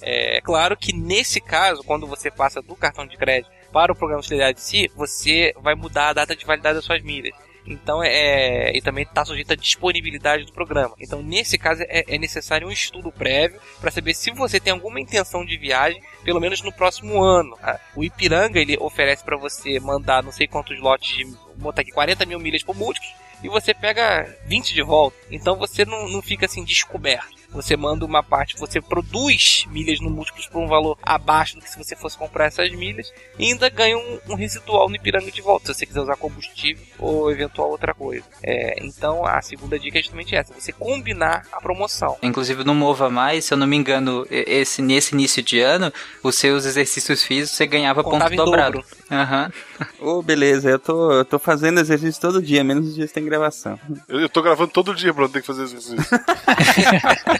É 0.02 0.41
claro 0.41 0.78
que 0.78 0.93
nesse 0.93 1.41
caso, 1.41 1.84
quando 1.84 2.08
você 2.08 2.30
passa 2.30 2.62
do 2.62 2.76
cartão 2.76 3.06
de 3.06 3.18
crédito 3.18 3.52
para 3.72 3.91
o 3.91 3.95
programa 3.95 4.22
de 4.22 4.28
fidelidade 4.28 4.60
em 4.60 4.64
si, 4.64 4.91
você 4.95 5.54
vai 5.62 5.76
mudar 5.76 6.10
a 6.10 6.14
data 6.14 6.36
de 6.36 6.45
validade 6.45 6.76
das 6.76 6.86
suas 6.86 7.02
milhas. 7.02 7.36
Então 7.68 8.02
é, 8.02 8.72
e 8.76 8.82
também 8.82 9.04
está 9.04 9.26
sujeito 9.26 9.52
à 9.52 9.56
disponibilidade 9.56 10.45
do 10.45 10.54
programa. 10.54 10.95
Então 11.00 11.22
nesse 11.22 11.58
caso 11.58 11.84
é, 11.84 12.06
é 12.08 12.18
necessário 12.18 12.68
um 12.68 12.72
estudo 12.72 13.12
prévio 13.12 13.60
para 13.82 13.91
saber 13.91 14.14
se 14.14 14.32
você 14.32 14.60
tem 14.60 14.72
alguma 14.72 15.02
intenção 15.02 15.45
de 15.45 15.58
viagem, 15.58 16.02
pelo 16.24 16.39
menos 16.39 16.62
no 16.62 16.72
próximo 16.72 17.22
ano. 17.22 17.58
Tá? 17.58 17.80
O 17.95 18.04
Ipiranga 18.04 18.60
ele 18.60 18.78
oferece 18.80 19.24
para 19.24 19.38
você 19.38 19.80
mandar 19.80 20.24
não 20.24 20.32
sei 20.32 20.48
quantos 20.48 20.80
lotes 20.80 21.16
de 21.18 21.26
botar 21.58 21.82
aqui 21.82 21.91
40 21.91 22.26
mil 22.26 22.39
milhas 22.39 22.64
por 22.64 22.76
múltiplos 22.76 23.14
e 23.43 23.50
você 23.50 23.74
pega 23.74 24.34
20 24.45 24.74
de 24.74 24.82
volta. 24.82 25.18
Então 25.30 25.58
você 25.58 25.84
não, 25.84 26.08
não 26.08 26.22
fica 26.22 26.45
assim 26.45 26.64
descoberto. 26.64 27.36
Você 27.52 27.76
manda 27.76 28.06
uma 28.06 28.22
parte, 28.22 28.58
você 28.58 28.82
produz 28.82 29.66
milhas 29.70 30.00
no 30.00 30.10
múltiplos 30.10 30.48
por 30.48 30.60
um 30.60 30.68
valor 30.68 30.98
abaixo 31.02 31.56
do 31.56 31.62
que 31.62 31.70
se 31.70 31.78
você 31.78 31.95
fosse 31.95 32.18
comprar 32.18 32.45
essas 32.45 32.72
milhas 32.72 33.12
e 33.39 33.45
ainda 33.45 33.70
ganha 33.70 33.98
um, 33.98 34.20
um 34.30 34.36
residual 34.36 34.89
no 34.89 34.95
Ipiranga 34.95 35.32
de 35.32 35.41
volta, 35.41 35.74
se 35.74 35.80
você 35.80 35.86
quiser 35.86 36.02
usar 36.02 36.16
combustível 36.18 36.84
ou 37.00 37.32
eventual 37.32 37.70
outra 37.70 37.93
coisa. 37.93 38.26
É, 38.43 38.84
então 38.84 39.26
a 39.26 39.41
segunda 39.41 39.80
dica 39.80 39.98
é 39.98 40.02
justamente 40.02 40.36
essa: 40.36 40.54
você 40.54 40.72
combinar 40.72 41.45
a 41.52 41.62
promoção. 41.62 42.18
Inclusive 42.22 42.64
no 42.64 42.76
Mova 42.76 43.10
Mais, 43.10 43.45
se 43.45 43.54
eu 43.54 43.58
não 43.58 43.68
me 43.68 43.76
engano, 43.76 44.26
esse, 44.30 44.82
nesse 44.82 45.14
início 45.14 45.41
de 45.41 45.60
ano, 45.60 45.91
os 46.24 46.36
seus 46.36 46.66
exercícios 46.66 47.24
físicos 47.24 47.58
você 47.58 47.66
ganhava 47.66 48.04
Contava 48.04 48.30
ponto 48.30 48.45
dobrado. 48.45 48.84
Aham. 49.10 49.45
Uhum. 49.45 49.68
Ô, 50.00 50.18
oh, 50.18 50.22
beleza, 50.24 50.70
eu 50.70 50.80
tô, 50.80 51.12
eu 51.12 51.26
tô 51.26 51.38
fazendo 51.38 51.80
exercício 51.80 52.20
todo 52.20 52.41
dia, 52.41 52.64
menos 52.64 52.88
os 52.88 52.95
dias 52.95 53.10
que 53.10 53.16
tem 53.16 53.26
gravação. 53.26 53.80
Eu, 54.08 54.22
eu 54.22 54.30
tô 54.30 54.41
gravando 54.41 54.72
todo 54.72 54.93
dia 54.95 55.14
pra 55.14 55.24
não 55.24 55.30
ter 55.30 55.41
que 55.41 55.48
fazer 55.48 55.64
exercício. 55.64 55.98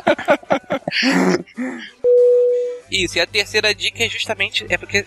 Isso, 2.90 3.18
e 3.18 3.22
a 3.22 3.28
terceira 3.28 3.76
dica 3.76 4.04
é 4.04 4.10
justamente 4.10 4.66
é 4.70 4.78
porque 4.78 5.00
é, 5.00 5.06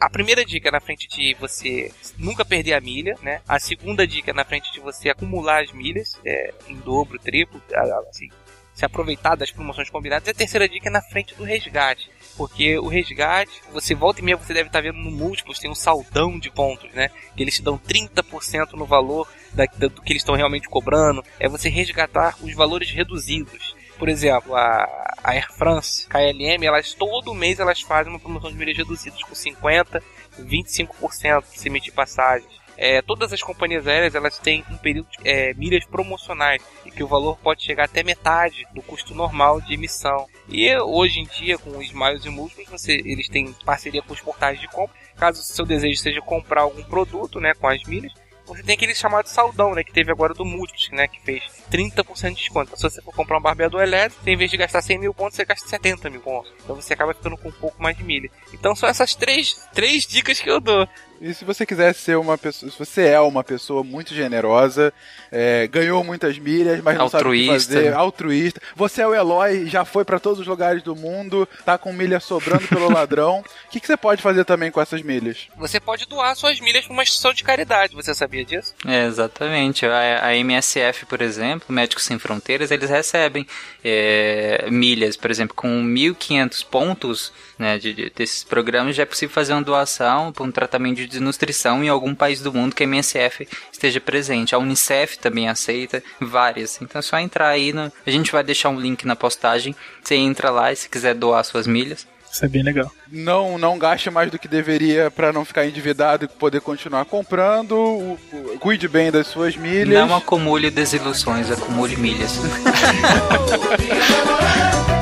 a 0.00 0.08
primeira 0.08 0.44
dica 0.44 0.68
é 0.68 0.72
na 0.72 0.80
frente 0.80 1.08
de 1.08 1.34
você 1.34 1.92
nunca 2.16 2.44
perder 2.44 2.74
a 2.74 2.80
milha, 2.80 3.16
né? 3.22 3.40
A 3.46 3.58
segunda 3.58 4.06
dica 4.06 4.30
é 4.30 4.34
na 4.34 4.44
frente 4.44 4.72
de 4.72 4.80
você 4.80 5.10
acumular 5.10 5.62
as 5.62 5.72
milhas, 5.72 6.18
é, 6.24 6.54
em 6.68 6.76
dobro, 6.76 7.18
triplo, 7.18 7.60
assim, 8.08 8.28
se 8.72 8.84
aproveitar 8.84 9.34
das 9.34 9.50
promoções 9.50 9.90
combinadas. 9.90 10.28
E 10.28 10.30
a 10.30 10.34
terceira 10.34 10.68
dica 10.68 10.88
é 10.88 10.92
na 10.92 11.02
frente 11.02 11.34
do 11.34 11.42
resgate. 11.42 12.08
Porque 12.36 12.78
o 12.78 12.86
resgate, 12.86 13.60
você 13.72 13.92
volta 13.92 14.20
e 14.20 14.24
meia, 14.24 14.36
você 14.36 14.54
deve 14.54 14.68
estar 14.68 14.80
vendo 14.80 14.98
no 14.98 15.10
múltiplos, 15.10 15.58
tem 15.58 15.68
um 15.68 15.74
saldão 15.74 16.38
de 16.38 16.48
pontos, 16.48 16.88
né? 16.92 17.10
Que 17.36 17.42
eles 17.42 17.56
te 17.56 17.62
dão 17.62 17.76
30% 17.76 18.74
no 18.74 18.86
valor 18.86 19.28
da, 19.52 19.64
do 19.64 20.00
que 20.00 20.12
eles 20.12 20.22
estão 20.22 20.36
realmente 20.36 20.68
cobrando. 20.68 21.24
É 21.40 21.48
você 21.48 21.68
resgatar 21.68 22.36
os 22.40 22.54
valores 22.54 22.92
reduzidos. 22.92 23.74
Por 23.98 24.08
exemplo, 24.08 24.54
a, 24.54 24.84
a 25.24 25.30
Air 25.32 25.52
France, 25.52 26.06
KLM, 26.06 26.64
elas 26.64 26.94
todo 26.94 27.34
mês 27.34 27.58
elas 27.58 27.80
fazem 27.80 28.12
uma 28.12 28.20
promoção 28.20 28.50
de 28.50 28.56
milhas 28.56 28.76
reduzidas 28.76 29.22
com 29.22 29.34
50, 29.34 30.02
25% 30.40 31.44
se 31.46 31.68
emitir 31.68 31.92
passagens. 31.92 32.58
É, 32.80 33.02
todas 33.02 33.32
as 33.32 33.42
companhias 33.42 33.88
aéreas 33.88 34.14
elas 34.14 34.38
têm 34.38 34.64
um 34.70 34.76
período 34.76 35.08
de 35.10 35.28
é, 35.28 35.52
milhas 35.54 35.84
promocionais 35.84 36.62
e 36.86 36.92
que 36.92 37.02
o 37.02 37.08
valor 37.08 37.36
pode 37.38 37.64
chegar 37.64 37.86
até 37.86 38.04
metade 38.04 38.64
do 38.72 38.80
custo 38.80 39.16
normal 39.16 39.60
de 39.60 39.74
emissão. 39.74 40.28
E 40.48 40.72
hoje 40.76 41.18
em 41.18 41.24
dia, 41.24 41.58
com 41.58 41.76
os 41.76 41.92
miles 41.92 42.24
e 42.24 42.30
múltiplos, 42.30 42.68
você, 42.68 42.92
eles 43.04 43.28
têm 43.28 43.52
parceria 43.64 44.00
com 44.00 44.12
os 44.12 44.20
portais 44.20 44.60
de 44.60 44.68
compra. 44.68 44.94
Caso 45.16 45.40
o 45.40 45.44
seu 45.44 45.66
desejo 45.66 46.00
seja 46.00 46.20
comprar 46.20 46.62
algum 46.62 46.84
produto 46.84 47.40
né, 47.40 47.52
com 47.52 47.66
as 47.66 47.82
milhas, 47.82 48.12
você 48.48 48.62
tem 48.62 48.74
aquele 48.74 48.94
chamado 48.94 49.26
saldão, 49.26 49.74
né? 49.74 49.84
Que 49.84 49.92
teve 49.92 50.10
agora 50.10 50.34
do 50.34 50.44
Múltiplos, 50.44 50.90
né? 50.90 51.06
Que 51.06 51.20
fez 51.20 51.42
30% 51.70 52.30
de 52.30 52.34
desconto. 52.36 52.76
Se 52.76 52.82
você 52.82 53.02
for 53.02 53.14
comprar 53.14 53.38
um 53.38 53.42
barbeador 53.42 53.82
elétrico, 53.82 54.28
em 54.28 54.36
vez 54.36 54.50
de 54.50 54.56
gastar 54.56 54.82
100 54.82 54.98
mil 54.98 55.14
pontos, 55.14 55.36
você 55.36 55.44
gasta 55.44 55.68
70 55.68 56.10
mil 56.10 56.20
pontos. 56.20 56.52
Então 56.64 56.76
você 56.76 56.94
acaba 56.94 57.14
ficando 57.14 57.36
com 57.36 57.48
um 57.48 57.52
pouco 57.52 57.82
mais 57.82 57.96
de 57.96 58.02
milha. 58.02 58.30
Então 58.52 58.74
são 58.74 58.88
essas 58.88 59.14
três, 59.14 59.68
três 59.72 60.06
dicas 60.06 60.40
que 60.40 60.50
eu 60.50 60.60
dou. 60.60 60.88
E 61.20 61.34
se 61.34 61.44
você 61.44 61.66
quiser 61.66 61.92
ser 61.94 62.16
uma 62.16 62.38
pessoa, 62.38 62.70
se 62.70 62.78
você 62.78 63.06
é 63.08 63.20
uma 63.20 63.42
pessoa 63.42 63.82
muito 63.82 64.14
generosa, 64.14 64.92
é, 65.32 65.66
ganhou 65.66 66.04
muitas 66.04 66.38
milhas, 66.38 66.80
mas 66.80 66.96
não 66.96 67.04
Altruísta. 67.04 67.18
sabe 67.18 67.28
o 67.28 67.58
que 67.58 67.64
fazer, 67.88 67.94
altruísta, 67.94 68.62
você 68.76 69.02
é 69.02 69.06
o 69.06 69.14
Eloy, 69.14 69.66
já 69.66 69.84
foi 69.84 70.04
pra 70.04 70.20
todos 70.20 70.38
os 70.40 70.46
lugares 70.46 70.82
do 70.82 70.94
mundo, 70.94 71.48
tá 71.64 71.76
com 71.76 71.92
milha 71.92 72.20
sobrando 72.20 72.68
pelo 72.68 72.88
ladrão, 72.92 73.40
o 73.40 73.70
que, 73.70 73.80
que 73.80 73.86
você 73.86 73.96
pode 73.96 74.22
fazer 74.22 74.44
também 74.44 74.70
com 74.70 74.80
essas 74.80 75.02
milhas? 75.02 75.48
Você 75.56 75.80
pode 75.80 76.06
doar 76.06 76.36
suas 76.36 76.60
milhas 76.60 76.84
para 76.84 76.92
uma 76.92 77.02
instituição 77.02 77.32
de 77.32 77.42
caridade. 77.42 77.94
Você 77.96 78.14
sabia 78.14 78.44
disso? 78.44 78.74
É, 78.86 79.06
exatamente. 79.06 79.84
A, 79.86 80.26
a 80.26 80.36
MSF, 80.36 81.04
por 81.06 81.20
exemplo, 81.20 81.66
Médicos 81.74 82.04
Sem 82.04 82.18
Fronteiras, 82.18 82.70
eles 82.70 82.88
recebem 82.88 83.44
é, 83.84 84.66
milhas, 84.70 85.16
por 85.16 85.30
exemplo, 85.30 85.54
com 85.56 85.68
1.500 85.82 86.64
pontos 86.66 87.32
né, 87.58 87.76
de, 87.78 87.92
de- 87.92 88.10
desses 88.10 88.44
programas, 88.44 88.94
já 88.94 89.02
é 89.02 89.06
possível 89.06 89.34
fazer 89.34 89.52
uma 89.52 89.62
doação 89.62 90.32
para 90.32 90.44
um 90.44 90.50
tratamento 90.52 90.96
de 90.98 91.07
desnutrição 91.08 91.82
em 91.82 91.88
algum 91.88 92.14
país 92.14 92.40
do 92.40 92.52
mundo 92.52 92.74
que 92.74 92.82
a 92.82 92.86
MSF 92.86 93.48
esteja 93.72 94.00
presente. 94.00 94.54
A 94.54 94.58
Unicef 94.58 95.18
também 95.18 95.48
aceita 95.48 96.02
várias. 96.20 96.80
Então 96.80 96.98
é 96.98 97.02
só 97.02 97.18
entrar 97.18 97.48
aí. 97.48 97.72
No, 97.72 97.92
a 98.06 98.10
gente 98.10 98.32
vai 98.32 98.42
deixar 98.42 98.68
um 98.68 98.80
link 98.80 99.06
na 99.06 99.16
postagem. 99.16 99.74
Você 100.02 100.14
entra 100.14 100.50
lá 100.50 100.72
e 100.72 100.76
se 100.76 100.88
quiser 100.88 101.14
doar 101.14 101.44
suas 101.44 101.66
milhas. 101.66 102.06
Isso 102.30 102.44
é 102.44 102.48
bem 102.48 102.62
legal. 102.62 102.92
Não, 103.10 103.56
não 103.56 103.78
gaste 103.78 104.10
mais 104.10 104.30
do 104.30 104.38
que 104.38 104.46
deveria 104.46 105.10
pra 105.10 105.32
não 105.32 105.44
ficar 105.44 105.66
endividado 105.66 106.26
e 106.26 106.28
poder 106.28 106.60
continuar 106.60 107.06
comprando, 107.06 108.18
cuide 108.60 108.86
bem 108.86 109.10
das 109.10 109.26
suas 109.26 109.56
milhas. 109.56 110.06
Não 110.06 110.14
acumule 110.14 110.70
desilusões, 110.70 111.50
acumule 111.50 111.96
milhas. 111.96 112.38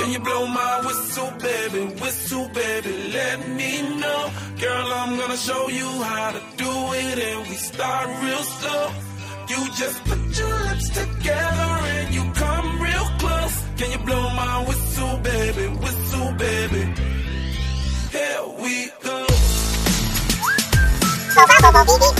Can 0.00 0.12
you 0.12 0.18
blow 0.20 0.46
my 0.46 0.80
whistle, 0.86 1.30
baby? 1.42 1.84
Whistle, 2.00 2.48
baby, 2.54 3.12
let 3.12 3.46
me 3.50 3.82
know. 4.00 4.32
Girl, 4.58 4.86
I'm 4.94 5.18
gonna 5.18 5.36
show 5.36 5.68
you 5.68 5.88
how 6.02 6.30
to 6.30 6.42
do 6.56 6.72
it, 7.04 7.18
and 7.18 7.46
we 7.46 7.54
start 7.56 8.08
real 8.24 8.42
slow. 8.58 8.84
You 9.50 9.60
just 9.76 10.02
put 10.04 10.22
your 10.38 10.58
lips 10.68 10.88
together 10.88 11.70
and 11.94 12.14
you 12.14 12.24
come 12.32 12.80
real 12.80 13.06
close. 13.18 13.56
Can 13.76 13.90
you 13.90 13.98
blow 13.98 14.22
my 14.30 14.64
whistle, 14.66 15.18
baby? 15.18 15.66
Whistle, 15.84 16.32
baby. 16.32 16.82
Here 18.16 18.42
we 18.56 18.90
go. 19.04 19.26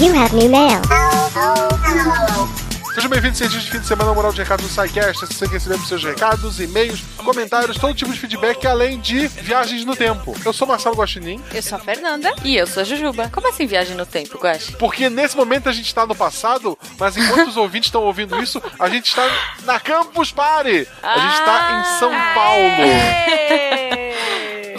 You 0.05 0.13
have 0.13 0.35
new 0.35 0.51
mail. 0.51 0.83
Oh, 0.85 1.33
oh, 1.35 1.69
oh. 1.87 2.60
Sejam 2.95 3.09
bem-vindos, 3.09 3.39
cientistas 3.39 3.65
de 3.65 3.71
fim 3.71 3.79
de 3.79 3.87
semana, 3.87 4.13
moral 4.13 4.33
de 4.33 4.41
recados 4.43 4.67
do 4.67 4.71
SciCast. 4.73 5.27
Se 5.27 5.35
você 5.35 5.47
quer 5.47 5.55
receber 5.55 5.79
seus 5.87 6.03
recados, 6.03 6.59
e-mails, 6.61 7.01
comentários, 7.25 7.79
todo 7.79 7.95
tipo 7.95 8.13
de 8.13 8.19
feedback, 8.19 8.67
além 8.67 8.99
de 8.99 9.29
viagens 9.29 9.85
no 9.85 9.95
tempo. 9.95 10.37
Eu 10.45 10.53
sou 10.53 10.67
Marcelo 10.67 10.97
Guaxinim, 10.97 11.41
Eu 11.55 11.63
sou 11.63 11.79
a 11.79 11.81
Fernanda. 11.81 12.35
E 12.45 12.57
eu 12.57 12.67
sou 12.67 12.81
a 12.81 12.85
Jujuba. 12.85 13.29
Como 13.33 13.49
assim 13.49 13.65
viagem 13.65 13.95
no 13.97 14.05
tempo, 14.05 14.39
Guax? 14.39 14.71
porque 14.73 15.09
nesse 15.09 15.37
momento 15.37 15.69
a 15.69 15.73
gente 15.73 15.87
está 15.87 16.05
no 16.05 16.17
passado, 16.17 16.77
mas 16.99 17.17
enquanto 17.17 17.49
os 17.49 17.57
ouvintes 17.57 17.87
estão 17.89 18.03
ouvindo 18.03 18.43
isso, 18.43 18.61
a 18.79 18.89
gente 18.89 19.07
está 19.07 19.25
na 19.65 19.79
Campus 19.79 20.33
Party. 20.33 20.87
A 21.03 21.19
gente 21.19 21.35
está 21.35 21.81
em 21.81 21.99
São 21.99 22.11
Paulo. 22.35 23.80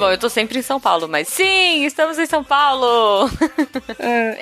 Bom, 0.01 0.09
eu 0.09 0.17
tô 0.17 0.29
sempre 0.29 0.57
em 0.57 0.63
São 0.63 0.79
Paulo, 0.79 1.07
mas 1.07 1.27
sim, 1.27 1.85
estamos 1.85 2.17
em 2.17 2.25
São 2.25 2.43
Paulo. 2.43 3.29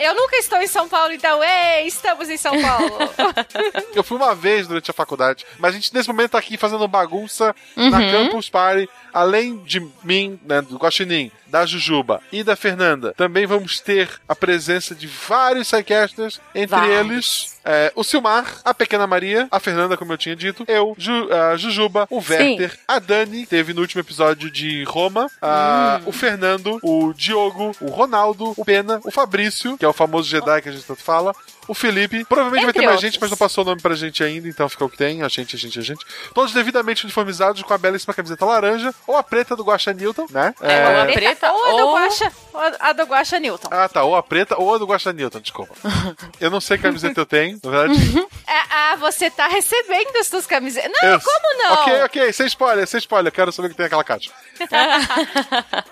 Eu 0.02 0.16
nunca 0.16 0.38
estou 0.38 0.58
em 0.62 0.68
São 0.68 0.88
Paulo, 0.88 1.12
então, 1.12 1.44
ei, 1.44 1.86
estamos 1.86 2.30
em 2.30 2.38
São 2.38 2.54
Paulo. 2.62 2.98
Eu 3.94 4.02
fui 4.04 4.16
uma 4.18 4.34
vez 4.34 4.68
durante 4.68 4.90
a 4.90 4.94
faculdade, 4.94 5.46
mas 5.58 5.72
a 5.72 5.76
gente 5.76 5.94
nesse 5.94 6.08
momento 6.08 6.32
tá 6.32 6.38
aqui 6.38 6.56
fazendo 6.58 6.88
bagunça 6.88 7.54
na 7.76 7.98
Uhum. 8.00 8.12
Campus 8.12 8.50
Party. 8.50 8.90
Além 9.14 9.58
de 9.58 9.86
mim, 10.04 10.40
né, 10.46 10.62
do 10.62 10.78
Guaxinim, 10.78 11.32
da 11.48 11.66
Jujuba 11.66 12.22
e 12.32 12.44
da 12.44 12.56
Fernanda, 12.56 13.14
também 13.18 13.46
vamos 13.48 13.80
ter 13.80 14.08
a 14.30 14.36
presença 14.36 14.94
de 14.96 15.08
vários 15.08 15.68
sidecasters, 15.68 16.40
entre 16.54 16.76
Vários. 16.76 16.96
eles 17.00 17.59
é, 17.66 17.92
o 17.96 18.04
Silmar, 18.04 18.58
a 18.64 18.74
Pequena 18.74 19.06
Maria, 19.08 19.48
a 19.52 19.60
Fernanda, 19.60 19.98
como 19.98 20.14
eu 20.14 20.18
tinha 20.18 20.36
dito, 20.36 20.64
eu, 20.68 20.96
Ju, 20.98 21.30
a 21.32 21.56
Jujuba, 21.58 22.08
o 22.10 22.18
Werther, 22.18 22.78
a 22.88 23.00
Dani, 23.00 23.46
teve 23.46 23.74
no 23.74 23.82
último 23.82 24.02
episódio 24.02 24.50
de 24.50 24.84
Roma, 24.86 25.30
a- 25.42 26.00
Hum. 26.04 26.10
o 26.10 26.12
Fernando, 26.12 26.80
o 26.82 27.14
Diogo, 27.14 27.72
o 27.82 27.88
Ronaldo, 27.88 28.54
o 28.58 28.66
Pena, 28.66 29.00
o 29.04 29.12
Fabrício, 29.12 29.78
que 29.78 29.86
é 29.86 29.88
o 29.88 29.94
famoso 29.94 30.30
Jedi 30.30 30.62
que 30.62 30.70
a 30.70 30.72
gente 30.72 30.86
tanto 30.86 31.02
fala, 31.04 31.34
o 31.70 31.74
Felipe. 31.74 32.26
Provavelmente 32.26 32.62
vai 32.64 32.70
Entre 32.70 32.82
ter 32.82 32.86
mais 32.86 32.96
outros. 32.98 33.12
gente, 33.14 33.22
mas 33.22 33.30
não 33.30 33.38
passou 33.38 33.64
o 33.64 33.68
nome 33.68 33.82
pra 33.82 33.96
gente 33.96 34.24
ainda, 34.24 34.48
então 34.48 34.68
fica 34.68 34.84
o 34.86 34.90
que 34.90 34.98
tem. 34.98 35.22
A 35.24 35.28
gente, 35.28 35.56
a 35.56 35.60
gente, 35.60 35.80
a 35.80 35.82
gente. 35.82 36.06
Todos 36.34 36.52
devidamente 36.54 37.04
uniformizados 37.06 37.62
com 37.64 37.74
a 37.74 37.78
belíssima 37.78 38.14
camiseta 38.14 38.46
laranja 38.46 38.94
ou 39.08 39.16
a 39.16 39.24
preta 39.24 39.56
do 39.56 39.64
Guaxa 39.64 39.94
Newton, 39.94 40.26
né? 40.32 40.54
É, 40.62 40.88
ou 40.90 41.02
a 41.02 41.06
preta 41.06 41.52
ou 41.52 41.66
a 41.66 41.70
do 41.72 41.88
ou- 41.88 41.94
Guaxa, 41.96 42.32
a 42.80 42.94
do 42.94 43.04
Guaxa 43.04 43.40
Newton. 43.40 43.68
Ah, 43.72 43.88
tá. 43.88 44.04
Ou 44.04 44.16
a 44.16 44.24
preta 44.24 44.56
ou 44.60 44.74
a 44.74 44.78
do 44.78 44.86
Guaxa 44.86 45.14
Newton, 45.14 45.40
desculpa. 45.40 45.74
eu 46.42 46.50
não 46.50 46.60
sei 46.60 46.78
que 46.78 46.84
camiseta 46.84 47.22
eu 47.22 47.26
tenho, 47.26 47.60
na 47.64 47.70
verdade. 47.72 48.00
É, 48.50 48.62
ah, 48.72 48.96
você 48.96 49.30
tá 49.30 49.48
recebendo 49.48 50.16
as 50.20 50.26
suas 50.26 50.48
camisetas. 50.48 50.92
Não, 51.04 51.10
Eu- 51.10 51.20
como 51.22 51.58
não? 51.64 51.74
Ok, 51.74 52.02
ok, 52.02 52.34
sem 52.34 52.48
spoiler, 52.48 52.88
sem 52.88 52.98
spoiler. 52.98 53.28
Eu 53.28 53.32
quero 53.36 53.52
saber 53.52 53.68
o 53.68 53.70
que 53.70 53.78
tem 53.78 53.84
naquela 53.86 54.04
caixa. 54.04 54.32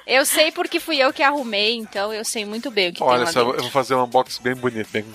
Eu 0.07 0.25
sei 0.25 0.51
porque 0.51 0.79
fui 0.79 0.97
eu 0.97 1.13
que 1.13 1.21
arrumei, 1.21 1.75
então 1.75 2.13
eu 2.13 2.23
sei 2.25 2.45
muito 2.45 2.71
bem 2.71 2.89
o 2.89 2.93
que 2.93 3.03
Olha 3.03 3.25
tem 3.25 3.33
só, 3.33 3.43
lá 3.43 3.55
eu 3.55 3.61
vou 3.61 3.69
fazer 3.71 3.93
um 3.95 4.03
unboxing 4.03 4.41
bem 4.41 4.55
bonito. 4.55 4.89
Bem... 4.91 5.05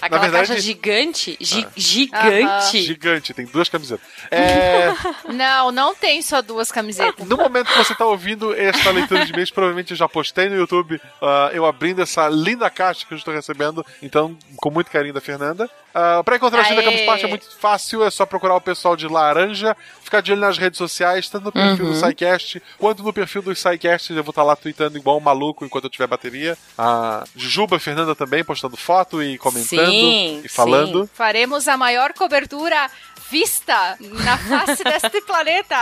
Aquela 0.00 0.20
na 0.22 0.28
verdade, 0.28 0.48
caixa 0.48 0.60
gigante, 0.60 1.36
gi- 1.40 1.66
Ah. 1.66 1.70
gigante. 1.76 2.82
gigante, 2.82 3.34
tem 3.34 3.46
duas 3.46 3.68
camisetas. 3.68 4.06
É. 4.30 4.92
Não, 5.32 5.70
não 5.72 5.94
tem 5.94 6.20
só 6.22 6.42
duas 6.42 6.70
camisetas. 6.72 7.26
No 7.26 7.36
momento 7.36 7.68
que 7.68 7.78
você 7.78 7.92
está 7.92 8.04
ouvindo 8.04 8.54
esta 8.54 8.90
leitura 8.90 9.24
de 9.24 9.32
e-mails, 9.32 9.50
provavelmente 9.50 9.90
eu 9.92 9.96
já 9.96 10.08
postei 10.08 10.48
no 10.48 10.56
YouTube 10.56 11.00
ah, 11.22 11.50
eu 11.52 11.64
abrindo 11.64 12.02
essa 12.02 12.28
linda 12.28 12.68
caixa 12.70 13.06
que 13.06 13.14
eu 13.14 13.18
estou 13.18 13.32
recebendo, 13.34 13.84
então, 14.02 14.36
com 14.56 14.70
muito 14.70 14.90
carinho 14.90 15.14
da 15.14 15.20
Fernanda. 15.20 15.68
Uh, 15.94 16.22
para 16.24 16.36
encontrar 16.36 16.60
a 16.60 16.64
gente 16.64 16.76
da! 16.76 16.82
Campus 16.82 17.00
Party 17.06 17.24
é 17.24 17.28
muito 17.28 17.46
fácil, 17.58 18.04
é 18.04 18.10
só 18.10 18.26
procurar 18.26 18.54
o 18.54 18.60
pessoal 18.60 18.94
de 18.96 19.08
Laranja, 19.08 19.74
ficar 20.06 20.22
de 20.22 20.32
olho 20.32 20.40
nas 20.40 20.56
redes 20.56 20.78
sociais, 20.78 21.28
tanto 21.28 21.44
no 21.44 21.52
perfil 21.52 21.84
Uhum. 21.86 21.92
do 21.92 21.96
SciCast, 21.98 22.62
quanto 22.78 23.02
no 23.02 23.12
perfil 23.12 23.42
dos 23.42 23.58
SciCast, 23.58 24.12
eu 24.12 24.24
vou 24.24 24.30
estar 24.30 24.42
lá 24.42 24.56
tweetando 24.56 24.96
igual 24.96 25.18
um 25.18 25.20
maluco 25.20 25.64
enquanto 25.64 25.84
eu 25.84 25.90
tiver 25.90 26.06
bateria. 26.06 26.56
A 26.78 27.24
Jujuba, 27.36 27.78
Fernanda 27.78 28.14
também 28.14 28.42
postando 28.44 28.76
foto 28.76 29.22
e 29.22 29.36
comentando 29.36 29.90
Sim, 29.90 30.40
e 30.44 30.48
falando. 30.48 31.10
Faremos 31.12 31.68
a 31.68 31.76
maior 31.76 32.12
cobertura 32.14 32.88
vista 33.30 33.96
na 34.00 34.36
face 34.38 34.82
deste 34.84 35.20
planeta. 35.22 35.76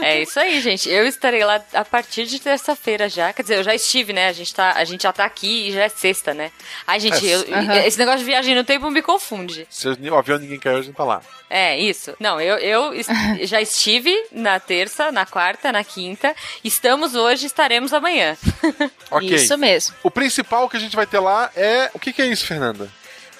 É 0.00 0.22
isso 0.22 0.38
aí, 0.38 0.60
gente. 0.60 0.88
Eu 0.88 1.06
estarei 1.06 1.44
lá 1.44 1.62
a 1.74 1.84
partir 1.84 2.24
de 2.26 2.38
terça-feira 2.40 3.08
já. 3.08 3.32
Quer 3.32 3.42
dizer, 3.42 3.56
eu 3.58 3.62
já 3.64 3.74
estive, 3.74 4.12
né? 4.12 4.28
A 4.28 4.32
gente, 4.32 4.54
tá, 4.54 4.72
a 4.72 4.84
gente 4.84 5.02
já 5.02 5.12
tá 5.12 5.24
aqui 5.24 5.68
e 5.68 5.72
já 5.72 5.84
é 5.84 5.88
sexta, 5.88 6.32
né? 6.34 6.50
Ai, 6.86 7.00
gente, 7.00 7.26
É. 7.28 7.34
eu- 7.34 7.54
Aham. 7.54 7.74
esse 7.84 7.98
negócio 7.98 8.20
de 8.20 8.24
viagem 8.24 8.54
no 8.54 8.64
tempo 8.64 8.90
me 8.90 9.02
confunde. 9.02 9.66
Se 9.70 9.88
o 9.88 10.14
avião 10.16 10.38
ninguém 10.38 10.58
caiu, 10.58 10.78
a 10.78 10.82
gente 10.82 10.94
tá 10.96 11.04
lá. 11.04 11.20
É, 11.50 11.78
isso. 11.78 12.14
Não, 12.20 12.40
eu, 12.40 12.56
eu 12.58 12.92
es- 12.94 13.06
já 13.48 13.60
estive 13.60 14.14
na 14.32 14.60
terça, 14.60 15.10
na 15.10 15.24
quarta, 15.24 15.72
na 15.72 15.82
quinta. 15.84 16.34
Estamos 16.62 17.14
hoje, 17.14 17.46
estaremos 17.46 17.92
amanhã. 17.92 18.36
Ok. 19.10 19.26
Isso 19.34 19.56
mesmo. 19.56 19.94
O 20.02 20.10
principal 20.10 20.68
que 20.68 20.76
a 20.76 20.80
gente 20.80 20.94
vai 20.94 21.06
ter 21.06 21.18
lá 21.18 21.50
é. 21.56 21.90
O 21.94 21.98
que, 21.98 22.12
que 22.12 22.20
é 22.20 22.26
isso, 22.26 22.44
Fernanda? 22.46 22.90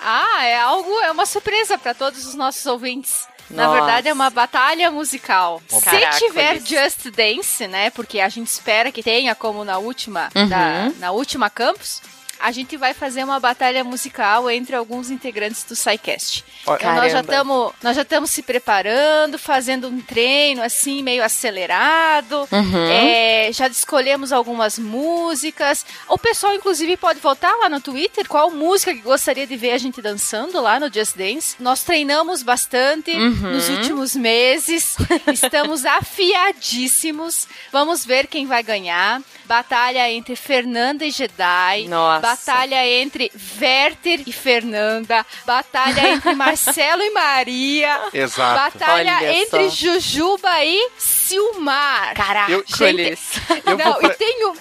Ah, 0.01 0.45
é 0.47 0.57
algo, 0.59 0.99
é 1.01 1.11
uma 1.13 1.27
surpresa 1.27 1.77
para 1.77 1.93
todos 1.93 2.25
os 2.27 2.35
nossos 2.35 2.65
ouvintes. 2.65 3.29
Na 3.51 3.65
Nossa. 3.67 3.77
verdade, 3.79 4.09
é 4.09 4.13
uma 4.13 4.29
batalha 4.31 4.91
musical. 4.91 5.63
Caraca, 5.83 6.13
Se 6.13 6.27
tiver 6.27 6.57
isso. 6.57 6.67
Just 6.69 7.09
Dance, 7.11 7.67
né? 7.67 7.91
Porque 7.91 8.21
a 8.21 8.29
gente 8.29 8.49
espera 8.49 8.93
que 8.93 9.03
tenha, 9.03 9.35
como 9.35 9.65
na 9.65 9.79
última, 9.79 10.29
Uhum. 10.35 10.49
da- 10.49 10.91
na 10.99 11.11
última 11.13 11.49
campus. 11.49 12.03
A 12.41 12.53
gente 12.53 12.77
vai 12.77 12.95
fazer 12.95 13.25
uma 13.25 13.41
batalha 13.41 13.83
musical 13.85 14.51
entre 14.51 14.75
alguns 14.77 15.11
integrantes 15.11 15.65
do 15.65 15.75
SciCast. 15.75 16.45
Então 16.63 16.95
nós 16.95 17.13
já 17.13 17.21
estamos 17.21 17.73
nós 17.83 17.97
já 17.97 18.03
estamos 18.03 18.31
se 18.31 18.43
preparando, 18.43 19.39
fazendo 19.39 19.89
um 19.89 20.01
treino 20.01 20.63
assim 20.63 21.03
meio 21.03 21.23
acelerado. 21.25 22.47
Uhum. 22.51 22.89
É, 22.91 23.51
já 23.53 23.67
escolhemos 23.69 24.33
algumas 24.33 24.79
músicas. 24.79 25.85
O 26.09 26.19
pessoal 26.19 26.55
inclusive 26.55 26.97
pode 26.97 27.21
votar 27.21 27.57
lá 27.59 27.69
no 27.69 27.81
Twitter 27.81 28.27
qual 28.29 28.51
música 28.51 28.95
que 28.95 29.01
gostaria 29.01 29.47
de 29.47 29.57
ver 29.57 29.73
a 29.73 29.79
gente 29.79 30.01
dançando 30.03 30.61
lá 30.61 30.79
no 30.79 30.93
Just 30.93 31.17
Dance. 31.17 31.57
Nós 31.59 31.83
treinamos 31.83 32.43
bastante 32.43 33.11
Uhum. 33.11 33.53
nos 33.53 33.69
últimos 33.69 34.15
meses. 34.15 34.97
Estamos 35.33 35.85
afiadíssimos. 35.85 37.47
Vamos 37.73 38.05
ver 38.05 38.27
quem 38.27 38.47
vai 38.47 38.63
ganhar. 38.63 39.21
Batalha 39.45 40.11
entre 40.11 40.37
Fernanda 40.37 41.05
e 41.05 41.11
Jedi. 41.11 41.87
Nossa. 41.89 42.21
Batalha 42.31 42.87
entre 42.87 43.31
Werther 43.61 44.23
e 44.27 44.33
Fernanda. 44.33 45.25
Batalha 45.47 46.09
entre 46.15 46.35
Marcelo 46.37 47.03
e 47.03 47.11
Maria. 47.11 48.01
Exato. 48.13 48.79
Batalha 48.79 49.17
Olha 49.19 49.33
entre 49.35 49.71
só. 49.71 49.75
Jujuba 49.77 50.65
e 50.65 50.91
Silmar. 50.99 52.15
Caraca, 52.15 52.51
Eu- 52.53 52.65
Gente, 52.67 53.19
Eu 53.67 53.77
não, 53.79 53.93
vou 53.93 54.01
pra- 54.01 54.09
e 54.09 54.15
tem 54.15 54.47
um. 54.47 54.55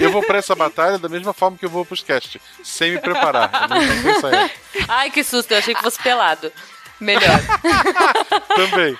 Eu 0.00 0.10
vou 0.10 0.22
pra 0.22 0.38
essa 0.38 0.54
batalha 0.54 0.96
da 0.96 1.10
mesma 1.10 1.34
forma 1.34 1.58
que 1.58 1.64
eu 1.66 1.68
vou 1.68 1.84
pros 1.84 2.02
cast, 2.02 2.40
sem 2.64 2.92
me 2.92 2.98
preparar. 3.00 3.50
Eu 3.64 3.68
não 3.68 3.78
tenho 3.86 4.02
que 4.02 4.08
ensaiar. 4.10 4.50
Ai, 4.88 5.10
que 5.10 5.22
susto, 5.22 5.52
eu 5.52 5.58
achei 5.58 5.74
que 5.74 5.82
fosse 5.82 6.02
pelado. 6.02 6.50
Melhor. 7.00 7.40
Também. 8.54 8.98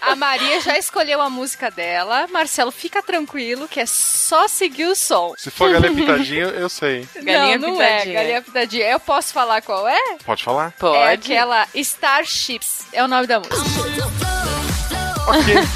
A 0.00 0.14
Maria 0.14 0.60
já 0.60 0.78
escolheu 0.78 1.20
a 1.20 1.28
música 1.28 1.70
dela. 1.70 2.26
Marcelo, 2.28 2.70
fica 2.70 3.02
tranquilo 3.02 3.66
que 3.66 3.80
é 3.80 3.86
só 3.86 4.46
seguir 4.46 4.86
o 4.86 4.94
som. 4.94 5.34
Se 5.36 5.50
for 5.50 5.72
galinha 5.72 5.94
pintadinha, 5.94 6.44
eu 6.44 6.68
sei. 6.68 7.08
Galinha 7.14 7.58
não, 7.58 7.74
não 7.74 7.82
é. 7.82 7.88
Pitadinha. 7.98 8.14
Galinha 8.14 8.42
pitadinha. 8.42 8.86
Eu 8.90 9.00
posso 9.00 9.32
falar 9.32 9.62
qual 9.62 9.88
é? 9.88 10.16
Pode 10.24 10.44
falar? 10.44 10.68
É 10.68 10.80
Pode. 10.80 11.32
aquela 11.32 11.66
Starships. 11.74 12.86
É 12.92 13.02
o 13.02 13.08
nome 13.08 13.26
da 13.26 13.40
música. 13.40 14.53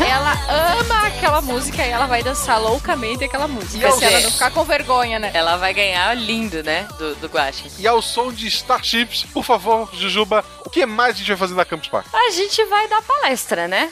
Ela 0.07 0.33
ama 0.79 1.07
aquela 1.07 1.41
música 1.41 1.85
e 1.85 1.89
ela 1.91 2.07
vai 2.07 2.23
dançar 2.23 2.61
loucamente 2.61 3.25
aquela 3.25 3.49
música. 3.49 3.89
E 3.89 3.93
se 3.93 4.05
ela 4.05 4.21
não 4.21 4.31
ficar 4.31 4.51
com 4.51 4.65
vergonha, 4.65 5.19
né? 5.19 5.31
Ela 5.35 5.57
vai 5.57 5.73
ganhar 5.73 6.15
lindo, 6.15 6.63
né? 6.63 6.87
Do, 6.99 7.15
do 7.17 7.29
Guache. 7.29 7.71
E 7.79 7.87
ao 7.87 8.03
som 8.03 8.33
de 8.33 8.47
Starships, 8.47 9.25
por 9.25 9.45
favor, 9.45 9.89
Jujuba, 9.93 10.45
o 10.65 10.71
que 10.71 10.85
mais 10.85 11.15
a 11.15 11.19
gente 11.19 11.29
vai 11.29 11.37
fazer 11.37 11.55
na 11.55 11.65
Campus 11.65 11.89
Party? 11.89 12.09
A 12.13 12.31
gente 12.31 12.65
vai 12.67 12.89
dar 12.89 13.03
palestra, 13.03 13.67
né? 13.67 13.91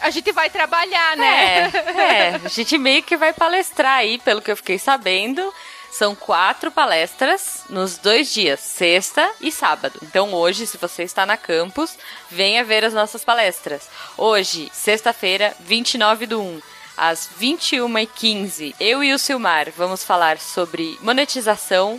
A 0.00 0.10
gente 0.10 0.30
vai 0.32 0.50
trabalhar, 0.50 1.16
né? 1.16 1.72
É, 1.72 2.00
é. 2.00 2.40
A 2.44 2.48
gente 2.48 2.76
meio 2.76 3.02
que 3.02 3.16
vai 3.16 3.32
palestrar 3.32 3.98
aí, 3.98 4.18
pelo 4.18 4.42
que 4.42 4.50
eu 4.50 4.56
fiquei 4.56 4.78
sabendo. 4.78 5.52
São 5.96 6.14
quatro 6.14 6.70
palestras 6.70 7.64
nos 7.70 7.96
dois 7.96 8.30
dias, 8.30 8.60
sexta 8.60 9.32
e 9.40 9.50
sábado. 9.50 9.98
Então 10.02 10.34
hoje, 10.34 10.66
se 10.66 10.76
você 10.76 11.04
está 11.04 11.24
na 11.24 11.38
campus, 11.38 11.96
venha 12.30 12.62
ver 12.62 12.84
as 12.84 12.92
nossas 12.92 13.24
palestras. 13.24 13.88
Hoje, 14.14 14.68
sexta-feira, 14.74 15.56
29 15.60 16.26
do 16.26 16.42
1, 16.42 16.60
às 16.98 17.30
21h15, 17.40 18.74
eu 18.78 19.02
e 19.02 19.14
o 19.14 19.18
Silmar 19.18 19.72
vamos 19.74 20.04
falar 20.04 20.38
sobre 20.38 20.98
monetização 21.00 21.98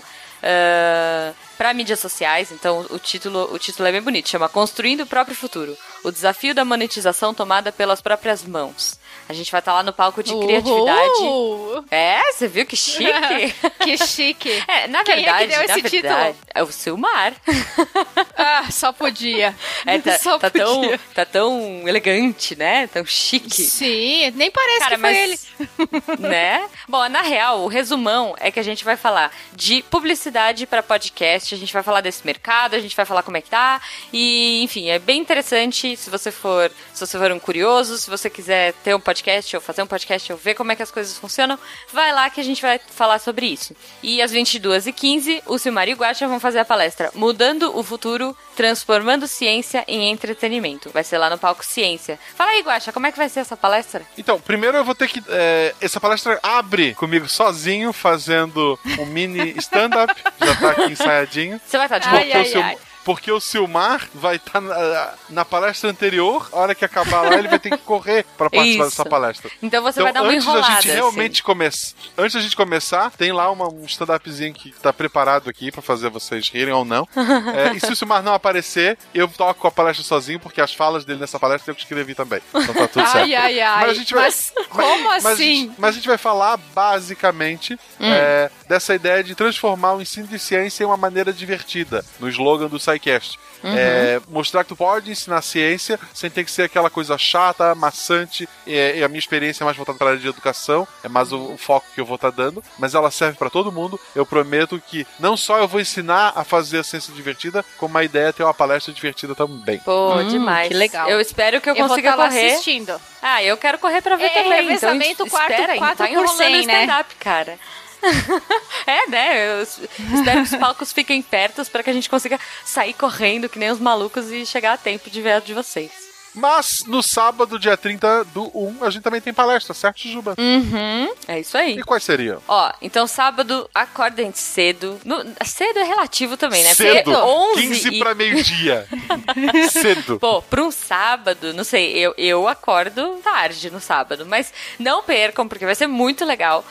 para 1.57 1.73
mídias 1.73 1.99
sociais. 1.99 2.51
Então 2.51 2.85
o 2.91 2.99
título, 2.99 3.51
o 3.51 3.57
título 3.57 3.87
é 3.87 3.91
bem 3.91 4.01
bonito, 4.03 4.29
chama 4.29 4.47
Construindo 4.47 5.01
o 5.01 5.07
próprio 5.07 5.35
futuro. 5.35 5.75
O 6.03 6.11
desafio 6.11 6.53
da 6.53 6.63
monetização 6.63 7.33
tomada 7.33 7.71
pelas 7.71 7.99
próprias 7.99 8.43
mãos. 8.43 8.99
A 9.29 9.33
gente 9.33 9.51
vai 9.51 9.59
estar 9.59 9.73
lá 9.73 9.83
no 9.83 9.91
palco 9.93 10.23
de 10.23 10.33
criatividade. 10.37 11.19
Uhul. 11.19 11.85
É, 11.91 12.31
você 12.31 12.47
viu 12.47 12.65
que 12.65 12.75
chique? 12.75 13.07
Que 13.79 13.97
chique. 13.97 14.63
É, 14.67 14.87
na 14.87 15.03
Quem 15.03 15.13
é 15.13 15.17
que 15.17 15.23
verdade, 15.23 15.47
deu 15.47 15.61
esse 15.63 15.81
verdade, 15.81 16.33
título? 16.33 16.35
é 16.53 16.63
o 16.63 16.71
Silmar. 16.71 17.33
Ah, 18.39 18.69
só 18.71 18.91
podia. 18.93 19.55
É, 19.85 19.97
tá, 19.97 20.17
só 20.19 20.37
tá 20.37 20.49
podia. 20.51 20.65
tão, 20.65 20.99
tá 21.15 21.25
tão 21.25 21.87
elegante, 21.87 22.55
né? 22.55 22.85
Tão 22.87 23.03
chique. 23.03 23.63
Sim, 23.63 24.31
nem 24.35 24.51
parece 24.51 24.79
Cara, 24.79 24.95
que 24.95 25.01
foi 25.01 25.17
ele. 25.17 25.39
mas, 25.67 26.19
né? 26.19 26.69
Bom, 26.87 27.07
na 27.09 27.21
real, 27.23 27.61
o 27.61 27.67
resumão 27.67 28.35
é 28.39 28.51
que 28.51 28.59
a 28.59 28.63
gente 28.63 28.83
vai 28.85 28.95
falar 28.95 29.31
de 29.53 29.81
publicidade 29.89 30.67
para 30.67 30.83
podcast, 30.83 31.53
a 31.53 31.57
gente 31.57 31.73
vai 31.73 31.81
falar 31.81 32.01
desse 32.01 32.23
mercado, 32.25 32.75
a 32.75 32.79
gente 32.79 32.95
vai 32.95 33.05
falar 33.05 33.23
como 33.23 33.37
é 33.37 33.41
que 33.41 33.49
tá, 33.49 33.81
e 34.13 34.61
enfim, 34.63 34.89
é 34.89 34.99
bem 34.99 35.19
interessante 35.19 35.97
se 35.97 36.09
você 36.09 36.31
for, 36.31 36.71
se 36.93 37.05
você 37.05 37.17
for 37.17 37.31
um 37.31 37.39
curioso, 37.39 37.97
se 37.97 38.09
você 38.09 38.29
quiser 38.29 38.73
ter 38.83 38.95
um 38.95 38.99
podcast 38.99 39.16
ou 39.53 39.61
fazer 39.61 39.81
um 39.81 39.87
podcast 39.87 40.31
ou 40.31 40.37
ver 40.37 40.53
como 40.53 40.71
é 40.71 40.75
que 40.75 40.83
as 40.83 40.91
coisas 40.91 41.17
funcionam, 41.17 41.57
vai 41.91 42.13
lá 42.13 42.29
que 42.29 42.39
a 42.39 42.43
gente 42.43 42.61
vai 42.61 42.79
falar 42.79 43.19
sobre 43.19 43.45
isso. 43.45 43.75
E 44.01 44.21
às 44.21 44.31
22h15, 44.33 45.43
o 45.45 45.57
Silmar 45.57 45.87
e 45.87 45.93
o 45.93 45.97
Guacha 45.97 46.27
vão 46.27 46.39
fazer 46.39 46.59
a 46.59 46.65
palestra 46.65 47.11
Mudando 47.13 47.77
o 47.77 47.83
Futuro, 47.83 48.35
Transformando 48.55 49.27
Ciência 49.27 49.83
em 49.87 50.09
Entretenimento. 50.09 50.89
Vai 50.89 51.03
ser 51.03 51.17
lá 51.17 51.29
no 51.29 51.37
palco 51.37 51.65
Ciência. 51.65 52.19
Fala 52.35 52.51
aí, 52.51 52.61
Guacha, 52.61 52.91
como 52.91 53.07
é 53.07 53.11
que 53.11 53.17
vai 53.17 53.29
ser 53.29 53.41
essa 53.41 53.57
palestra? 53.57 54.01
Então, 54.17 54.39
primeiro 54.39 54.77
eu 54.77 54.83
vou 54.83 54.95
ter 54.95 55.07
que. 55.07 55.23
é, 55.29 55.75
essa 55.81 55.99
palestra 55.99 56.39
abre 56.41 56.93
comigo 56.95 57.27
sozinho, 57.27 57.93
fazendo 57.93 58.79
um 58.99 59.05
mini 59.05 59.53
stand-up. 59.57 60.13
Já 60.39 60.55
tá 60.55 60.71
aqui 60.71 60.91
ensaiadinho. 60.91 61.59
Você 61.65 61.77
vai 61.77 61.85
estar 61.87 61.99
de 61.99 62.07
Ai, 62.07 62.31
ai. 62.31 62.77
Porque 63.07 63.31
o 63.31 63.39
Silmar 63.39 64.05
vai 64.13 64.35
estar 64.35 64.59
na, 64.59 65.13
na 65.29 65.45
palestra 65.45 65.89
anterior, 65.89 66.49
a 66.51 66.57
hora 66.57 66.75
que 66.75 66.83
acabar 66.83 67.21
lá, 67.21 67.35
ele 67.35 67.47
vai 67.47 67.57
ter 67.57 67.69
que 67.69 67.77
correr 67.77 68.25
pra 68.37 68.49
participar 68.49 68.83
Isso. 68.87 68.97
dessa 68.97 69.05
palestra. 69.09 69.49
Então 69.63 69.81
você 69.81 70.01
Então, 70.01 70.03
vai 70.03 70.11
dar 70.13 70.23
uma 70.23 70.31
antes 70.33 70.43
enrolada. 70.43 70.67
da 70.67 70.73
gente 70.73 70.87
assim. 70.89 70.95
realmente 70.97 71.41
começar, 71.41 71.95
antes 72.17 72.33
da 72.33 72.41
gente 72.41 72.55
começar, 72.57 73.09
tem 73.11 73.31
lá 73.31 73.49
uma- 73.49 73.69
um 73.69 73.85
stand-upzinho 73.85 74.53
que 74.53 74.71
tá 74.73 74.91
preparado 74.91 75.49
aqui 75.49 75.71
pra 75.71 75.81
fazer 75.81 76.09
vocês 76.09 76.49
rirem 76.49 76.73
ou 76.73 76.83
não. 76.83 77.07
É, 77.57 77.73
e 77.73 77.79
se 77.79 77.89
o 77.91 77.95
Silmar 77.95 78.21
não 78.21 78.33
aparecer, 78.33 78.97
eu 79.13 79.25
toco 79.29 79.67
a 79.67 79.71
palestra 79.71 80.03
sozinho, 80.03 80.37
porque 80.39 80.59
as 80.59 80.73
falas 80.73 81.05
dele 81.05 81.19
nessa 81.21 81.39
palestra 81.39 81.71
eu 81.71 81.75
que 81.75 81.81
escrevi 81.83 82.13
também. 82.13 82.41
Então 82.53 82.73
tá 82.75 82.87
tudo 82.89 83.03
certo. 83.05 83.17
Ai, 83.23 83.33
ai, 83.35 83.59
ai. 83.61 83.81
Mas 83.87 83.89
a 83.91 83.93
gente 83.93 84.13
vai- 84.13 84.23
Mas 84.25 84.53
como 84.69 85.03
Mas 85.05 85.25
a, 85.25 85.29
assim? 85.31 85.43
gente, 85.67 85.75
mas 85.77 85.89
a 85.91 85.93
gente 85.93 86.07
vai 86.09 86.17
falar 86.17 86.57
basicamente 86.57 87.79
é, 87.99 88.49
dessa 88.67 88.93
ideia 88.93 89.23
de 89.23 89.33
transformar 89.33 89.93
o 89.93 90.01
ensino 90.01 90.27
de 90.27 90.37
ciência 90.37 90.83
em 90.83 90.87
uma 90.87 90.97
maneira 90.97 91.31
divertida, 91.31 92.03
no 92.19 92.27
slogan 92.29 92.67
do 92.67 92.79
SciCast. 92.97 93.39
É, 93.63 94.21
mostrar 94.29 94.63
que 94.63 94.69
tu 94.69 94.75
pode 94.75 95.09
ensinar 95.11 95.41
ciência 95.41 95.99
sem 96.13 96.29
ter 96.29 96.43
que 96.45 96.51
ser 96.51 96.63
aquela 96.63 96.89
coisa 96.89 97.17
chata, 97.17 97.73
maçante. 97.73 98.47
E, 98.67 98.99
e 98.99 99.03
a 99.03 99.07
minha 99.07 99.19
experiência 99.19 99.63
é 99.63 99.65
mais 99.65 99.75
voltada 99.75 99.97
para 99.97 100.07
a 100.07 100.09
área 100.11 100.21
de 100.21 100.27
educação, 100.27 100.87
é 101.03 101.09
mais 101.09 101.31
o, 101.33 101.53
o 101.53 101.57
foco 101.57 101.87
que 101.93 101.99
eu 101.99 102.05
vou 102.05 102.15
estar 102.15 102.29
dando, 102.31 102.63
mas 102.77 102.93
ela 102.93 103.09
serve 103.09 103.37
para 103.37 103.49
todo 103.49 103.71
mundo. 103.71 103.99
Eu 104.15 104.25
prometo 104.25 104.81
que 104.87 105.05
não 105.19 105.35
só 105.35 105.57
eu 105.57 105.67
vou 105.67 105.81
ensinar 105.81 106.33
a 106.35 106.43
fazer 106.43 106.79
a 106.79 106.83
ciência 106.83 107.13
divertida, 107.13 107.65
como 107.77 107.97
a 107.97 108.03
ideia 108.03 108.27
é 108.27 108.31
ter 108.31 108.43
uma 108.43 108.53
palestra 108.53 108.93
divertida 108.93 109.33
também. 109.33 109.79
Pô, 109.79 110.15
Hum, 110.15 110.27
demais. 110.27 110.67
que 110.67 110.73
legal. 110.75 111.09
Eu 111.09 111.19
espero 111.19 111.59
que 111.59 111.69
eu, 111.69 111.73
Eu 111.75 111.79
vou 111.79 111.89
consiga 111.89 112.09
estar 112.11 112.21
lá 112.23 112.29
correr. 112.29 112.51
assistindo. 112.51 113.01
Ah, 113.21 113.43
eu 113.43 113.57
quero 113.57 113.79
correr 113.79 114.01
pra 114.01 114.15
ver 114.15 114.25
É, 114.25 114.29
também. 114.43 114.61
revezamento 114.67 115.11
então, 115.13 115.27
quarto- 115.29 115.51
espera, 115.51 115.73
aí, 115.73 115.79
quatro 115.79 115.97
tá 115.97 116.03
por 116.05 116.11
enrolando 116.11 116.37
cem, 116.37 116.63
o 116.63 116.67
né? 116.67 116.83
stand-up, 116.83 117.15
cara. 117.15 117.57
é, 118.85 119.09
né? 119.09 119.47
Eu 119.57 119.63
es- 119.63 119.79
espero 120.13 120.43
que 120.43 120.53
os 120.55 120.59
palcos 120.59 120.91
fiquem 120.93 121.21
perto 121.21 121.63
para 121.71 121.83
que 121.83 121.89
a 121.89 121.93
gente 121.93 122.09
consiga 122.09 122.39
sair 122.65 122.93
correndo 122.93 123.49
que 123.49 123.59
nem 123.59 123.71
os 123.71 123.79
malucos 123.79 124.31
e 124.31 124.45
chegar 124.45 124.73
a 124.73 124.77
tempo 124.77 125.09
de 125.09 125.21
ver 125.21 125.31
a 125.33 125.39
de 125.39 125.53
vocês. 125.53 126.07
Mas 126.35 126.83
no 126.85 127.01
sábado, 127.01 127.57
dia 127.57 127.75
30 127.75 128.25
do 128.25 128.51
1, 128.53 128.83
a 128.83 128.91
gente 128.91 129.01
também 129.01 129.19
tem 129.19 129.33
palestra, 129.33 129.73
certo, 129.73 130.07
Juba? 130.07 130.35
Uhum, 130.37 131.11
é 131.27 131.39
isso 131.39 131.57
aí. 131.57 131.79
E 131.79 131.83
quais 131.83 132.03
seriam? 132.03 132.39
Ó, 132.47 132.71
então 132.79 133.07
sábado, 133.07 133.67
acordem 133.73 134.31
cedo. 134.33 134.99
No- 135.03 135.23
cedo 135.43 135.79
é 135.79 135.83
relativo 135.83 136.37
também, 136.37 136.63
né? 136.63 136.75
Cedo, 136.75 137.05
Porque 137.11 137.19
11 137.19 137.61
15 137.69 137.87
e... 137.89 137.99
para 137.99 138.13
meio-dia. 138.13 138.87
Cedo. 139.71 140.19
Pô, 140.19 140.41
pra 140.43 140.61
um 140.61 140.69
sábado, 140.69 141.53
não 141.55 141.63
sei, 141.63 141.93
eu, 141.97 142.13
eu 142.17 142.47
acordo 142.47 143.19
tarde 143.23 143.71
no 143.71 143.79
sábado, 143.81 144.23
mas 144.23 144.53
não 144.77 145.01
percam, 145.01 145.47
porque 145.47 145.65
vai 145.65 145.73
ser 145.73 145.87
muito 145.87 146.23
legal. 146.23 146.63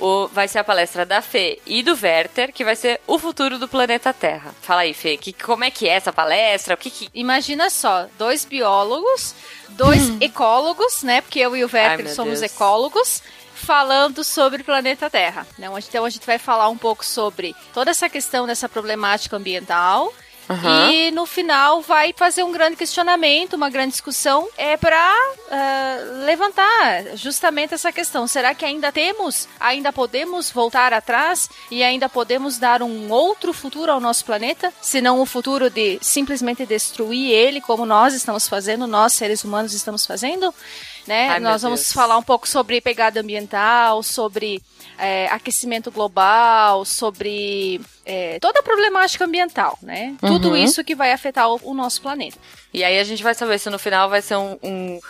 O, 0.00 0.28
vai 0.28 0.48
ser 0.48 0.58
a 0.58 0.64
palestra 0.64 1.04
da 1.04 1.20
Fê 1.20 1.60
e 1.66 1.82
do 1.82 1.92
Werther, 2.00 2.52
que 2.52 2.64
vai 2.64 2.74
ser 2.74 3.00
o 3.06 3.18
futuro 3.18 3.58
do 3.58 3.68
planeta 3.68 4.12
Terra. 4.12 4.54
Fala 4.62 4.80
aí, 4.80 4.94
Fê, 4.94 5.16
que, 5.16 5.32
como 5.32 5.62
é 5.62 5.70
que 5.70 5.86
é 5.86 5.92
essa 5.92 6.12
palestra? 6.12 6.74
O 6.74 6.78
que 6.78 6.90
que... 6.90 7.08
Imagina 7.12 7.68
só, 7.68 8.06
dois 8.18 8.44
biólogos, 8.44 9.34
dois 9.70 10.10
ecólogos, 10.20 11.02
né? 11.02 11.20
Porque 11.20 11.38
eu 11.38 11.54
e 11.54 11.64
o 11.64 11.70
Ai, 11.72 11.82
Werther 11.82 12.06
meu 12.06 12.14
somos 12.14 12.40
Deus. 12.40 12.52
ecólogos, 12.52 13.22
falando 13.54 14.24
sobre 14.24 14.62
o 14.62 14.64
planeta 14.64 15.10
Terra. 15.10 15.46
Né? 15.58 15.68
Então 15.86 16.04
a 16.04 16.10
gente 16.10 16.26
vai 16.26 16.38
falar 16.38 16.68
um 16.68 16.78
pouco 16.78 17.04
sobre 17.04 17.54
toda 17.74 17.90
essa 17.90 18.08
questão 18.08 18.46
dessa 18.46 18.68
problemática 18.68 19.36
ambiental. 19.36 20.12
Aham. 20.50 20.90
E 20.90 21.12
no 21.12 21.26
final 21.26 21.80
vai 21.80 22.12
fazer 22.12 22.42
um 22.42 22.50
grande 22.50 22.74
questionamento, 22.74 23.54
uma 23.54 23.70
grande 23.70 23.92
discussão, 23.92 24.48
é 24.58 24.76
para 24.76 25.16
levantar 26.26 27.16
justamente 27.16 27.74
essa 27.74 27.92
questão. 27.92 28.26
Será 28.26 28.52
que 28.52 28.64
ainda 28.64 28.90
temos, 28.90 29.48
ainda 29.60 29.92
podemos 29.92 30.50
voltar 30.50 30.92
atrás 30.92 31.48
e 31.70 31.84
ainda 31.84 32.08
podemos 32.08 32.58
dar 32.58 32.82
um 32.82 33.12
outro 33.12 33.52
futuro 33.52 33.92
ao 33.92 34.00
nosso 34.00 34.24
planeta? 34.24 34.72
Se 34.80 35.00
não 35.00 35.20
o 35.20 35.26
futuro 35.26 35.70
de 35.70 35.98
simplesmente 36.02 36.66
destruir 36.66 37.30
ele, 37.30 37.60
como 37.60 37.86
nós 37.86 38.12
estamos 38.12 38.48
fazendo, 38.48 38.88
nós 38.88 39.12
seres 39.12 39.44
humanos 39.44 39.72
estamos 39.72 40.04
fazendo? 40.04 40.52
Né? 41.06 41.30
Ai, 41.30 41.40
nós 41.40 41.62
vamos 41.62 41.80
Deus. 41.80 41.92
falar 41.92 42.16
um 42.18 42.22
pouco 42.22 42.46
sobre 42.48 42.80
pegada 42.80 43.20
ambiental, 43.20 44.02
sobre 44.02 44.62
é, 44.98 45.26
aquecimento 45.28 45.90
global, 45.90 46.84
sobre 46.84 47.80
é, 48.04 48.38
toda 48.38 48.60
a 48.60 48.62
problemática 48.62 49.24
ambiental, 49.24 49.78
né? 49.82 50.14
Tudo 50.20 50.50
Uhum. 50.50 50.56
isso 50.56 50.84
que 50.84 50.94
vai 50.94 51.10
afetar 51.12 51.48
o, 51.50 51.58
o 51.64 51.74
nosso 51.74 52.02
planeta. 52.02 52.36
E 52.72 52.84
aí 52.84 52.98
a 52.98 53.04
gente 53.04 53.22
vai 53.22 53.34
saber 53.34 53.58
se 53.58 53.70
no 53.70 53.78
final 53.78 54.08
vai 54.10 54.22
ser 54.22 54.36
um. 54.36 54.58
um- 54.62 55.00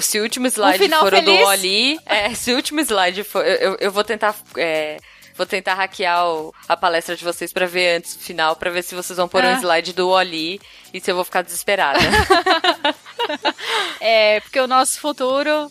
se 0.00 0.20
o 0.20 0.22
último 0.22 0.46
slide 0.48 0.78
final 0.78 1.00
for 1.00 1.14
o 1.14 1.20
do 1.22 1.30
feliz? 1.32 1.46
Oli. 1.48 1.98
É, 2.04 2.34
se 2.34 2.52
o 2.52 2.56
último 2.56 2.80
slide 2.80 3.24
for. 3.24 3.44
Eu, 3.44 3.56
eu- 3.72 3.76
eu 3.80 3.90
vou 3.92 4.04
tentar. 4.04 4.34
é, 4.56 4.98
vou 5.38 5.46
tentar 5.46 5.72
hackear 5.74 6.26
o- 6.28 6.52
a 6.68 6.76
palestra 6.76 7.16
de 7.16 7.24
vocês 7.24 7.50
pra 7.52 7.64
ver 7.66 7.96
antes 7.96 8.14
do 8.16 8.22
final, 8.22 8.54
pra 8.56 8.70
ver 8.70 8.82
se 8.82 8.94
vocês 8.94 9.16
vão 9.16 9.26
pôr 9.28 9.42
um 9.42 9.48
Ah. 9.48 9.58
slide 9.60 9.94
do 9.94 10.08
Oli 10.10 10.60
e 10.92 11.00
se 11.00 11.10
eu 11.10 11.14
vou 11.14 11.24
ficar 11.24 11.40
desesperada. 11.42 11.98
É, 14.00 14.40
porque 14.40 14.60
o 14.60 14.66
nosso 14.66 15.00
futuro 15.00 15.70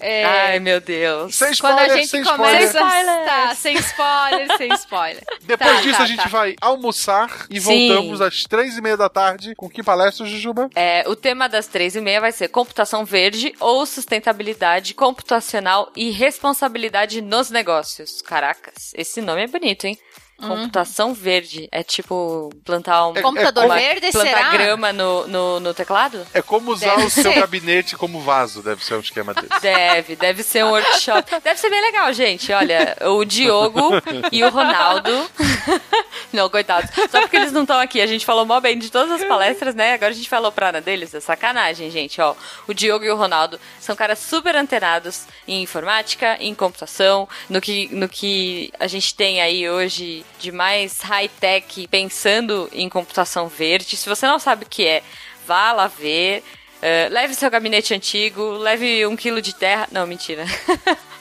É, 0.00 0.24
Ai, 0.24 0.58
meu 0.60 0.80
Deus. 0.80 1.34
Sem 1.34 1.54
quando 1.56 1.78
a 1.78 1.82
spoiler, 1.84 1.96
gente 1.96 2.08
sem 2.08 2.24
começa. 2.24 2.78
spoiler. 2.78 3.24
Tá, 3.24 3.54
sem 3.54 3.74
spoiler, 3.76 4.56
sem 4.56 4.72
spoiler. 4.74 5.24
Depois 5.42 5.70
Tá, 5.76 5.80
disso 5.80 5.96
tá, 5.98 6.02
a 6.04 6.06
gente 6.06 6.22
tá. 6.22 6.28
vai 6.28 6.54
almoçar 6.60 7.46
e 7.50 7.60
Sim. 7.60 7.88
voltamos 7.88 8.20
às 8.20 8.42
três 8.44 8.76
e 8.76 8.80
meia 8.82 8.96
da 8.96 9.08
tarde 9.08 9.54
com 9.56 9.68
que 9.68 9.82
palestra, 9.82 10.26
Jujuba? 10.26 10.68
É, 10.74 11.04
o 11.08 11.16
tema 11.16 11.48
das 11.48 11.66
três 11.66 11.96
e 11.96 12.00
meia 12.00 12.20
vai 12.20 12.32
ser 12.32 12.48
computação 12.48 13.04
verde 13.04 13.54
ou 13.60 13.84
sustentabilidade 13.86 14.94
computacional 14.94 15.90
e 15.96 16.10
responsabilidade 16.10 17.20
nos 17.22 17.50
negócios. 17.50 18.20
Caracas, 18.22 18.92
esse 18.94 19.20
nome 19.20 19.42
é 19.42 19.46
bonito, 19.46 19.86
hein? 19.86 19.98
Computação 20.38 21.14
verde. 21.14 21.68
É 21.72 21.82
tipo 21.82 22.50
plantar 22.64 23.08
um. 23.08 23.16
É- 23.16 23.22
Computador 23.22 23.64
é 23.64 23.68
como- 23.68 23.80
verde, 23.80 24.12
plantar 24.12 24.36
será? 24.36 24.50
grama 24.50 24.92
no, 24.92 25.26
no, 25.26 25.60
no 25.60 25.74
teclado? 25.74 26.26
É 26.34 26.42
como 26.42 26.72
usar 26.72 26.96
Deve 26.96 27.06
o 27.06 27.10
seu 27.10 27.32
ser. 27.32 27.40
gabinete 27.40 27.96
como 27.96 28.20
vaso, 28.20 28.62
deve 28.62 28.84
ser 28.84 28.94
um 28.94 29.00
esquema 29.00 29.32
desse. 29.32 29.46
Deve, 29.62 30.16
deve 30.16 30.42
ser 30.42 30.64
um 30.64 30.70
workshop. 30.70 31.40
Deve 31.42 31.58
ser 31.58 31.70
bem 31.70 31.80
legal, 31.80 32.12
gente. 32.12 32.52
Olha, 32.52 32.96
o 33.06 33.24
Diogo 33.24 33.90
e 34.30 34.44
o 34.44 34.50
Ronaldo. 34.50 35.10
Não, 36.32 36.50
coitados. 36.50 36.90
Só 37.10 37.20
porque 37.20 37.36
eles 37.36 37.52
não 37.52 37.62
estão 37.62 37.78
aqui. 37.78 38.00
A 38.00 38.06
gente 38.06 38.26
falou 38.26 38.44
mó 38.44 38.60
bem 38.60 38.78
de 38.78 38.90
todas 38.90 39.10
as 39.20 39.26
palestras, 39.26 39.74
né? 39.74 39.94
Agora 39.94 40.10
a 40.10 40.14
gente 40.14 40.28
falou 40.28 40.52
pra 40.52 40.68
Ana 40.68 40.80
deles. 40.80 41.14
É 41.14 41.20
sacanagem, 41.20 41.90
gente. 41.90 42.20
Ó, 42.20 42.34
o 42.66 42.74
Diogo 42.74 43.04
e 43.04 43.10
o 43.10 43.16
Ronaldo 43.16 43.58
são 43.80 43.96
caras 43.96 44.18
super 44.18 44.54
antenados 44.56 45.22
em 45.46 45.62
informática, 45.62 46.36
em 46.40 46.54
computação, 46.54 47.28
no 47.48 47.60
que, 47.60 47.88
no 47.94 48.08
que 48.08 48.70
a 48.78 48.86
gente 48.86 49.14
tem 49.14 49.40
aí 49.40 49.68
hoje 49.68 50.25
de 50.38 50.52
mais 50.52 51.00
high-tech 51.00 51.88
pensando 51.88 52.68
em 52.72 52.88
computação 52.88 53.48
verde. 53.48 53.96
Se 53.96 54.08
você 54.08 54.26
não 54.26 54.38
sabe 54.38 54.64
o 54.64 54.68
que 54.68 54.86
é, 54.86 55.02
vá 55.46 55.72
lá 55.72 55.86
ver. 55.86 56.42
Eh, 56.82 57.08
leve 57.10 57.34
seu 57.34 57.50
gabinete 57.50 57.94
antigo, 57.94 58.42
leve 58.58 59.06
um 59.06 59.16
quilo 59.16 59.40
de 59.40 59.54
terra. 59.54 59.88
Não, 59.90 60.06
mentira. 60.06 60.44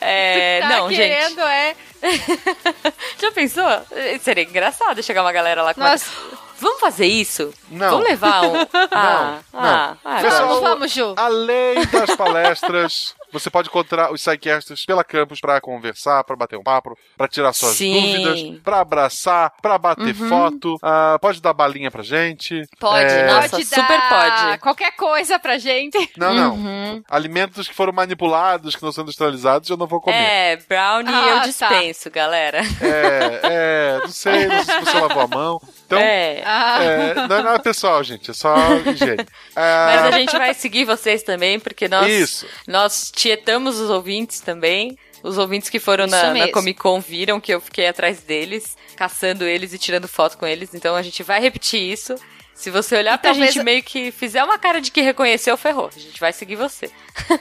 é, 0.00 0.60
Tá 0.60 0.68
não, 0.68 0.88
gente. 0.88 0.96
querendo, 0.98 1.40
é. 1.42 1.74
Já 3.20 3.32
pensou? 3.32 3.68
Eh, 3.92 4.18
Seria 4.18 4.44
engraçado 4.44 5.02
chegar 5.02 5.22
uma 5.22 5.32
galera 5.32 5.62
lá 5.62 5.74
com. 5.74 5.80
Nossa. 5.80 6.10
Vamos 6.58 6.80
fazer 6.80 7.04
isso? 7.06 7.52
Não. 7.70 7.90
Vamos 7.90 8.08
levar 8.08 8.42
um. 8.44 8.54
Ah, 8.90 9.38
não. 9.52 9.60
ah, 9.60 9.96
ah, 10.02 10.20
Pessoal, 10.22 10.46
Vamos, 10.48 10.62
vamos, 10.62 10.90
Ju. 10.92 11.14
Além 11.18 11.84
das 11.86 12.16
palestras, 12.16 13.14
você 13.38 13.50
pode 13.50 13.68
encontrar 13.68 14.12
os 14.12 14.22
sidecasters 14.22 14.84
pela 14.84 15.04
campus 15.04 15.40
pra 15.40 15.60
conversar, 15.60 16.22
pra 16.24 16.36
bater 16.36 16.58
um 16.58 16.62
papo, 16.62 16.96
pra 17.16 17.28
tirar 17.28 17.52
suas 17.52 17.76
Sim. 17.76 17.92
dúvidas, 18.22 18.60
pra 18.62 18.80
abraçar, 18.80 19.52
pra 19.60 19.78
bater 19.78 20.14
foto. 20.14 20.76
Ah, 20.82 21.18
pode 21.20 21.40
dar 21.40 21.52
balinha 21.52 21.90
pra 21.90 22.02
gente. 22.02 22.62
Pode, 22.78 23.04
É, 23.12 23.26
nossa. 23.26 23.48
Pode 23.50 23.64
super 23.64 23.98
dar 23.98 24.08
pode. 24.46 24.58
qualquer 24.60 24.92
coisa 24.96 25.38
pra 25.38 25.58
gente. 25.58 25.96
Não, 26.16 26.34
não. 26.34 26.54
Uhum. 26.54 27.02
Alimentos 27.10 27.68
que 27.68 27.74
foram 27.74 27.92
manipulados, 27.92 28.74
que 28.76 28.82
não 28.82 28.92
são 28.92 29.02
industrializados, 29.02 29.68
eu 29.68 29.76
não 29.76 29.86
vou 29.86 30.00
comer. 30.00 30.16
É, 30.16 30.56
brownie 30.68 31.14
Ah, 31.14 31.28
eu 31.28 31.36
tá. 31.36 31.46
dispenso, 31.46 32.10
galera. 32.10 32.60
É, 32.80 33.40
é, 33.42 33.98
não 34.00 34.08
sei, 34.08 34.46
não 34.46 34.64
sei 34.64 34.74
se 34.74 34.80
você 34.84 35.00
lavou 35.00 35.22
a 35.22 35.26
mão. 35.28 35.60
Então, 35.86 35.98
É. 35.98 36.42
Ah, 36.44 36.82
é, 36.82 37.14
não 37.14 37.36
é 37.36 37.42
nada 37.42 37.58
pessoal, 37.60 38.02
gente, 38.02 38.30
é 38.30 38.34
só 38.34 38.54
higiene. 38.86 39.24
Mas 39.54 39.56
Ah, 39.56 40.06
a 40.08 40.10
gente 40.12 40.36
vai 40.36 40.54
seguir 40.54 40.84
vocês 40.84 41.22
também, 41.22 41.58
porque 41.60 41.88
nós, 41.88 42.06
Isso. 42.08 42.46
nós 42.66 43.10
tietamos 43.26 43.78
os 43.80 43.90
ouvintes 43.90 44.40
também. 44.40 44.96
Os 45.22 45.38
ouvintes 45.38 45.68
que 45.68 45.80
foram 45.80 46.06
na, 46.06 46.32
na. 46.32 46.48
Comic 46.52 46.78
Con 46.78 47.00
viram 47.00 47.40
que 47.40 47.52
eu 47.52 47.60
fiquei 47.60 47.88
atrás 47.88 48.20
deles, 48.20 48.76
caçando 48.94 49.44
eles 49.44 49.72
e 49.72 49.78
tirando 49.78 50.06
foto 50.06 50.38
com 50.38 50.46
eles. 50.46 50.72
Então 50.74 50.94
a 50.94 51.02
gente 51.02 51.22
vai 51.24 51.40
repetir 51.40 51.80
isso. 51.80 52.14
Se 52.54 52.70
você 52.70 52.96
olhar 52.96 53.14
E 53.14 53.18
pra 53.18 53.30
talvez- 53.32 53.52
gente 53.52 53.62
meio 53.64 53.82
que 53.82 54.10
fizer 54.10 54.42
uma 54.42 54.58
cara 54.58 54.80
de 54.80 54.90
que 54.90 55.00
reconheceu, 55.02 55.56
ferrou. 55.58 55.90
A 55.94 55.98
gente 55.98 56.18
vai 56.18 56.32
seguir 56.32 56.56
você. 56.56 56.90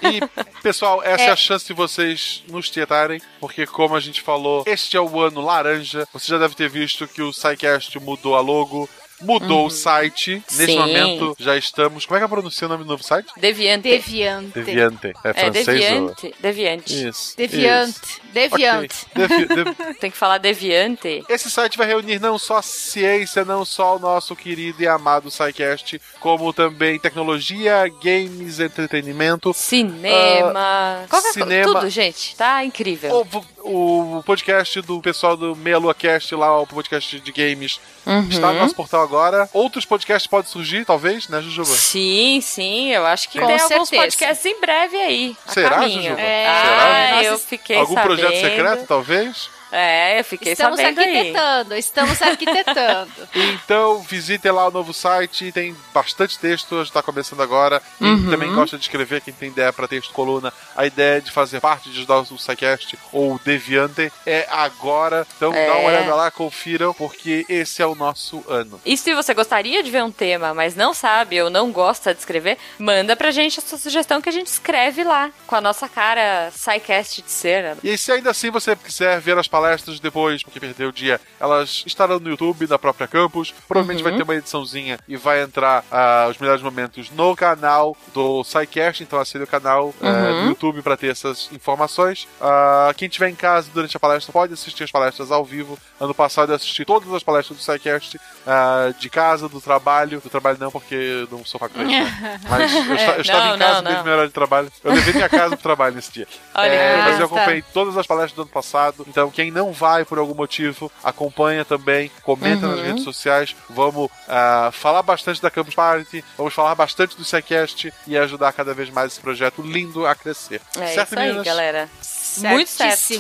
E, 0.02 0.20
pessoal, 0.64 1.02
essa 1.03 1.24
é. 1.24 1.28
É. 1.28 1.32
a 1.32 1.36
chance 1.36 1.66
de 1.66 1.74
vocês 1.74 2.44
nos 2.49 2.70
tietarem, 2.70 3.22
porque 3.40 3.66
como 3.66 3.95
a 3.95 3.99
gente 3.99 4.22
falou, 4.22 4.64
este 4.68 4.98
é 4.98 4.99
o 5.02 5.22
ano 5.22 5.40
laranja. 5.41 6.06
Você 6.12 6.28
já 6.28 6.38
deve 6.38 6.56
ter 6.56 6.68
visto 6.70 7.07
que 7.07 7.22
o 7.22 7.32
SciCast 7.32 7.98
mudou 7.99 8.36
a 8.36 8.41
logo, 8.41 8.90
mudou 9.22 9.68
o 9.68 9.70
site. 9.70 10.44
Nesse 10.52 10.66
Sim. 10.68 10.78
momento 10.80 11.36
já 11.40 11.56
estamos. 11.58 12.06
Como 12.06 12.18
é 12.18 12.20
que 12.20 12.26
eu 12.26 12.30
pronuncio 12.30 12.66
o 12.66 12.70
nome 12.70 12.84
do 12.84 12.90
novo 12.90 13.04
site? 13.04 13.28
Deviante. 13.38 13.84
Deviante. 13.90 14.52
Deviante. 14.54 15.08
É 15.24 15.30
É, 15.30 15.34
francês? 15.34 15.68
ou- 15.68 15.74
deviante. 15.74 16.36
Deviante. 16.40 17.08
Isso. 17.10 17.38
Deviante. 17.38 18.00
isso. 18.00 18.22
Deviante. 18.34 18.96
Ok. 19.16 19.28
Devi- 19.28 19.46
devi- 19.56 19.94
Tem 20.00 20.12
que 20.12 20.18
falar 20.18 20.38
deviante. 20.38 21.24
Esse 21.30 21.50
site 21.50 21.78
vai 21.78 21.88
reunir 21.88 22.20
não 22.20 22.38
só 22.38 22.62
ciência, 22.62 23.46
não 23.46 23.64
só 23.66 23.96
o 23.96 24.00
nosso 24.00 24.36
querido 24.36 24.82
e 24.84 24.88
amado 24.88 25.32
SciCast, 25.32 26.02
como 26.20 26.52
também 26.54 27.00
tecnologia, 27.00 27.88
games, 28.04 28.60
entretenimento. 28.60 29.54
Cinema. 29.54 31.06
Ah, 31.10 31.22
cinema. 31.34 31.74
Tudo, 31.80 31.90
gente. 31.90 32.36
Tá 32.36 32.64
incrível. 32.64 33.26
O, 33.34 33.46
o 33.66 34.24
podcast 34.24 34.80
do 34.82 35.02
pessoal 35.02 35.36
do 35.36 35.56
Meia 35.56 35.78
Lua 35.78 35.94
Cast 35.94 36.34
lá, 36.36 36.60
o 36.62 36.68
podcast 36.68 37.20
de 37.20 37.32
games, 37.32 37.80
Uhum. 38.06 38.28
está 38.30 38.54
no 38.54 38.60
nosso 38.60 38.76
portal 38.76 39.02
agora. 39.02 39.50
Outros 39.54 39.86
podcasts 39.86 40.28
podem 40.30 40.50
surgir, 40.52 40.86
talvez, 40.86 41.28
né, 41.28 41.42
Jujuba? 41.42 41.68
Sim, 41.70 42.40
sim, 42.42 42.92
eu 42.92 43.06
acho 43.06 43.28
que 43.30 43.40
Com 43.40 43.48
tem 43.48 43.56
alguns 43.60 43.68
certeza. 43.90 44.02
podcasts 44.04 44.46
em 44.46 44.60
breve 44.62 44.98
aí. 44.98 45.38
Será, 45.48 45.70
caminho. 45.80 46.02
Jujuba? 46.04 46.22
É, 46.22 46.48
Ah, 46.48 47.12
nós 47.16 47.26
eu 47.28 47.40
fiquei 47.40 47.78
Algum 47.78 47.96
sabendo. 47.96 48.16
projeto 48.18 48.40
secreto, 48.42 48.86
talvez? 48.88 49.50
É, 49.77 50.19
eu 50.19 50.23
fiquei 50.23 50.53
Estamos 50.53 50.80
sabendo 50.80 50.99
aí. 51.02 51.18
arquitetando, 51.18 51.76
estamos 51.76 52.22
arquitetando. 52.22 53.11
Então, 53.65 53.99
visitem 54.02 54.52
lá 54.52 54.68
o 54.68 54.72
novo 54.72 54.93
site, 54.93 55.52
tem 55.52 55.76
bastante 55.93 56.38
texto, 56.39 56.81
está 56.81 57.02
começando 57.02 57.41
agora. 57.41 57.81
Quem 57.99 58.07
Uhum. 58.07 58.30
também 58.30 58.53
gosta 58.53 58.77
de 58.77 58.84
escrever, 58.84 59.22
quem 59.22 59.34
tem 59.34 59.49
ideia 59.49 59.73
para 59.73 59.88
texto 59.88 60.14
coluna, 60.14 60.53
a 60.76 60.85
ideia 60.85 61.19
de 61.22 61.31
fazer 61.31 61.60
parte 61.60 61.89
de 61.89 61.97
ajudar 61.97 62.19
o 62.19 62.38
SciCast 62.38 62.97
ou 63.11 63.35
o 63.35 63.39
Deviante 63.43 64.11
é 64.26 64.47
agora. 64.49 65.26
Então, 65.35 65.53
É. 65.53 65.68
dá 65.68 65.73
uma 65.76 65.88
olhada 65.89 66.15
lá, 66.15 66.31
confiram, 66.31 66.93
porque 66.93 67.45
esse 67.49 67.81
é 67.81 67.85
o 67.85 67.95
nosso 67.95 68.43
ano. 68.47 68.80
E 68.85 68.95
se 68.95 69.14
você 69.14 69.34
gostaria 69.34 69.81
de 69.84 69.91
ver 69.91 70.03
um 70.03 70.11
tema, 70.11 70.53
mas 70.53 70.76
não 70.76 70.93
sabe 70.93 71.41
ou 71.41 71.49
não 71.49 71.72
gosta 71.72 72.14
de 72.14 72.19
escrever, 72.19 72.57
manda 72.80 73.15
pra 73.15 73.31
gente 73.31 73.60
a 73.60 73.64
sua 73.64 73.77
sugestão 73.77 74.22
que 74.22 74.30
a 74.30 74.31
gente 74.34 74.47
escreve 74.47 75.03
lá, 75.03 75.31
com 75.47 75.56
a 75.56 75.61
nossa 75.61 75.89
cara 75.89 76.52
SciCast 76.56 77.22
de 77.22 77.31
cera. 77.31 77.77
E 77.84 77.89
aí, 77.89 77.97
se 77.97 78.11
ainda 78.11 78.31
assim 78.31 78.49
você 78.49 78.76
quiser 78.76 79.19
ver 79.19 79.38
as 79.38 79.47
palestras 79.66 80.00
depois, 80.00 80.44
porque 80.44 80.60
perdeu 80.60 80.90
o 80.90 80.92
dia, 80.92 81.20
elas 81.40 81.84
estarão 81.86 82.20
no 82.20 82.30
YouTube 82.30 82.68
da 82.68 82.78
própria 82.78 83.08
campus. 83.08 83.54
Provavelmente 83.68 84.04
Uhum. 84.04 84.10
vai 84.10 84.18
ter 84.18 84.24
uma 84.24 84.36
ediçãozinha 84.36 85.00
e 85.08 85.18
vai 85.18 85.42
entrar 85.42 85.84
ah, 85.92 86.28
os 86.30 86.38
melhores 86.38 86.62
momentos 86.62 87.10
no 87.12 87.36
canal 87.36 87.98
do 88.14 88.44
SciCast. 88.44 89.02
Então 89.04 89.20
acesse 89.20 89.44
o 89.44 89.48
canal 89.48 89.94
Uhum. 90.02 90.42
do 90.44 90.48
YouTube 90.50 90.82
para 90.82 90.96
ter 90.96 91.08
essas 91.12 91.50
informações. 91.52 92.28
Ah, 92.40 92.94
quem 92.96 93.08
estiver 93.08 93.30
em 93.30 93.36
casa 93.36 93.70
durante 93.74 93.96
a 93.98 94.00
palestra 94.00 94.32
pode 94.32 94.54
assistir 94.54 94.84
as 94.84 94.92
palestras 94.92 95.32
ao 95.32 95.44
vivo. 95.44 95.78
Ano 96.00 96.14
passado 96.14 96.52
eu 96.52 96.56
assisti 96.56 96.86
todas 96.86 97.12
as 97.14 97.24
palestras 97.24 97.58
do 97.58 97.64
SciCast 97.64 98.20
ah, 98.46 98.94
de 99.00 99.10
casa, 99.10 99.50
do 99.50 99.60
trabalho. 99.60 100.22
Do 100.22 100.30
trabalho 100.30 100.58
não, 100.60 100.70
porque 100.72 101.28
não 101.32 101.44
sou 101.44 101.60
faculdade. 101.60 101.90
né? 101.90 102.40
Mas 102.50 102.74
eu, 102.74 102.94
esta- 102.94 103.12
eu 103.16 103.22
estava 103.22 103.46
Não, 103.48 103.56
em 103.56 103.60
casa 103.60 103.76
não, 103.76 103.82
desde 103.84 103.98
não. 103.98 104.04
meu 104.04 104.14
horário 104.14 104.30
de 104.30 104.34
trabalho. 104.34 104.72
Eu 104.84 104.94
levei 104.94 105.14
minha 105.14 105.30
casa 105.30 105.50
pro 105.56 105.64
trabalho 105.64 105.96
nesse 105.96 106.12
dia. 106.12 106.28
Olha 106.54 106.68
É, 106.72 106.98
mas 107.02 107.20
eu 107.20 107.26
acompanhei 107.26 107.64
todas 107.74 107.98
as 107.98 108.06
palestras 108.06 108.34
do 108.36 108.42
ano 108.44 108.52
passado. 108.52 109.06
Então, 109.08 109.30
quem 109.32 109.44
não 109.51 109.72
vai 109.72 110.05
por 110.05 110.17
algum 110.17 110.34
motivo, 110.35 110.91
acompanha 111.03 111.63
também, 111.65 112.11
comenta 112.23 112.67
nas 112.67 112.80
Uhum. 112.80 112.85
redes 112.85 113.03
sociais. 113.03 113.55
Vamos 113.69 114.09
ah, 114.27 114.69
falar 114.73 115.01
bastante 115.03 115.41
da 115.41 115.49
Campus 115.51 115.76
Party, 115.76 116.23
vamos 116.38 116.53
falar 116.53 116.76
bastante 116.76 117.15
do 117.17 117.23
SciCast 117.23 117.93
e 118.07 118.17
ajudar 118.17 118.53
cada 118.53 118.73
vez 118.73 118.89
mais 118.89 119.13
esse 119.13 119.22
projeto 119.22 119.61
lindo 119.61 120.05
a 120.05 120.15
crescer. 120.15 120.61
É 120.77 120.88
certo, 120.88 121.11
isso 121.11 121.19
aí, 121.19 121.26
meninas? 121.27 121.45
galera. 121.45 121.89
Muito 122.38 122.69
certo. 122.69 123.13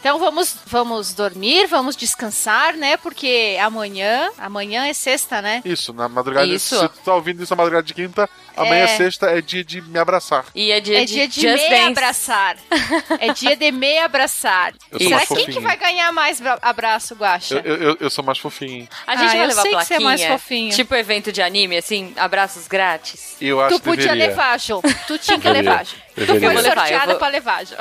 Então 0.00 0.18
vamos, 0.18 0.56
vamos 0.66 1.12
dormir, 1.12 1.66
vamos 1.66 1.96
descansar, 1.96 2.74
né? 2.76 2.96
Porque 2.96 3.56
amanhã, 3.60 4.30
amanhã 4.38 4.86
é 4.86 4.92
sexta, 4.92 5.42
né? 5.42 5.62
Isso, 5.64 5.92
na 5.92 6.08
madrugada. 6.08 6.46
Isso. 6.46 6.78
Se 6.78 6.88
tu 6.88 6.98
tá 7.04 7.14
ouvindo 7.14 7.42
isso 7.42 7.52
na 7.52 7.56
madrugada 7.56 7.84
de 7.86 7.94
quinta, 7.94 8.28
amanhã 8.56 8.84
É. 8.84 8.96
sexta 8.96 9.26
é 9.26 9.40
dia 9.40 9.64
de 9.64 9.80
me 9.82 9.98
abraçar. 9.98 10.44
E 10.54 10.70
é 10.72 10.80
dia 10.80 11.02
É 11.02 11.04
de 11.04 11.12
dia 11.12 11.28
de 11.28 11.40
Just 11.40 11.62
me 11.64 11.70
Dance. 11.70 11.82
abraçar. 11.90 12.56
É 13.20 13.32
dia 13.32 13.56
de 13.56 13.72
me 13.72 13.98
abraçar. 13.98 14.72
Eu 14.90 14.98
sou 14.98 15.08
Será 15.08 15.16
mais 15.16 15.28
quem 15.28 15.46
que 15.46 15.60
vai 15.60 15.76
ganhar 15.76 16.12
mais 16.12 16.40
bra- 16.40 16.58
abraço, 16.62 17.14
Guaxa? 17.14 17.60
Eu, 17.64 17.76
eu, 17.76 17.96
eu- 18.00 18.10
sou 18.10 18.24
mais 18.24 18.38
fofinho. 18.38 18.72
hein? 18.82 18.88
A 19.06 19.16
gente 19.16 19.28
Ah, 19.28 19.32
vai 19.32 19.42
eu 19.44 19.48
levar 19.48 19.62
sei 19.62 19.70
que 19.70 19.76
plaquinha. 19.76 19.86
você 19.86 19.94
é 19.94 20.00
mais 20.04 20.24
fofinho. 20.24 20.74
Tipo 20.74 20.94
evento 20.94 21.32
de 21.32 21.40
anime, 21.42 21.76
assim, 21.76 22.12
abraços 22.16 22.66
grátis. 22.66 23.36
Eu 23.40 23.60
acho 23.60 23.74
Tu 23.76 23.80
que 23.80 23.84
podia 23.88 24.04
deveria. 24.08 24.26
levar, 24.28 24.58
Jô. 24.60 24.82
Tu 25.06 25.18
tinha 25.18 25.38
que 25.38 25.48
levar, 25.48 25.84
Jô. 25.86 25.96
Tu 26.14 26.26
foi 26.26 26.38
levar, 26.38 26.62
sorteada 26.62 27.06
vou- 27.06 27.16
pra 27.16 27.28
levar, 27.28 27.64
Jô. 27.66 27.74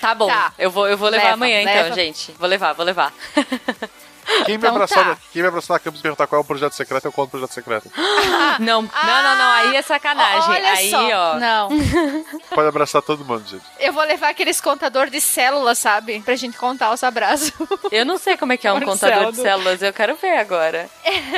Tá 0.00 0.14
bom, 0.14 0.26
Tá. 0.26 0.52
Eu, 0.58 0.70
vou, 0.70 0.88
eu 0.88 0.96
vou 0.96 1.08
levar 1.08 1.22
Leva, 1.24 1.34
amanhã 1.34 1.64
leva. 1.64 1.80
então, 1.88 1.94
gente. 1.94 2.32
Vou 2.38 2.48
levar, 2.48 2.72
vou 2.72 2.84
levar. 2.84 3.12
Quem 4.44 4.48
me 4.48 4.54
Então 4.56 4.70
abraçar, 4.74 5.04
tá. 5.04 5.10
na- 5.10 5.16
quem 5.32 5.42
me 5.42 5.48
abraçar 5.48 5.74
na 5.74 5.78
campus 5.80 6.00
e 6.00 6.02
perguntar 6.02 6.26
qual 6.26 6.40
é 6.40 6.42
o 6.42 6.46
projeto 6.46 6.72
secreto, 6.72 7.04
eu 7.06 7.12
conto 7.12 7.28
o 7.28 7.30
projeto 7.32 7.52
secreto. 7.52 7.90
não, 8.60 8.82
não, 8.82 9.22
não, 9.22 9.36
não, 9.36 9.50
aí 9.52 9.76
é 9.76 9.82
sacanagem. 9.82 10.50
Olha 10.50 10.72
aí, 10.72 10.90
só. 10.90 11.08
ó. 11.08 11.34
Não. 11.38 11.68
Pode 12.54 12.68
abraçar 12.68 13.02
todo 13.02 13.24
mundo, 13.24 13.44
gente. 13.48 13.64
Eu 13.78 13.92
vou 13.92 14.04
levar 14.04 14.28
aqueles 14.30 14.60
contador 14.60 15.08
de 15.10 15.20
células, 15.20 15.78
sabe? 15.78 16.20
Pra 16.20 16.36
gente 16.36 16.56
contar 16.56 16.92
os 16.92 17.02
abraços. 17.04 17.52
Eu 17.90 18.04
não 18.04 18.18
sei 18.18 18.36
como 18.36 18.52
é 18.52 18.56
que 18.56 18.66
é 18.66 18.72
um 18.72 18.74
Marcelo. 18.80 18.94
contador 18.98 19.32
de 19.32 19.40
células, 19.42 19.82
eu 19.82 19.92
quero 19.92 20.14
ver 20.16 20.38
agora. 20.38 20.88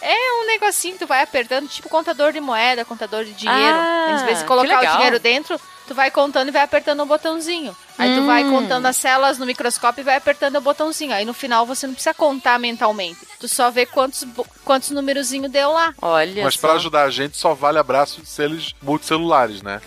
É 0.00 0.42
um 0.42 0.46
negocinho 0.46 0.94
que 0.94 1.00
tu 1.00 1.06
vai 1.06 1.22
apertando, 1.22 1.68
tipo 1.68 1.88
contador 1.88 2.32
de 2.32 2.40
moeda, 2.40 2.84
contador 2.84 3.24
de 3.24 3.32
dinheiro. 3.32 3.76
Ah, 3.78 4.14
Às 4.14 4.22
vezes 4.22 4.42
colocar 4.42 4.82
o 4.82 4.96
dinheiro 4.96 5.18
dentro, 5.18 5.60
tu 5.92 5.96
vai 5.96 6.10
contando 6.10 6.48
e 6.48 6.50
vai 6.50 6.62
apertando 6.62 7.00
o 7.02 7.06
botãozinho. 7.06 7.76
Aí 7.98 8.14
tu 8.16 8.24
vai 8.24 8.42
Hum. 8.44 8.50
contando 8.50 8.86
as 8.86 8.96
células 8.96 9.38
no 9.38 9.44
microscópio 9.44 10.00
e 10.00 10.04
vai 10.04 10.16
apertando 10.16 10.56
o 10.56 10.60
botãozinho. 10.60 11.12
Aí 11.12 11.24
no 11.24 11.34
final 11.34 11.66
você 11.66 11.86
não 11.86 11.92
precisa 11.94 12.14
contar 12.14 12.58
mentalmente. 12.58 13.18
Tu 13.38 13.46
só 13.46 13.70
vê 13.70 13.84
quantos, 13.84 14.26
quantos 14.64 14.90
numerozinho 14.90 15.48
deu 15.50 15.70
lá. 15.70 15.92
Olha 16.00 16.44
Mas 16.44 16.56
pra 16.56 16.72
ajudar 16.72 17.02
a 17.04 17.10
gente 17.10 17.36
só 17.36 17.52
vale 17.54 17.78
abraço 17.78 18.22
de 18.22 18.28
seres 18.28 18.72
multicelulares, 18.82 19.60
né? 19.62 19.80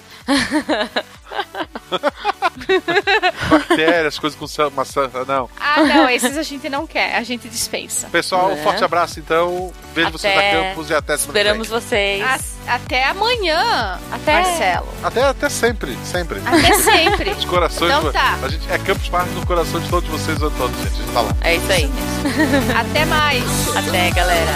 Bactérias, 3.49 4.17
coisas 4.19 4.37
com 4.37 4.45
maçã. 4.75 5.09
Não. 5.27 5.49
Ah, 5.59 5.81
não, 5.83 6.09
esses 6.09 6.37
a 6.37 6.43
gente 6.43 6.67
não 6.69 6.87
quer, 6.87 7.15
a 7.15 7.23
gente 7.23 7.47
dispensa. 7.49 8.07
Pessoal, 8.07 8.49
um 8.49 8.53
É. 8.53 8.63
forte 8.63 8.83
abraço 8.83 9.19
então. 9.19 9.71
Vejo 9.93 10.11
vocês 10.11 10.33
na 10.33 10.39
Até- 10.41 10.51
campus 10.69 10.89
e 10.89 10.93
até 10.93 11.17
semana 11.17 11.33
que 11.33 11.39
Esperamos 11.39 11.67
vocês. 11.67 12.23
A- 12.67 12.75
até 12.75 13.03
amanhã, 13.09 13.99
Até- 14.11 14.33
Marcelo. 14.41 14.87
Até, 15.03 15.23
até 15.23 15.49
sempre, 15.49 15.97
sempre. 16.03 16.41
Até 16.45 16.73
sempre. 16.79 17.29
Os 17.31 17.45
corações. 17.45 17.91
Então 17.93 18.11
tá. 18.11 18.37
A 18.43 18.47
gente 18.49 18.71
é 18.71 18.77
Campus 18.77 19.09
Party 19.09 19.29
no 19.31 19.45
coração 19.45 19.79
de 19.79 19.89
todos 19.89 20.09
vocês 20.09 20.41
o 20.41 20.47
ano 20.47 20.55
todo, 20.57 20.75
gente. 20.83 20.93
A 20.93 21.03
gente 21.03 21.11
tá 21.13 21.21
lá. 21.21 21.31
É 21.41 21.55
isso 21.55 21.71
aí. 21.71 21.91
Até 22.79 23.05
mais. 23.05 23.43
Até, 23.75 24.11
galera. 24.11 24.55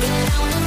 down 0.00 0.57